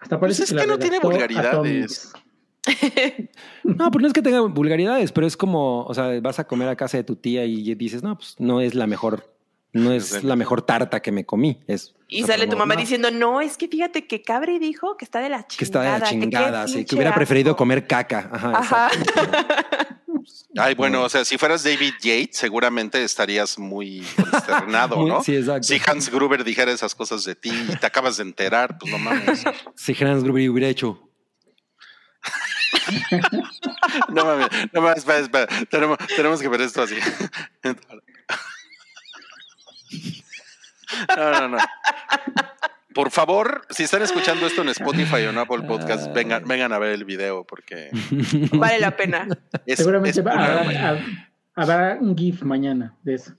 Hasta 0.00 0.18
parece 0.20 0.42
Pues 0.42 0.50
es 0.50 0.52
la 0.56 0.62
que 0.62 0.66
no 0.68 0.78
tiene 0.78 0.98
vulgaridades. 1.00 2.12
No, 3.64 3.90
pues 3.90 4.02
no 4.02 4.08
es 4.08 4.12
que 4.14 4.22
tenga 4.22 4.40
vulgaridades, 4.40 5.12
pero 5.12 5.26
es 5.26 5.36
como, 5.36 5.84
o 5.84 5.94
sea, 5.94 6.20
vas 6.20 6.38
a 6.38 6.44
comer 6.46 6.68
a 6.68 6.76
casa 6.76 6.96
de 6.98 7.04
tu 7.04 7.16
tía 7.16 7.44
y 7.44 7.74
dices, 7.74 8.02
no, 8.02 8.16
pues 8.16 8.36
no 8.38 8.60
es 8.60 8.74
la 8.74 8.86
mejor, 8.86 9.32
no 9.72 9.92
es 9.92 10.06
Sí. 10.06 10.26
la 10.26 10.36
mejor 10.36 10.62
tarta 10.62 11.00
que 11.00 11.10
me 11.12 11.24
comí. 11.24 11.58
Es, 11.66 11.94
Y 12.08 12.22
o 12.22 12.26
sea, 12.26 12.36
sale 12.36 12.46
tu 12.50 12.56
mamá 12.56 12.74
no, 12.74 12.80
diciendo, 12.80 13.10
no, 13.10 13.40
es 13.40 13.56
que 13.56 13.68
fíjate 13.68 14.06
que 14.06 14.22
Cabri 14.22 14.58
dijo 14.58 14.96
que 14.96 15.04
está 15.04 15.20
de 15.20 15.28
la 15.30 15.46
chingada. 15.46 15.58
que 15.58 15.64
está 15.64 15.80
de 15.82 15.88
la 15.90 16.02
chingada, 16.02 16.68
sí, 16.68 16.84
que 16.84 16.94
hubiera 16.96 17.14
preferido 17.14 17.50
asco". 17.52 17.58
comer 17.58 17.86
caca. 17.86 18.28
Ajá. 18.32 18.52
Ajá. 18.58 18.90
Ay, 20.56 20.74
bueno, 20.74 21.04
o 21.04 21.08
sea, 21.08 21.24
si 21.24 21.38
fueras 21.38 21.62
David 21.62 21.94
Yates, 22.02 22.36
seguramente 22.36 23.02
estarías 23.04 23.58
muy 23.58 24.04
consternado, 24.16 24.96
¿no? 25.06 25.22
Sí, 25.22 25.36
exacto. 25.36 25.62
Si 25.62 25.80
Hans 25.86 26.10
Gruber 26.10 26.42
dijera 26.42 26.72
esas 26.72 26.94
cosas 26.94 27.24
de 27.24 27.36
ti 27.36 27.50
y 27.50 27.76
te 27.76 27.86
acabas 27.86 28.16
de 28.16 28.24
enterar, 28.24 28.76
pues 28.78 28.90
no 28.90 28.98
mames. 28.98 29.44
Si 29.76 29.96
Hans 30.04 30.24
Gruber 30.24 30.50
hubiera 30.50 30.68
hecho. 30.68 31.00
No 34.08 34.24
mames, 34.24 34.48
no 34.72 34.80
mames, 34.82 34.98
espera, 34.98 35.18
espera. 35.18 35.46
Tenemos, 35.68 35.98
tenemos 36.16 36.40
que 36.40 36.48
ver 36.48 36.60
esto 36.60 36.82
así. 36.82 36.96
No, 41.16 41.30
no, 41.30 41.48
no. 41.48 41.58
Por 43.00 43.10
favor, 43.10 43.62
si 43.70 43.84
están 43.84 44.02
escuchando 44.02 44.46
esto 44.46 44.60
en 44.60 44.68
Spotify 44.68 45.24
o 45.24 45.30
en 45.30 45.38
Apple 45.38 45.62
Podcast, 45.62 46.12
vengan, 46.12 46.44
vengan 46.46 46.70
a 46.74 46.78
ver 46.78 46.90
el 46.92 47.06
video 47.06 47.44
porque 47.44 47.88
Vale 48.52 48.78
la 48.78 48.94
pena. 48.94 49.26
es, 49.64 49.78
Seguramente 49.78 50.20
es 50.20 50.26
va- 50.26 50.34
una- 50.34 50.60
habrá, 50.60 50.92
hab- 50.92 51.28
habrá 51.54 51.98
un 51.98 52.14
GIF 52.14 52.42
mañana 52.42 52.94
de 53.02 53.14
eso. 53.14 53.32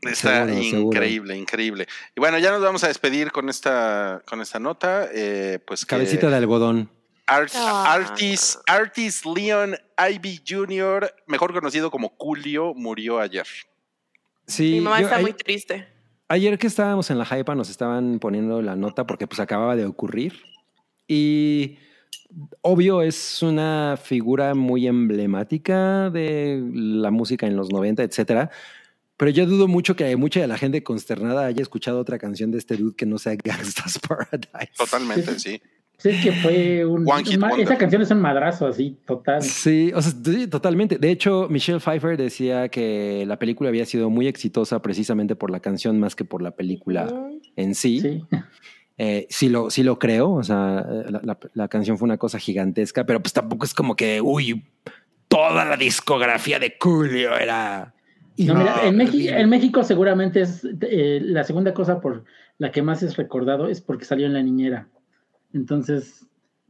Está 0.00 0.46
Seguro, 0.46 0.62
seguro. 0.62 0.80
increíble, 0.96 1.36
increíble. 1.36 1.86
Y 2.16 2.20
bueno, 2.20 2.38
ya 2.38 2.50
nos 2.50 2.62
vamos 2.62 2.82
a 2.84 2.88
despedir 2.88 3.32
con 3.32 3.50
esta, 3.50 4.22
con 4.26 4.40
esta 4.40 4.58
nota. 4.58 5.06
Eh, 5.12 5.58
pues 5.66 5.84
Cabecita 5.84 6.30
de 6.30 6.36
algodón. 6.36 6.90
Art- 7.26 7.52
Ah. 7.54 7.92
Artis, 7.92 8.58
Artis 8.66 9.26
Leon 9.26 9.76
Ivy 10.10 10.42
Jr., 10.48 11.12
mejor 11.26 11.52
conocido 11.52 11.90
como 11.90 12.14
Julio, 12.16 12.72
murió 12.74 13.20
ayer. 13.20 13.46
Sí, 14.46 14.72
Mi 14.72 14.80
mamá 14.80 15.00
yo- 15.00 15.06
está 15.08 15.18
muy 15.18 15.34
triste. 15.34 15.86
Ayer 16.28 16.58
que 16.58 16.66
estábamos 16.66 17.10
en 17.10 17.18
la 17.18 17.24
hypa 17.24 17.54
nos 17.54 17.70
estaban 17.70 18.18
poniendo 18.18 18.60
la 18.60 18.74
nota 18.74 19.06
porque 19.06 19.26
pues 19.26 19.38
acababa 19.38 19.76
de 19.76 19.86
ocurrir 19.86 20.34
y 21.06 21.78
obvio 22.62 23.02
es 23.02 23.42
una 23.42 23.96
figura 24.02 24.54
muy 24.54 24.86
emblemática 24.88 26.10
de 26.10 26.60
la 26.72 27.10
música 27.10 27.46
en 27.46 27.56
los 27.56 27.70
90, 27.70 28.02
etcétera. 28.02 28.50
Pero 29.16 29.30
yo 29.30 29.46
dudo 29.46 29.66
mucho 29.66 29.96
que 29.96 30.14
mucha 30.16 30.40
de 30.40 30.46
la 30.46 30.58
gente 30.58 30.82
consternada 30.82 31.46
haya 31.46 31.62
escuchado 31.62 32.00
otra 32.00 32.18
canción 32.18 32.50
de 32.50 32.58
este 32.58 32.76
dude 32.76 32.96
que 32.96 33.06
no 33.06 33.18
sea 33.18 33.34
Gangsta's 33.44 33.98
Paradise. 33.98 34.72
Totalmente, 34.76 35.38
sí. 35.38 35.60
Sí, 35.98 36.10
es 36.10 36.22
que 36.22 36.32
fue 36.32 36.84
un. 36.84 37.08
One 37.10 37.24
Hit 37.24 37.34
un 37.34 37.40
ma- 37.40 37.48
Wonder. 37.48 37.64
esa 37.66 37.78
canción 37.78 38.02
es 38.02 38.10
un 38.10 38.20
madrazo 38.20 38.66
así, 38.66 38.98
total. 39.06 39.42
Sí, 39.42 39.92
o 39.94 40.02
sea, 40.02 40.12
sí, 40.24 40.46
totalmente. 40.46 40.98
De 40.98 41.10
hecho, 41.10 41.46
Michelle 41.48 41.80
Pfeiffer 41.80 42.16
decía 42.18 42.68
que 42.68 43.24
la 43.26 43.38
película 43.38 43.70
había 43.70 43.86
sido 43.86 44.10
muy 44.10 44.26
exitosa 44.26 44.82
precisamente 44.82 45.36
por 45.36 45.50
la 45.50 45.60
canción 45.60 45.98
más 45.98 46.14
que 46.14 46.24
por 46.24 46.42
la 46.42 46.50
película 46.50 47.12
en 47.56 47.74
sí. 47.74 48.00
Sí. 48.00 48.24
Eh, 48.98 49.26
sí, 49.30 49.48
lo, 49.50 49.68
sí 49.70 49.82
lo 49.82 49.98
creo, 49.98 50.32
o 50.32 50.42
sea, 50.42 50.86
la, 51.10 51.20
la- 51.22 51.38
la 51.54 51.68
canción 51.68 51.98
fue 51.98 52.06
una 52.06 52.16
cosa 52.18 52.38
gigantesca, 52.38 53.04
pero 53.04 53.20
pues 53.20 53.32
tampoco 53.34 53.64
es 53.66 53.74
como 53.74 53.94
que, 53.96 54.20
uy, 54.22 54.64
toda 55.28 55.64
la 55.66 55.76
discografía 55.76 56.58
de 56.58 56.76
Julio 56.80 57.36
era... 57.36 57.94
No, 58.38 58.54
mira, 58.54 58.80
en, 58.86 58.96
México, 58.96 59.34
en 59.34 59.48
México 59.48 59.82
seguramente 59.82 60.42
es 60.42 60.62
eh, 60.82 61.20
la 61.22 61.42
segunda 61.44 61.72
cosa 61.74 62.00
por 62.00 62.24
la 62.58 62.70
que 62.70 62.82
más 62.82 63.02
es 63.02 63.16
recordado 63.16 63.68
es 63.68 63.80
porque 63.80 64.04
salió 64.04 64.26
en 64.26 64.34
la 64.34 64.42
niñera. 64.42 64.88
Entonces, 65.56 66.26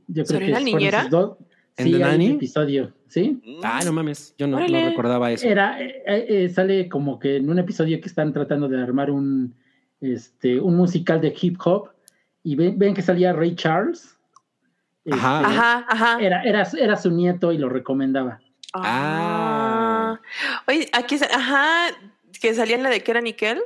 yo 0.07 0.25
creo 0.25 0.39
¿Salió 0.41 0.47
que 0.47 0.53
fueron 0.53 0.65
niñera? 0.65 1.09
dos. 1.11 1.37
¿En 1.79 1.87
Sí, 1.87 1.93
The 1.93 2.05
hay 2.05 2.15
un 2.31 2.37
episodio, 2.37 2.93
¿sí? 3.09 3.43
Ah, 3.63 3.83
no 3.85 3.93
mames, 3.93 4.35
yo 4.39 4.47
no, 4.47 4.59
no 4.59 4.89
recordaba 4.89 5.31
eso. 5.31 5.47
Era, 5.47 5.79
eh, 5.83 6.03
eh, 6.07 6.49
sale 6.49 6.89
como 6.89 7.19
que 7.19 7.37
en 7.37 7.51
un 7.51 7.59
episodio 7.59 8.01
que 8.01 8.09
están 8.09 8.33
tratando 8.33 8.67
de 8.67 8.83
armar 8.83 9.11
un, 9.11 9.55
este, 10.01 10.59
un 10.59 10.75
musical 10.77 11.21
de 11.21 11.35
hip 11.39 11.59
hop 11.63 11.91
y 12.43 12.55
ven, 12.55 12.79
ven 12.79 12.95
que 12.95 13.03
salía 13.03 13.35
Ray 13.35 13.55
Charles. 13.57 14.17
Ajá. 15.11 15.43
Este, 15.43 15.53
Ajá, 15.53 15.87
ajá. 15.87 16.19
Era, 16.21 16.43
era, 16.45 16.67
era 16.79 16.97
su 16.97 17.11
nieto 17.11 17.53
y 17.53 17.59
lo 17.59 17.69
recomendaba. 17.69 18.41
Ah. 18.73 20.19
Oye, 20.67 20.89
aquí, 20.93 21.17
ajá, 21.17 21.89
que 22.41 22.55
salía 22.55 22.77
en 22.77 22.85
la 22.85 22.91
de 22.91 23.03
Kera 23.03 23.21
Nickel. 23.21 23.61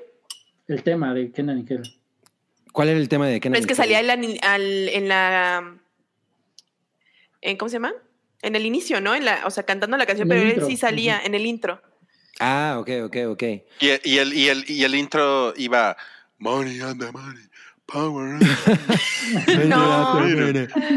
El 0.66 0.82
tema 0.82 1.14
de 1.14 1.30
Kenan 1.30 1.58
y 1.60 1.64
Kel. 1.64 1.82
¿Cuál 2.72 2.88
era 2.88 2.98
el 2.98 3.08
tema 3.08 3.26
de 3.28 3.40
Kenan 3.40 3.58
Es 3.60 3.66
que 3.66 3.74
salía 3.74 4.00
en 4.00 4.06
la, 4.06 4.14
al- 4.52 4.88
en 4.88 5.08
la. 5.08 5.74
en- 7.40 7.56
¿Cómo 7.56 7.68
se 7.68 7.74
llama? 7.76 7.92
En 8.42 8.56
el 8.56 8.64
inicio, 8.64 9.00
¿no? 9.00 9.14
En 9.14 9.24
la, 9.24 9.42
o 9.46 9.50
sea, 9.50 9.64
cantando 9.64 9.96
la 9.96 10.06
canción, 10.06 10.28
pero 10.28 10.40
él 10.42 10.62
sí 10.66 10.76
salía 10.76 11.20
en 11.22 11.34
el 11.34 11.44
intro. 11.46 11.82
Ah, 12.38 12.76
ok, 12.80 12.88
ok, 13.04 13.16
ok. 13.28 13.42
Y, 13.80 13.88
y 14.04 14.18
el, 14.18 14.32
y, 14.32 14.48
el, 14.48 14.64
y 14.70 14.84
el 14.84 14.94
intro 14.94 15.52
iba 15.56 15.96
Money 16.38 16.80
on 16.80 16.98
the 16.98 17.12
money, 17.12 17.42
power. 17.86 18.34
on 18.34 18.38
the- 18.40 19.64
No. 19.66 20.12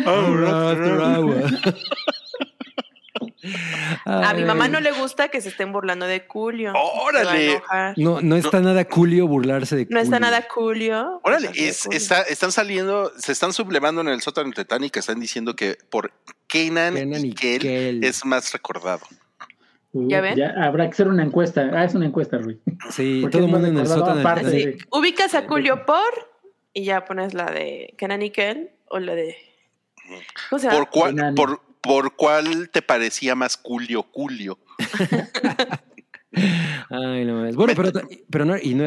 Hour 0.06 0.46
after 0.46 1.02
hour. 1.02 1.52
A 4.06 4.34
mi 4.34 4.44
mamá 4.44 4.68
no 4.68 4.80
le 4.80 4.92
gusta 4.92 5.28
que 5.30 5.42
se 5.42 5.50
estén 5.50 5.72
burlando 5.72 6.06
de 6.06 6.26
Julio. 6.28 6.74
¡Órale! 6.76 7.62
No, 7.98 8.22
no 8.22 8.36
está 8.36 8.60
nada 8.62 8.86
Julio 8.90 9.28
burlarse 9.28 9.76
de 9.76 9.88
No 9.90 10.00
está 10.00 10.18
Julio. 10.18 10.20
nada 10.32 10.48
Julio. 10.50 11.20
Órale, 11.24 11.52
es- 11.56 11.84
Julio. 11.84 11.98
está, 11.98 12.22
están 12.22 12.52
saliendo, 12.52 13.12
se 13.18 13.32
están 13.32 13.54
sublevando 13.54 14.02
en 14.02 14.08
el 14.10 14.22
sótano 14.22 14.50
de 14.50 14.56
Titanic, 14.64 14.98
están 14.98 15.20
diciendo 15.20 15.56
que 15.56 15.78
por 15.90 16.12
Kenan, 16.48 16.96
Kenan 16.96 17.26
y 17.26 17.30
y 17.30 17.34
Kel 17.34 17.62
Kel. 17.62 18.04
es 18.04 18.26
más 18.26 18.52
recordado. 18.54 19.06
¿Ya 19.96 20.22
ven? 20.22 20.42
habrá 20.42 20.86
que 20.86 20.92
hacer 20.92 21.08
una 21.08 21.24
encuesta. 21.24 21.70
Ah, 21.74 21.84
es 21.84 21.94
una 21.94 22.08
encuesta, 22.08 22.38
Rui. 22.40 22.60
Sí, 22.90 23.24
todo 23.32 23.46
el 23.46 23.52
mundo 23.52 23.68
en 23.68 23.78
el 23.78 23.86
sótano. 23.88 24.24
de- 24.50 24.78
Ubicas 24.90 25.36
a 25.36 25.44
Julio 25.48 25.86
por 25.86 26.32
y 26.74 26.84
ya 26.86 27.06
pones 27.06 27.36
la 27.36 27.46
de 27.52 27.94
Kenan 27.98 28.22
Nickel 28.22 28.72
o 28.90 28.98
la 29.00 29.14
de. 29.14 29.38
¿Cómo 30.50 30.60
se 30.60 30.68
llama? 30.68 30.80
¿Por 30.80 30.90
cuál, 30.90 31.34
por, 31.36 31.62
por 31.84 32.16
cuál 32.16 32.70
te 32.70 32.82
parecía 32.82 33.36
más 33.36 33.60
Julio 33.62 34.08
Julio? 34.12 34.58
Ay, 36.90 37.26
no 37.26 37.36
mames. 37.36 37.56
Bueno, 37.56 37.74
pero, 37.76 37.92
pero 38.30 38.46
no, 38.46 38.58
y 38.58 38.74
no, 38.74 38.86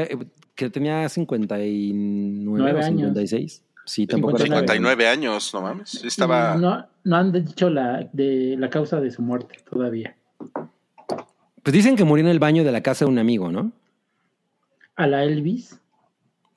que 0.55 0.70
tenía 0.70 1.09
59 1.09 1.93
Nueve 1.94 2.81
o 2.81 2.85
años. 2.85 3.01
56. 3.02 3.62
Sí, 3.85 4.06
tampoco 4.06 4.36
era 4.36 4.47
59 4.47 5.06
años, 5.06 5.55
no 5.55 5.62
mames. 5.62 6.02
Estaba. 6.02 6.56
No, 6.56 6.89
no 7.05 7.16
han 7.16 7.31
dicho 7.31 7.70
la, 7.70 8.09
de, 8.12 8.56
la 8.59 8.68
causa 8.68 9.01
de 9.01 9.12
su 9.12 9.23
muerte 9.23 9.59
todavía. 9.70 10.16
Pues 11.62 11.73
dicen 11.73 11.94
que 11.97 12.05
murió 12.05 12.24
en 12.24 12.31
el 12.31 12.39
baño 12.39 12.64
de 12.64 12.73
la 12.73 12.81
casa 12.81 13.05
de 13.05 13.10
un 13.10 13.18
amigo, 13.18 13.52
¿no? 13.52 13.73
A 14.97 15.06
la 15.06 15.23
Elvis. 15.23 15.78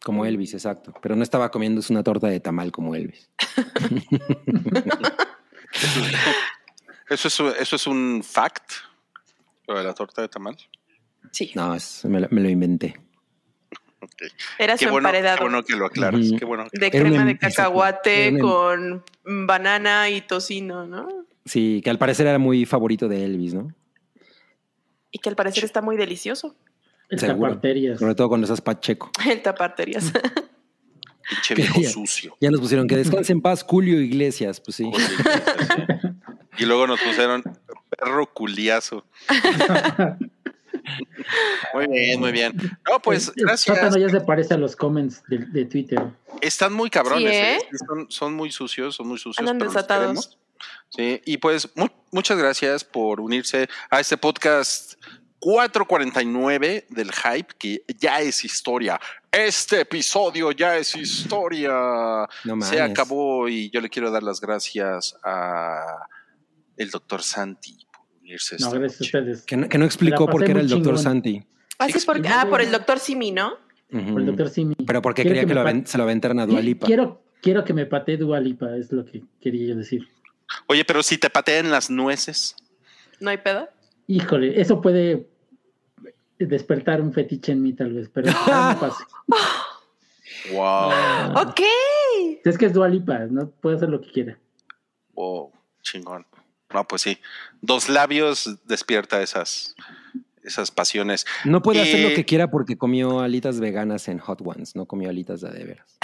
Como 0.03 0.25
Elvis, 0.25 0.53
exacto. 0.53 0.93
Pero 1.01 1.15
no 1.15 1.23
estaba 1.23 1.51
comiéndose 1.51 1.91
una 1.91 2.03
torta 2.03 2.27
de 2.27 2.39
tamal 2.39 2.71
como 2.71 2.95
Elvis. 2.95 3.29
Eso 7.09 7.27
es, 7.27 7.39
eso 7.59 7.75
es 7.75 7.87
un 7.87 8.21
fact. 8.23 8.71
Lo 9.67 9.77
de 9.79 9.83
la 9.83 9.93
torta 9.95 10.21
de 10.21 10.27
tamal. 10.27 10.55
Sí, 11.31 11.51
No, 11.55 11.73
es- 11.73 12.05
me, 12.05 12.19
lo, 12.19 12.27
me 12.29 12.39
lo 12.41 12.49
inventé. 12.49 12.99
Ok. 14.01 14.11
era 14.59 14.77
su 14.77 14.85
bueno, 14.85 14.99
emparedado. 15.09 15.37
qué 15.37 15.43
bueno 15.43 15.63
que 15.63 15.75
lo 15.75 15.85
aclaras. 15.87 16.21
Qué 16.37 16.45
bueno. 16.45 16.67
De 16.71 16.87
Era 16.87 16.99
crema 16.99 17.25
de 17.25 17.37
cacahuate 17.37 18.27
em- 18.27 18.39
con 18.39 19.03
banana 19.25 20.07
y 20.09 20.21
tocino, 20.21 20.85
¿no? 20.85 21.07
Sí, 21.45 21.81
que 21.83 21.89
al 21.89 21.97
parecer 21.97 22.27
era 22.27 22.37
muy 22.37 22.65
favorito 22.65 23.07
de 23.07 23.25
Elvis, 23.25 23.55
¿no? 23.55 23.73
Y 25.11 25.17
que 25.17 25.29
al 25.29 25.35
parecer 25.35 25.63
está 25.65 25.81
muy 25.81 25.97
delicioso. 25.97 26.55
El 27.09 27.19
Seguro. 27.19 27.47
taparterias. 27.49 27.99
Sobre 27.99 28.13
todo 28.13 28.29
cuando 28.29 28.45
estás 28.45 28.61
pacheco. 28.61 29.09
El 29.27 29.41
taparterías. 29.41 30.11
Pinche 31.29 31.55
¿Qué 31.55 31.61
viejo 31.61 31.83
sucio. 31.91 32.35
Ya 32.41 32.49
nos 32.51 32.59
pusieron 32.59 32.87
que 32.87 32.97
descanse 32.97 33.31
en 33.31 33.41
paz 33.41 33.63
Julio 33.63 34.01
Iglesias, 34.01 34.59
pues 34.59 34.75
sí. 34.77 34.91
Y 36.57 36.65
luego 36.65 36.87
nos 36.87 36.99
pusieron 36.99 37.43
perro 37.89 38.25
culiazo. 38.33 39.05
Muy 41.73 41.87
bien, 41.87 42.19
muy 42.19 42.31
bien. 42.31 42.53
No, 42.89 42.99
pues 43.01 43.25
sótano 43.25 43.45
gracias. 43.47 43.95
ya 43.97 44.09
se 44.09 44.21
parece 44.21 44.53
a 44.55 44.57
los 44.57 44.75
comments 44.75 45.21
de, 45.27 45.37
de 45.39 45.65
Twitter. 45.65 46.01
Están 46.41 46.73
muy 46.73 46.89
cabrones, 46.89 47.29
Sí, 47.29 47.35
¿eh? 47.35 47.57
¿eh? 47.57 47.77
Son, 47.87 48.07
son 48.09 48.33
muy 48.33 48.51
sucios, 48.51 48.95
son 48.95 49.07
muy 49.07 49.17
sucios. 49.19 49.37
Andan 49.37 49.59
desatados. 49.59 50.37
Sí, 50.89 51.21
y 51.25 51.37
pues 51.37 51.69
mu- 51.75 51.87
muchas 52.11 52.37
gracias 52.37 52.83
por 52.83 53.21
unirse 53.21 53.69
a 53.91 53.99
este 53.99 54.17
podcast 54.17 54.93
449 55.39 56.87
del 56.89 57.11
hype, 57.11 57.53
que 57.57 57.83
ya 57.97 58.21
es 58.21 58.43
historia. 58.43 58.99
Este 59.31 59.81
episodio 59.81 60.51
ya 60.51 60.77
es 60.77 60.95
historia. 60.95 62.27
No 62.43 62.61
Se 62.61 62.81
acabó 62.81 63.47
y 63.47 63.69
yo 63.69 63.81
le 63.81 63.89
quiero 63.89 64.11
dar 64.11 64.23
las 64.23 64.41
gracias 64.41 65.15
a 65.23 66.07
el 66.75 66.89
doctor 66.89 67.21
Santi 67.21 67.77
por 67.91 68.05
unirse 68.21 68.55
a 68.55 68.57
No, 68.59 68.67
esta 68.67 68.79
gracias 68.79 69.01
a 69.01 69.03
ustedes. 69.03 69.41
Que 69.43 69.57
no, 69.57 69.69
que 69.69 69.77
no 69.77 69.85
explicó 69.85 70.27
por 70.27 70.43
qué 70.43 70.51
era 70.51 70.61
el 70.61 70.69
doctor 70.69 70.95
chingón. 70.95 71.03
Santi. 71.03 71.43
Por, 72.05 72.27
ah, 72.27 72.47
por 72.49 72.61
el 72.61 72.71
doctor 72.71 72.99
Simi, 72.99 73.31
¿no? 73.31 73.53
Por 73.89 74.21
el 74.21 74.25
doctor 74.25 74.49
Simi. 74.49 74.75
Pero 74.85 75.01
porque 75.01 75.21
Quiero 75.21 75.35
quería 75.41 75.63
que, 75.63 75.79
lo 75.79 75.85
se 75.85 75.97
lo 75.97 76.03
aventaran 76.03 76.39
a 76.39 76.45
Dualipa. 76.45 76.85
Quiero, 76.85 77.23
quiero 77.41 77.63
que 77.63 77.73
me 77.73 77.85
patee 77.85 78.17
Dualipa, 78.17 78.75
es 78.75 78.91
lo 78.91 79.05
que 79.05 79.23
quería 79.39 79.69
yo 79.69 79.75
decir. 79.75 80.07
Oye, 80.67 80.83
pero 80.83 81.01
si 81.03 81.17
te 81.17 81.29
patean 81.29 81.71
las 81.71 81.89
nueces. 81.89 82.55
¿No 83.19 83.29
hay 83.29 83.37
pedo? 83.37 83.69
Híjole, 84.09 84.59
eso 84.59 84.81
puede 84.81 85.29
despertar 86.39 86.99
un 86.99 87.13
fetiche 87.13 87.51
en 87.51 87.61
mí 87.61 87.73
tal 87.73 87.93
vez, 87.93 88.09
pero 88.11 88.31
no 88.31 88.79
pase. 88.79 89.03
Wow. 90.51 90.91
Ok. 91.47 91.61
Es 92.43 92.57
que 92.57 92.65
es 92.65 92.73
Dualipa, 92.73 93.19
no 93.29 93.51
puede 93.51 93.75
hacer 93.75 93.89
lo 93.89 94.01
que 94.01 94.11
quiera. 94.11 94.39
Wow, 95.13 95.51
chingón. 95.83 96.25
No, 96.73 96.87
pues 96.87 97.03
sí. 97.03 97.19
Dos 97.61 97.87
labios 97.87 98.57
despierta 98.65 99.21
esas, 99.21 99.75
esas 100.43 100.71
pasiones. 100.71 101.27
No 101.45 101.61
puede 101.61 101.81
hacer 101.81 101.99
Eh, 101.99 102.09
lo 102.09 102.15
que 102.15 102.25
quiera 102.25 102.49
porque 102.49 102.79
comió 102.79 103.19
alitas 103.19 103.59
veganas 103.59 104.07
en 104.07 104.17
Hot 104.17 104.41
Ones, 104.43 104.75
no 104.75 104.87
comió 104.87 105.09
alitas 105.11 105.41
de 105.41 105.51
de 105.51 105.65
veras. 105.65 105.99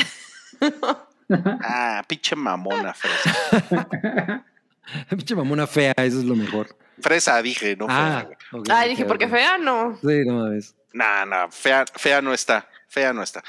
Ah, 1.28 2.04
pinche 2.08 2.36
mamona 2.36 2.94
fresa. 2.94 4.46
Pinche 5.10 5.36
mamona 5.36 5.68
fea, 5.68 5.94
eso 5.98 6.20
es 6.20 6.26
lo 6.26 6.36
mejor. 6.36 6.76
Fresa, 7.00 7.42
dije, 7.42 7.76
no 7.76 7.88
fea, 7.88 8.20
ah, 8.20 8.30
Ah, 8.52 8.58
ok, 8.84 8.88
dije, 8.90 9.06
porque 9.06 9.26
ok. 9.26 9.32
fea, 9.32 9.58
no. 9.58 9.98
Sí, 10.02 10.24
no 10.26 10.36
mames. 10.36 10.76
Nah, 10.94 11.26
nah, 11.26 11.48
fea, 11.50 11.86
fea 11.96 12.22
no 12.22 12.34
está. 12.34 12.68
Fea 12.88 13.12
no 13.14 13.22
está. 13.22 13.44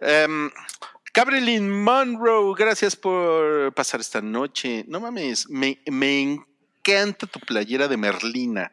Um, 0.00 0.50
Gabrielin 1.14 1.68
Monroe, 1.70 2.54
gracias 2.56 2.94
por 2.96 3.72
pasar 3.74 4.00
esta 4.00 4.20
noche. 4.20 4.84
No 4.88 5.00
mames, 5.00 5.48
me, 5.50 5.78
me 5.90 6.22
encanta 6.22 7.26
tu 7.26 7.40
playera 7.40 7.88
de 7.88 7.96
Merlina. 7.96 8.70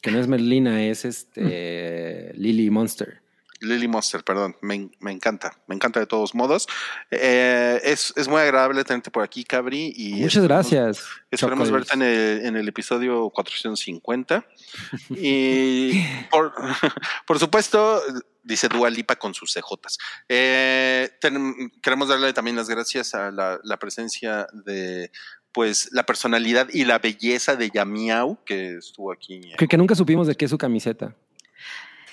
Que 0.00 0.10
no 0.10 0.18
es 0.18 0.26
Merlina, 0.26 0.84
es 0.84 1.04
este 1.04 2.32
Lily 2.34 2.70
Monster. 2.70 3.21
Lily 3.62 3.88
Monster, 3.88 4.22
perdón, 4.24 4.56
me, 4.60 4.90
me 5.00 5.12
encanta, 5.12 5.56
me 5.66 5.74
encanta 5.74 6.00
de 6.00 6.06
todos 6.06 6.34
modos. 6.34 6.66
Eh, 7.10 7.80
es, 7.84 8.12
es 8.16 8.28
muy 8.28 8.40
agradable 8.40 8.84
tenerte 8.84 9.10
por 9.10 9.22
aquí, 9.22 9.44
Cabri. 9.44 9.92
Y 9.96 10.14
Muchas 10.14 10.42
esperemos- 10.42 10.48
gracias. 10.48 11.04
Esperemos 11.30 11.70
verte 11.70 11.94
en 11.94 12.02
el, 12.02 12.46
en 12.46 12.56
el 12.56 12.68
episodio 12.68 13.30
450. 13.30 14.44
Y 15.10 16.04
por, 16.30 16.52
por 17.26 17.38
supuesto, 17.38 18.02
dice 18.42 18.68
Dua 18.68 18.90
Lipa 18.90 19.16
con 19.16 19.34
sus 19.34 19.52
CJs. 19.54 19.98
Eh, 20.28 21.10
ten- 21.20 21.70
queremos 21.82 22.08
darle 22.08 22.32
también 22.32 22.56
las 22.56 22.68
gracias 22.68 23.14
a 23.14 23.30
la, 23.30 23.60
la 23.62 23.78
presencia 23.78 24.46
de 24.52 25.10
pues 25.52 25.90
la 25.92 26.04
personalidad 26.06 26.68
y 26.72 26.84
la 26.86 26.98
belleza 26.98 27.56
de 27.56 27.70
Yamiau 27.70 28.42
que 28.44 28.76
estuvo 28.78 29.12
aquí. 29.12 29.52
Que, 29.58 29.68
que 29.68 29.76
nunca 29.76 29.94
supimos 29.94 30.26
de 30.26 30.34
qué 30.34 30.46
es 30.46 30.50
su 30.50 30.56
camiseta. 30.58 31.14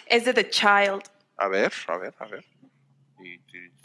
Es 0.08 0.26
de 0.26 0.34
The 0.34 0.50
Child. 0.50 1.02
A 1.40 1.48
ver, 1.48 1.72
a 1.88 1.98
ver, 1.98 2.14
a 2.20 2.26
ver. 2.26 2.46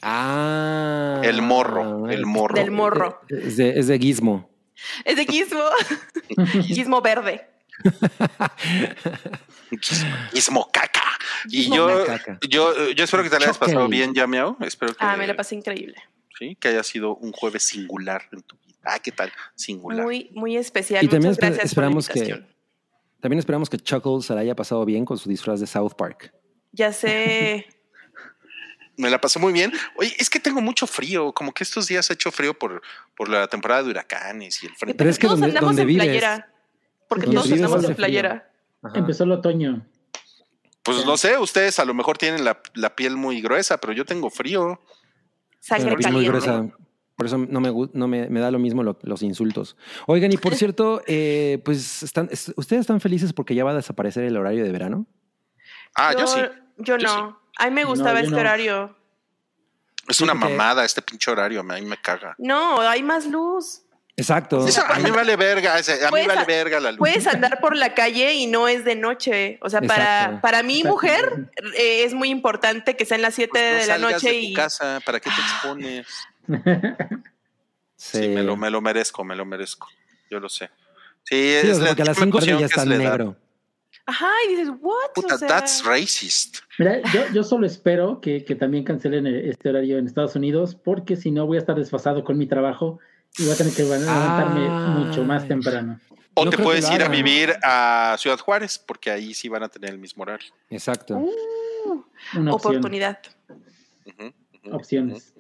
Ah. 0.02 1.20
El 1.24 1.40
morro, 1.43 2.09
el 2.10 2.26
morro. 2.26 2.55
Del 2.56 2.70
morro. 2.70 3.20
Es 3.28 3.56
de, 3.56 3.78
es 3.78 3.86
de 3.89 3.98
Gizmo. 3.98 4.51
Es 5.05 5.16
de 5.16 5.24
Gizmo. 5.24 5.62
Gizmo 6.62 7.01
verde. 7.01 7.48
Gizmo 10.32 10.70
caca. 10.72 11.02
Y 11.48 11.62
Gizmo 11.64 11.76
yo, 11.76 12.05
caca. 12.06 12.39
yo, 12.48 12.90
yo 12.90 13.05
espero 13.05 13.22
que 13.22 13.31
te 13.31 13.39
la 13.39 13.47
hayas 13.47 13.59
pasado 13.59 13.89
bien, 13.89 14.14
Yamiau. 14.14 14.56
Espero 14.60 14.93
que, 14.93 14.98
Ah, 15.05 15.16
me 15.16 15.26
la 15.26 15.35
pasé 15.36 15.55
increíble. 15.55 15.97
sí, 16.39 16.56
que 16.56 16.68
haya 16.68 16.82
sido 16.82 17.16
un 17.16 17.32
jueves 17.32 17.62
singular 17.62 18.22
en 18.32 18.43
tu 18.43 18.56
vida. 18.56 18.78
Ah, 18.85 18.98
¿qué 18.98 19.12
tal? 19.12 19.32
Singular. 19.55 20.05
Muy, 20.05 20.31
muy 20.35 20.56
especial. 20.56 21.05
Y 21.05 21.09
también 21.09 21.31
Muchas 21.31 21.39
esper- 21.39 21.47
gracias 21.55 21.64
esperamos 21.66 22.09
por 22.09 22.16
la 22.18 22.24
que-. 22.26 22.47
También 23.20 23.39
esperamos 23.39 23.70
que 23.70 23.78
Chuckles 23.78 24.26
se 24.26 24.35
la 24.35 24.40
haya 24.43 24.55
pasado 24.55 24.85
bien 24.85 25.05
con 25.05 25.16
su 25.18 25.28
disfraz 25.28 25.60
de 25.60 25.66
South 25.66 25.94
Park. 25.97 26.32
Ya 26.74 26.92
sé. 26.92 27.66
Me 28.96 29.10
la 29.10 29.20
pasé 29.20 29.38
muy 29.40 29.52
bien. 29.52 29.72
Oye, 29.96 30.14
es 30.18 30.30
que 30.30 30.38
tengo 30.38 30.60
mucho 30.60 30.86
frío. 30.86 31.32
Como 31.32 31.52
que 31.52 31.64
estos 31.64 31.88
días 31.88 32.09
ha 32.10 32.14
hecho 32.14 32.30
frío 32.30 32.55
por, 32.56 32.80
por 33.16 33.28
la 33.28 33.48
temporada 33.48 33.82
de 33.82 33.90
huracanes 33.90 34.62
y 34.62 34.66
el 34.66 34.74
frío. 34.76 34.94
Pero 34.96 35.10
es 35.10 35.18
que 35.18 35.26
todos 35.26 35.40
donde- 35.40 35.56
andamos 35.56 35.70
donde 35.76 35.82
en 35.82 35.88
vives- 35.88 36.05
playera. 36.05 36.52
Porque 37.09 37.26
todos 37.26 37.44
vives 37.46 37.62
andamos 37.62 37.84
en 37.84 37.96
playera. 37.96 38.51
Empezó 38.94 39.24
el 39.24 39.32
otoño. 39.32 39.84
Pues 40.84 41.05
no 41.06 41.16
sé, 41.16 41.38
ustedes 41.38 41.78
a 41.80 41.84
lo 41.84 41.94
mejor 41.94 42.18
tienen 42.18 42.44
la, 42.44 42.60
la 42.74 42.94
piel 42.94 43.16
muy 43.16 43.40
gruesa, 43.40 43.78
pero 43.78 43.92
yo 43.94 44.05
tengo 44.05 44.30
frío. 44.30 44.80
Sangre 45.59 45.92
muy 45.94 46.02
caliente. 46.02 46.28
gruesa. 46.28 46.68
Por 47.16 47.26
eso 47.26 47.38
no 47.38 47.60
me, 47.60 47.72
no 47.94 48.06
me, 48.09 48.28
me 48.28 48.40
da 48.40 48.51
lo 48.51 48.59
mismo 48.59 48.82
lo- 48.82 48.98
los 49.02 49.22
insultos. 49.22 49.76
Oigan, 50.06 50.30
y 50.32 50.36
por 50.36 50.55
cierto, 50.56 51.02
eh, 51.06 51.60
pues 51.64 52.02
están, 52.02 52.28
es- 52.30 52.52
¿ustedes 52.56 52.80
están 52.82 53.01
felices 53.01 53.32
porque 53.32 53.55
ya 53.56 53.64
va 53.64 53.70
a 53.72 53.74
desaparecer 53.76 54.24
el 54.24 54.36
horario 54.36 54.62
de 54.62 54.70
verano? 54.72 55.06
Ah, 55.96 56.12
yo, 56.18 56.26
sí. 56.26 56.40
Yo 56.78 56.96
Yo 56.96 57.06
no. 57.06 57.40
A 57.56 57.66
mí 57.66 57.70
me 57.72 57.84
gustaba 57.84 58.14
yo 58.14 58.24
este 58.24 58.30
no. 58.34 58.40
horario. 58.40 58.96
Es 60.09 60.20
una 60.20 60.34
mamada 60.34 60.84
este 60.84 61.01
pinche 61.02 61.30
horario. 61.30 61.60
A 61.60 61.62
mí 61.62 61.82
me 61.82 61.96
caga. 62.01 62.34
No, 62.38 62.80
hay 62.80 63.02
más 63.02 63.26
luz. 63.26 63.80
Exacto. 64.16 64.66
Eso 64.66 64.82
a 64.86 64.98
mí 64.98 65.10
vale 65.10 65.34
verga. 65.36 65.74
A 65.76 66.10
mí 66.10 66.26
vale 66.26 66.44
verga 66.44 66.78
la 66.78 66.90
luz. 66.92 66.98
Puedes 66.98 67.26
andar 67.32 67.59
por 67.60 67.74
la 67.76 67.94
calle 67.94 68.34
y 68.34 68.46
no 68.46 68.68
es 68.68 68.84
de 68.84 68.94
noche. 68.96 69.59
O 69.62 69.70
sea, 69.70 69.80
para, 69.80 70.40
para 70.42 70.62
mi 70.62 70.78
Exacto. 70.80 70.92
mujer 70.94 71.51
eh, 71.76 72.05
es 72.05 72.14
muy 72.14 72.30
importante 72.30 72.96
que 72.96 73.05
sean 73.06 73.22
las 73.22 73.34
7 73.34 73.51
Pues 73.51 73.62
no 73.62 73.68
de 73.80 73.86
la 73.86 73.94
salgas 73.94 74.12
noche 74.12 74.28
de 74.28 74.40
tu 74.40 74.46
y 74.48 74.52
casa. 74.55 75.01
¿Para 75.05 75.20
qué 75.20 75.30
te 75.30 75.40
expones? 75.40 76.06
Sí, 77.96 78.18
Sí, 78.22 78.28
me, 78.28 78.42
lo, 78.42 78.56
me 78.56 78.70
lo 78.70 78.80
merezco, 78.82 79.24
me 79.24 79.34
lo 79.34 79.44
merezco. 79.46 79.88
Yo 80.30 80.38
lo 80.38 80.48
sé. 80.48 80.68
Sí, 81.22 81.36
Sí, 81.36 81.55
es 81.55 81.64
o 81.64 81.74
sea, 81.76 81.82
la 81.84 81.88
porque 81.88 82.02
a 82.02 82.05
las 82.05 82.16
misma 82.18 82.24
5 82.26 82.38
emoción 82.38 82.59
ya 82.60 82.66
está 82.66 82.84
negro. 82.84 83.36
Ajá, 84.06 84.28
y 84.47 84.51
dices, 84.56 84.68
what? 84.81 85.12
Puta, 85.14 85.35
O 85.36 85.39
sea, 85.39 85.48
that's 85.48 85.82
racist. 85.85 86.59
Mira, 86.78 87.01
yo, 87.12 87.22
yo 87.32 87.43
solo 87.43 87.66
espero 87.66 88.20
que, 88.20 88.44
que 88.44 88.55
también 88.55 88.85
cancelen 88.85 89.26
eh, 89.26 89.48
este 89.48 89.70
horario 89.70 89.97
en 89.98 90.06
Estados 90.06 90.36
Unidos, 90.36 90.74
porque 90.74 91.16
si 91.16 91.31
no 91.31 91.47
voy 91.47 91.56
a 91.56 91.60
estar 91.60 91.74
desfasado 91.76 92.22
con 92.22 92.36
mi 92.36 92.47
trabajo 92.47 92.98
y 93.39 93.44
voy 93.44 93.52
a 93.52 93.56
tener 93.56 93.72
que 93.72 93.82
levantarme 93.82 94.68
mucho 94.68 95.24
más 95.24 95.48
temprano. 95.48 95.98
O 96.35 96.44
No 96.44 96.51
te 96.51 96.59
puedes 96.59 96.90
ir 96.90 97.02
a 97.02 97.09
vivir 97.09 97.55
a 97.62 98.16
Ciudad 98.18 98.39
Juárez, 98.39 98.78
porque 98.78 99.10
ahí 99.10 99.32
sí 99.35 99.48
van 99.48 99.62
a 99.62 99.68
tener 99.68 99.90
el 99.90 99.98
mismo 99.98 100.22
horario. 100.22 100.52
Exacto. 100.68 101.16
uh, 101.16 102.05
Una 102.36 102.52
oportunidad. 102.55 103.18
Opciones. 104.70 105.32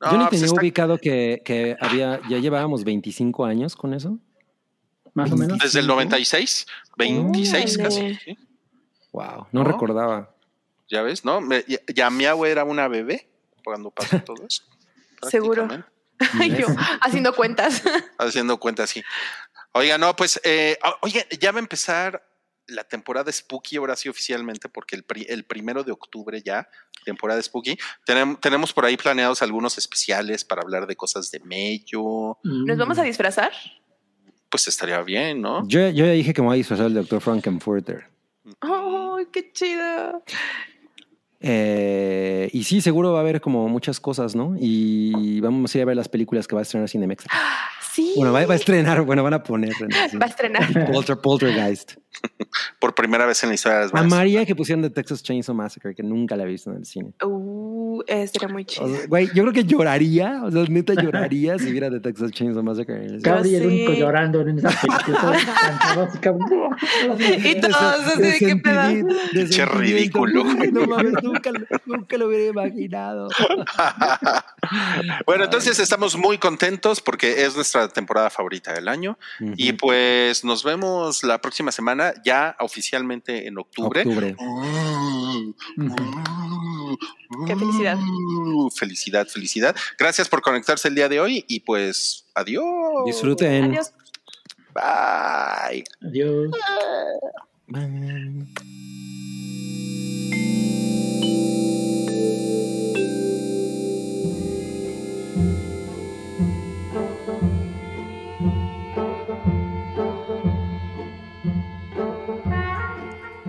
No, 0.00 0.10
Yo 0.12 0.16
ni 0.18 0.24
pues 0.24 0.30
tenía 0.30 0.46
está- 0.46 0.60
ubicado 0.60 0.98
que, 0.98 1.42
que 1.44 1.76
había, 1.80 2.20
ya 2.28 2.38
llevábamos 2.38 2.84
25 2.84 3.44
años 3.44 3.74
con 3.76 3.94
eso. 3.94 4.18
Más 5.18 5.32
o 5.32 5.36
menos. 5.36 5.58
Desde 5.58 5.80
el 5.80 5.86
96, 5.88 6.66
26 6.96 7.78
Órale. 7.78 7.82
casi. 7.82 8.14
¿sí? 8.24 8.38
Wow, 9.12 9.48
no, 9.52 9.62
¿No? 9.62 9.64
recordaba. 9.64 10.34
Ya 10.88 11.02
ves, 11.02 11.24
¿no? 11.24 11.40
Me- 11.40 11.64
ya, 11.66 11.78
ya 11.92 12.08
Miau 12.10 12.44
era 12.46 12.64
una 12.64 12.86
bebé 12.88 13.28
cuando 13.64 13.90
pasó 13.90 14.18
todo 14.24 14.46
eso. 14.46 14.62
Seguro. 15.28 15.68
yo, 16.56 16.66
haciendo 17.00 17.34
cuentas. 17.34 17.82
Haciendo 18.18 18.58
cuenta 18.58 18.84
así. 18.84 19.02
Oiga, 19.72 19.98
no, 19.98 20.14
pues, 20.16 20.40
eh, 20.44 20.78
o- 20.84 20.98
oye, 21.02 21.26
ya 21.40 21.50
va 21.52 21.58
a 21.58 21.60
empezar 21.62 22.24
la 22.68 22.84
temporada 22.84 23.32
Spooky, 23.32 23.76
ahora 23.76 23.96
sí 23.96 24.08
oficialmente, 24.08 24.68
porque 24.68 24.94
el, 24.94 25.02
pri- 25.02 25.26
el 25.28 25.44
primero 25.44 25.82
de 25.84 25.90
octubre 25.92 26.40
ya, 26.44 26.68
temporada 27.04 27.40
Spooky. 27.42 27.76
Tenem- 28.06 28.38
tenemos 28.40 28.72
por 28.72 28.84
ahí 28.84 28.96
planeados 28.96 29.42
algunos 29.42 29.78
especiales 29.78 30.44
para 30.44 30.62
hablar 30.62 30.86
de 30.86 30.94
cosas 30.96 31.30
de 31.30 31.40
Mello. 31.40 32.38
¿Nos 32.44 32.78
vamos 32.78 32.98
a 32.98 33.02
disfrazar? 33.02 33.52
Pues 34.50 34.66
estaría 34.68 35.00
bien, 35.02 35.40
¿no? 35.42 35.66
Yo, 35.68 35.80
yo 35.90 36.06
ya 36.06 36.12
dije 36.12 36.32
que 36.32 36.40
me 36.42 36.48
voy 36.48 36.54
a 36.54 36.58
disfrazar 36.58 36.86
del 36.90 37.04
Dr. 37.04 37.20
Frankenfurter. 37.20 38.04
¡Ay, 38.60 39.26
qué 39.32 39.50
chido! 39.52 40.22
Eh, 41.40 42.50
y 42.52 42.64
sí, 42.64 42.80
seguro 42.80 43.12
va 43.12 43.18
a 43.18 43.22
haber 43.22 43.40
como 43.40 43.68
muchas 43.68 44.00
cosas, 44.00 44.34
¿no? 44.34 44.56
Y 44.58 45.40
vamos 45.40 45.72
a 45.74 45.78
ir 45.78 45.82
a 45.82 45.86
ver 45.86 45.96
las 45.96 46.08
películas 46.08 46.48
que 46.48 46.54
va 46.54 46.60
a 46.60 46.62
estrenar 46.62 46.88
Cinemex. 46.88 47.24
Sí. 47.90 48.12
Bueno, 48.14 48.32
va, 48.32 48.46
va 48.46 48.52
a 48.52 48.56
estrenar, 48.56 49.02
bueno, 49.02 49.24
van 49.24 49.34
a 49.34 49.42
poner. 49.42 49.72
en- 49.80 49.88
Va 50.20 50.26
a 50.26 50.28
estrenar. 50.28 50.86
Polter, 50.92 51.16
Poltergeist. 51.16 51.94
por 52.80 52.94
primera 52.94 53.26
vez 53.26 53.42
en 53.42 53.50
la 53.50 53.54
historia 53.54 53.78
de 53.78 53.84
las 53.86 53.94
A. 53.94 54.02
María 54.04 54.44
que 54.46 54.54
pusieron 54.56 54.82
de 54.82 54.90
Texas 54.90 55.22
Chainsaw 55.22 55.54
Massacre, 55.54 55.94
que 55.94 56.02
nunca 56.02 56.36
la 56.36 56.44
he 56.44 56.46
visto 56.46 56.70
en 56.70 56.76
el 56.78 56.84
cine. 56.86 57.12
Uh, 57.24 58.02
este 58.06 58.38
era 58.44 58.48
muy 58.52 58.62
O 58.62 58.66
chido. 58.66 58.88
sea, 58.96 59.06
Güey, 59.06 59.26
yo 59.34 59.42
creo 59.42 59.52
que 59.52 59.64
lloraría, 59.64 60.42
o 60.44 60.50
sea, 60.50 60.64
neta 60.68 60.94
lloraría 61.02 61.58
si 61.58 61.70
viera 61.70 61.90
de 61.90 62.00
Texas 62.00 62.30
Chainsaw 62.32 62.62
Massacre 62.62 62.96
en 62.96 63.02
el 63.02 63.08
cine. 63.10 63.22
Cabri 63.22 63.54
el 63.54 63.66
único 63.66 63.92
llorando 63.92 64.40
en 64.40 64.58
esa 64.58 64.70
película. 64.70 65.38
Y 67.44 67.60
todos 67.60 67.76
así 67.76 68.22
de 68.22 68.38
qué 68.38 68.56
Pinche 68.56 69.52
sentimiento. 69.52 69.66
ridículo. 69.78 70.44
No 70.72 70.86
mames, 70.86 71.12
nunca 71.86 72.16
lo 72.16 72.26
hubiera 72.28 72.46
imaginado. 72.46 73.28
bueno, 75.26 75.44
entonces 75.44 75.78
estamos 75.78 76.16
muy 76.16 76.38
contentos 76.38 77.00
porque 77.00 77.44
es 77.44 77.54
nuestra 77.56 77.88
temporada 77.88 78.30
favorita 78.30 78.72
del 78.72 78.88
año. 78.88 79.18
Y 79.56 79.72
pues 79.72 80.44
nos 80.44 80.64
vemos 80.64 81.22
la 81.24 81.40
próxima 81.40 81.72
semana, 81.72 81.97
ya 82.24 82.56
oficialmente 82.60 83.46
en 83.46 83.58
octubre. 83.58 84.00
Octubre. 84.00 84.36
Qué 87.46 87.56
felicidad. 87.56 87.98
Felicidad, 88.74 89.26
felicidad. 89.26 89.76
Gracias 89.98 90.28
por 90.28 90.42
conectarse 90.42 90.88
el 90.88 90.94
día 90.94 91.08
de 91.08 91.20
hoy 91.20 91.44
y 91.48 91.60
pues 91.60 92.26
adiós. 92.34 92.64
Disfruten. 93.06 93.64
Adiós. 93.64 93.92
Bye. 94.74 95.84
Adiós. 96.02 96.50
Bye. 97.66 98.77